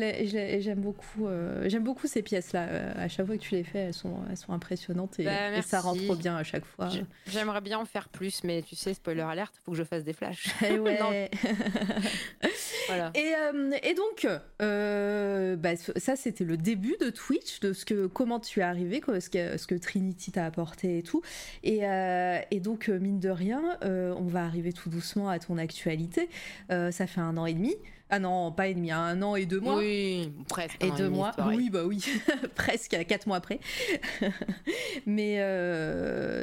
[0.60, 2.66] j'aime beaucoup, euh, j'aime beaucoup ces pièces-là.
[2.68, 5.62] Euh, à chaque fois que tu les fais, elles sont, elles sont impressionnantes et, bah,
[5.62, 6.88] ça rend trop bien à chaque fois.
[7.26, 10.12] J'aimerais bien en faire plus, mais tu sais, spoiler alerte, faut que je fasse des
[10.12, 10.46] flashs.
[10.64, 11.30] Eh ouais.
[12.86, 13.10] voilà.
[13.16, 13.32] Et,
[13.82, 14.28] et donc,
[14.60, 19.20] bah, ça c'était le début de Twitch, de ce que, comment tu es arrivé, quoi,
[19.24, 21.22] ce que, ce que Trinity t'a apporté et tout.
[21.62, 25.38] Et, euh, et donc, euh, mine de rien, euh, on va arriver tout doucement à
[25.38, 26.28] ton actualité.
[26.68, 27.74] ça fait un an et demi.
[28.10, 29.78] Ah non, pas et demi, hein, un an et deux mois.
[29.78, 30.84] Oui, presque.
[30.84, 31.32] Et deux mois.
[31.46, 32.04] Oui, bah oui,
[32.54, 33.58] presque quatre mois après.
[35.06, 35.38] Mais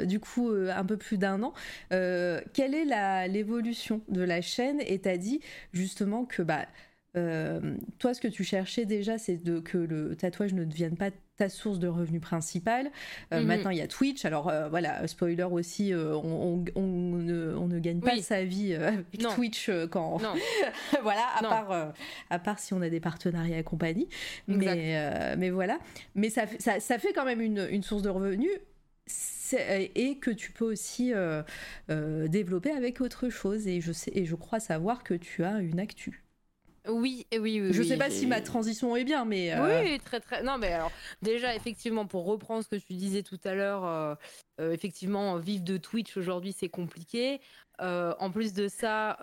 [0.06, 1.54] du coup, un peu plus d'un an.
[1.90, 4.80] quelle est l'évolution de la chaîne?
[4.86, 5.40] Et t'as dit
[5.72, 6.66] justement que bah
[7.14, 11.78] toi, ce que tu cherchais déjà, c'est que le tatouage ne devienne pas ta source
[11.78, 12.90] de revenus principale.
[13.32, 13.46] Euh, mhm.
[13.46, 14.24] Maintenant, il y a Twitch.
[14.24, 20.20] Alors euh, voilà, spoiler aussi, on, ne, gagne pas sa vie avec Twitch quand.
[21.02, 21.92] voilà, à part,
[22.30, 24.08] à part si on a des partenariats et compagnie.
[24.46, 25.78] Mais, mais voilà.
[26.14, 28.52] Mais ça, ça, ça, fait quand même une, une source de revenus
[29.58, 31.12] et que tu peux aussi
[31.88, 33.66] développer avec autre chose.
[33.66, 36.21] Et je, sais, et je crois savoir que tu as une actu.
[36.88, 37.72] Oui, oui, oui.
[37.72, 39.52] Je sais pas si ma transition est bien, mais.
[39.52, 40.42] Euh, oui, très, très.
[40.42, 40.90] Non, mais alors,
[41.22, 44.14] déjà, effectivement, pour reprendre ce que tu disais tout à l'heure, euh,
[44.60, 47.40] euh, effectivement, vivre de Twitch aujourd'hui, c'est compliqué.
[47.78, 49.16] en plus de ça,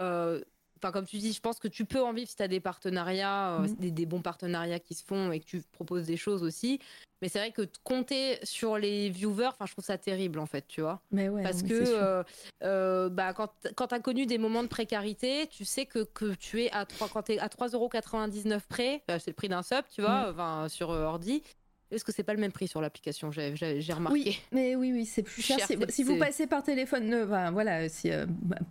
[0.82, 2.60] enfin comme tu dis, je pense que tu peux en vivre si tu as des
[2.60, 3.76] partenariats, mhm.
[3.76, 6.80] des, des, bons partenariats qui se font et que tu proposes des choses aussi.
[7.22, 10.66] Mais c'est vrai que compter sur les viewers, enfin, je trouve ça terrible en fait,
[10.68, 11.02] tu vois.
[11.12, 12.24] Mais ouais, Parce que euh,
[12.64, 16.34] euh, bah, quand, quand tu as connu des moments de précarité, tu sais que, que
[16.36, 20.02] tu es à 3, quand es à 3,99€ près, c'est le prix d'un sub, tu
[20.02, 20.30] vois, mm.
[20.32, 21.44] enfin, sur euh, ordi,
[21.92, 24.20] est-ce que c'est pas le même prix sur l'application J'ai remarqué.
[24.20, 25.58] Oui, mais oui, oui, c'est plus cher.
[25.90, 28.26] si vous passez par téléphone, euh, voilà, si euh,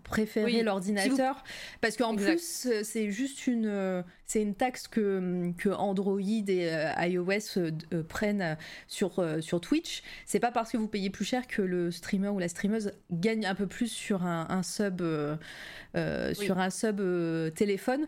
[0.04, 1.42] préférez l'ordinateur,
[1.80, 7.72] parce qu'en plus euh, c'est juste une, c'est une taxe que, que Android et iOS
[8.08, 8.56] prennent
[8.86, 10.02] sur sur Twitch.
[10.24, 13.46] C'est pas parce que vous payez plus cher que le streamer ou la streameuse gagne
[13.46, 15.02] un peu plus sur un, sub
[15.94, 17.00] sur un sub
[17.54, 18.06] téléphone.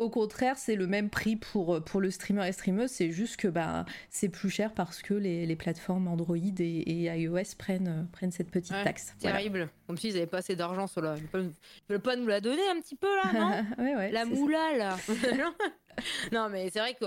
[0.00, 3.36] Au contraire, c'est le même prix pour, euh, pour le streamer et streameuse, c'est juste
[3.36, 8.02] que bah, c'est plus cher parce que les, les plateformes Android et, iOS prennent, euh,
[8.10, 9.14] prennent cette petite taxe.
[9.20, 9.68] Terrible.
[9.86, 11.16] Comme s'ils n'avaient pas assez d'argent sur là.
[11.34, 11.50] Ils ne
[11.90, 13.32] veulent pas nous la donner un petit peu là,
[13.78, 14.08] non?
[14.10, 14.96] La moula là.
[16.32, 17.04] non, mais c'est vrai que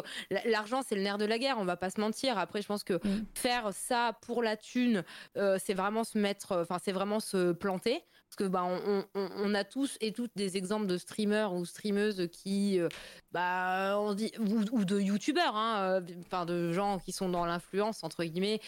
[0.47, 2.38] l'argent, c'est le nerf de la guerre, on va pas se mentir.
[2.38, 3.25] Après, je pense que mm.
[3.33, 5.03] faire ça pour la thune,
[5.35, 8.03] euh, c'est vraiment se mettre, enfin, c'est vraiment se planter.
[8.33, 8.67] Parce que bah,
[9.13, 12.89] on, a tous et toutes des exemples de streamers ou streameuses qui, euh,
[13.31, 18.59] bah, ou, de youtubeurs, hein, euh, de gens qui sont dans l'influence entre guillemets,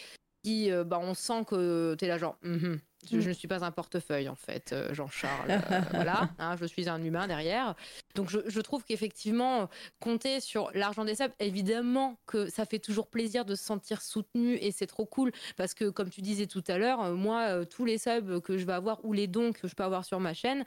[0.44, 2.78] qui, euh, bah, on sent que tu es là genre, mm-hmm.
[3.10, 5.52] Je, ne suis pas un portefeuille en fait, euh, Jean-Charles.
[5.52, 7.76] Euh, voilà, hein, je suis un humain derrière.
[8.16, 9.70] Donc je, trouve qu'effectivement,
[10.00, 14.56] compter sur l'argent des subs, évidemment que ça fait toujours plaisir de se sentir soutenu
[14.56, 17.86] et c'est trop cool parce que comme tu disais tout à l'heure, euh, moi, tous
[17.86, 20.34] les subs que je vais avoir ou les dons que je peux avoir sur ma
[20.34, 20.64] chaîne,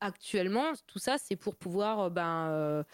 [0.00, 2.84] actuellement, tout ça, c'est pour pouvoir ben,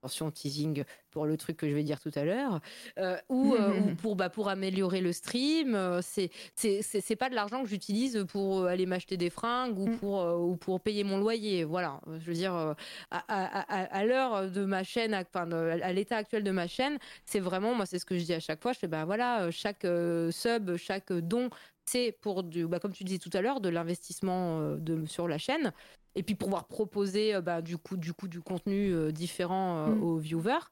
[0.00, 2.60] attention teasing pour le truc que je vais dire tout à l'heure
[2.98, 7.62] euh, ou, euh, pour bah, pour améliorer le stream euh, c'est c'est pas de l'argent
[7.62, 9.98] que j'utilise pour aller m'acheter des fringues ou mm.
[9.98, 12.74] pour ou pour payer mon loyer voilà je veux dire
[13.10, 17.74] à, à, l'heure de ma chaîne enfin à l'état actuel de ma chaîne c'est vraiment
[17.74, 19.86] moi c'est ce que je dis à chaque fois je fais bah voilà chaque
[20.30, 21.50] sub chaque don
[21.84, 25.38] c'est pour du bah, comme tu disais tout à l'heure de l'investissement de sur la
[25.38, 25.72] chaîne
[26.14, 29.94] et puis pouvoir proposer euh, bah, du coup du coup du contenu euh, différent euh,
[29.94, 30.02] mm.
[30.02, 30.66] aux viewers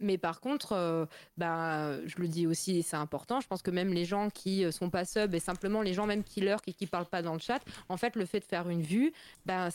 [0.00, 1.08] mais par contre,
[1.38, 3.40] bah, je le dis aussi, c'est important.
[3.40, 6.24] Je pense que même les gens qui sont pas sub et simplement les gens même
[6.24, 8.68] qui lurk et qui parlent pas dans le chat, en fait, le fait de faire
[8.68, 9.14] une vue,
[9.46, 9.68] bah,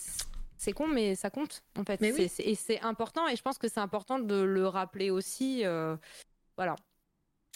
[0.57, 1.99] c'est con, mais ça compte en fait.
[2.03, 3.27] Et c'est important.
[3.29, 5.63] Et je pense que c'est important de le rappeler aussi.
[6.57, 6.75] voilà.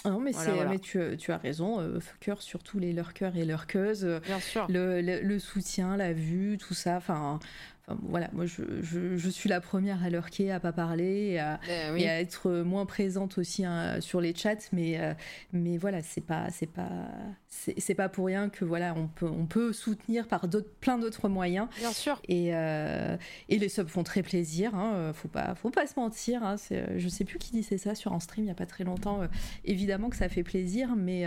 [0.03, 0.33] Ah non, mais,
[0.69, 4.05] mais tu, tu, as raison, euh, cœur surtout les lurkers et lurkeuses.
[4.25, 4.67] Bien sûr.
[4.69, 6.97] Le, le, soutien, la vue, tout ça.
[6.97, 7.39] Enfin,
[7.87, 12.49] voilà, moi je, suis la première à lurker, à pas parler et à, ben être
[12.49, 15.13] moins présente aussi hein, sur les chats, mais, euh,
[15.53, 17.07] mais voilà, c'est pas, c'est pas,
[17.47, 20.47] c'est pas pour rien que voilà, on peut, on peut soutenir par
[20.79, 21.67] plein d'autres moyens.
[21.77, 22.19] Bien sûr.
[22.27, 23.17] Et, euh,
[23.49, 26.43] et les subs font très plaisir, hein, faut pas, faut pas se mentir.
[26.43, 26.55] Hein,
[26.95, 29.21] je sais plus qui disait ça sur un stream il y a pas très longtemps.
[29.21, 29.27] Euh,
[29.63, 31.25] évidemment que ça fait plaisir, mais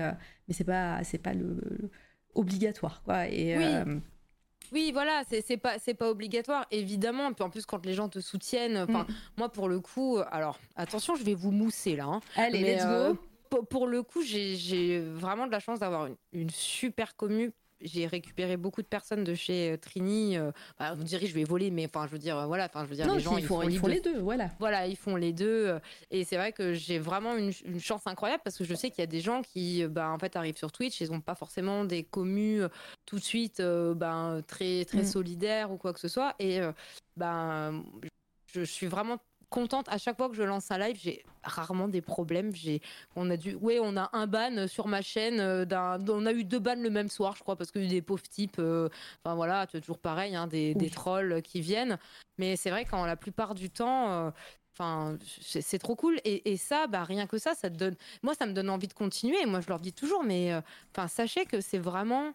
[0.48, 1.60] mais c'est pas, c'est pas le,
[2.34, 3.28] obligatoire quoi.
[3.28, 4.00] Et oui.
[4.72, 7.32] Oui, voilà, c'est pas c'est pas obligatoire évidemment.
[7.32, 9.06] Puis en plus quand les gens te soutiennent, mm.
[9.36, 12.04] moi pour le coup, alors attention, je vais vous mousser là.
[12.04, 12.20] Hein.
[12.36, 12.90] Allez, let's go.
[12.90, 13.14] Euh,
[13.70, 18.56] pour, le coup, j'ai vraiment de la chance d'avoir une, une, super commu j'ai récupéré
[18.56, 20.36] beaucoup de personnes de chez euh, Trini.
[20.36, 22.84] Euh, bah, vous direz, je vais voler, mais enfin, je veux dire, euh, voilà, enfin,
[22.84, 24.50] je veux dire, les gens, ils, font, les deux, voilà.
[24.58, 25.78] Voilà, ils font les deux.
[26.10, 29.04] Et c'est vrai que j'ai vraiment une, chance incroyable parce que je sais qu'il y
[29.04, 32.02] a des gens qui, bah, en fait, arrivent sur Twitch, ils n'ont pas forcément des
[32.02, 32.62] commus
[33.06, 35.06] tout de suite, ben, très, très mm.
[35.06, 36.34] solidaires ou quoi que ce soit.
[36.38, 36.60] Et
[37.16, 37.84] ben,
[38.52, 39.18] je suis vraiment
[39.50, 39.86] contente.
[39.88, 42.54] À chaque fois que je lance un live, j'ai rarement des problèmes.
[42.54, 42.80] J'ai,
[43.16, 45.40] on a dû, ouais, on a un ban sur ma chaîne.
[45.40, 48.02] Euh, d'un, on a eu deux bans le même soir, je crois, parce que des
[48.02, 48.58] pauvres types.
[48.58, 48.88] Euh,
[49.24, 51.98] enfin voilà, toujours pareil, hein, des, des, trolls qui viennent.
[52.38, 54.10] Mais c'est vrai qu'en la plupart du temps.
[54.10, 54.30] Euh,
[54.74, 56.20] enfin, c'est trop cool.
[56.24, 57.96] Et, et, ça, bah, rien que ça, ça te donne.
[58.22, 59.44] Moi, ça me donne envie de continuer.
[59.46, 60.52] Moi, je leur dis toujours, mais
[60.92, 62.32] enfin, sachez que c'est vraiment.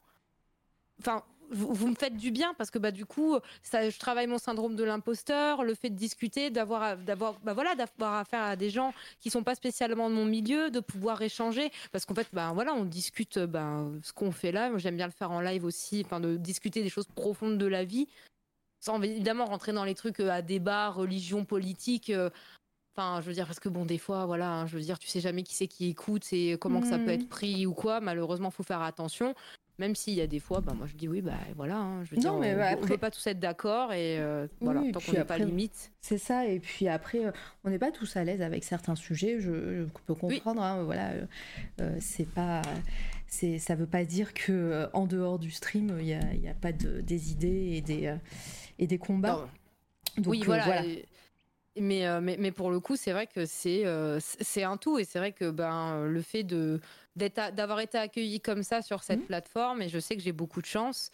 [1.00, 4.38] Enfin, vous, me faites du bien parce que bah du coup ça, je travaille mon
[4.38, 8.70] syndrome de l'imposteur le fait de discuter d'avoir d'avoir bah voilà d'avoir affaire à des
[8.70, 12.52] gens qui sont pas spécialement de mon milieu de pouvoir échanger parce qu'en fait bah
[12.54, 16.04] voilà on discute bah, ce qu'on fait là j'aime bien le faire en live aussi
[16.06, 18.08] enfin de discuter des choses profondes de la vie
[18.80, 22.30] sans évidemment rentrer dans les trucs euh, à débat religion politique euh,
[22.96, 25.08] Enfin, je veux dire, parce que bon, des fois, voilà, hein, je veux dire, tu
[25.08, 27.10] sais jamais qui c'est qui écoute et comment que ça peut mmh.
[27.10, 28.00] être pris ou quoi.
[28.02, 29.34] Malheureusement, faut faire attention.
[29.80, 32.12] Même s'il y a des fois, bah, moi je dis oui, bah voilà, hein, je
[32.12, 35.14] veux dire, mais on, ne peut pas tous être d'accord et euh, voilà, tant qu'on
[35.14, 35.92] n'a pas limite.
[36.00, 37.32] C'est ça, et puis après, euh,
[37.64, 41.14] on n'est pas tous à l'aise avec certains sujets, je, peux comprendre, hein, voilà,
[41.82, 42.62] euh, c'est pas.
[43.26, 46.54] C'est, ça veut pas dire que en dehors du stream, il n'y a, y a,
[46.54, 48.16] pas de, des idées et des,
[48.78, 49.50] et des combats.
[50.28, 50.84] oui, voilà.
[51.76, 53.86] Mais, mais, mais, pour le coup, c'est vrai que c'est
[54.20, 55.00] c'est un tout.
[55.00, 56.80] Et c'est vrai que ben, le fait de,
[57.16, 59.28] d'avoir été accueilli comme ça sur cette mmh.
[59.28, 61.12] plateforme et je sais que j'ai beaucoup de chance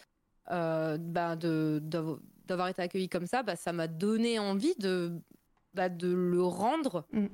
[0.52, 5.12] euh, bah, d'avoir été accueilli comme ça, bah, ça m'a donné envie de,
[5.74, 7.26] bah, de le rendre mmh.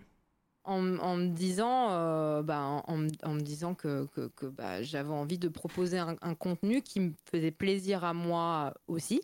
[0.65, 5.13] en, en, me disant, euh, bah, en, en, me disant que, que, que bah, j'avais
[5.13, 9.21] envie de proposer un, un, contenu qui me faisait plaisir à moi aussi.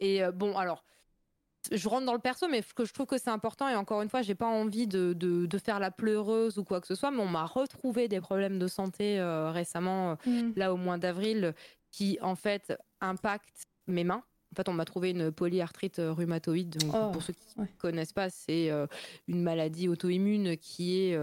[0.00, 0.84] Et euh, bon, alors,
[1.70, 3.68] je rentre dans le perso, mais que je trouve que c'est important.
[3.68, 6.86] Et encore une fois, j'ai pas envie de, de, faire la pleureuse ou quoi que
[6.86, 7.10] ce soit.
[7.10, 10.52] Mais on m'a retrouvé des problèmes de santé euh, récemment, euh, mm.
[10.56, 11.54] là au mois d'avril,
[11.90, 14.22] qui en fait impactent mes mains.
[14.52, 16.78] En fait, on m'a trouvé une polyarthrite euh, rhumatoïde.
[16.78, 18.70] Donc, oh, pour ceux qui ne connaissent pas, c'est
[19.26, 21.18] une maladie auto-immune qui est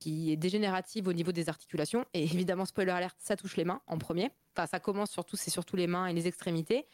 [0.00, 2.04] qui est dégénérative au niveau des articulations.
[2.12, 4.30] Et évidemment, spoiler alert, ça touche les mains en premier.
[4.54, 6.86] Enfin, ça commence surtout, c'est surtout les mains et les extrémités.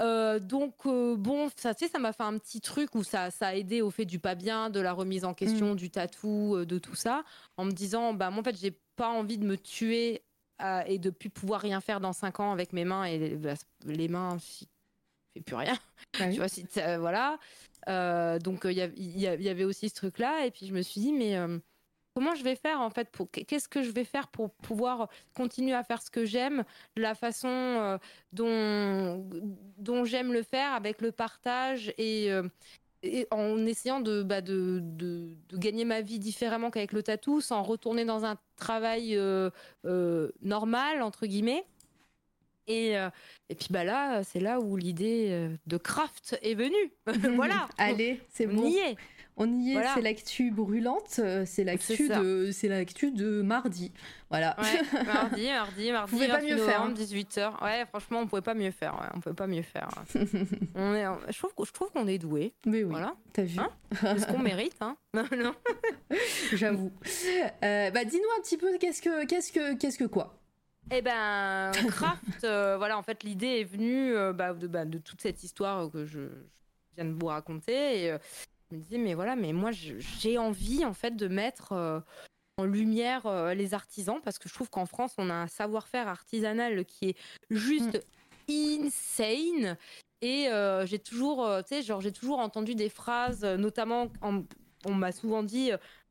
[0.00, 3.30] Euh, donc euh, bon, ça, tu sais, ça m'a fait un petit truc où ça,
[3.30, 5.76] ça a aidé au fait du pas bien, de la remise en question, mm.
[5.76, 7.24] du tatou, euh, de tout ça,
[7.56, 10.22] en me disant, bah moi en fait, j'ai pas envie de me tuer
[10.86, 13.54] et de plus pouvoir rien faire dans 5 ans avec mes mains et les, bah,
[14.08, 14.66] mains, si
[15.34, 15.76] fais plus rien,
[16.18, 16.66] bah tu vois, si
[16.98, 17.38] voilà.
[18.38, 21.36] donc il y, y, avait aussi ce truc-là, et puis je me suis dit, mais
[22.16, 25.74] comment je vais faire en fait pour qu'est-ce que je vais faire pour pouvoir continuer
[25.74, 26.64] à faire ce que j'aime
[26.96, 27.98] de la façon euh,
[28.32, 29.28] dont
[29.76, 32.42] dont j'aime le faire avec le partage et, euh,
[33.30, 38.06] en essayant bah, de, de, de, gagner ma vie différemment qu'avec le tatou sans retourner
[38.06, 39.50] dans un travail euh,
[40.40, 41.66] normal entre guillemets.
[42.66, 42.94] Et,
[43.48, 46.92] et puis bah là c'est là où l'idée de craft est venue.
[47.36, 47.68] Voilà.
[47.76, 48.62] Allez c'est bon.
[48.62, 48.96] on y est,
[49.38, 53.92] c'est l'actu brûlante, euh, c'est l'actu de, c'est l'actu de mardi.
[54.30, 54.56] Voilà.
[54.58, 56.10] Ouais, mardi, mardi, mardi.
[56.10, 56.90] Vous pouvez pas mieux faire.
[56.90, 57.40] 18h.
[57.40, 57.56] Hein.
[57.62, 58.94] Ouais, franchement, on pouvait pas mieux faire.
[58.94, 59.88] Ouais, on pouvait pas mieux faire.
[60.74, 62.54] on est, je trouve, je trouve qu'on est doué.
[62.64, 62.90] Mais oui.
[62.90, 63.14] Voilà.
[63.32, 63.70] T'as vu hein?
[63.92, 64.96] Ce qu'on mérite, hein?
[65.14, 65.54] Non, non.
[66.52, 66.92] J'avoue.
[67.62, 70.38] Euh, bah, dis-nous un petit peu, qu'est-ce que, qu'est-ce que, qu'est-ce que quoi?
[70.90, 75.20] Eh ben, Craft, euh, voilà, en fait, l'idée est venue bah, de, bah, de, toute
[75.20, 78.04] cette histoire que je, je, viens de vous raconter.
[78.04, 78.16] Et,
[78.70, 82.00] je me disais, mais voilà, mais moi, j'ai envie, en fait, de mettre euh,
[82.56, 86.08] en lumière euh, les artisans parce que je trouve qu'en France, on a un savoir-faire
[86.08, 87.16] artisanal qui est
[87.50, 88.02] juste
[88.48, 88.86] mm.
[88.86, 89.76] insane.
[90.22, 95.12] Et euh, j'ai toujours, tu sais, genre, j'ai toujours entendu des phrases, notamment, on m'a
[95.12, 95.70] souvent dit,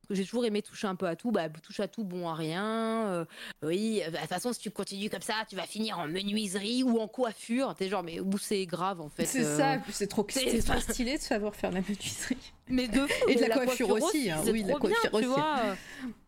[0.09, 1.31] j'ai toujours aimé toucher un peu à tout.
[1.31, 3.07] Bah, touche à tout, bon à rien.
[3.07, 3.25] Euh,
[3.63, 6.83] oui, bah, de toute façon, si tu continues comme ça, tu vas finir en menuiserie
[6.83, 7.75] ou en coiffure.
[7.75, 9.25] T'es genre, mais où c'est grave en fait.
[9.25, 12.37] C'est ça, c'est trop, stylé de savoir faire la menuiserie.
[12.67, 14.41] Mais de Et de la, coiffure, aussi, hein.
[14.47, 15.75] oui, la coiffure bien, Tu vois,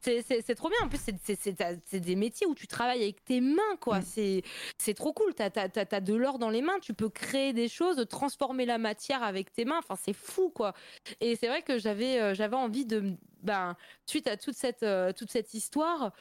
[0.02, 0.78] c'est trop bien.
[0.84, 4.00] En plus, c'est des métiers où tu travailles avec tes mains, quoi.
[4.00, 4.42] Mm.
[4.78, 5.34] C'est trop cool.
[5.34, 6.80] T'as as, de l'or dans les mains.
[6.80, 9.80] Tu peux créer des choses, transformer la matière avec tes mains.
[9.80, 10.74] Enfin, c'est fou, quoi.
[11.22, 13.16] Et c'est vrai que j'avais euh, j'avais envie de.
[13.42, 13.76] Ben,
[14.06, 16.12] suite à toute cette, euh, toute cette histoire,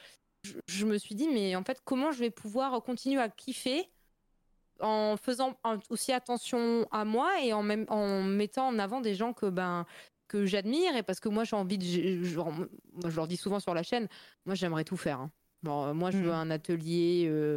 [0.67, 3.89] je, me suis dit, mais en fait, comment je vais pouvoir continuer à kiffer
[4.81, 5.57] en faisant
[5.89, 9.85] aussi attention à moi et en, même, en mettant en avant des gens que ben
[10.27, 13.83] que j'admire et parce que moi j'ai envie de je, leur dis souvent sur la
[13.83, 14.07] chaîne
[14.45, 15.31] moi j'aimerais tout faire hein.
[15.63, 16.35] bon, moi je veux mm.
[16.35, 17.55] un atelier euh,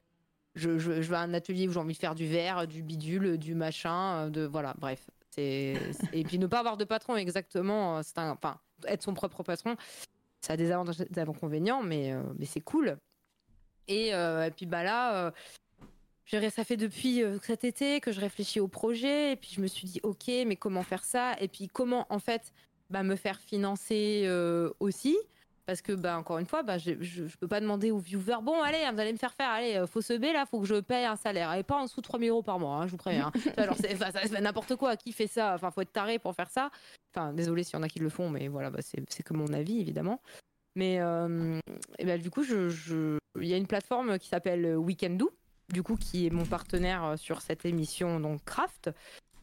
[0.54, 3.54] je, je, veux un atelier où j'ai envie de faire du verre du bidule du
[3.54, 5.74] machin euh, de voilà bref c'est
[6.12, 9.42] et puis ne pas avoir de patron exactement euh, c'est un enfin être son propre
[9.42, 9.76] patron
[10.40, 12.98] ça a des avantages des inconvénients mais mais c'est cool
[13.88, 15.32] et, et, puis bah là
[16.50, 19.66] ça fait depuis euh, cet été que je réfléchis au projet et puis je me
[19.66, 21.34] suis dit ok mais comment faire ça?
[21.40, 22.52] Et puis comment en fait
[22.88, 25.16] bah, me faire financer euh, aussi?
[25.66, 28.60] Parce que bah encore une fois bah je, je, peux pas demander aux viewers bon
[28.60, 30.76] allez vous allez me faire faire allez euh, faut se b là faut que je
[30.76, 31.52] paye un salaire.
[31.54, 33.40] Et pas en dessous de 3000 euros par mois hein, je vous préviens hein.
[33.56, 34.96] alors c'est n'importe quoi.
[34.96, 35.54] Qui fait ça?
[35.54, 36.70] Enfin faut être taré pour faire ça.
[37.14, 39.52] Enfin désolé s'il y en a qui le font mais voilà bah, c'est que mon
[39.52, 40.20] avis évidemment.
[40.76, 41.00] Mais
[41.98, 45.30] et bah, du coup je il y a une plateforme qui s'appelle Weekendoo
[45.72, 48.90] du coup, qui est mon partenaire euh, sur cette émission, donc Craft.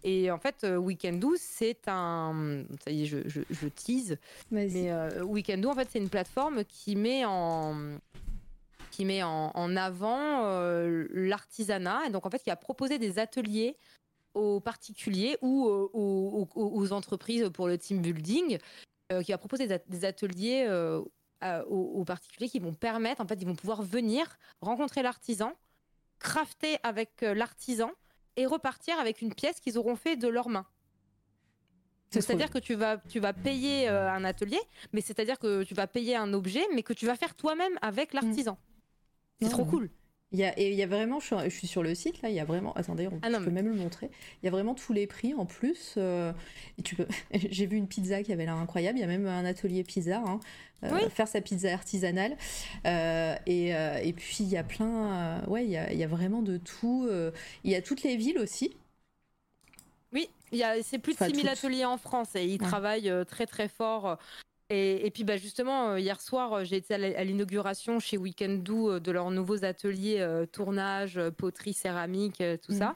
[0.04, 2.64] Et en fait, euh, Weekendoo, c'est un.
[2.84, 4.18] Ça y est, je, je, tease.
[4.52, 7.98] Mais euh, Weekendoo, en fait, c'est une plateforme qui met en
[8.92, 10.42] qui met en, avant
[11.14, 13.78] l'artisanat et donc en fait qui a proposé des ateliers
[14.34, 18.58] aux particuliers ou aux, entreprises pour le team building,
[19.24, 20.68] qui a proposé des ateliers
[21.70, 25.54] aux, particuliers qui vont permettre, en fait, ils vont pouvoir venir rencontrer l'artisan,
[26.20, 27.92] crafter avec euh, l'artisan
[28.36, 30.66] et repartir avec une pièce qu'ils auront fait de leurs mains.
[32.10, 34.60] C'est-à-dire que tu vas, tu vas payer euh, un atelier,
[34.94, 38.14] mais c'est-à-dire que tu vas payer un objet, mais que tu vas faire toi-même avec
[38.14, 38.58] l'artisan.
[39.42, 39.90] C'est trop cool.
[40.34, 42.36] Il y a, et il y a vraiment, je suis, sur le site là, il
[42.36, 44.10] y a vraiment, attendez, on, ah je peux même le montrer.
[44.42, 45.94] Il y a vraiment tous les prix en plus.
[45.96, 46.34] Euh,
[46.84, 48.98] tu peux, j'ai vu une pizza qui avait l'air incroyable.
[48.98, 50.42] Il y a même un atelier pizza, hein,
[50.84, 52.36] euh, faire sa pizza artisanale.
[52.86, 56.08] Euh, et, et, puis il y a plein, ouais, il y a, il y a,
[56.08, 57.10] vraiment de tout.
[57.64, 58.76] il y a toutes les villes aussi.
[60.12, 63.46] Oui, il y a, c'est plus de 6000 ateliers en France et ils travaillent très
[63.46, 64.18] très fort
[64.70, 69.00] et, puis bah justement, euh, hier soir, euh, j'ai été à l'inauguration chez Weekendoo euh,
[69.00, 72.90] de leurs nouveaux ateliers tournage, poterie, céramique, tout ça.
[72.90, 72.96] Mmh.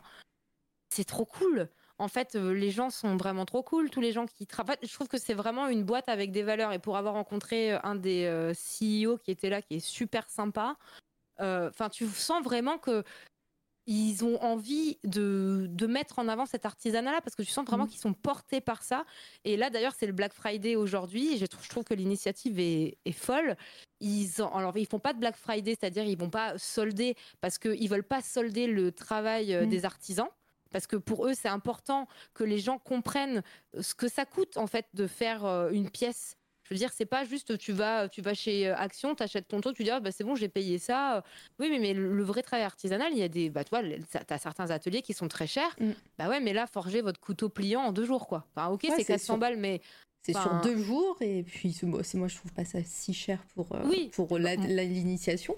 [0.89, 1.69] C'est trop cool.
[1.97, 3.89] En fait, les gens sont vraiment trop cool.
[3.89, 6.73] Tous les gens qui travaillent, je trouve que c'est vraiment une boîte avec des valeurs.
[6.73, 10.75] Et pour avoir rencontré un des CEO qui était là, qui est super sympa,
[11.39, 13.03] enfin, tu sens vraiment que
[13.91, 17.85] ils ont envie de, de, mettre en avant cet artisanat-là parce que tu sens vraiment
[17.85, 17.89] mmh.
[17.89, 19.03] qu'ils sont portés par ça.
[19.43, 21.37] Et là, d'ailleurs, c'est le Black Friday aujourd'hui.
[21.37, 23.57] Je trouve, je trouve que l'initiative est, est, folle.
[23.99, 27.57] Ils, en, alors, ils font pas de Black Friday, c'est-à-dire ils vont pas solder parce
[27.57, 29.69] qu'ils veulent pas solder le travail euh, mmh.
[29.69, 30.29] des artisans.
[30.71, 33.43] Parce que pour eux, c'est important que les gens comprennent
[33.77, 36.37] ce que ça coûte en fait de faire euh, une pièce
[36.71, 39.59] je veux dire, c'est pas juste tu vas, tu vas chez euh, Action, t'achètes ton
[39.59, 41.21] truc, tu dis ah, bah, c'est bon, j'ai payé ça.
[41.59, 43.81] Oui, mais, mais le vrai travail artisanal, il y a des, bah tu vois,
[44.25, 45.75] t'as certains ateliers qui sont très chers.
[45.81, 45.91] Mm.
[46.17, 48.45] Bah ouais, mais là, forger votre couteau pliant en deux jours, quoi.
[48.55, 49.81] Enfin, ok, c'est 400 balles, mais
[50.21, 53.73] c'est sur deux jours et puis moi, moi je trouve pas ça si cher pour
[53.73, 53.81] euh,
[54.13, 55.55] pour l'initiation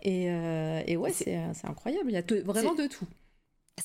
[0.00, 3.06] et, euh, et ouais c'est incroyable il y a vraiment de tout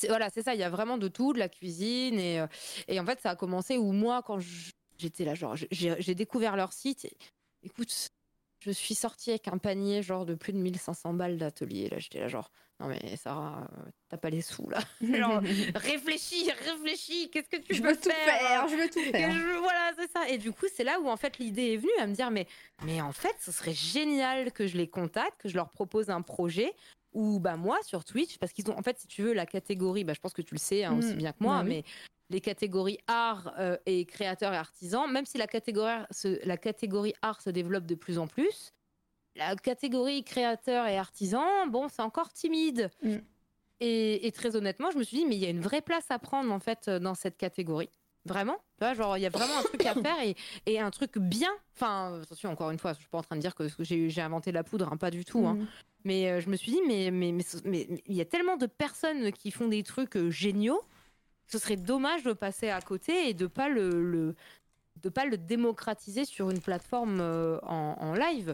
[0.07, 2.41] voilà c'est ça il y a vraiment de tout de la cuisine et,
[2.87, 4.71] et en fait ça a commencé où moi quand je,
[5.03, 7.07] j'étais là, genre, j'ai découvert leur site.
[7.61, 8.09] écoute,
[8.59, 11.89] je suis sortie avec un panier, genre, de plus de 1500 balles d'atelier.
[11.89, 12.49] Là, j'étais là, genre,
[12.79, 14.79] non, mais Sarah, euh, t'as pas les sous, là.
[15.01, 15.41] genre,
[15.75, 18.67] réfléchis, réfléchis, qu'est-ce que tu je veux faire tout faire?
[18.69, 19.59] Je veux tout faire.
[19.59, 20.29] voilà, c'est ça.
[20.29, 22.47] Et du coup, c'est là où, en fait, l'idée est venue à me dire, mais,
[22.85, 26.21] mais en fait, ce serait génial que je les contacte, que je leur propose un
[26.21, 26.73] projet
[27.11, 30.03] ou bah moi sur Twitch parce qu'ils ont en fait si tu veux la catégorie
[30.03, 31.17] bah je pense que tu le sais hein, aussi mmh.
[31.17, 31.83] bien que moi bah mais
[32.33, 37.13] les catégories art euh, et créateur et artisan, même si la catégorie, se, la catégorie
[37.21, 38.73] art se développe de plus en plus,
[39.35, 42.91] la catégorie créateur et artisan, bon, c'est encore timide.
[43.01, 43.17] Mm.
[43.85, 46.17] Et, très honnêtement, je me suis dit, mais il y a une vraie place à
[46.17, 47.89] prendre en fait dans cette catégorie.
[48.25, 50.89] Vraiment, tu vois, genre il y a vraiment un truc à faire et, et, un
[50.89, 51.51] truc bien.
[51.75, 54.53] Enfin, attention, encore une fois, je suis pas en train de dire que j'ai inventé
[54.53, 55.45] la poudre, hein, pas du tout.
[55.45, 55.55] Hein.
[55.55, 55.67] Mm.
[56.05, 59.33] Mais euh, je me suis dit, mais mais mais il y a tellement de personnes
[59.33, 60.81] qui font des trucs euh, géniaux
[61.47, 64.35] ce serait dommage de passer à côté et de pas le,
[65.01, 67.21] de pas le démocratiser sur une plateforme
[67.63, 68.53] en, en, live.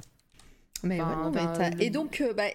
[0.81, 0.99] Mais
[1.79, 2.45] et donc, bah,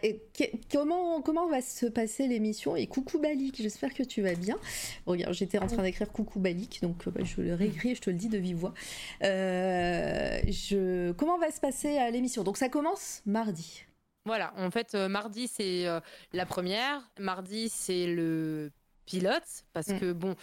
[0.72, 4.56] comment, comment va se passer l'émission Et coucou Balik, j'espère que tu vas bien.
[5.04, 8.08] Regarde, j'étais en train d'écrire coucou Balik, donc bah, je le réécris et je te
[8.08, 8.72] le dis de vive voix.
[9.20, 11.12] je...
[11.12, 13.84] Comment va se passer l'émission Donc ça commence mardi.
[14.26, 15.84] Voilà, en fait, mardi c'est
[16.32, 18.70] la première, mardi c'est le
[19.06, 20.00] pilote, parce mm.
[20.00, 20.36] que bon,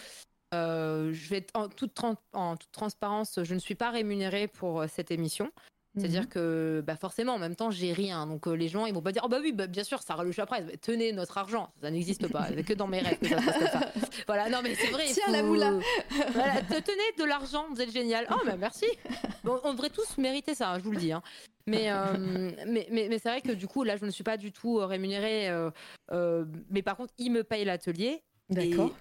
[0.53, 1.97] euh, je vais être en toute,
[2.33, 5.51] en toute transparence, je ne suis pas rémunérée pour euh, cette émission.
[5.97, 6.27] C'est-à-dire mhm.
[6.27, 8.25] que bah forcément, en même temps, j'ai rien.
[8.25, 10.15] Donc euh, les gens, ils vont pas dire, oh bah oui, bah, bien sûr, ça
[10.23, 10.77] le après.
[10.77, 12.47] Tenez notre argent, ça n'existe pas.
[12.47, 13.83] C'est que dans mes rêves que ça se passe
[14.27, 15.03] Voilà, non mais c'est vrai.
[15.11, 15.73] Tiens la moula.
[16.31, 18.25] voilà, tenez de l'argent, vous êtes génial.
[18.31, 18.85] Oh bah merci.
[19.43, 21.11] on devrait tous mériter ça, hein, je vous le dis.
[21.11, 21.21] Hein.
[21.67, 21.89] Mais,
[22.65, 24.77] mais, mais, mais c'est vrai que du coup, là, je ne suis pas du tout
[24.77, 25.49] rémunérée.
[26.69, 28.23] mais par contre, ils me payent l'atelier.
[28.51, 28.91] D'accord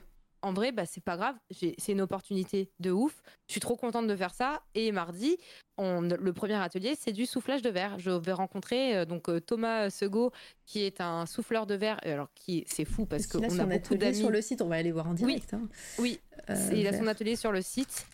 [0.42, 1.34] en vrai, bah, c'est pas grave.
[1.50, 3.22] C'est une opportunité de ouf.
[3.46, 4.62] Je suis trop contente de faire ça.
[4.74, 5.36] Et mardi,
[5.76, 7.98] on, le premier atelier, c'est du soufflage de verre.
[7.98, 10.32] Je vais rencontrer euh, donc euh, Thomas Sego,
[10.64, 11.98] qui est un souffleur de verre.
[12.02, 14.62] Alors, qui c'est fou parce, qu'on a, beaucoup d'amis sur le site.
[14.62, 15.54] On va aller voir en direct.
[15.98, 16.54] Oui, hein.
[16.54, 18.06] euh, il a son atelier sur le site.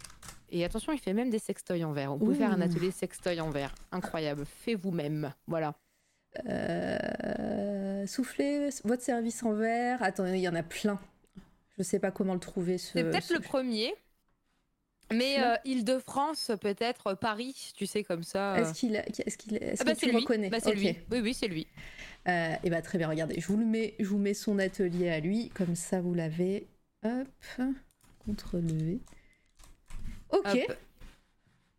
[0.48, 2.12] Et attention, il fait même des sextoys en verre.
[2.12, 3.74] On peut faire un atelier sextoy en verre.
[3.92, 4.44] Incroyable.
[4.46, 5.32] Fais vous-même.
[5.46, 5.74] Voilà.
[8.06, 10.02] soufflez votre service en verre.
[10.02, 11.00] Attends, il y en a plein.
[11.78, 12.78] Je sais pas comment le trouver.
[12.78, 13.94] C'est peut-être le premier.
[15.12, 18.58] Mais euh, Île-de-France, peut-être Paris, tu sais, comme ça.
[18.58, 20.96] Est-ce qu'il est-ce qu'il ah bah, tu le reconnais bah, C'est lui.
[21.10, 21.66] Oui, oui, c'est lui.
[22.28, 25.10] Euh, et bah très bien, regardez, je vous le mets, je vous mets son atelier
[25.10, 26.66] à lui, comme ça vous l'avez.
[27.04, 27.28] Hop,
[28.24, 28.98] contre le
[30.30, 30.66] Ok.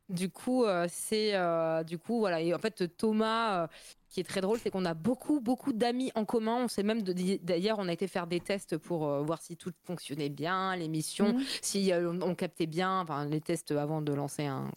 [0.10, 2.40] Du coup, euh, c'est euh, du coup voilà.
[2.40, 3.68] Et en fait, Thomas, euh,
[4.10, 6.56] qui est très drôle, c'est qu'on a beaucoup beaucoup d'amis en commun.
[6.64, 10.30] On sait même d'ailleurs, on a été faire des tests pour voir si tout fonctionnait
[10.30, 11.44] bien, l'émission, mhm.
[11.62, 14.72] si on, captait bien, enfin les tests avant de lancer un,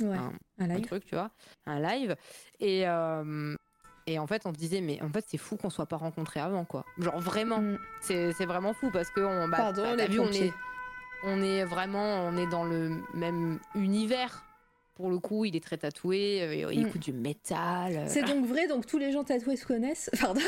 [0.58, 1.30] un, truc, tu vois,
[1.66, 2.16] un live.
[2.58, 2.84] Et
[4.06, 6.40] et en fait, on se disait, mais en fait, c'est fou qu'on soit pas rencontrés
[6.40, 6.84] avant, quoi.
[6.98, 7.78] Genre vraiment, mm.
[8.00, 10.52] c'est vraiment fou parce que on, bah, Pardon, on, on est,
[11.22, 14.42] on est vraiment, on est dans le même univers
[15.00, 16.86] pour le coup, il est très tatoué, euh, il mm.
[16.86, 17.96] écoute du métal.
[17.96, 18.04] Euh.
[18.06, 20.42] C'est donc vrai, donc tous les gens tatoués se connaissent Pardon.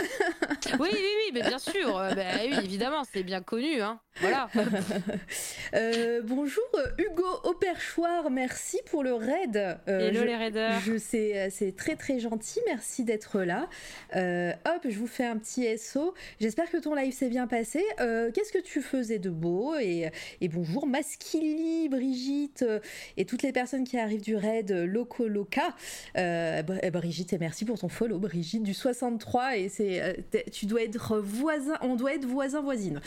[0.79, 1.97] oui, oui, oui, mais bien sûr.
[1.97, 3.81] Euh, bah oui, évidemment, c'est bien connu.
[3.81, 3.99] Hein.
[4.21, 4.51] Voilà.
[6.25, 6.65] bonjour
[6.99, 9.79] Hugo Auperchoir, merci pour le raid.
[9.87, 10.81] Hello les raiders.
[10.81, 13.71] Je sais, c'est très très gentil, merci d'être là.
[14.15, 16.13] hop, je vous fais un petit SO.
[16.41, 17.83] J'espère que ton live s'est bien passé.
[17.97, 19.77] Qu'est-ce que tu faisais de beau?
[19.77, 20.11] Et,
[20.43, 22.67] et bonjour Maskili, Brigitte
[23.17, 25.75] et toutes les personnes qui arrivent du Red Loco Loca.
[26.17, 26.63] Euh,
[26.93, 29.57] Brigitte, et merci pour ton follow, Brigitte, du 63.
[29.57, 30.13] Et c'est, euh,
[30.51, 33.01] tu dois être voisin, on doit être voisin voisine.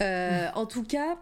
[0.00, 1.16] Euh, en tout cas.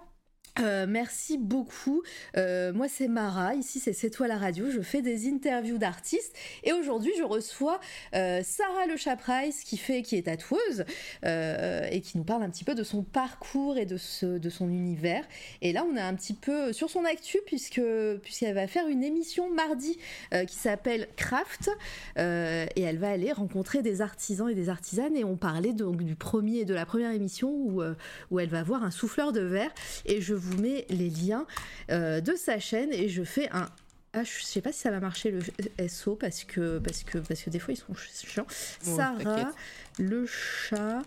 [0.58, 2.02] Euh, merci beaucoup.
[2.36, 3.54] Euh, moi, c'est Mara.
[3.54, 4.70] Ici, c'est C'est toi la radio.
[4.70, 6.34] Je fais des interviews d'artistes.
[6.64, 7.80] Et aujourd'hui, je reçois
[8.14, 10.84] euh, Sarah Le Chaprice, qui qui est tatoueuse
[11.22, 14.68] et qui nous parle un petit peu de son parcours et de, ce, de son
[14.68, 15.24] univers.
[15.62, 17.80] Et là, on est un petit peu sur son actu puisque
[18.22, 19.98] puisqu'elle va faire une émission mardi
[20.46, 21.70] qui s'appelle Craft
[22.16, 25.16] et elle va aller rencontrer des artisans et des artisanes.
[25.16, 27.82] Et on parlait donc du premier de la première émission où
[28.30, 29.72] où elle va voir un souffleur de verre.
[30.06, 31.46] Et je vous mets les liens
[31.90, 33.68] euh, de sa chaîne et je fais un
[34.12, 37.42] ah, je sais pas si ça va marcher le SO parce que parce que parce
[37.42, 38.46] que des fois ils sont chiants.
[38.80, 39.52] Sarah
[40.00, 41.02] le chat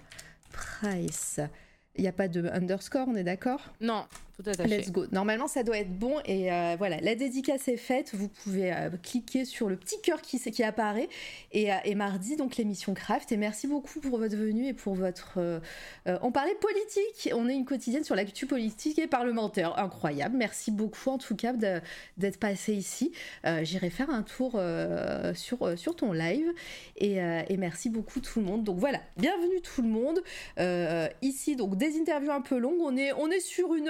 [0.54, 1.42] Price.
[1.96, 3.74] Il n'y a pas de underscore, on est d'accord?
[3.82, 4.06] Non,
[4.36, 4.78] tout attaché.
[4.78, 5.06] Let's go.
[5.12, 6.20] Normalement, ça doit être bon.
[6.26, 8.12] Et euh, voilà, la dédicace est faite.
[8.14, 11.10] Vous pouvez euh, cliquer sur le petit cœur qui, apparaît.
[11.52, 13.32] Et, euh, et mardi, donc l'émission Craft.
[13.32, 15.40] Et merci beaucoup pour votre venue et pour votre.
[16.06, 17.32] on parlait politique.
[17.34, 19.78] On est une quotidienne sur l'actu politique et parlementaire.
[19.78, 20.36] Incroyable.
[20.38, 23.12] Merci beaucoup en tout cas d'être passé ici.
[23.62, 24.60] J'irai faire un tour
[25.36, 26.52] sur, ton live.
[26.98, 28.64] Et, merci beaucoup tout le monde.
[28.64, 30.22] Donc voilà, bienvenue tout le monde.
[31.22, 32.82] ici, donc des interviews un peu longues.
[32.82, 33.90] On est sur une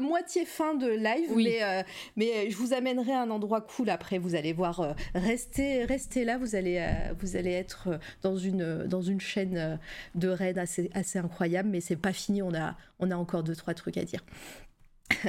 [0.00, 1.82] moitié fin de live, mais, euh,
[2.16, 4.18] mais je vous amènerai à un endroit cool après.
[4.18, 8.84] Vous allez voir, euh, restez, restez là, vous allez, euh, vous allez être dans une,
[8.84, 9.78] dans une chaîne
[10.14, 13.56] de raids assez, assez incroyable, mais c'est pas fini, on a, on a encore deux,
[13.56, 14.24] trois trucs à dire.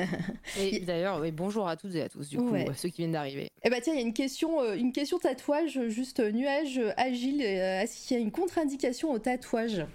[0.59, 3.47] et d'ailleurs, bonjour à toutes et à tous, du coup, ceux qui viennent d'arriver.
[3.63, 7.41] Eh bah tiens, il y a une question, une question tatouage, juste nuage agile.
[7.41, 9.85] Est-ce qu'il y a une contre-indication au tatouage?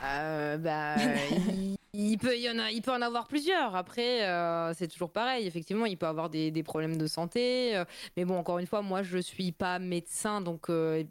[0.00, 0.96] Bah,
[1.98, 3.74] Il peut, y en a, il peut en avoir plusieurs.
[3.74, 5.46] Après, euh, c'est toujours pareil.
[5.46, 7.74] Effectivement, il peut avoir des, des problèmes de santé.
[7.74, 7.86] Euh,
[8.18, 11.04] mais bon, encore une fois, moi, je suis pas médecin, donc euh,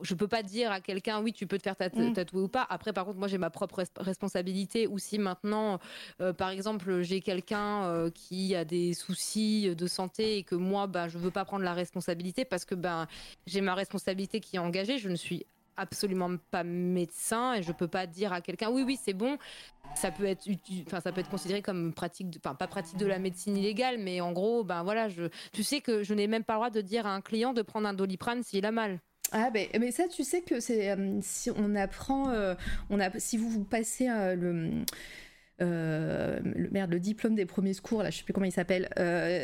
[0.00, 2.12] je peux pas dire à quelqu'un oui tu peux te faire mm.
[2.12, 2.66] tatouer ou pas.
[2.70, 5.80] Après par contre moi j'ai ma propre responsabilité ou si maintenant
[6.20, 10.86] euh, par exemple j'ai quelqu'un euh, qui a des soucis de santé et que moi
[10.86, 13.08] ben je veux pas prendre la responsabilité parce que ben
[13.46, 14.98] j'ai ma responsabilité qui est engagée.
[14.98, 15.46] Je ne suis
[15.78, 19.38] absolument pas médecin et je peux pas dire à quelqu'un oui oui c'est bon
[19.94, 20.46] ça peut être
[20.86, 24.32] enfin ça peut être considéré comme pratique pas pratique de la médecine illégale mais en
[24.32, 25.08] gros ben voilà
[25.52, 27.62] tu sais que je n'ai même pas le droit de dire à un client de
[27.62, 29.00] prendre un doliprane s'il a mal
[29.32, 32.54] ah ben mais ça tu sais que c'est euh, si on apprend euh,
[33.18, 34.84] si vous, vous passez euh, le
[35.60, 38.88] le, merde, le diplôme des premiers secours, là, je sais plus comment il s'appelle.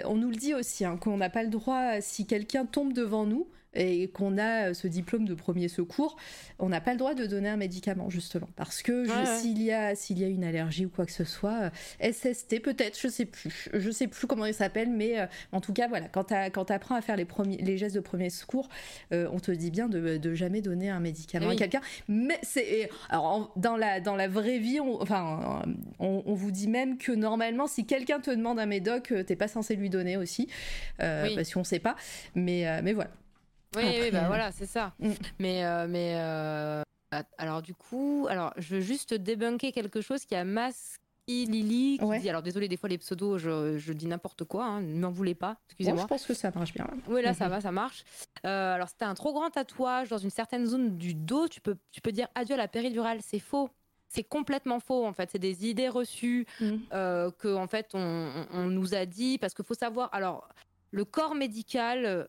[0.07, 3.27] on nous le dit aussi, hein, qu'on n'a pas le droit, si quelqu'un tombe devant
[3.27, 6.17] nous, et qu'on a euh, ce diplôme de premier secours,
[6.59, 9.07] on n'a pas le droit de donner un médicament justement parce que
[9.39, 11.71] s'il y a s'il y a une allergie ou quoi que ce soit,
[12.03, 15.61] euh, SST peut-être, je sais plus, je sais plus comment il s'appelle, mais euh, en
[15.61, 18.69] tout cas voilà, quand tu apprends à faire les premiers les gestes de premier secours,
[19.11, 21.81] on te dit bien de, de, jamais donner un médicament à quelqu'un.
[22.09, 25.63] Mais c'est alors dans la dans la vraie vie, on, enfin
[25.99, 29.77] on, vous dit même que normalement si quelqu'un te demande un médoc, t'es pas censé
[29.77, 30.49] lui donner aussi
[30.99, 31.97] parce qu'on sait pas.
[32.35, 33.11] Mais mais voilà.
[33.77, 34.93] Oui, bah voilà, c'est ça.
[34.99, 35.11] Mm.
[35.39, 36.83] Mais, euh, mais euh,
[37.39, 42.19] alors du coup, alors je veux juste débunker quelque chose qui a masqué Lily qui
[42.21, 45.11] dit alors désolé des fois les pseudos je, je dis n'importe quoi hein, ne m'en
[45.11, 46.03] voulez pas excusez-moi.
[46.03, 48.05] Je pense que ça marche bien oui là ça va ça marche.
[48.45, 51.79] Euh, alors c'était un trop grand tatouage dans une certaine zone du dos tu peux
[51.93, 53.21] tu peux dire adieu à la péridurale.
[53.23, 53.71] C'est faux.
[54.07, 55.31] C'est complètement faux en fait.
[55.33, 56.77] C'est des idées reçues mm.
[56.91, 60.47] que en fait on, on, nous a dit parce qu'il faut savoir alors
[60.91, 62.29] le corps médical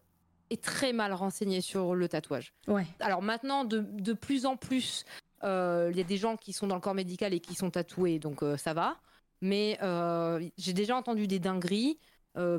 [0.50, 2.54] est très mal renseigné sur le tatouage.
[2.68, 2.86] Ouais.
[3.00, 5.06] Alors maintenant, de, de plus en plus,
[5.44, 7.70] euh, il y a des gens qui sont dans le corps médical et qui sont
[7.70, 8.98] tatoués, donc euh, ça va.
[9.42, 12.00] Mais euh, j'ai déjà entendu des dingueries.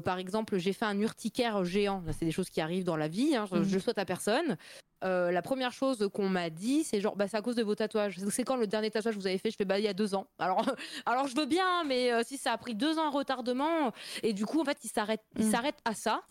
[0.04, 2.02] par exemple, j'ai fait un urticaire géant.
[2.18, 3.34] C'est des choses qui arrivent dans la vie.
[3.34, 3.46] Hein.
[3.50, 3.80] Je, mhm.
[3.80, 4.56] souhaite à personne.
[5.02, 8.18] la première chose qu'on m'a dit, c'est genre, bah, c'est à cause de vos tatouages.
[8.30, 9.50] C'est quand le dernier tatouage que vous avez fait?
[9.50, 10.26] Je fais, bah, il y a deux ans.
[10.38, 10.64] Alors,
[11.06, 13.92] alors je veux bien, mais si ça a pris deux ans en retardement,
[14.22, 15.50] et du coup, en fait, il s'arrête, il mhm.
[15.50, 16.22] s'arrête à ça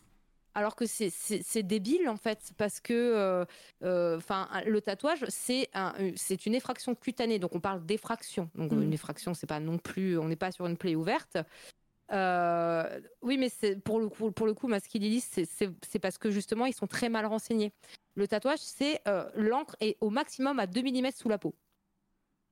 [0.56, 3.46] alors que c'est débile en fait parce que euh,
[3.84, 8.72] euh, enfin le tatouage c'est un, c'est une effraction cutanée donc on parle d'effraction donc
[8.72, 8.82] mm.
[8.82, 11.38] une effraction c'est pas non plus on n'est pas sur une plaie ouverte
[12.12, 16.74] euh, oui mais c'est pour le coup pour le coup c'est parce que justement ils
[16.74, 17.74] sont très mal renseignés
[18.16, 19.02] le tatouage c'est
[19.36, 21.54] l'encre est au maximum à 2 mm sous la peau.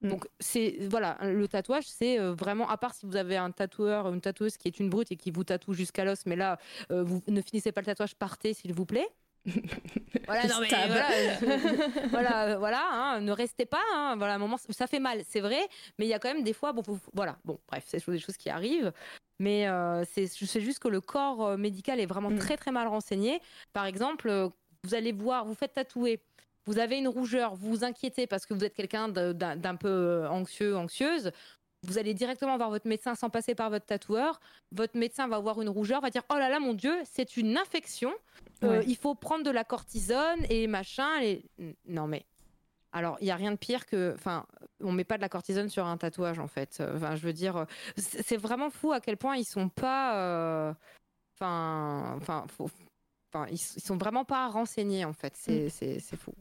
[0.04, 4.14] Donc c'est voilà, le tatouage, c'est euh, vraiment à part si vous avez un tatoueur,
[4.14, 6.60] une tatoueuse qui est une brute et qui vous tatoue jusqu'à l'os, mais là
[6.92, 9.08] euh, vous ne finissez pas le tatouage, partez s'il vous plaît.
[10.26, 10.70] voilà, non, mais
[12.10, 13.82] voilà, voilà, hein, ne restez pas.
[13.94, 15.68] Hein, voilà, un moment, ça fait mal, c'est vrai,
[16.00, 16.82] mais il y a quand même des fois, bon,
[17.14, 18.94] voilà, bon, bref, c'est des choses qui arrivent.
[19.40, 20.28] Mais euh, c'est
[20.62, 22.40] juste que le corps médical est vraiment mm.
[22.40, 23.42] très très mal renseigné.
[23.74, 24.50] Par exemple,
[24.84, 26.22] vous allez voir, vous faites tatouer
[26.66, 30.30] vous avez une rougeur, vous vous inquiétez parce que vous êtes quelqu'un d'un peu euh,
[30.30, 31.32] anxieux, anxieuse,
[31.84, 34.40] vous allez directement voir votre médecin sans passer par votre tatoueur.
[34.72, 37.58] Votre médecin va voir une rougeur, va dire Oh là là, mon Dieu, c'est une
[37.58, 38.14] infection.
[38.64, 41.22] Euh, il faut prendre de la cortisone et machin.
[41.22, 41.46] Et...
[41.86, 42.26] Non, mais.
[42.94, 44.14] Alors, il n'y a rien de pire que.
[44.16, 44.46] Enfin,
[44.80, 46.82] on met pas de la cortisone sur un tatouage, en fait.
[46.96, 47.66] Enfin, je veux dire,
[47.98, 50.18] c'est vraiment fou à quel point ils sont pas.
[50.18, 50.74] Euh,
[51.36, 52.16] enfin.
[52.16, 52.46] Enfin,
[53.36, 55.34] Enfin, ils, ils sont vraiment pas renseignés, en fait.
[55.36, 56.18] C'est mm.
[56.18, 56.34] fou.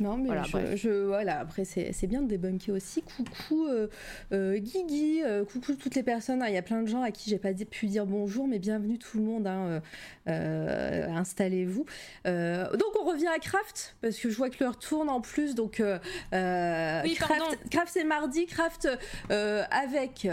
[0.00, 0.28] Non, mais
[0.76, 3.02] je, voilà, après, c'est bien de débunker aussi.
[3.02, 3.88] Coucou euh,
[4.32, 6.44] euh, Guigui, euh, coucou toutes les personnes.
[6.46, 8.98] Il y a plein de gens à qui j'ai pas pu dire bonjour, mais bienvenue
[8.98, 9.46] tout le monde.
[9.46, 9.80] Hein,
[10.26, 11.86] installez-vous.
[12.24, 15.54] donc, on revient à Craft, parce que je vois que l'heure tourne en plus.
[15.54, 18.46] Donc, oui, Craft, c'est mardi.
[18.46, 18.88] Craft
[19.30, 20.28] avec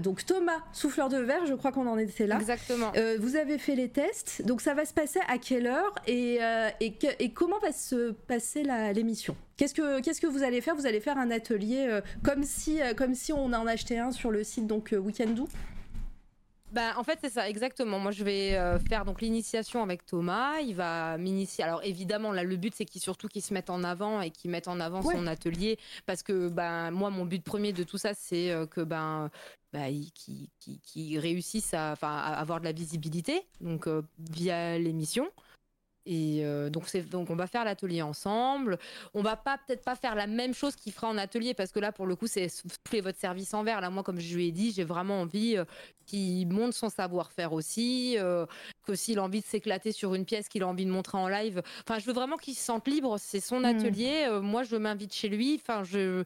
[0.00, 2.36] donc Thomas, souffleur de verre, je crois qu'on en était là.
[2.36, 2.92] Exactement.
[3.18, 4.42] vous avez fait les tests.
[4.46, 6.38] Donc, ça va se passer à quelle heure et,
[6.80, 9.36] et, et comment va se passer la l'émission.
[9.56, 10.74] Qu'est-ce que qu'est-ce que vous allez faire?
[10.74, 14.12] Vous allez faire un atelier euh, comme si euh, comme si on en achetait un
[14.12, 15.48] sur le site donc euh, Weekendoo
[16.72, 18.00] bah, en fait, c'est ça, exactement.
[18.00, 18.50] Moi, je vais
[18.88, 20.58] faire donc l'initiation avec Thomas.
[20.58, 21.62] Il va m'initier.
[21.62, 24.50] Alors, évidemment, là, le but, c'est qu'il surtout qu'il se mette en avant et qu'il
[24.50, 25.78] mette en avant son atelier.
[26.06, 29.30] Parce que, ben, moi, mon but premier de tout ça, c'est que, ben,
[29.72, 35.30] bah, qui, qui, réussissent à, à, avoir de la visibilité, donc via l'émission.
[36.06, 38.78] Et euh, donc, on va faire l'atelier ensemble.
[39.12, 41.80] On va pas peut-être pas faire la même chose qu'il fera en atelier parce que
[41.80, 43.80] là, pour le coup, c'est souffler votre service en verre.
[43.80, 45.64] Là, moi, comme je lui ai dit, j'ai vraiment envie euh,
[46.06, 48.46] qu'il montre son savoir-faire aussi, euh,
[48.86, 51.28] que s'il a envie de s'éclater sur une pièce qu'il a envie de montrer en
[51.28, 51.62] live.
[51.86, 53.16] Enfin, je veux vraiment qu'il se sente libre.
[53.18, 53.64] C'est son mmh.
[53.64, 54.40] atelier.
[54.42, 55.60] moi, je m'invite chez lui.
[55.60, 56.22] Enfin, je,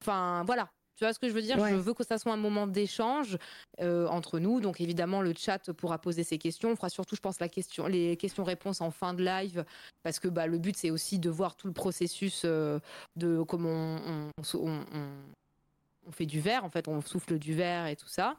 [0.00, 0.68] enfin, voilà.
[0.96, 1.58] Tu vois ce que je veux dire?
[1.58, 3.36] Je veux que ça soit un moment d'échange
[3.80, 4.60] euh, entre nous.
[4.60, 6.70] Donc évidemment, le chat pourra poser ses questions.
[6.70, 9.64] On fera surtout, je pense, la question, les questions-réponses en fin de live,
[10.02, 12.78] parce que bah, le but c'est aussi de voir tout le processus euh,
[13.16, 16.64] de comment on, on, fait du verre.
[16.64, 18.36] En fait, on souffle du verre et tout ça.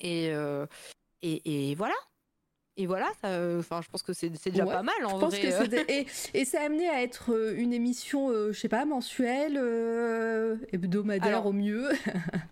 [0.00, 0.66] Et, euh,
[1.22, 1.94] et, et voilà
[2.80, 5.40] et voilà, enfin, je pense que c'est déjà pas mal en vrai.
[5.88, 9.58] et, et ça a amené à être euh, une émission, euh, je sais pas, mensuelle,
[9.60, 11.90] euh, hebdomadaire au mieux.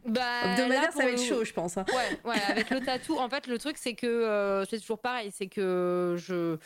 [0.05, 1.77] Bah, hebdomadaire, ça va être chaud, je pense.
[1.77, 1.85] Hein.
[1.89, 3.19] Ouais, ouais, avec le tatou.
[3.19, 6.57] En fait, le truc, c'est que c'est toujours pareil, c'est que je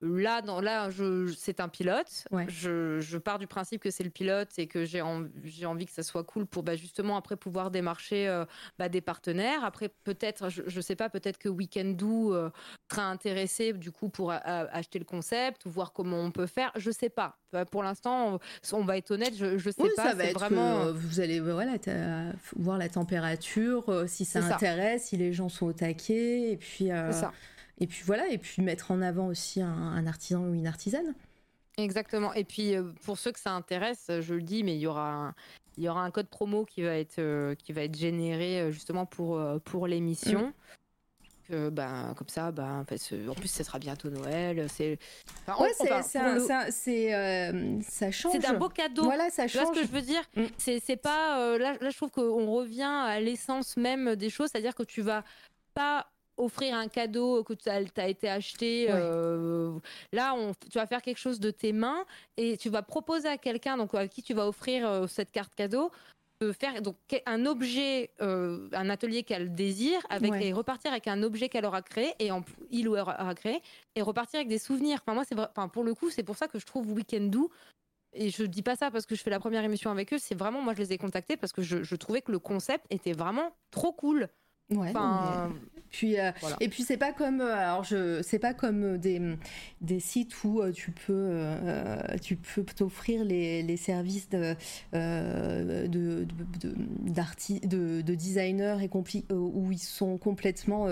[0.00, 0.90] Là, dans, là
[1.36, 2.24] c'est un pilote.
[2.48, 6.22] Je, pars du principe que c'est le pilote et que j'ai envie que ça soit
[6.22, 8.44] cool pour bah, justement après pouvoir démarcher euh,
[8.78, 9.64] bah, des partenaires.
[9.64, 12.50] Après, peut-être, je, ne sais pas, peut-être que Weekendoo euh,
[12.90, 16.70] sera intéressé du coup pour acheter le concept ou voir comment on peut faire.
[16.76, 17.36] Je sais pas.
[17.72, 18.38] Pour l'instant,
[18.72, 20.10] on, va être honnête, je, ne sais pas.
[20.10, 20.80] Ça va être vraiment.
[20.80, 21.72] Euh, vous allez voilà,
[22.56, 26.88] voir la température, si ça intéresse, si les gens sont au taquet, et puis.
[26.88, 27.32] ça.
[27.80, 31.14] Et puis voilà, et puis mettre en avant aussi un, artisan ou une artisane.
[31.76, 32.34] Exactement.
[32.34, 35.12] Et puis euh, pour ceux que ça intéresse, je le dis, mais il y aura
[35.12, 35.34] un,
[35.76, 38.72] il y aura un code promo qui va être, euh, qui va être généré euh,
[38.72, 40.52] justement pour, pour l'émission.
[41.50, 41.68] Mm.
[41.68, 44.68] ben, comme ça, ben, en, plus, ce sera bientôt Noël.
[44.68, 44.98] C'est,
[45.46, 46.02] ouais, c'est, ça
[48.10, 48.32] change.
[48.32, 49.04] C'est un beau cadeau.
[49.04, 49.52] Voilà, ça change.
[49.52, 50.46] Tu vois ce que je veux dire mm.
[50.56, 51.56] c'est, c'est pas.
[51.58, 55.22] là, là, je trouve qu'on revient à l'essence même des choses, c'est-à-dire que tu vas
[55.74, 58.86] pas offrir un cadeau que tu as, été acheté.
[58.90, 59.78] Euh,
[60.12, 62.04] là, on, tu vas faire quelque chose de tes mains
[62.36, 65.54] et tu vas proposer à quelqu'un donc à qui tu vas offrir euh, cette carte
[65.54, 65.90] cadeau
[66.40, 71.24] de faire donc un objet, euh, un atelier qu'elle désire, avec et repartir avec un
[71.24, 73.60] objet qu'elle aura créé et en, il ou elle aura créé
[73.96, 75.00] et repartir avec des souvenirs.
[75.02, 77.50] Enfin moi c'est enfin pour le coup c'est pour ça que je trouve Weekend Do
[78.12, 80.36] et je dis pas ça parce que je fais la première émission avec eux, c'est
[80.36, 83.12] vraiment moi je les ai contactés parce que je, je trouvais que le concept était
[83.12, 84.28] vraiment trop cool.
[84.70, 84.92] Ouais,
[85.90, 86.30] puis euh,
[86.60, 89.20] et puis c'est pas comme euh, alors je c'est pas comme euh, des,
[89.80, 91.46] des sites où tu peux
[92.22, 94.54] tu peux t'offrir les, les, services de
[94.92, 96.26] de, de,
[97.64, 98.90] de, de, designers et
[99.32, 100.88] où ils sont complètement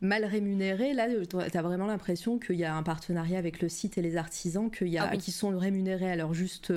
[0.00, 0.94] mal rémunérés.
[0.94, 4.16] Là tu as vraiment l'impression qu'il y a un partenariat avec le site et les
[4.16, 6.72] artisans qu'il y a ah qui sont rémunérés à leur juste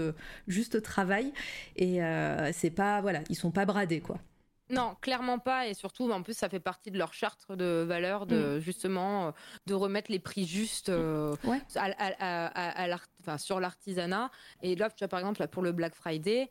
[0.47, 1.31] juste travail.
[1.75, 1.99] Et
[2.53, 4.19] c'est pas voilà ils sont pas bradés quoi
[4.69, 5.67] non, clairement pas.
[5.67, 8.59] Et surtout, en plus, ça fait partie de leur charte de valeur de mm.
[8.59, 9.31] justement euh,
[9.65, 11.35] de remettre les prix justes euh,
[11.75, 14.29] à, sur l'artisanat.
[14.61, 16.49] Et là, tu vois, par exemple, pour le Black Friday,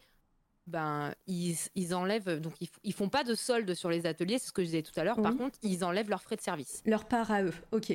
[0.67, 4.62] ben ils, enlèvent donc ils, font pas de solde sur les ateliers, c'est ce que
[4.62, 5.23] je disais tout à l'heure.
[5.23, 6.83] Par contre, ils enlèvent leurs frais de service.
[6.85, 7.93] Leur part à eux, ok.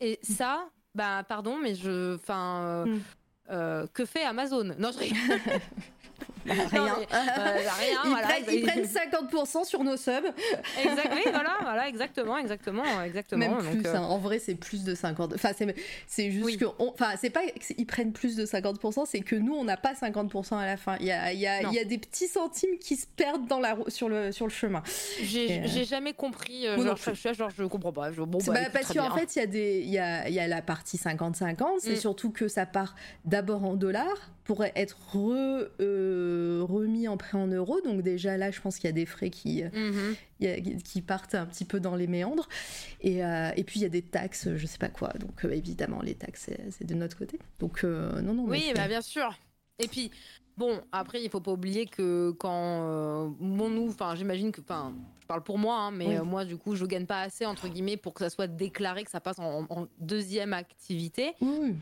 [0.00, 2.84] Et ça, ben pardon, mais je, enfin,
[3.50, 3.88] euh, mm.
[3.94, 4.74] que fait Amazon?
[4.78, 4.98] Non, je
[6.46, 6.96] Bah, rien.
[7.10, 10.12] Euh, rien ils, prennent, 50% sur nos subs.
[10.78, 13.40] exactement, voilà, voilà, exactement, exactement, exactement.
[13.40, 15.34] Même plus, euh, hein, en vrai, c'est plus de 50.
[15.34, 15.50] Enfin,
[16.06, 19.64] c'est juste que, enfin, c'est pas qu'ils prennent plus de 50%, c'est que nous, on
[19.64, 20.96] n'a pas 50% à la fin.
[21.00, 23.76] Il y a, y, a, y a, des petits centimes qui se perdent dans la,
[23.88, 24.82] sur, le, sur le chemin.
[25.22, 26.64] J'ai euh, jamais compris.
[26.64, 28.10] genre, je, genre, je comprends pas.
[28.10, 30.62] bon, bah, bah, parce qu'en fait, il y, a des, y, a, y a la
[30.62, 31.64] partie 50-50.
[31.80, 31.96] C'est mm.
[31.96, 32.94] surtout que ça part
[33.24, 35.68] d'abord en dollars pour être re,
[36.30, 37.80] euh, remis en prêt en euros.
[37.82, 40.82] Donc déjà là, je pense qu'il y a des frais qui, mhm.
[40.82, 42.48] qui partent un petit peu dans les méandres.
[43.00, 45.12] Et, euh, et puis il y a des taxes, je sais pas quoi.
[45.18, 47.38] Donc euh, évidemment, les taxes, c'est de notre côté.
[47.58, 48.44] Donc non, non.
[48.44, 49.38] Oui, bah, bien sûr.
[49.80, 50.10] Et puis,
[50.60, 54.92] bon, après, il faut pas oublier que quand bon, nous, enfin, j'imagine que, enfin,
[55.30, 57.96] parle pour moi, hein, mais euh, moi, du coup, je gagne pas assez, entre guillemets,
[57.96, 61.34] pour que ça soit déclaré, que ça passe en, deuxième activité.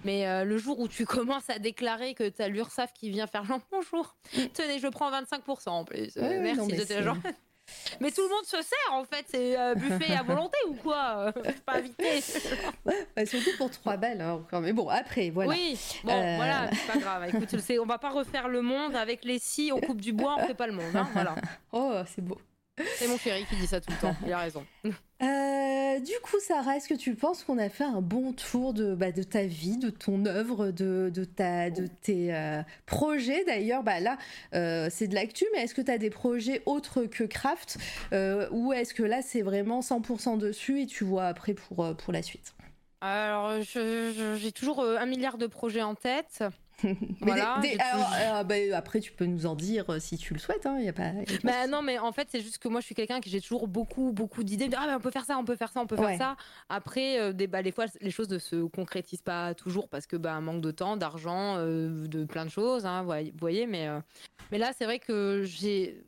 [0.04, 3.26] Mais euh, le jour où tu commences à déclarer que tu as l'URSAF qui vient
[3.26, 4.16] faire genre bonjour,
[4.52, 6.16] tenez, je prends 25% en plus.
[6.18, 7.16] Euh, merci de tes gens.
[8.00, 11.32] Mais tout le monde se sert en fait, c'est buffet à volonté ou quoi?
[11.66, 12.22] Pas invité.
[13.16, 14.20] Bah, surtout pour 3 balles.
[14.20, 15.50] Hein, mais bon, après, voilà.
[15.50, 17.28] Oui, bon, voilà, c'est pas grave.
[17.28, 20.46] Écoute, on va pas refaire le monde avec les scies, on coupe du bois, on
[20.46, 20.94] fait pas le monde.
[20.94, 21.34] Hein, voilà.
[21.72, 22.38] Oh, c'est beau.
[22.96, 24.64] C'est mon chéri qui dit ça tout le temps, il a raison.
[25.20, 28.94] Euh, du coup, Sarah, est-ce que tu penses qu'on a fait un bon tour de,
[28.94, 33.82] bah, de ta vie, de ton œuvre, de, de, ta, de tes euh, projets D'ailleurs,
[33.82, 34.16] bah, là,
[34.54, 37.78] euh, c'est de l'actu, mais est-ce que tu as des projets autres que Craft
[38.12, 42.22] Ou est-ce que là, c'est vraiment 100% dessus et tu vois après pour, pour la
[42.22, 42.54] suite?
[43.00, 46.44] Alors, j'ai toujours un milliard de projets en tête.
[47.20, 50.66] Voilà, euh, bah, après, tu peux nous en dire euh, si tu le souhaites.
[50.66, 52.94] Hein, y a pas, bah, non, mais en fait, c'est juste que moi, je suis
[52.94, 54.70] quelqu'un qui j'ai toujours beaucoup, beaucoup d'idées.
[54.76, 56.36] Ah, on peut faire ça, on peut faire ça, on peut faire ça.
[56.68, 60.16] Après, euh, des, bah, les fois, les choses ne se concrétisent pas toujours parce que
[60.16, 62.86] bah, manque de temps, d'argent, de plein de choses.
[62.86, 63.88] Hein, vous voyez, mais,
[64.52, 66.02] mais là, c'est vrai que j'ai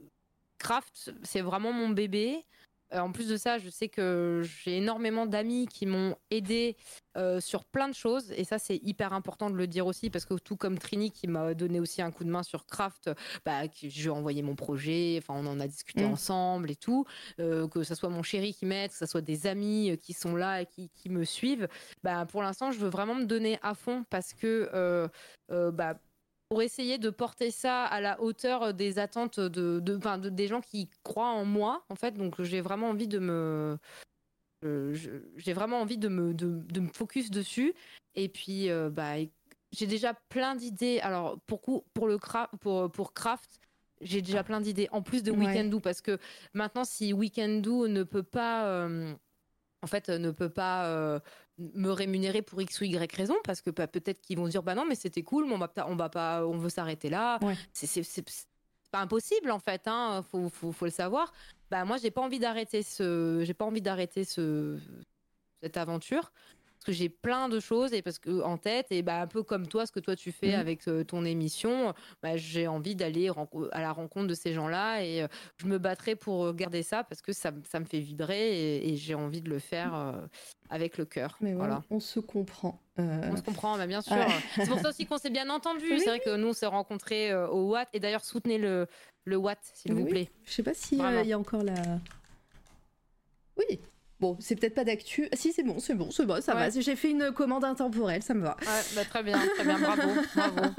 [0.58, 2.44] Craft, c'est vraiment mon bébé.
[2.94, 6.76] Euh, en plus de ça, je sais que j'ai énormément d'amis qui m'ont aidé
[7.16, 8.32] euh, sur plein de choses.
[8.32, 11.26] Et ça, c'est hyper important de le dire aussi, parce que tout comme Trini qui
[11.26, 13.10] m'a donné aussi un coup de main sur Craft,
[13.44, 16.12] bah, je lui ai envoyé mon projet, enfin, on en a discuté mm.
[16.12, 17.04] ensemble et tout.
[17.38, 20.34] Euh, que ce soit mon chéri qui m'aide, que ce soit des amis qui sont
[20.34, 21.68] là et qui, qui me suivent.
[22.02, 25.08] Bah, pour l'instant, je veux vraiment me donner à fond parce que
[25.48, 25.94] bah,
[26.50, 30.90] pour essayer de porter ça à la hauteur des attentes de, de, des gens qui
[31.04, 32.14] croient en moi, en fait.
[32.14, 33.78] Donc, j'ai vraiment envie de me.
[34.62, 37.72] j'ai vraiment envie de me, de, me focus dessus.
[38.16, 39.14] Et puis, euh, bah,
[39.70, 40.98] j'ai déjà plein d'idées.
[41.00, 42.18] Alors, pour, pour, le
[42.58, 43.60] pour, pour Craft,
[44.00, 44.88] j'ai déjà plein d'idées.
[44.90, 46.18] En plus de Weekendoo, parce que
[46.52, 48.66] maintenant, si Weekendoo ne peut pas.
[48.66, 49.14] Euh,
[49.82, 51.20] en fait, ne peut pas euh,
[51.74, 54.74] me rémunérer pour X ou Y raison parce que bah, peut-être qu'ils vont dire bah
[54.74, 57.38] non mais c'était cool mais on va, on va pas on veut s'arrêter là.
[57.72, 61.32] C'est pas impossible en fait hein faut, faut, faut, le savoir.
[61.70, 64.78] Bah moi j'ai pas envie d'arrêter ce j'ai pas envie d'arrêter ce
[65.62, 66.32] cette aventure
[66.80, 69.42] parce que j'ai plein de choses et parce que en tête et bah un peu
[69.42, 70.60] comme toi ce que toi tu fais mmh.
[70.60, 71.92] avec euh, ton émission
[72.22, 73.30] bah, j'ai envie d'aller
[73.72, 75.28] à la rencontre de ces gens-là et euh,
[75.58, 79.14] je me battrai pour garder ça parce que ça, ça me fait vibrer et, j'ai
[79.14, 80.12] envie de le faire euh,
[80.68, 81.36] avec le cœur.
[81.40, 81.82] Mais voilà.
[81.90, 84.16] on se comprend on se comprend bah, bien sûr.
[84.56, 85.86] C'est pour ça aussi qu'on s'est bien entendu.
[85.98, 87.88] C'est vrai que nous on s'est rencontrés au Watt.
[87.94, 88.86] Et d'ailleurs soutenez le
[89.24, 90.28] le Watt s'il vous plaît.
[90.44, 91.74] Je sais pas s'il il y a encore la
[93.56, 93.80] oui
[94.20, 95.28] Bon, c'est peut-être pas d'actu.
[95.32, 96.68] Si, c'est bon, c'est bon, c'est bon, ça va.
[96.68, 98.56] J'ai fait une commande intemporelle, ça me va.
[98.60, 100.02] Ouais, bah, très bien, très bien, bravo,
[100.34, 100.74] bravo.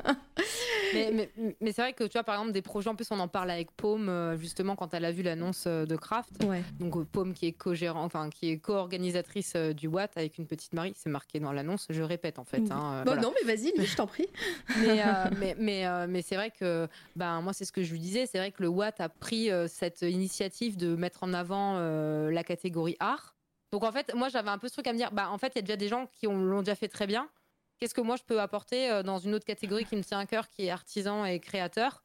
[0.94, 1.30] Mais,
[1.60, 3.50] mais, c'est vrai que tu vois, par exemple, des projets, en plus, on en parle
[3.50, 6.44] avec Paume, euh, justement, quand elle a vu l'annonce euh, de Craft.
[6.44, 6.64] Ouais.
[6.80, 10.74] Donc, euh, Paume qui est co-gérant, enfin, qui est co-organisatrice du Watt avec une petite
[10.74, 12.64] Marie, c'est marqué dans l'annonce, je répète, en fait.
[12.72, 14.28] Hein, bon, non, mais vas-y, je t'en prie.
[14.82, 15.03] mais
[15.40, 18.38] mais, mais, mais c'est vrai que, ben, moi, c'est ce que je lui disais, c'est
[18.38, 23.31] vrai que le Watt a pris cette initiative de mettre en avant la catégorie art.
[23.72, 25.53] Donc en fait, moi j'avais un peu ce truc à me dire, bah en fait
[25.56, 27.30] il y a déjà des gens qui l'ont déjà fait très bien.
[27.77, 30.25] Qu'est-ce que moi je peux apporter euh, dans une autre catégorie qui me tient à
[30.25, 32.03] cœur, qui est artisan et créateur?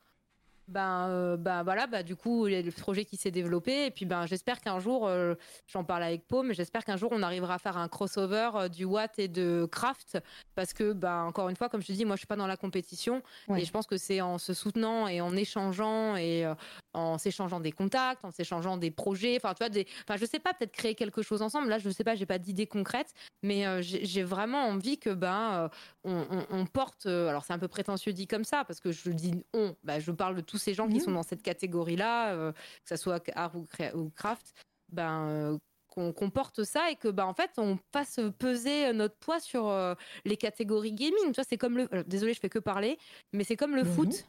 [0.68, 3.86] Ben, euh, ben voilà, bah, du coup, il y a le projet qui s'est développé.
[3.86, 5.34] Et puis, ben, j'espère qu'un jour, euh,
[5.68, 8.68] j'en parle avec Pau, mais j'espère qu'un jour, on arrivera à faire un crossover euh,
[8.68, 10.18] du Watt et de Craft.
[10.56, 12.48] Parce que, ben, encore une fois, comme je te dis, moi, je suis pas dans
[12.48, 13.22] la compétition.
[13.54, 16.50] Et je pense que c'est en se soutenant et en échangeant et
[16.94, 19.36] en s'échangeant des contacts, en s'échangeant des projets.
[19.36, 21.68] Enfin, tu vois, des, enfin, je sais pas, peut-être créer quelque chose ensemble.
[21.68, 23.12] Là, je sais pas, j'ai pas d'idée concrète,
[23.42, 25.70] mais j'ai vraiment envie que, ben,
[26.04, 27.06] on, on, porte.
[27.06, 30.10] alors, c'est un peu prétentieux dit comme ça, parce que je dis on, ben, je
[30.10, 33.56] parle de tout ces gens qui sont dans cette catégorie-là, euh, que ce soit art
[33.56, 34.54] ou, ou craft,
[34.90, 39.40] ben, euh, qu'on porte ça et que ben en fait on fasse peser notre poids
[39.40, 39.94] sur euh,
[40.26, 41.26] les catégories gaming.
[41.28, 41.88] Tu vois, c'est comme le.
[42.06, 42.98] désolé, je fais que parler,
[43.32, 43.92] mais c'est comme le mhm.
[43.92, 44.28] foot.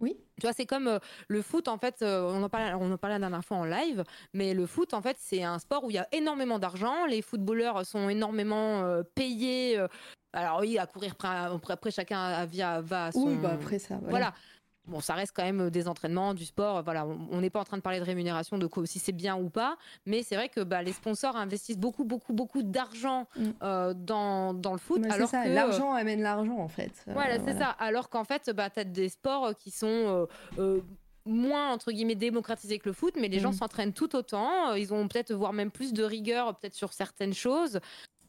[0.00, 0.16] Oui.
[0.38, 3.20] Tu vois, c'est comme le foot, en fait, on, en parlait, on en parlait la
[3.20, 5.98] dernière fois en live, mais le foot, en fait, c'est un sport où il y
[5.98, 9.76] a énormément d'argent, les footballeurs sont énormément payés.
[10.32, 13.26] alors oui, à courir après, après chacun va, va à son...
[13.26, 13.98] Oui, bah après ça.
[14.02, 14.34] voilà.
[14.88, 16.82] Bon, ça reste quand même euh, des entraînements, du sport.
[16.82, 19.50] Voilà, on n'est pas en train de parler de rémunération, de si c'est bien ou
[19.50, 19.76] pas,
[20.06, 23.44] mais c'est vrai que bah, les sponsors investissent beaucoup, beaucoup, beaucoup d'argent mm.
[23.62, 25.04] euh, dans, dans, le foot.
[25.10, 26.92] alors ça, l'argent amène l'argent en fait.
[27.06, 27.68] Euh, voilà, c'est ça.
[27.78, 30.26] Alors qu'en fait, bah, tu as des sports qui sont
[31.26, 33.54] moins entre guillemets démocratisés que le foot, mais les gens mm.
[33.54, 34.72] s'entraînent tout autant.
[34.74, 37.80] Ils ont peut-être voire même plus de rigueur, peut-être sur certaines choses.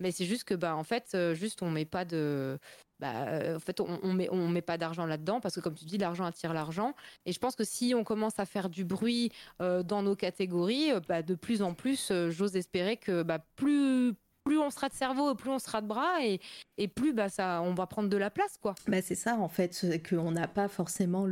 [0.01, 2.57] Mais c'est juste que bah en fait, juste on met pas de
[2.99, 5.97] bah, euh, en fait, on, on met, pas d'argent là-dedans parce que, comme tu dis,
[5.97, 6.93] l'argent attire l'argent.
[7.25, 10.91] Et je pense que si on commence à faire du bruit euh, dans nos catégories,
[10.91, 14.15] euh, bah, de plus en plus, j'ose espérer que bah, plus
[14.51, 16.39] on sera de cerveau, plus on sera de bras et,
[16.87, 18.57] plus on va prendre de la place.
[18.59, 18.73] quoi.
[19.01, 21.27] C'est ça, en fait, qu'on n'a pas forcément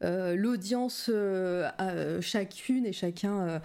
[0.00, 1.10] l'audience
[2.20, 3.60] chacune et chacun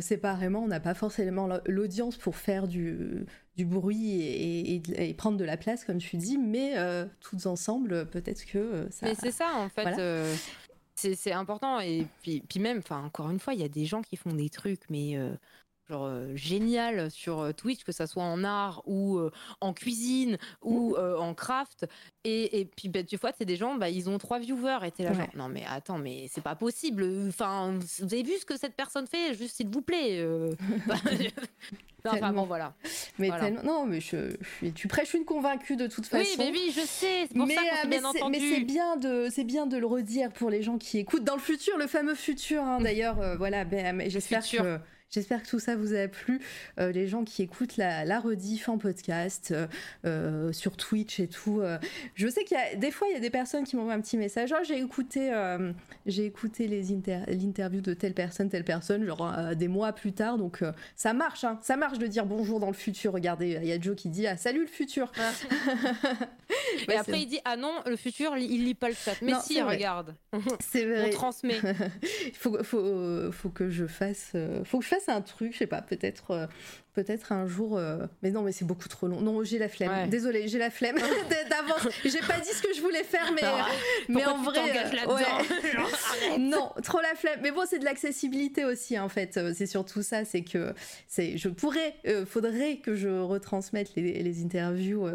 [0.00, 0.60] séparément.
[0.60, 3.24] On n'a pas forcément l'audience pour faire du,
[3.56, 8.44] du bruit et, prendre de la place, comme tu dis, mais euh, toutes ensemble, peut-être
[8.46, 9.06] que euh, ça.
[9.06, 9.98] Mais c'est ça, en fait.
[9.98, 10.34] Euh,
[10.96, 11.80] c'est important.
[11.80, 14.48] Et puis, puis même, encore une fois, il y a des gens qui font des
[14.48, 15.18] trucs, mais
[15.88, 19.20] genre génial sur Twitch, que ça soit en art ou
[19.60, 21.86] en cuisine ou en craft.
[22.24, 24.78] Et, et puis, bah, tu vois, c'est des gens, bah, ils ont trois viewers.
[24.86, 27.06] Et t'es là, genre, non, mais attends, mais c'est pas possible.
[27.28, 30.26] Enfin, vous avez vu ce que cette personne fait Juste, s'il vous plaît.
[30.86, 30.94] Bah,
[32.12, 32.74] enfin bon, voilà.
[33.18, 33.30] Mais
[33.64, 34.36] non, mais je,
[34.74, 36.22] tu prêches une convaincue de toute façon.
[36.22, 37.26] Oui, mais oui, je sais.
[37.28, 38.38] C'est pour mais, ça qu'on bien entendu.
[38.38, 41.34] Mais c'est bien de, c'est bien de le redire pour les gens qui écoutent dans
[41.34, 42.62] le futur, le fameux futur.
[42.62, 44.78] Hein, D'ailleurs, euh, voilà, ben, j'espère que
[45.10, 46.40] J'espère que tout ça vous a plu.
[46.80, 49.54] Euh, les gens qui écoutent la, la rediff en podcast,
[50.04, 51.62] euh, sur Twitch et tout.
[52.14, 54.00] je sais qu'il y a des fois, il y a des personnes qui m'envoient un
[54.00, 54.52] petit message.
[54.52, 55.32] Oh, j'ai écouté,
[56.06, 56.82] j'ai écouté les
[57.28, 60.36] l'interview de telle personne, telle personne, genre des mois plus tard.
[60.36, 60.62] Donc
[60.96, 61.58] ça marche, hein.
[61.62, 63.12] ça marche de dire bonjour dans le futur.
[63.12, 65.12] Regardez, il y a Joe qui dit ah, salut le futur.
[66.88, 69.14] Et après, il dit ah non, le futur, il lit pas le chat.
[69.22, 70.14] Mais si, regarde.
[70.60, 71.06] C'est vrai.
[71.06, 71.60] On transmet.
[72.26, 74.32] il faut, faut, faut que je fasse,
[74.64, 76.46] faut que je fasse un truc, je sais pas, peut-être euh,
[76.92, 77.76] peut-être un jour.
[77.76, 79.20] Euh, mais non, mais c'est beaucoup trop long.
[79.20, 80.08] Non, j'ai la flemme.
[80.08, 80.96] Désolée, j'ai la flemme
[81.50, 81.88] d'avance.
[82.04, 83.42] j'ai pas dit ce que je voulais faire, mais,
[84.08, 84.60] mais en vrai.
[85.06, 87.40] Euh, non, trop la flemme.
[87.42, 89.38] Mais bon, c'est de l'accessibilité aussi, en fait.
[89.54, 90.74] C'est surtout ça, c'est que
[91.06, 95.08] c'est, je pourrais, faudrait que je retransmette les, les interviews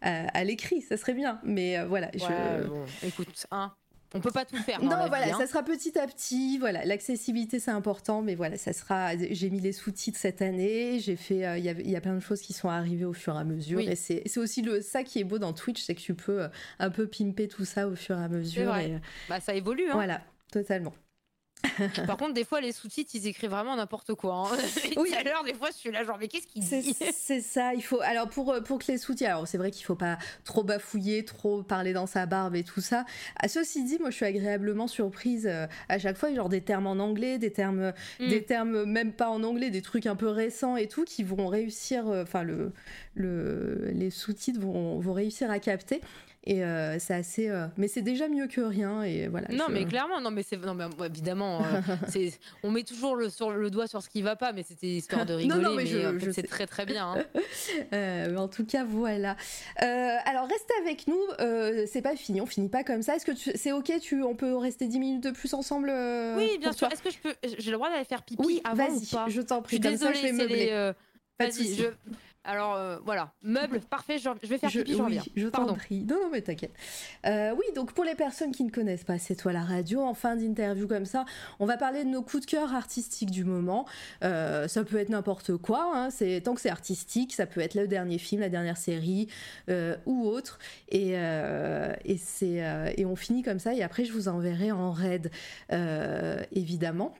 [0.00, 1.40] à, l'écrit, ça serait bien.
[1.44, 2.66] Mais voilà, je.
[2.66, 3.72] Bon, écoute, hein,
[4.14, 4.82] on peut pas tout faire.
[4.82, 5.38] non, voilà, hein.
[5.38, 6.58] ça sera petit à petit.
[6.58, 9.16] Voilà, l'accessibilité c'est important, mais voilà, ça sera.
[9.16, 10.98] J'ai mis les sous-titres cette année.
[11.00, 11.46] J'ai fait.
[11.46, 13.80] Euh, il y, a plein de choses qui sont arrivées au fur et à mesure.
[13.80, 16.48] Et c'est aussi le ça qui est beau dans Twitch, c'est que tu peux euh,
[16.78, 18.76] un peu pimper tout ça au fur et à mesure.
[18.76, 19.88] Et, bah ça évolue.
[19.88, 19.94] Hein.
[19.94, 20.92] Voilà, totalement.
[22.06, 24.48] Par contre, des fois, les sous-titres, ils écrivent vraiment n'importe quoi.
[24.52, 24.56] Hein.
[24.96, 25.14] oui.
[25.14, 27.74] À l'heure, des fois, je suis là, genre, mais qu'est-ce qu'il dit C'est ça.
[27.74, 28.00] Il faut.
[28.02, 29.30] Alors, pour, euh, pour que les sous-titres.
[29.30, 32.80] Alors, c'est vrai qu'il faut pas trop bafouiller, trop parler dans sa barbe et tout
[32.80, 33.04] ça.
[33.36, 36.34] À ceci dit, moi, je suis agréablement surprise euh, à chaque fois.
[36.34, 38.28] Genre, des termes en anglais, des termes, mm.
[38.28, 41.46] des termes même pas en anglais, des trucs un peu récents et tout, qui vont
[41.46, 42.08] réussir.
[42.08, 42.72] Euh, enfin, le,
[43.14, 46.00] le, les sous-titres vont, vont réussir à capter.
[46.44, 47.48] Et euh, c'est assez.
[47.48, 49.02] Euh, mais c'est déjà mieux que rien.
[49.02, 49.46] Et voilà.
[49.52, 50.56] Non, mais clairement, non, mais c'est.
[50.56, 52.30] Non, mais évidemment, euh.
[52.64, 55.24] On met toujours le, sur le doigt sur ce qui va pas, mais c'était histoire
[55.24, 55.60] de rigoler.
[55.62, 57.14] non, non, mais, je, c'est très très bien.
[57.92, 58.36] Hein.
[58.36, 59.36] en tout cas, voilà.
[59.76, 61.20] alors, restez avec nous.
[61.86, 63.14] c'est pas fini, on finit pas comme ça.
[63.16, 65.92] Est-ce que c'est ok tu, On peut rester 10 minutes de plus ensemble
[66.36, 66.88] Oui, bien sûr.
[66.90, 67.34] Est-ce que je peux.
[67.58, 69.26] J'ai le droit d'aller faire pipi oui, avant ou pas?
[69.28, 69.76] Je t'en prie.
[69.76, 70.94] Je suis désolée, c'est
[71.38, 71.84] Vas-y, je.
[72.44, 75.22] Alors euh, voilà, meuble, parfait, je, vais faire pipi, je reviens.
[75.36, 76.04] Je t'en prie.
[76.04, 76.74] Non, non, mais t'inquiète.
[77.24, 80.14] Euh, oui, donc pour les personnes qui ne connaissent pas C'est toi la radio, en
[80.14, 81.24] fin d'interview comme ça,
[81.60, 83.86] on va parler de nos coups de cœur artistiques du moment.
[84.24, 87.74] Euh, ça peut être n'importe quoi, hein, c'est, tant que c'est artistique, ça peut être
[87.74, 89.28] le dernier film, la dernière série
[90.06, 90.58] ou autre.
[90.88, 95.30] Et, et, c'est, et on finit comme ça, et après je vous enverrai en raid,
[96.52, 97.14] évidemment.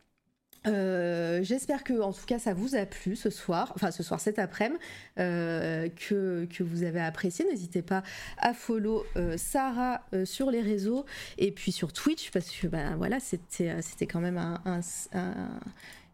[0.66, 4.20] Euh, j'espère que, en tout cas, ça vous a plu ce soir, enfin ce soir,
[4.20, 4.80] cet après-midi,
[5.18, 7.44] euh, que, que, vous avez apprécié.
[7.44, 8.02] N'hésitez pas
[8.38, 11.04] à follow euh, Sarah sur les réseaux
[11.38, 14.80] et puis sur Twitch parce que, ben voilà, c'était quand même un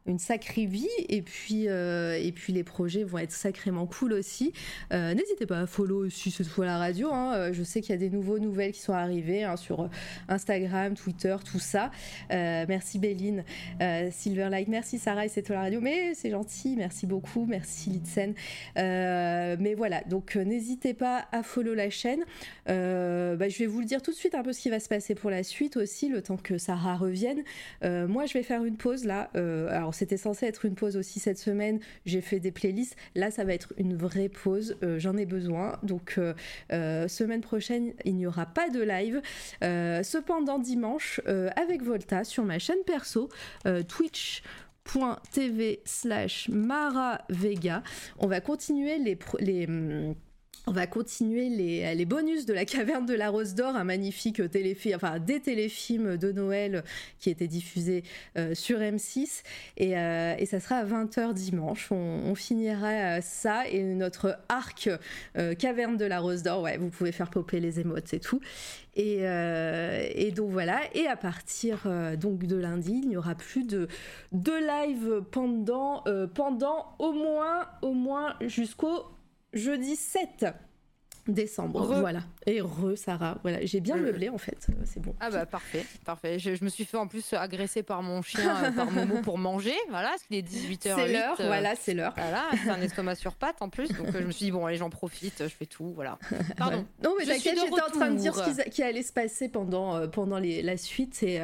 [0.08, 4.52] une sacrée vie et puis euh, et puis les projets vont être sacrément cool aussi.
[4.92, 7.12] Euh, n'hésitez pas à follow aussi cette fois la radio.
[7.12, 7.34] Hein.
[7.34, 9.88] Euh, je sais qu'il y a des nouveaux nouvelles qui sont arrivées hein, sur
[10.28, 11.90] Instagram, Twitter, tout ça.
[12.30, 13.44] merci Béline,
[14.10, 15.80] Silverlight, merci Sarah et c'est toi la radio.
[15.80, 18.34] Mais c'est gentil, merci beaucoup, merci Litsen.
[18.76, 22.20] mais voilà, donc n'hésitez pas à follow la chaîne.
[22.66, 24.88] Bah, je vais vous le dire tout de suite un peu ce qui va se
[24.88, 27.42] passer pour la suite aussi, le temps que Sarah revienne.
[27.82, 29.30] moi, je vais faire une pause là.
[29.70, 31.80] alors c'était censé être une pause aussi cette semaine.
[32.06, 32.96] J'ai fait des playlists.
[33.16, 34.76] Là, ça va être une vraie pause.
[34.84, 35.78] Euh, j'en ai besoin.
[35.82, 36.34] Donc, euh,
[36.72, 39.20] euh, semaine prochaine, il n'y aura pas de live.
[40.04, 41.20] cependant, dimanche,
[41.56, 43.28] avec Volta sur ma chaîne perso,
[43.88, 47.82] twitch.tv slash Mara Vega.
[48.18, 50.14] On va continuer les, les hum,
[50.68, 54.96] on va continuer les, bonus de la caverne de la Rose d'Or, un magnifique téléfilm,
[54.96, 56.84] enfin des téléfilms de Noël
[57.18, 58.04] qui étaient diffusés
[58.36, 59.42] euh, sur M6
[59.80, 61.90] euh, et, ça sera à 20h dimanche.
[61.90, 64.90] On, finira euh, ça et notre arc
[65.58, 66.62] caverne de la Rose d'Or.
[66.62, 68.40] Ouais, vous pouvez faire popper les émotes et tout.
[68.94, 69.22] Et,
[70.36, 70.80] donc voilà.
[70.94, 71.88] Et à partir
[72.20, 73.88] donc de lundi, il n'y aura plus de,
[74.32, 79.06] de live pendant, pendant au moins, au moins jusqu'au
[79.52, 80.54] jeudi 7
[81.32, 81.84] décembre.
[81.84, 82.20] Voilà.
[82.46, 83.38] Et re Sarah.
[83.42, 84.66] Voilà, j'ai bien meublé en fait.
[84.84, 85.14] C'est bon.
[85.20, 86.38] Ah bah parfait, parfait.
[86.38, 89.74] Je, me suis fait en plus agresser par mon chien, euh, par Momo pour manger.
[89.90, 90.94] Voilà, parce qu'il est 18h.
[90.94, 91.40] C'est l'heure.
[91.40, 92.14] Euh, voilà, c'est l'heure.
[92.16, 93.88] Voilà, c'est un estomac sur pattes en plus.
[93.88, 95.92] Donc euh, je me suis dit bon, allez, j'en profite, je fais tout.
[95.94, 96.18] Voilà.
[96.56, 96.86] Pardon.
[97.02, 100.38] non mais t'inquiète, j'étais en train de dire ce qui, allait se passer pendant pendant
[100.38, 101.42] les, la suite et,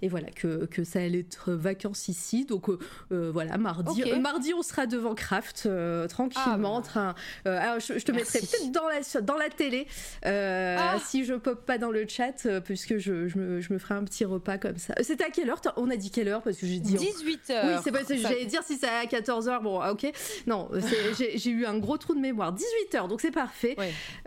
[0.00, 2.44] et voilà que, que ça allait être vacances ici.
[2.46, 2.70] Donc
[3.10, 5.68] voilà, mardi, mardi on sera devant Craft
[6.08, 6.82] tranquillement.
[6.94, 7.60] Ah, bah.
[7.60, 9.86] alors je, te mettrai peut-être dans la dans la télé
[10.24, 10.98] euh, ah.
[11.04, 13.94] si je pop pas dans le chat, euh, puisque je, je, me, je, me, ferai
[13.94, 14.94] un petit repas comme ça.
[15.02, 16.96] C'était à quelle heure On a dit quelle heure Parce que j'ai dit.
[16.96, 17.66] 18h.
[17.66, 19.62] Oui, c'est pas J'allais dire si c'est à 14h.
[19.62, 20.10] Bon, ah, ok.
[20.46, 20.70] Non,
[21.18, 22.54] j'ai eu un gros trou de mémoire.
[22.54, 23.76] 18h, donc c'est parfait.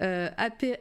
[0.02, 0.30] Euh,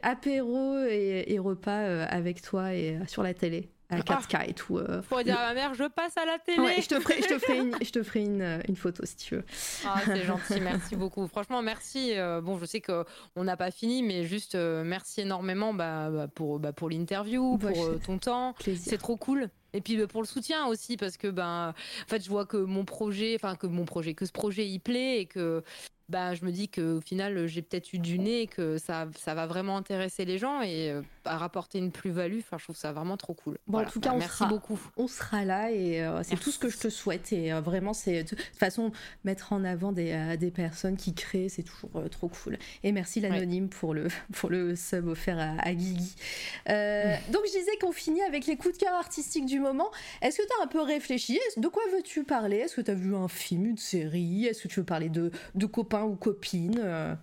[0.03, 3.69] apéro et, et repas avec toi et sur la télé.
[3.89, 4.77] À 4K et tout.
[4.77, 6.59] Euh, pourrais dire à ma mère, je passe à la télé.
[6.59, 9.15] Ouais, je te ferai, je te ferai, une, je te ferai une, une, photo si
[9.15, 9.45] tu veux.
[9.85, 11.27] Ah, c'est gentil, merci beaucoup.
[11.27, 12.13] Franchement, merci.
[12.15, 16.27] Euh, bon, je sais qu'on n'a pas fini, mais juste euh, merci énormément bah, bah,
[16.27, 18.55] pour, bah, pour l'interview, pour ton temps.
[18.59, 19.49] C'est trop cool.
[19.73, 22.85] Et puis pour le soutien aussi, parce que ben, en fait, je vois que mon
[22.85, 25.63] projet, enfin que mon projet, que ce projet il plaît et que
[26.09, 29.45] bah, je me dis qu'au final, j'ai peut-être eu du nez, que ça, ça va
[29.45, 32.39] vraiment intéresser les gens et euh, rapporter une plus-value.
[32.39, 33.57] Enfin, je trouve ça vraiment trop cool.
[33.67, 34.79] Bon, En tout cas, bah, on merci sera, beaucoup.
[34.97, 37.31] On sera là et euh, c'est tout ce que je te souhaite.
[37.31, 38.91] Et euh, vraiment, c'est de toute façon,
[39.23, 42.57] mettre en avant des, des personnes qui créent, c'est toujours trop cool.
[42.83, 46.15] Et merci l'anonyme pour, le, pour le sub offert à, à Guigui.
[46.65, 49.91] donc, je disais qu'on finit avec les coups de cœur artistiques du moment.
[50.23, 51.39] Est-ce que tu as un peu réfléchi?
[51.57, 52.57] De quoi veux-tu parler?
[52.57, 54.45] Est-ce que tu as vu un film, une série?
[54.45, 57.15] Est-ce que tu veux parler de, de copains ou copine euh.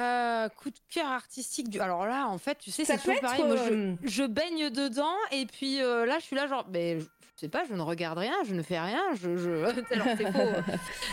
[0.00, 1.80] Euh, coup de cœur artistique du.
[1.80, 3.42] Alors là, en fait, tu sais, c'est toujours pareil.
[3.42, 7.48] Moi, euh, je, baigne dedans, et puis là, je suis là, genre, mais je, sais
[7.48, 9.36] pas, je ne regarde rien, je ne fais rien, je.
[9.36, 9.50] je...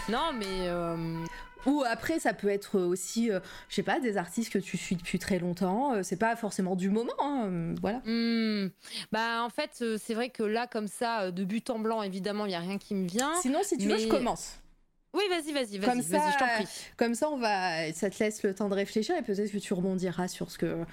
[0.11, 0.69] non, mais.
[1.65, 3.31] Ou après, ça peut être aussi,
[3.69, 6.03] je sais pas, des artistes que tu suis depuis très longtemps.
[6.03, 8.03] c'est pas forcément du moment, hein, voilà.
[8.05, 8.69] Mmh.
[9.11, 12.51] Bah, en fait, c'est vrai que là, comme ça, de but en blanc, évidemment, il
[12.51, 13.33] y a rien qui me vient.
[13.41, 14.59] Sinon, si tu veux, je commence.
[15.15, 16.67] Oui, vas-y, vas-y, vas-y, vas je t'en prie.
[16.97, 19.73] Comme ça, on va, ça te laisse le temps de réfléchir et peut-être que tu
[19.73, 20.83] rebondiras sur ce que,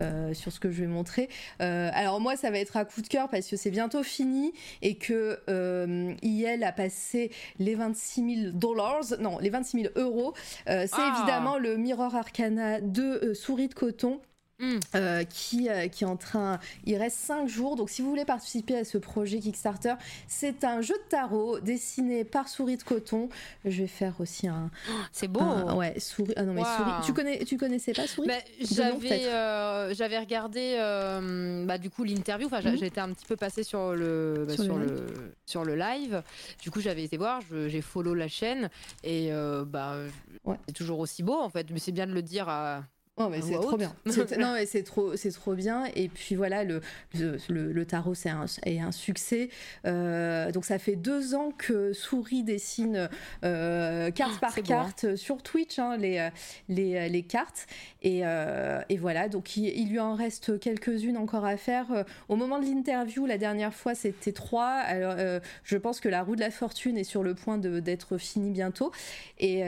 [0.00, 1.28] euh, sur ce que je vais montrer.
[1.60, 4.52] Euh, alors moi, ça va être à coup de cœur parce que c'est bientôt fini
[4.82, 10.34] et que euh, IL a passé les 26 000 dollars, non, les 26 000 euros.
[10.66, 11.14] c'est ah.
[11.16, 14.20] évidemment le Mirror Arcana de souris de coton.
[14.62, 14.78] Mm.
[14.94, 16.60] Euh, qui, euh, qui est en train.
[16.84, 17.76] Il reste 5 jours.
[17.76, 19.94] Donc, si vous voulez participer à ce projet Kickstarter,
[20.28, 23.28] c'est un jeu de tarot dessiné par Souris de Coton.
[23.64, 24.70] Je vais faire aussi un.
[25.10, 25.42] C'est beau!
[25.74, 26.32] ouais, souris.
[26.36, 26.92] Ah non, mais souris.
[27.04, 28.28] Tu, connais, tu connaissais pas Souris?
[28.28, 30.76] Bah, J'avais euh, j'avais regardé
[31.66, 32.46] bah, du coup l'interview.
[32.46, 32.76] Enfin, mhm.
[32.76, 36.22] j'étais un petit peu passé sur le, bah, sur, le, sur le live.
[36.62, 37.40] Du coup, j'avais été voir.
[37.50, 38.70] J'ai follow la chaîne.
[39.02, 39.32] Et
[39.66, 39.96] bah,
[40.66, 41.68] c'est toujours aussi beau en fait.
[41.70, 42.84] Mais c'est bien de le dire à
[43.18, 43.94] Oh mais c'est trop bien.
[44.38, 45.84] non mais c'est trop c'est trop bien.
[45.94, 46.80] Et puis voilà le
[47.50, 49.50] le, tarot c'est un est un succès.
[49.84, 53.10] Euh, donc ça fait deux ans que Souris dessine
[53.44, 55.16] euh, carte ah, par carte hein.
[55.16, 56.26] sur Twitch hein, les,
[56.70, 57.66] les, les cartes.
[58.00, 59.28] Et, euh, et voilà.
[59.28, 62.06] Donc il, lui en reste quelques-unes encore à faire.
[62.30, 64.70] Au moment de l'interview la dernière fois c'était trois.
[64.70, 65.16] Alors
[65.64, 68.90] je pense que la roue de la fortune est sur le point d'être finie bientôt.
[69.38, 69.62] Et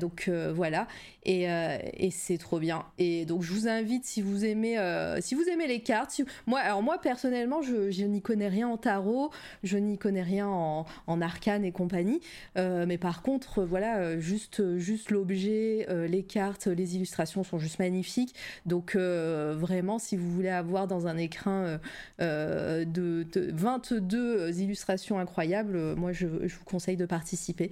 [0.00, 0.88] donc voilà.
[1.24, 5.34] Et, et c'est trop bien et donc je vous invite si vous aimez euh, si
[5.34, 6.20] vous aimez les cartes.
[6.46, 9.30] moi alors moi personnellement je, n'y connais rien en tarot,
[9.62, 12.20] je n'y connais rien en, en arcane et compagnie.
[12.56, 17.78] Euh, mais par contre voilà euh, juste juste l'objet, les cartes, les illustrations sont juste
[17.78, 18.34] magnifiques.
[18.66, 21.78] Donc vraiment si vous voulez avoir dans un écrin
[22.18, 27.70] de, de, 22 illustrations incroyables, moi je, vous conseille de participer.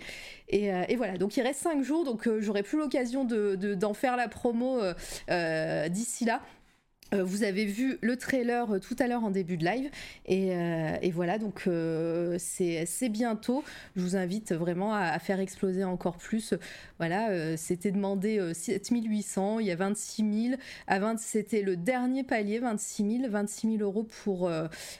[0.49, 4.29] Et, voilà donc il reste 5 jours donc j'aurai plus l'occasion de, d'en faire la
[4.29, 4.81] promo
[5.29, 6.43] d'ici là,
[7.15, 9.91] euh, vous avez vu le trailer euh, tout à l'heure en début de live.
[10.27, 11.69] Et, voilà donc
[12.39, 13.65] c'est bientôt.
[13.95, 16.55] Je vous invite vraiment à, faire exploser encore plus.
[16.99, 22.59] Voilà c'était demandé 7800 il y a 26 000 à 20 c'était le dernier palier
[22.59, 24.51] 26 000 26 000 euros pour,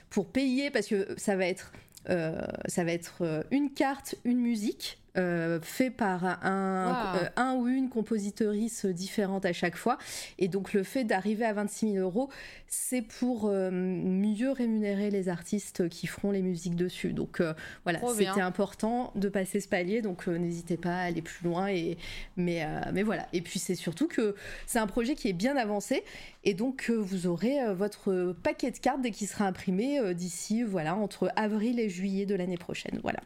[0.09, 1.71] pour payer parce que ça va être
[2.07, 7.89] ça va être une carte une musique euh, fait par un, euh, un, ou une
[7.89, 9.97] compositrice différente à chaque fois.
[10.37, 12.29] Et donc le fait d'arriver à 26 000 euros,
[12.67, 17.13] c'est pour euh, mieux rémunérer les artistes qui feront les musiques dessus.
[17.13, 17.41] Donc
[17.83, 21.67] voilà, c'était important de passer ce palier, donc n'hésitez pas à aller plus loin.
[21.67, 21.97] Et,
[22.35, 23.27] mais, mais voilà.
[23.33, 24.35] Et puis c'est surtout que
[24.67, 26.03] c'est un projet qui est bien avancé
[26.43, 31.31] et donc vous aurez votre paquet de cartes dès qu'il sera imprimé d'ici voilà entre
[31.35, 32.99] avril et juillet de l'année prochaine.
[33.01, 33.19] Voilà.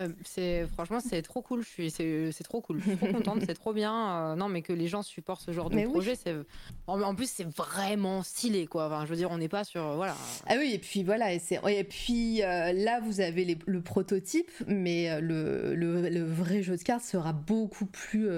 [0.00, 1.62] Euh, c'est franchement c'est trop cool.
[1.62, 2.80] Je suis c'est trop cool.
[2.80, 3.42] Je suis trop contente.
[3.46, 3.92] c'est trop bien.
[3.92, 6.14] Euh, non mais que les gens supportent ce genre de projet.
[6.14, 6.34] C'est
[6.86, 8.86] en, plus c'est vraiment stylé quoi.
[8.86, 10.16] Enfin, je veux dire on n'est pas sur voilà.
[10.46, 14.50] Ah oui et puis voilà et c'est et puis euh, là vous avez le prototype
[14.66, 18.28] mais le, le, le, vrai jeu de cartes sera beaucoup plus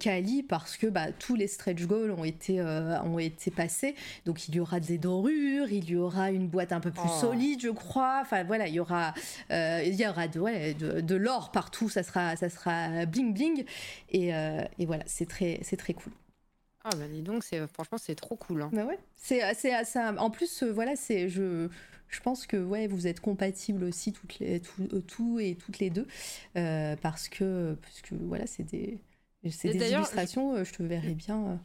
[0.00, 3.94] quali parce que bah, tous les stretch goals ont été ont été passés.
[4.26, 7.20] Donc il y aura des dorures, il y aura une boîte un peu plus oh.
[7.20, 8.18] solide je crois.
[8.22, 9.14] Enfin voilà il y aura
[9.50, 13.64] il y aura de, ouais, de, l'or partout, ça sera, ça sera bling bling.
[14.10, 16.12] Et, euh, et voilà, c'est très, c'est très cool.
[16.84, 18.62] Ah bah dis donc, c'est, franchement, c'est trop cool.
[18.62, 18.70] Hein.
[18.72, 21.68] Bah ouais, c'est, ça, en plus, euh, voilà, c'est, je,
[22.08, 25.78] je pense que ouais, vous êtes compatibles aussi toutes les, tout, euh, tout et toutes
[25.78, 26.06] les deux,
[26.54, 28.98] parce que, parce que voilà, c'est des,
[29.50, 31.60] c'est des illustrations, je te verrais bien.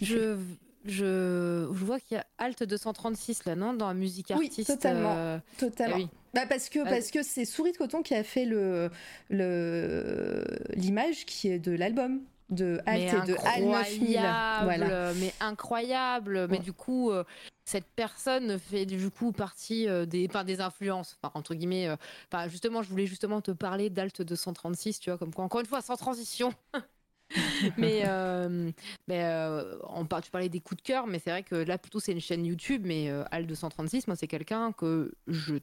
[0.00, 0.38] je,
[0.84, 4.68] je, je vois qu'il y a Alt 236 là, non Dans la musique Oui, artiste.
[4.70, 5.14] totalement.
[5.16, 5.94] euh, Totalement.
[5.96, 6.08] ah oui.
[6.32, 8.88] Bah parce que Ah, parce que c'est Souris de coton qui a fait le
[9.28, 10.44] le
[10.74, 14.16] l'image qui est de l'album de Alt mais et de Al 9000.
[14.18, 15.12] incroyable, Voilà.
[15.14, 16.46] mais incroyable.
[16.48, 16.62] Mais Ouais.
[16.62, 17.22] du coup, euh,
[17.64, 21.86] cette personne fait du coup partie euh, des, enfin, des influences, enfin, entre guillemets.
[21.88, 21.96] euh,
[22.32, 25.66] Enfin, justement, je voulais justement te parler d'Alt 236, tu vois, comme quoi, encore une
[25.66, 26.52] fois, sans transition.
[27.78, 28.70] mais euh,
[29.08, 31.78] mais euh, on par- tu parlais des coups de cœur, mais c'est vrai que là
[31.78, 35.56] plutôt c'est une chaîne YouTube, mais euh, Alt 236, moi c'est quelqu'un que je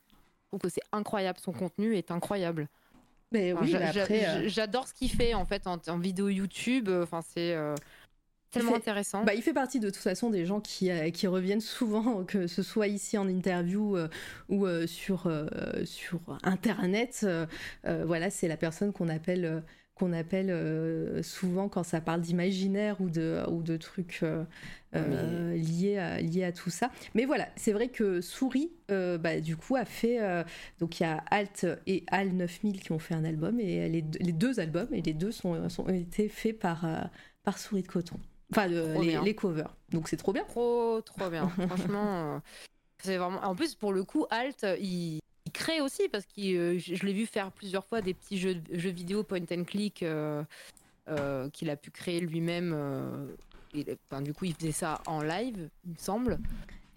[0.48, 2.68] trouve que c'est incroyable, son contenu est incroyable.
[3.34, 6.88] Mais Enfin, oui, euh, J'adore ce qu'il fait en fait en, en vidéo YouTube.
[7.04, 7.76] Enfin, c'est euh,
[8.52, 9.26] tellement fait- intéressant.
[9.26, 12.48] Bah, il fait partie de toute façon des gens qui, euh, qui reviennent souvent, que
[12.48, 14.08] ce soit ici en interview euh,
[14.48, 15.46] ou euh, sur, euh,
[15.84, 17.28] sur Internet.
[17.84, 19.60] voilà, c'est la personne qu'on appelle, euh,
[19.98, 24.44] qu'on appelle euh, souvent quand ça parle d'imaginaire ou de, ou de trucs euh,
[24.96, 26.92] euh, liés, à, liés à tout ça.
[27.16, 30.20] Mais voilà, c'est vrai que Souris, bah, du coup, a fait.
[30.80, 34.02] donc il y a Alt et Al 9000 qui ont fait un album, et les,
[34.02, 36.86] deux- les deux albums, et les deux sont, sont, ont été faits par,
[37.44, 38.20] par Souris de coton.
[38.52, 39.76] Enfin, les, les covers.
[39.90, 40.44] Donc c'est trop bien.
[40.46, 41.50] Trop, trop bien.
[41.50, 42.42] Franchement,
[43.00, 43.40] c'est vraiment.
[43.44, 45.20] En plus, pour le coup, Alt, il
[45.58, 48.92] crée aussi parce que je, je l'ai vu faire plusieurs fois des petits jeux, jeux
[48.92, 50.44] vidéo point and click euh,
[51.10, 52.74] euh, qu'il a pu créer lui-même.
[52.76, 53.28] euh,
[53.74, 53.86] et,
[54.22, 56.40] du coup, il faisait ça en live, il me semble.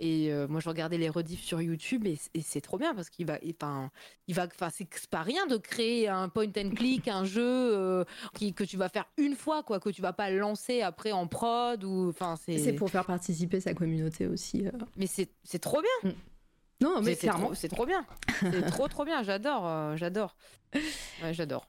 [0.02, 3.10] Et euh, moi, je regardais les rediffs sur YouTube et, et c'est trop bien parce
[3.10, 3.90] qu'il va, enfin,
[4.28, 8.04] il va, enfin, c'est pas rien de créer un point and click, un jeu euh,
[8.34, 11.26] qui, que tu vas faire une fois, quoi, que tu vas pas lancer après en
[11.26, 12.72] prod ou, enfin, c'est.
[12.72, 14.66] Pour faire participer sa communauté aussi.
[14.66, 14.70] euh.
[14.96, 16.12] Mais c'est c'est trop bien.
[16.80, 17.46] Non, mais c'est clairement.
[17.46, 18.04] trop- C'est trop bien.
[18.40, 19.22] C'est trop trop bien.
[19.22, 19.66] J'adore.
[19.66, 20.36] euh, j'adore.
[20.74, 21.66] Ouais, j'adore.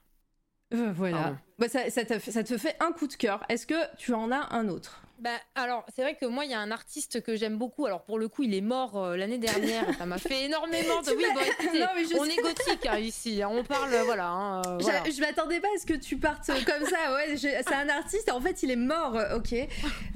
[0.74, 1.36] Euh, voilà.
[1.58, 3.44] Bah, ça, ça, te, fait- ça te fait un coup de cœur.
[3.50, 5.02] Est-ce que tu en as un autre?
[5.22, 7.86] Bah, alors, c'est vrai que moi, il y a un artiste que j'aime beaucoup.
[7.86, 9.84] Alors, pour le coup, il est mort euh, l'année dernière.
[9.96, 11.12] Ça m'a fait énormément de.
[11.16, 12.32] Oui, bon, écoutez, Non, mais je on sais.
[12.32, 13.40] est gothique hein, ici.
[13.40, 14.26] hein, On parle, euh, voilà.
[14.28, 15.04] hein, euh, voilà.
[15.08, 17.14] Je m'attendais pas à ce que tu partes comme ça.
[17.14, 18.32] Ouais, c'est un artiste.
[18.32, 19.16] En fait, il est mort.
[19.36, 19.54] Ok.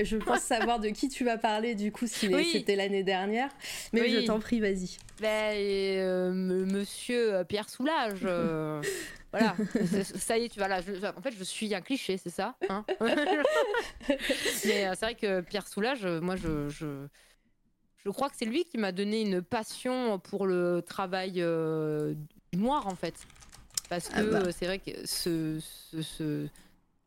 [0.00, 1.76] Je pense savoir de qui tu vas parler.
[1.76, 2.48] Du coup, si Oui.
[2.52, 3.50] c'était l'année dernière.
[3.92, 4.10] Mais Oui.
[4.10, 4.96] je t'en prie, vas-y.
[5.20, 8.26] Ben, euh, Monsieur Pierre Soulage.
[9.38, 9.56] voilà.
[10.04, 10.80] Ça y est, tu vois là.
[10.80, 12.56] je- en fait, je suis un cliché, c'est ça.
[12.68, 12.84] hein
[14.66, 17.06] Mais euh, c'est vrai que Pierre Soulage, euh, moi, je, je,
[18.04, 22.14] je crois que c'est lui qui m'a donné une passion pour le travail euh,
[22.54, 23.14] noir, en fait.
[23.88, 24.42] Parce que Ah bah.
[24.46, 26.48] euh, c'est vrai que ce, ce, ce,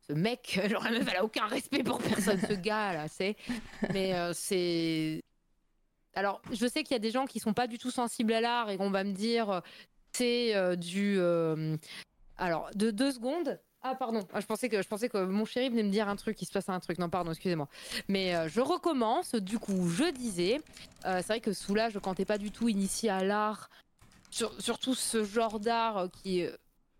[0.07, 3.35] ce mec, genre, la meuf, elle a aucun respect pour personne, ce gars là, c'est.
[3.93, 5.21] Mais euh, c'est.
[6.15, 8.41] Alors, je sais qu'il y a des gens qui sont pas du tout sensibles à
[8.41, 9.61] l'art et qu'on va me dire
[10.13, 11.17] c'est euh, du.
[11.19, 11.77] euh,
[12.39, 13.59] Alors, de deux secondes.
[13.81, 14.67] Ah pardon, Ah, je pensais
[15.09, 16.97] que mon chéri venait me dire un truc, il se passait un truc.
[16.99, 17.69] Non pardon, excusez-moi.
[18.09, 19.35] Mais euh, je recommence.
[19.35, 20.59] Du coup, je disais,
[21.05, 23.69] euh, c'est vrai que Soulage, quand t'es pas du tout initié à l'art,
[24.31, 26.51] sur- surtout ce genre d'art euh, qui est,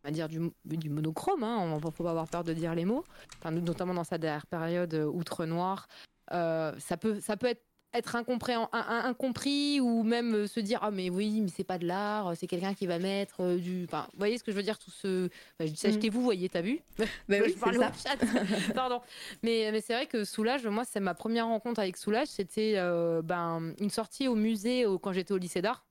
[0.04, 2.74] on va dire du, du monochrome, hein, on va faut pas avoir peur de dire
[2.76, 3.04] les mots.
[3.44, 5.88] Notamment dans sa dernière période outre noir,
[6.32, 11.64] ça peut être être incompris ou même euh, se dire ah mais oui mais c'est
[11.64, 14.44] pas de l'art euh, c'est quelqu'un qui va mettre euh, du enfin vous voyez ce
[14.44, 15.96] que je veux dire tout ce enfin, je dis ça Mhm.
[15.96, 17.92] jetez-vous voyez t'as vu oui, je parle ça.
[17.94, 18.18] chat.
[18.76, 19.02] Pardon.
[19.42, 22.28] Mais, mais c'est vrai que Soulage, moi, c'est ma première rencontre avec Soulage.
[22.28, 25.86] C'était euh, ben, une sortie au musée au- quand j'étais au lycée d'art.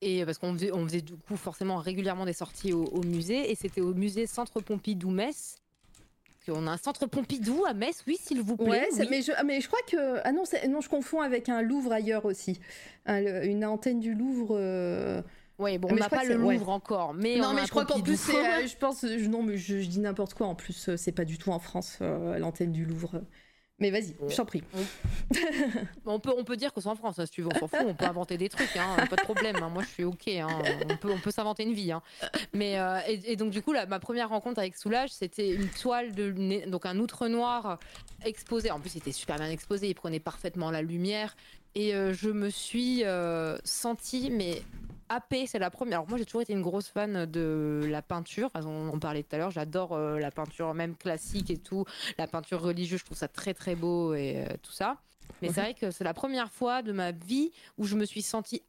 [0.00, 3.50] Et parce qu'on faisait, on faisait du coup forcément régulièrement des sorties au, au musée.
[3.50, 5.56] Et c'était au musée Centre Pompidou-Metz.
[6.48, 8.68] On a un centre Pompidou à Metz, oui, s'il vous plaît.
[8.68, 9.06] Ouais, oui.
[9.10, 10.20] mais, je, ah, mais je crois que.
[10.24, 12.60] Ah non, non, je confonds avec un Louvre ailleurs aussi.
[13.06, 14.56] Un- le- une antenne du Louvre.
[14.58, 15.22] euh,
[15.60, 16.54] Ouais, bon, Mais on n'a pas le ouais.
[16.54, 17.14] Louvre encore.
[17.14, 19.02] Mais on non, a mais un je crois qu'en plus, c'est, euh, je pense.
[19.06, 20.48] je- non, mais je, je dis n'importe quoi.
[20.48, 23.22] En plus, euh, c'est pas du tout en France, euh, l'antenne du Louvre.
[23.80, 24.62] Mais vas-y, je t'en prie.
[26.06, 27.66] On peut, on peut dire que c'est en France, hein, si tu veux, on s'en
[27.66, 29.56] fout, on peut inventer des trucs, hein, pas de problème.
[29.62, 30.46] hein, moi, je suis ok, hein,
[30.88, 31.90] on peut, on peut s'inventer une vie.
[31.90, 32.02] hein.
[32.52, 35.68] Mais euh, et, et donc du coup, là, ma première rencontre avec Soulage, c'était une
[35.68, 36.30] toile de
[36.68, 37.78] donc un outre noir
[38.24, 38.70] exposé.
[38.70, 41.34] En plus, il était super bien exposé, il prenait parfaitement la lumière,
[41.74, 44.62] et euh, je me suis euh, sentie mais
[45.08, 45.46] happée.
[45.46, 45.98] C'est la première.
[45.98, 48.50] Alors moi, j'ai toujours été une grosse fan de la peinture.
[48.54, 49.50] Enfin, on en parlait tout à l'heure.
[49.50, 51.84] J'adore euh, la peinture, même classique et tout.
[52.18, 54.98] La peinture religieuse, je trouve ça très très beau et euh, tout ça.
[55.42, 58.22] Mais c'est vrai que c'est la première fois de ma vie où je me suis
[58.22, 58.62] sentie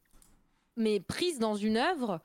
[0.77, 2.19] mais prise dans une œuvre.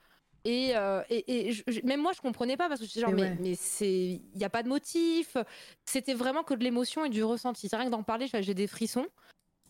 [0.45, 3.23] Et, euh, et, et je- même moi, je comprenais pas parce que j'étais genre, Mais
[3.23, 3.37] mais, ouais.
[3.41, 5.37] mais c'est, il n'y a pas de motif.
[5.85, 7.69] C'était vraiment que de l'émotion et du ressenti.
[7.69, 9.07] C'est rien que d'en parler, j'ai j'ai des frissons.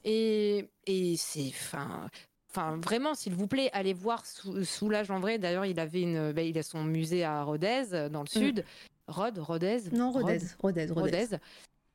[0.04, 2.08] Et, et c'est, enfin,
[2.50, 5.38] enfin, vraiment, s'il vous plaît, allez voir Sou- Soulage en vrai.
[5.38, 8.26] D'ailleurs, il avait une, ben, il a son musée à Rodez, dans le Mm.
[8.26, 8.64] sud.
[9.08, 9.78] Rhodes, Rodez?
[9.92, 10.38] Non, Rodez.
[10.58, 10.92] Rodez, Rodez.
[10.92, 11.26] Rodez.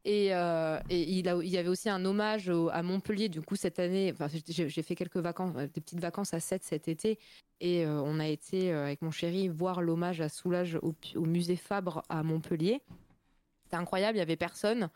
[0.08, 3.28] Et, il, a, il, y avait aussi un hommage à Montpellier.
[3.30, 6.88] Du coup, cette année, enfin, j'ai fait quelques vacances, des petites vacances à 7 cet
[6.88, 7.18] été.
[7.60, 12.04] Et on a été, avec mon chéri, voir l'hommage à Soulage au, au, musée Fabre
[12.10, 12.82] à Montpellier.
[13.64, 14.90] C'était incroyable, il y avait personne.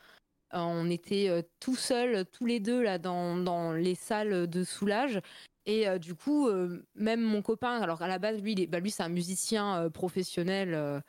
[0.52, 5.22] On était tout seuls, tous les deux, là, dans, dans les salles de Soulage.
[5.70, 8.90] Et euh, du coup, euh, même mon copain, alors à la base, lui, bah, lui
[8.90, 11.04] c'est un musicien euh, professionnel.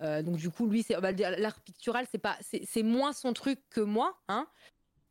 [0.00, 3.80] donc du coup, lui, c'est bah, l'art pictural, c'est pas, c'est moins son truc que
[3.80, 4.48] moi, hein.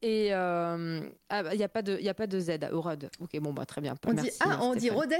[0.01, 0.77] Et ah,
[1.29, 3.09] bah, il n'y a pas de, il a pas de Z au Rod.
[3.19, 3.95] Ok, bon bah très bien.
[4.05, 5.13] On dit ah, on dit Rhodes.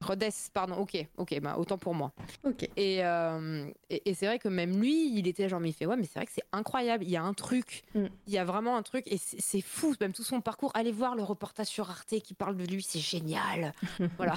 [0.00, 2.12] Rhodes, pardon, ok, ok, bah, autant pour moi.
[2.44, 2.68] Ok.
[2.76, 5.96] Et, euh, et, c'est vrai que même lui, il était genre, mais il fait, ouais,
[5.96, 8.06] mais c'est vrai que c'est incroyable, il y a un truc, mm.
[8.26, 10.70] il y a vraiment un truc, et c'est fou, même tout son parcours.
[10.74, 13.74] Allez voir le reportage sur Arte qui parle de lui, c'est génial.
[14.16, 14.36] voilà.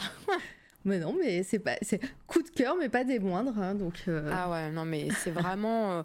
[0.83, 4.03] Mais non, mais c'est pas, c'est coup de cœur, mais pas des moindres, hein, donc.
[4.09, 4.30] Euh.
[4.33, 6.03] Ah ouais, non, mais c'est vraiment.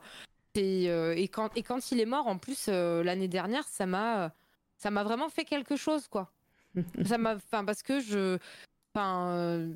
[0.56, 4.32] Euh, et, quand, et quand il est mort, en plus, l'année dernière, ça m'a,
[4.76, 6.30] ça m'a vraiment fait quelque chose, quoi.
[7.04, 8.38] ça m'a, enfin, parce que je,
[8.98, 9.72] Euh,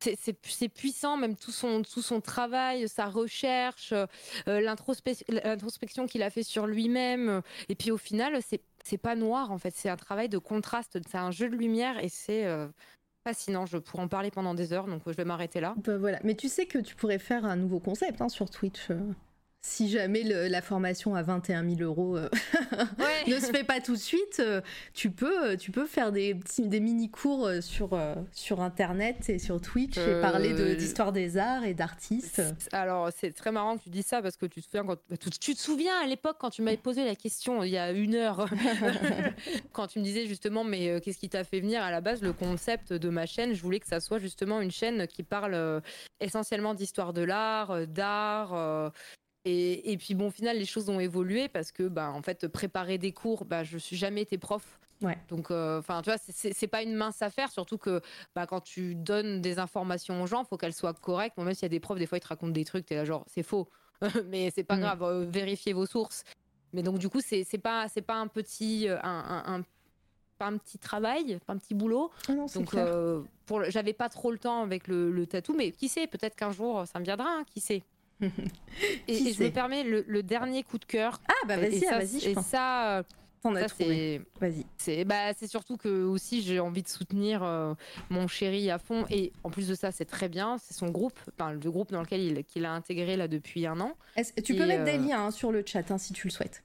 [0.00, 7.42] c'est puissant, même tout son, travail, sa recherche, euh, l'introspection qu'il a fait sur lui-même.
[7.68, 8.38] Et puis au final,
[8.84, 12.02] c'est pas noir en fait, c'est un travail de contraste, c'est un jeu de lumière
[12.02, 12.68] et c'est euh,
[13.24, 13.66] fascinant.
[13.66, 15.74] Je pourrais en parler pendant des heures, donc je vais m'arrêter là.
[15.84, 18.90] Bah, voilà, mais tu sais que tu pourrais faire un nouveau concept hein, sur Twitch
[19.60, 22.28] si jamais la formation à 21 000 euros euh,
[23.26, 24.60] ne se fait pas tout de suite, euh,
[24.94, 27.98] tu peux, euh, tu peux faire des, des mini-cours sur,
[28.32, 32.42] sur Internet et sur Twitch et parler d'histoire des arts et d'artistes.
[32.72, 34.98] Alors, c'est très marrant que tu dis ça parce que tu te souviens, quand,
[35.40, 38.14] tu te souviens à l'époque quand tu m'avais posé la question il y a une
[38.14, 38.48] heure,
[39.72, 42.32] quand tu me disais justement, mais qu'est-ce qui t'a fait venir à la base Le
[42.32, 45.82] concept de ma chaîne, je voulais que ça soit justement une chaîne qui parle
[46.20, 48.92] essentiellement d'histoire de l'art, d'art
[49.48, 52.98] et, puis bon, au final, les choses ont évolué parce que, bah, en fait, préparer
[52.98, 54.78] des cours, bah, je suis jamais été prof.
[55.00, 55.16] Ouais.
[55.28, 58.00] Donc, euh, enfin, tu vois, c'est pas une mince affaire, surtout que
[58.34, 61.36] bah, quand tu donnes des informations aux gens, il faut qu'elles soient correctes.
[61.36, 62.96] Bon, même s'il y a des profs, des fois, ils te racontent des trucs, es
[62.96, 63.68] là genre, c'est faux,
[64.26, 64.80] mais c'est pas mm.
[64.80, 66.24] grave, euh, vérifiez vos sources.
[66.72, 69.62] Mais donc, du coup, c'est pas, pas un petit, euh, un,
[70.36, 72.10] pas un petit travail, pas un petit boulot.
[72.28, 72.76] Ah non, donc,
[73.46, 76.52] pour, j'avais pas trop le temps avec le, le tatou, mais qui sait, peut-être qu'un
[76.52, 77.82] jour, ça me viendra, hein, qui sait
[79.08, 81.20] et, je me permets le, dernier coup de cœur.
[81.28, 82.24] Ah bah vas-y, ah, vas-y.
[82.26, 83.04] Et ça,
[83.42, 84.22] T'en as trouvé.
[84.40, 84.66] Vas-y.
[84.78, 87.74] C'est bah, surtout que aussi j'ai envie de soutenir euh,
[88.10, 91.18] mon chéri à fond et en plus de ça c'est très bien, c'est son groupe,
[91.32, 93.96] enfin le groupe dans lequel il qu'il a intégré là depuis un an.
[94.44, 96.64] tu peux mettre des euh, liens hein, sur le chat hein, si tu le souhaites.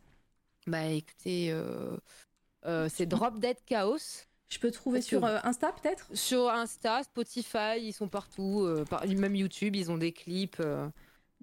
[0.66, 4.26] Bah écoutez, euh, c'est Drop Dead Chaos.
[4.50, 6.08] Je peux trouver sur Insta peut-être?
[6.14, 8.68] Sur Insta, Spotify, ils sont partout,
[9.08, 10.62] même YouTube, ils ont des clips.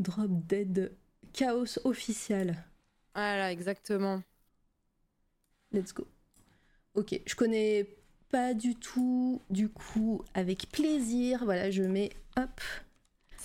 [0.00, 0.96] Drop Dead
[1.32, 2.56] Chaos officiel.
[3.14, 4.22] Voilà, exactement.
[5.72, 6.06] Let's go.
[6.94, 7.96] Ok, je connais
[8.30, 11.44] pas du tout, du coup, avec plaisir.
[11.44, 12.60] Voilà, je mets hop.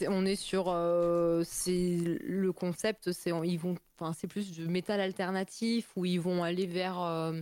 [0.07, 4.99] on est sur, euh, c'est le concept, c'est ils vont, enfin c'est plus du métal
[4.99, 7.41] alternatif où ils vont aller vers, euh,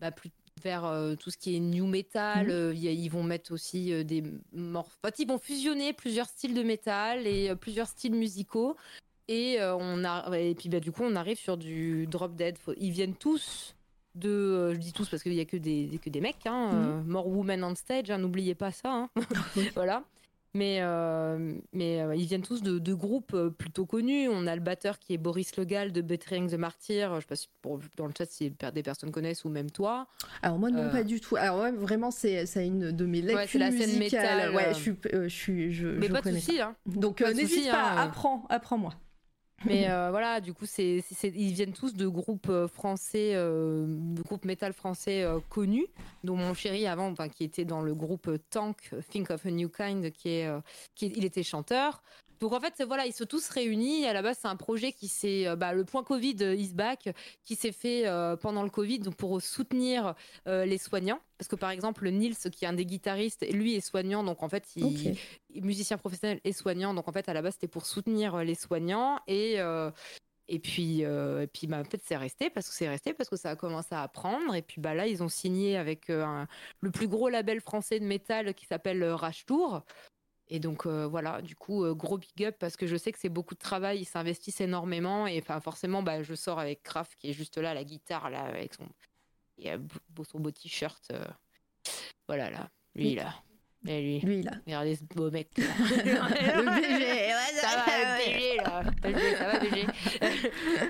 [0.00, 0.30] bah, plus,
[0.62, 2.46] vers euh, tout ce qui est new metal.
[2.46, 2.52] Mhm.
[2.52, 4.22] Euh, ils vont mettre aussi euh, des
[4.52, 4.96] morph...
[5.18, 8.76] ils vont fusionner plusieurs styles de métal et plusieurs styles musicaux.
[9.28, 10.36] Et, on a...
[10.38, 12.56] et puis bah, du coup, on arrive sur du drop dead.
[12.78, 13.76] Ils viennent tous
[14.16, 14.72] de.
[14.72, 16.46] je dis tous parce qu'il n'y a que des, que des mecs.
[16.46, 17.06] Hein, mhm.
[17.06, 18.92] More Women on Stage, hein, n'oubliez pas ça.
[18.92, 19.10] Hein.
[19.74, 20.02] voilà.
[20.52, 24.28] Mais, euh, mais euh, ils viennent tous de, de, groupes euh, plutôt connus.
[24.28, 27.14] On a le batteur qui est Boris Legal de Bettering the Martyr.
[27.16, 30.08] Je sais pas si pour, dans le chat si des personnes connaissent ou même toi.
[30.42, 31.36] Alors moi non pas du tout.
[31.36, 34.54] Alors ouais, vraiment c'est une de mes lectures ouais, c'est la scène métal.
[34.54, 36.74] Ouais, je suis je je, Mais pas de souci hein.
[36.86, 37.96] Donc n'hésite pas, hein.
[37.98, 38.94] apprends apprends-moi.
[39.66, 44.22] Mais euh, voilà, du coup, c'est, ils viennent tous de groupes euh, français, euh, de
[44.22, 45.86] groupes métal français connus,
[46.24, 49.68] dont mon chéri avant, enfin, qui était dans le groupe Tank, Think of a New
[49.68, 50.50] Kind, qui est,
[50.94, 52.02] qui il était chanteur.
[52.40, 54.06] Donc en fait, voilà, ils se tous réunis.
[54.06, 57.14] À la base, c'est un projet qui s'est, bah, le point Covid is back,
[57.44, 58.04] qui s'est fait
[58.40, 60.14] pendant le Covid, donc pour soutenir
[60.46, 61.20] les soignants.
[61.36, 64.48] Parce que par exemple, Nils, qui est un des guitaristes, lui est soignant, donc en
[64.48, 65.16] fait, il
[65.56, 66.94] musicien professionnel et soignant.
[66.94, 69.58] Donc en fait, à la base, c'était pour soutenir les soignants et
[70.52, 73.36] et puis, et puis bah, en fait, c'est resté parce que c'est resté parce que
[73.36, 74.54] ça a commencé à apprendre.
[74.54, 78.54] Et puis bah là, ils ont signé avec le plus gros label français de métal
[78.54, 79.84] qui s'appelle Rage Tour.
[80.50, 83.20] Et donc euh, voilà, du coup, euh, gros big up parce que je sais que
[83.20, 85.28] c'est beaucoup de travail, ils s'investissent énormément.
[85.28, 88.42] Et enfin, forcément, bah, je sors avec Kraft qui est juste là, la guitare, là,
[88.42, 88.88] avec son,
[90.24, 91.02] son beau t-shirt.
[91.12, 91.24] Euh,
[92.26, 93.32] voilà, là, lui, là.
[93.86, 94.52] Et lui, Lui, là.
[94.66, 95.48] regardez ce beau mec.
[95.56, 95.64] là.
[95.78, 98.82] le BG, ça va, le BG, là.
[99.38, 99.86] Ça va, BG.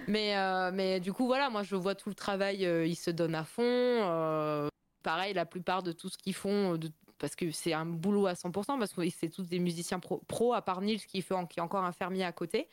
[0.08, 3.10] mais, euh, mais du coup, voilà, moi, je vois tout le travail, euh, ils se
[3.10, 3.62] donnent à fond.
[3.64, 4.68] euh,
[5.02, 8.26] pareil, la plupart de tout ce qu'ils font, euh, de- parce que c'est un boulot
[8.26, 11.34] à 100%, parce que c'est tous des musiciens pro, pro, à part Nils qui, fait,
[11.48, 12.68] qui est encore un fermier à côté.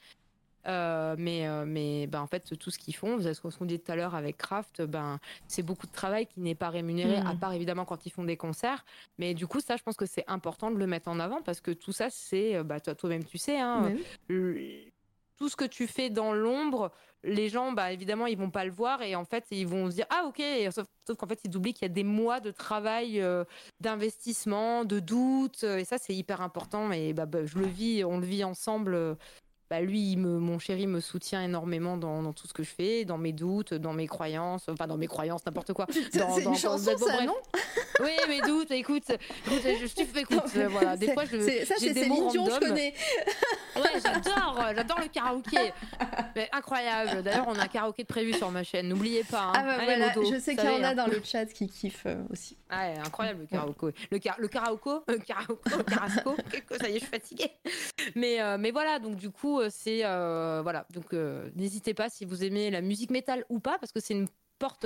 [0.67, 3.79] Euh, mais euh, mais ben, en fait, tout ce qu'ils font, c'est ce qu'on dit
[3.79, 7.35] tout à l'heure avec Kraft, ben, c'est beaucoup de travail qui n'est pas rémunéré, à
[7.35, 8.83] part évidemment quand ils font des concerts.
[9.17, 11.61] Mais du coup, ça, je pense que c'est important de le mettre en avant parce
[11.61, 13.91] que tout ça, c'est, euh, bah, toi- toi-même, tu sais, hein,
[15.37, 16.91] tout ce que tu fais dans l'ombre,
[17.23, 19.95] les gens, bah, évidemment, ils vont pas le voir et en fait, ils vont se
[19.95, 22.51] dire ah ok, sauf, sauf qu'en fait, ils oublient qu'il y a des mois de
[22.51, 23.43] travail, euh,
[23.79, 26.91] d'investissement, de doute et ça, c'est hyper important.
[26.91, 29.15] Et bah, bah, je le vis, on le vit ensemble.
[29.69, 32.69] Bah, lui, il me, mon chéri me soutient énormément dans, dans tout ce que je
[32.69, 35.85] fais, dans mes doutes, dans mes croyances, enfin dans mes croyances, n'importe quoi.
[35.87, 37.35] Dans- C'est dans- une dans- chanson, bon, ça, non
[37.99, 41.75] Oui, mes doutes, écoute, écoute, je, je suis écoute, euh, voilà, des fois je, Ça,
[41.79, 42.93] j'ai des mots Dion, je connais.
[43.75, 45.71] Ouais, j'adore, j'adore le karaoké.
[46.35, 47.21] Mais incroyable.
[47.21, 48.87] D'ailleurs, on a un karaoké de prévu sur ma chaîne.
[48.89, 49.49] N'oubliez pas.
[49.49, 49.53] hein.
[49.55, 50.95] Ah bah Allez, voilà, je sais qu'il y en a hein.
[50.95, 52.57] dans le chat qui kiffent euh, aussi.
[52.71, 53.93] Ah, incroyable le karaoké.
[54.09, 56.35] Le, car- le karaoké, euh, karaoké, le carasco.
[56.81, 57.51] Ça y est, je suis fatiguée.
[58.15, 60.85] Mais, euh, mais voilà, donc du coup, euh, c'est euh, voilà.
[60.93, 64.13] Donc euh, n'hésitez pas si vous aimez la musique métal ou pas, parce que c'est
[64.13, 64.27] une
[64.59, 64.85] porte,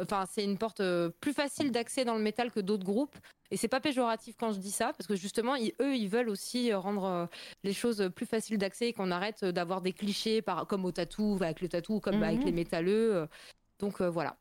[0.00, 0.80] enfin c'est une porte
[1.20, 3.16] plus facile d'accès dans le métal que d'autres groupes.
[3.50, 6.28] Et c'est pas péjoratif quand je dis ça, parce que justement, ils- eux, ils veulent
[6.28, 7.28] aussi rendre
[7.64, 11.38] les choses plus faciles d'accès et qu'on arrête d'avoir des clichés par, comme au tatou,
[11.40, 12.46] avec le tatou, comme bah, avec Mhm.
[12.46, 13.26] les métalleux.
[13.80, 14.36] Donc euh, voilà.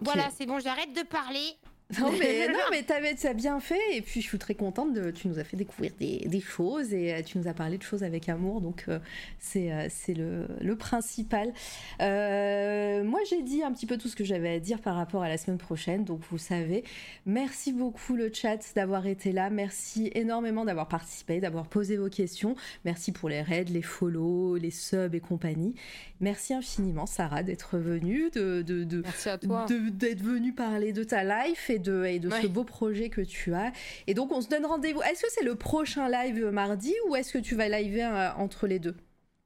[0.00, 1.56] Voilà, c'est bon, j'arrête de parler.
[2.00, 5.10] Non mais, non, mais t'avais t'as bien fait et puis je suis très contente de
[5.10, 7.82] tu nous as fait découvrir des, des choses et euh, tu nous as parlé de
[7.82, 8.98] choses avec amour donc euh,
[9.38, 11.52] c'est euh, c'est le, le principal.
[12.00, 15.22] Euh, moi j'ai dit un petit peu tout ce que j'avais à dire par rapport
[15.22, 16.84] à la semaine prochaine donc vous savez.
[17.26, 22.54] Merci beaucoup le chat d'avoir été là, merci énormément d'avoir participé, d'avoir posé vos questions,
[22.84, 25.74] merci pour les raids, les follow, les subs et compagnie.
[26.20, 29.66] Merci infiniment Sarah d'être venue, de, de, de, Merci à toi.
[29.66, 33.20] de- d'être venu parler de ta life et de, et de ce beau projet que
[33.20, 33.72] tu as.
[34.06, 35.02] Et donc, on se donne rendez-vous.
[35.02, 38.66] Est-ce que c'est le prochain live mardi ou est-ce que tu vas liver euh, entre
[38.66, 38.96] les deux?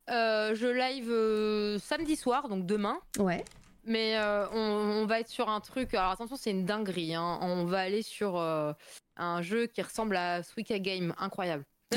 [0.08, 2.98] Euh, je live euh, samedi soir, donc demain.
[3.18, 3.44] Ouais.
[3.84, 5.94] Mais euh, on, on va être sur un truc.
[5.94, 7.15] Alors attention, c'est une dinguerie.
[7.15, 7.39] hein.
[7.42, 8.36] On va aller sur
[9.16, 11.65] un jeu qui ressemble à Suika Game, incroyable.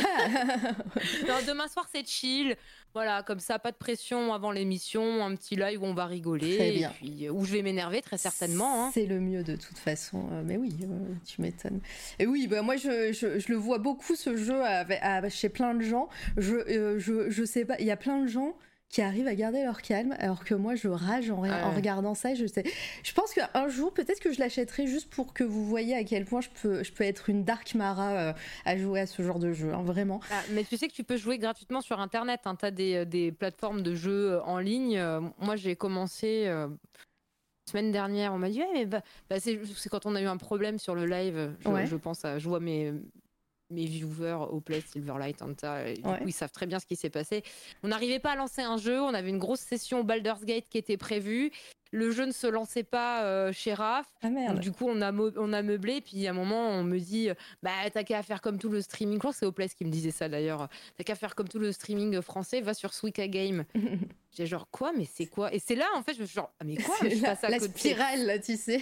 [1.27, 2.56] Non, demain soir, c'est chill.
[2.93, 6.56] Voilà, comme ça, pas de pression avant l'émission, un petit live où on va rigoler.
[6.58, 6.92] Très et bien.
[6.95, 8.85] puis, euh, où je vais m'énerver très certainement.
[8.85, 8.92] hein.
[8.93, 10.27] C'est le mieux de toute façon.
[10.32, 10.88] Euh, mais oui, euh,
[11.26, 11.82] tu m'étonnes.
[12.18, 15.50] Et oui, bah, moi, je, je- je le vois beaucoup, ce jeu, avec- à- chez
[15.50, 16.09] plein de gens.
[16.38, 18.56] Je, je, je sais pas, il y a plein de gens
[18.90, 21.51] qui arrivent à garder leur calme, alors que moi, je rage en, Ouais.
[21.51, 22.34] en regardant ça.
[22.34, 22.64] Je, sais.
[23.03, 26.26] je pense qu'un jour, peut-être que je l'achèterai juste pour que vous voyez à quel
[26.26, 28.34] point je peux, je peux être une Dark Mara euh,
[28.66, 30.22] à jouer à ce genre de jeu, hein, vraiment.
[30.32, 32.42] Ah, mais tu sais que tu peux jouer gratuitement sur Internet.
[32.45, 32.56] Hein.
[32.59, 34.98] Tu as des, des plateformes de jeux euh, en ligne.
[34.98, 36.68] Euh, moi, j'ai commencé euh,
[37.69, 38.34] semaine dernière.
[38.34, 40.95] On m'a dit, mais bah, bah, c'est c'est quand on a eu un problème sur
[40.95, 41.56] le live.
[41.59, 41.85] Je, Ouais.
[41.85, 42.92] je pense à, je vois mes,
[43.70, 45.94] mes viewers au Play Silverlight Anta.
[45.94, 46.18] Du Ouais.
[46.20, 47.44] coup, ils savent très bien ce qui s'est passé.
[47.84, 49.02] On n'arrivait pas à lancer un jeu.
[49.02, 51.52] On avait une grosse session Baldur's Gate qui était prévue.
[51.92, 54.06] Le jeu ne se lançait pas euh, chez Raph.
[54.22, 54.60] Ah Donc, merde.
[54.60, 56.02] du coup, on a, mo- on a meublé.
[56.02, 57.30] Puis à un moment, on me dit
[57.64, 59.16] Bah, t'as qu'à faire comme tout le streaming.
[59.16, 60.68] Je crois que c'est Oplace qui me disait ça d'ailleurs.
[60.98, 63.66] T'as qu'à faire comme tout le streaming français, va sur Suika Game.
[64.38, 64.92] J'ai genre Quoi?
[64.96, 65.52] Mais c'est quoi?
[65.52, 66.96] Et c'est là, en fait, je me suis genre Ah, mais quoi?
[67.02, 67.80] Je la, passée à la côté.
[67.80, 68.82] spirale, là, tu sais.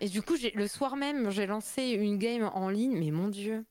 [0.00, 2.96] Et du coup, le soir même, j'ai lancé une game en ligne.
[2.98, 3.64] Mais mon Dieu.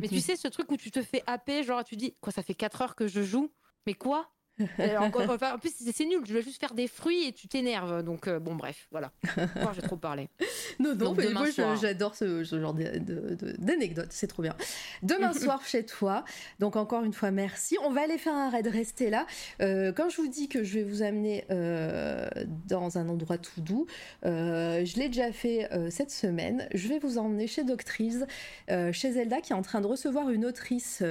[0.00, 2.42] Mais tu sais, ce truc où tu te fais happer, genre tu dis Quoi, ça
[2.42, 3.52] fait 4 heures que je joue
[3.86, 4.30] Mais quoi?
[4.98, 8.02] encore- enfin, en plus, c'est nul, je dois juste faire des fruits et tu t'énerves.
[8.02, 9.12] Donc, euh, bon, bref, voilà.
[9.36, 10.28] Encore, j'ai trop parlé.
[10.78, 11.46] Non, non, Donc, mais moi
[11.80, 14.54] j'adore ce, ce genre d'anecdotes, c'est trop bien.
[15.02, 16.22] Demain soir chez toi,
[16.58, 17.78] donc encore une fois merci.
[17.82, 19.26] On va aller faire un raid, restez là.
[19.62, 22.28] Euh, quand je vous dis que je vais vous amener euh,
[22.66, 23.86] dans un endroit tout doux,
[24.22, 26.68] je l'ai déjà fait cette semaine.
[26.74, 28.24] Je vais vous emmener chez Doctrice,
[28.68, 31.02] chez Zelda qui est en train de recevoir une autrice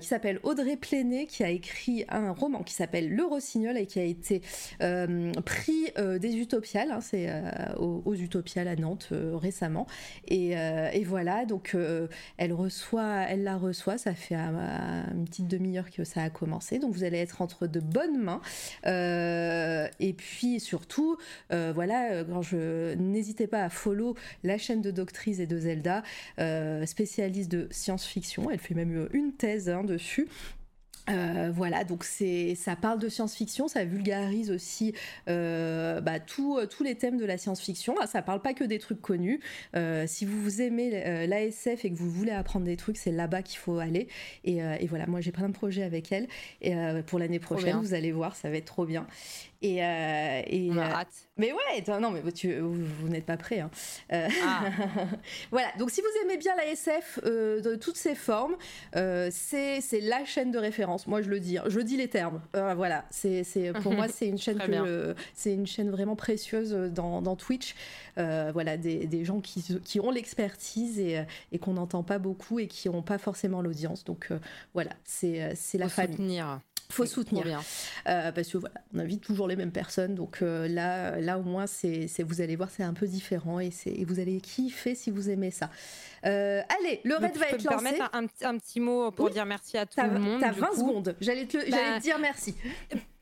[0.00, 3.98] qui s'appelle Audrey Pléné, qui a écrit un roman qui s'appelle Le Rossignol et qui
[3.98, 4.42] a été
[4.82, 9.86] euh, prix euh, des Utopiales, hein, c'est euh, aux, Utopiales à Nantes euh, récemment.
[10.28, 11.76] Et, euh, et voilà, donc
[12.36, 16.92] elle reçoit, elle la reçoit, ça fait une petite demi-heure que ça a commencé, donc
[16.92, 18.40] vous allez être entre de bonnes mains.
[18.84, 21.16] Et puis surtout,
[21.50, 26.02] voilà, quand je n'hésitez pas à follow la chaîne de Doctrice et de Zelda,
[26.86, 28.50] spécialiste de science-fiction.
[28.50, 30.28] Elle fait même une thèse hein, dessus.
[31.10, 34.94] Euh, voilà, donc c'est, ça parle de science-fiction, ça vulgarise aussi
[35.28, 37.94] euh, bah, tous les thèmes de la science-fiction.
[38.00, 39.40] Ah, ça parle pas que des trucs connus.
[39.74, 43.58] Euh, si vous aimez l'ASF et que vous voulez apprendre des trucs, c'est là-bas qu'il
[43.58, 44.08] faut aller.
[44.44, 46.28] Et, et, voilà, moi j'ai plein de projets avec elle.
[46.60, 46.74] Et
[47.06, 49.06] pour l'année prochaine, vous allez voir, ça va être trop bien.
[49.62, 51.28] Et, euh, et On a euh, hâte.
[51.36, 53.60] Mais ouais, non, mais tu, vous, n'êtes pas prêts.
[53.60, 53.70] Hein.
[54.12, 54.64] Euh, ah.
[55.52, 58.56] voilà, donc si vous aimez bien la SF de toutes ses formes,
[58.92, 61.06] c'est la chaîne de référence.
[61.06, 61.64] Moi, je le dis, hein.
[61.68, 62.42] je dis les termes.
[62.52, 64.60] voilà, c'est pour moi, c'est une chaîne
[65.34, 67.76] c'est une chaîne vraiment précieuse dans, dans Twitch.
[68.16, 72.66] voilà, des, des, gens qui, qui ont l'expertise et, et qu'on n'entend pas beaucoup et
[72.66, 74.02] qui n'ont pas forcément l'audience.
[74.04, 74.28] Donc
[74.74, 76.16] voilà, c'est la famille.
[76.16, 76.60] Soutenir
[76.92, 77.62] faut soutenir bien.
[78.08, 81.42] Euh, parce que voilà, on invite toujours les mêmes personnes, donc euh, là, là au
[81.42, 85.10] moins c'est, vous allez voir, c'est un peu différent et, et vous allez kiffer si
[85.10, 85.70] vous aimez ça.
[86.24, 87.68] Euh, allez, le raid va être lancé.
[87.68, 90.40] permettre un, un, petit mot pour dire merci à tout le monde.
[90.40, 91.16] T'as 20 secondes.
[91.20, 92.54] J'allais te, bah, te dire merci.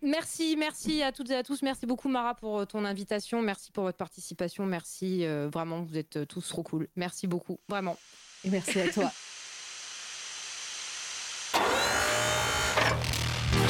[0.02, 1.62] Merci, merci à toutes et à tous.
[1.62, 3.42] Merci beaucoup Mara pour ton invitation.
[3.42, 4.66] Merci pour votre participation.
[4.66, 6.88] Merci vraiment, vous êtes tous trop cool.
[6.96, 7.96] Merci beaucoup, vraiment.
[8.44, 9.10] Et merci à toi.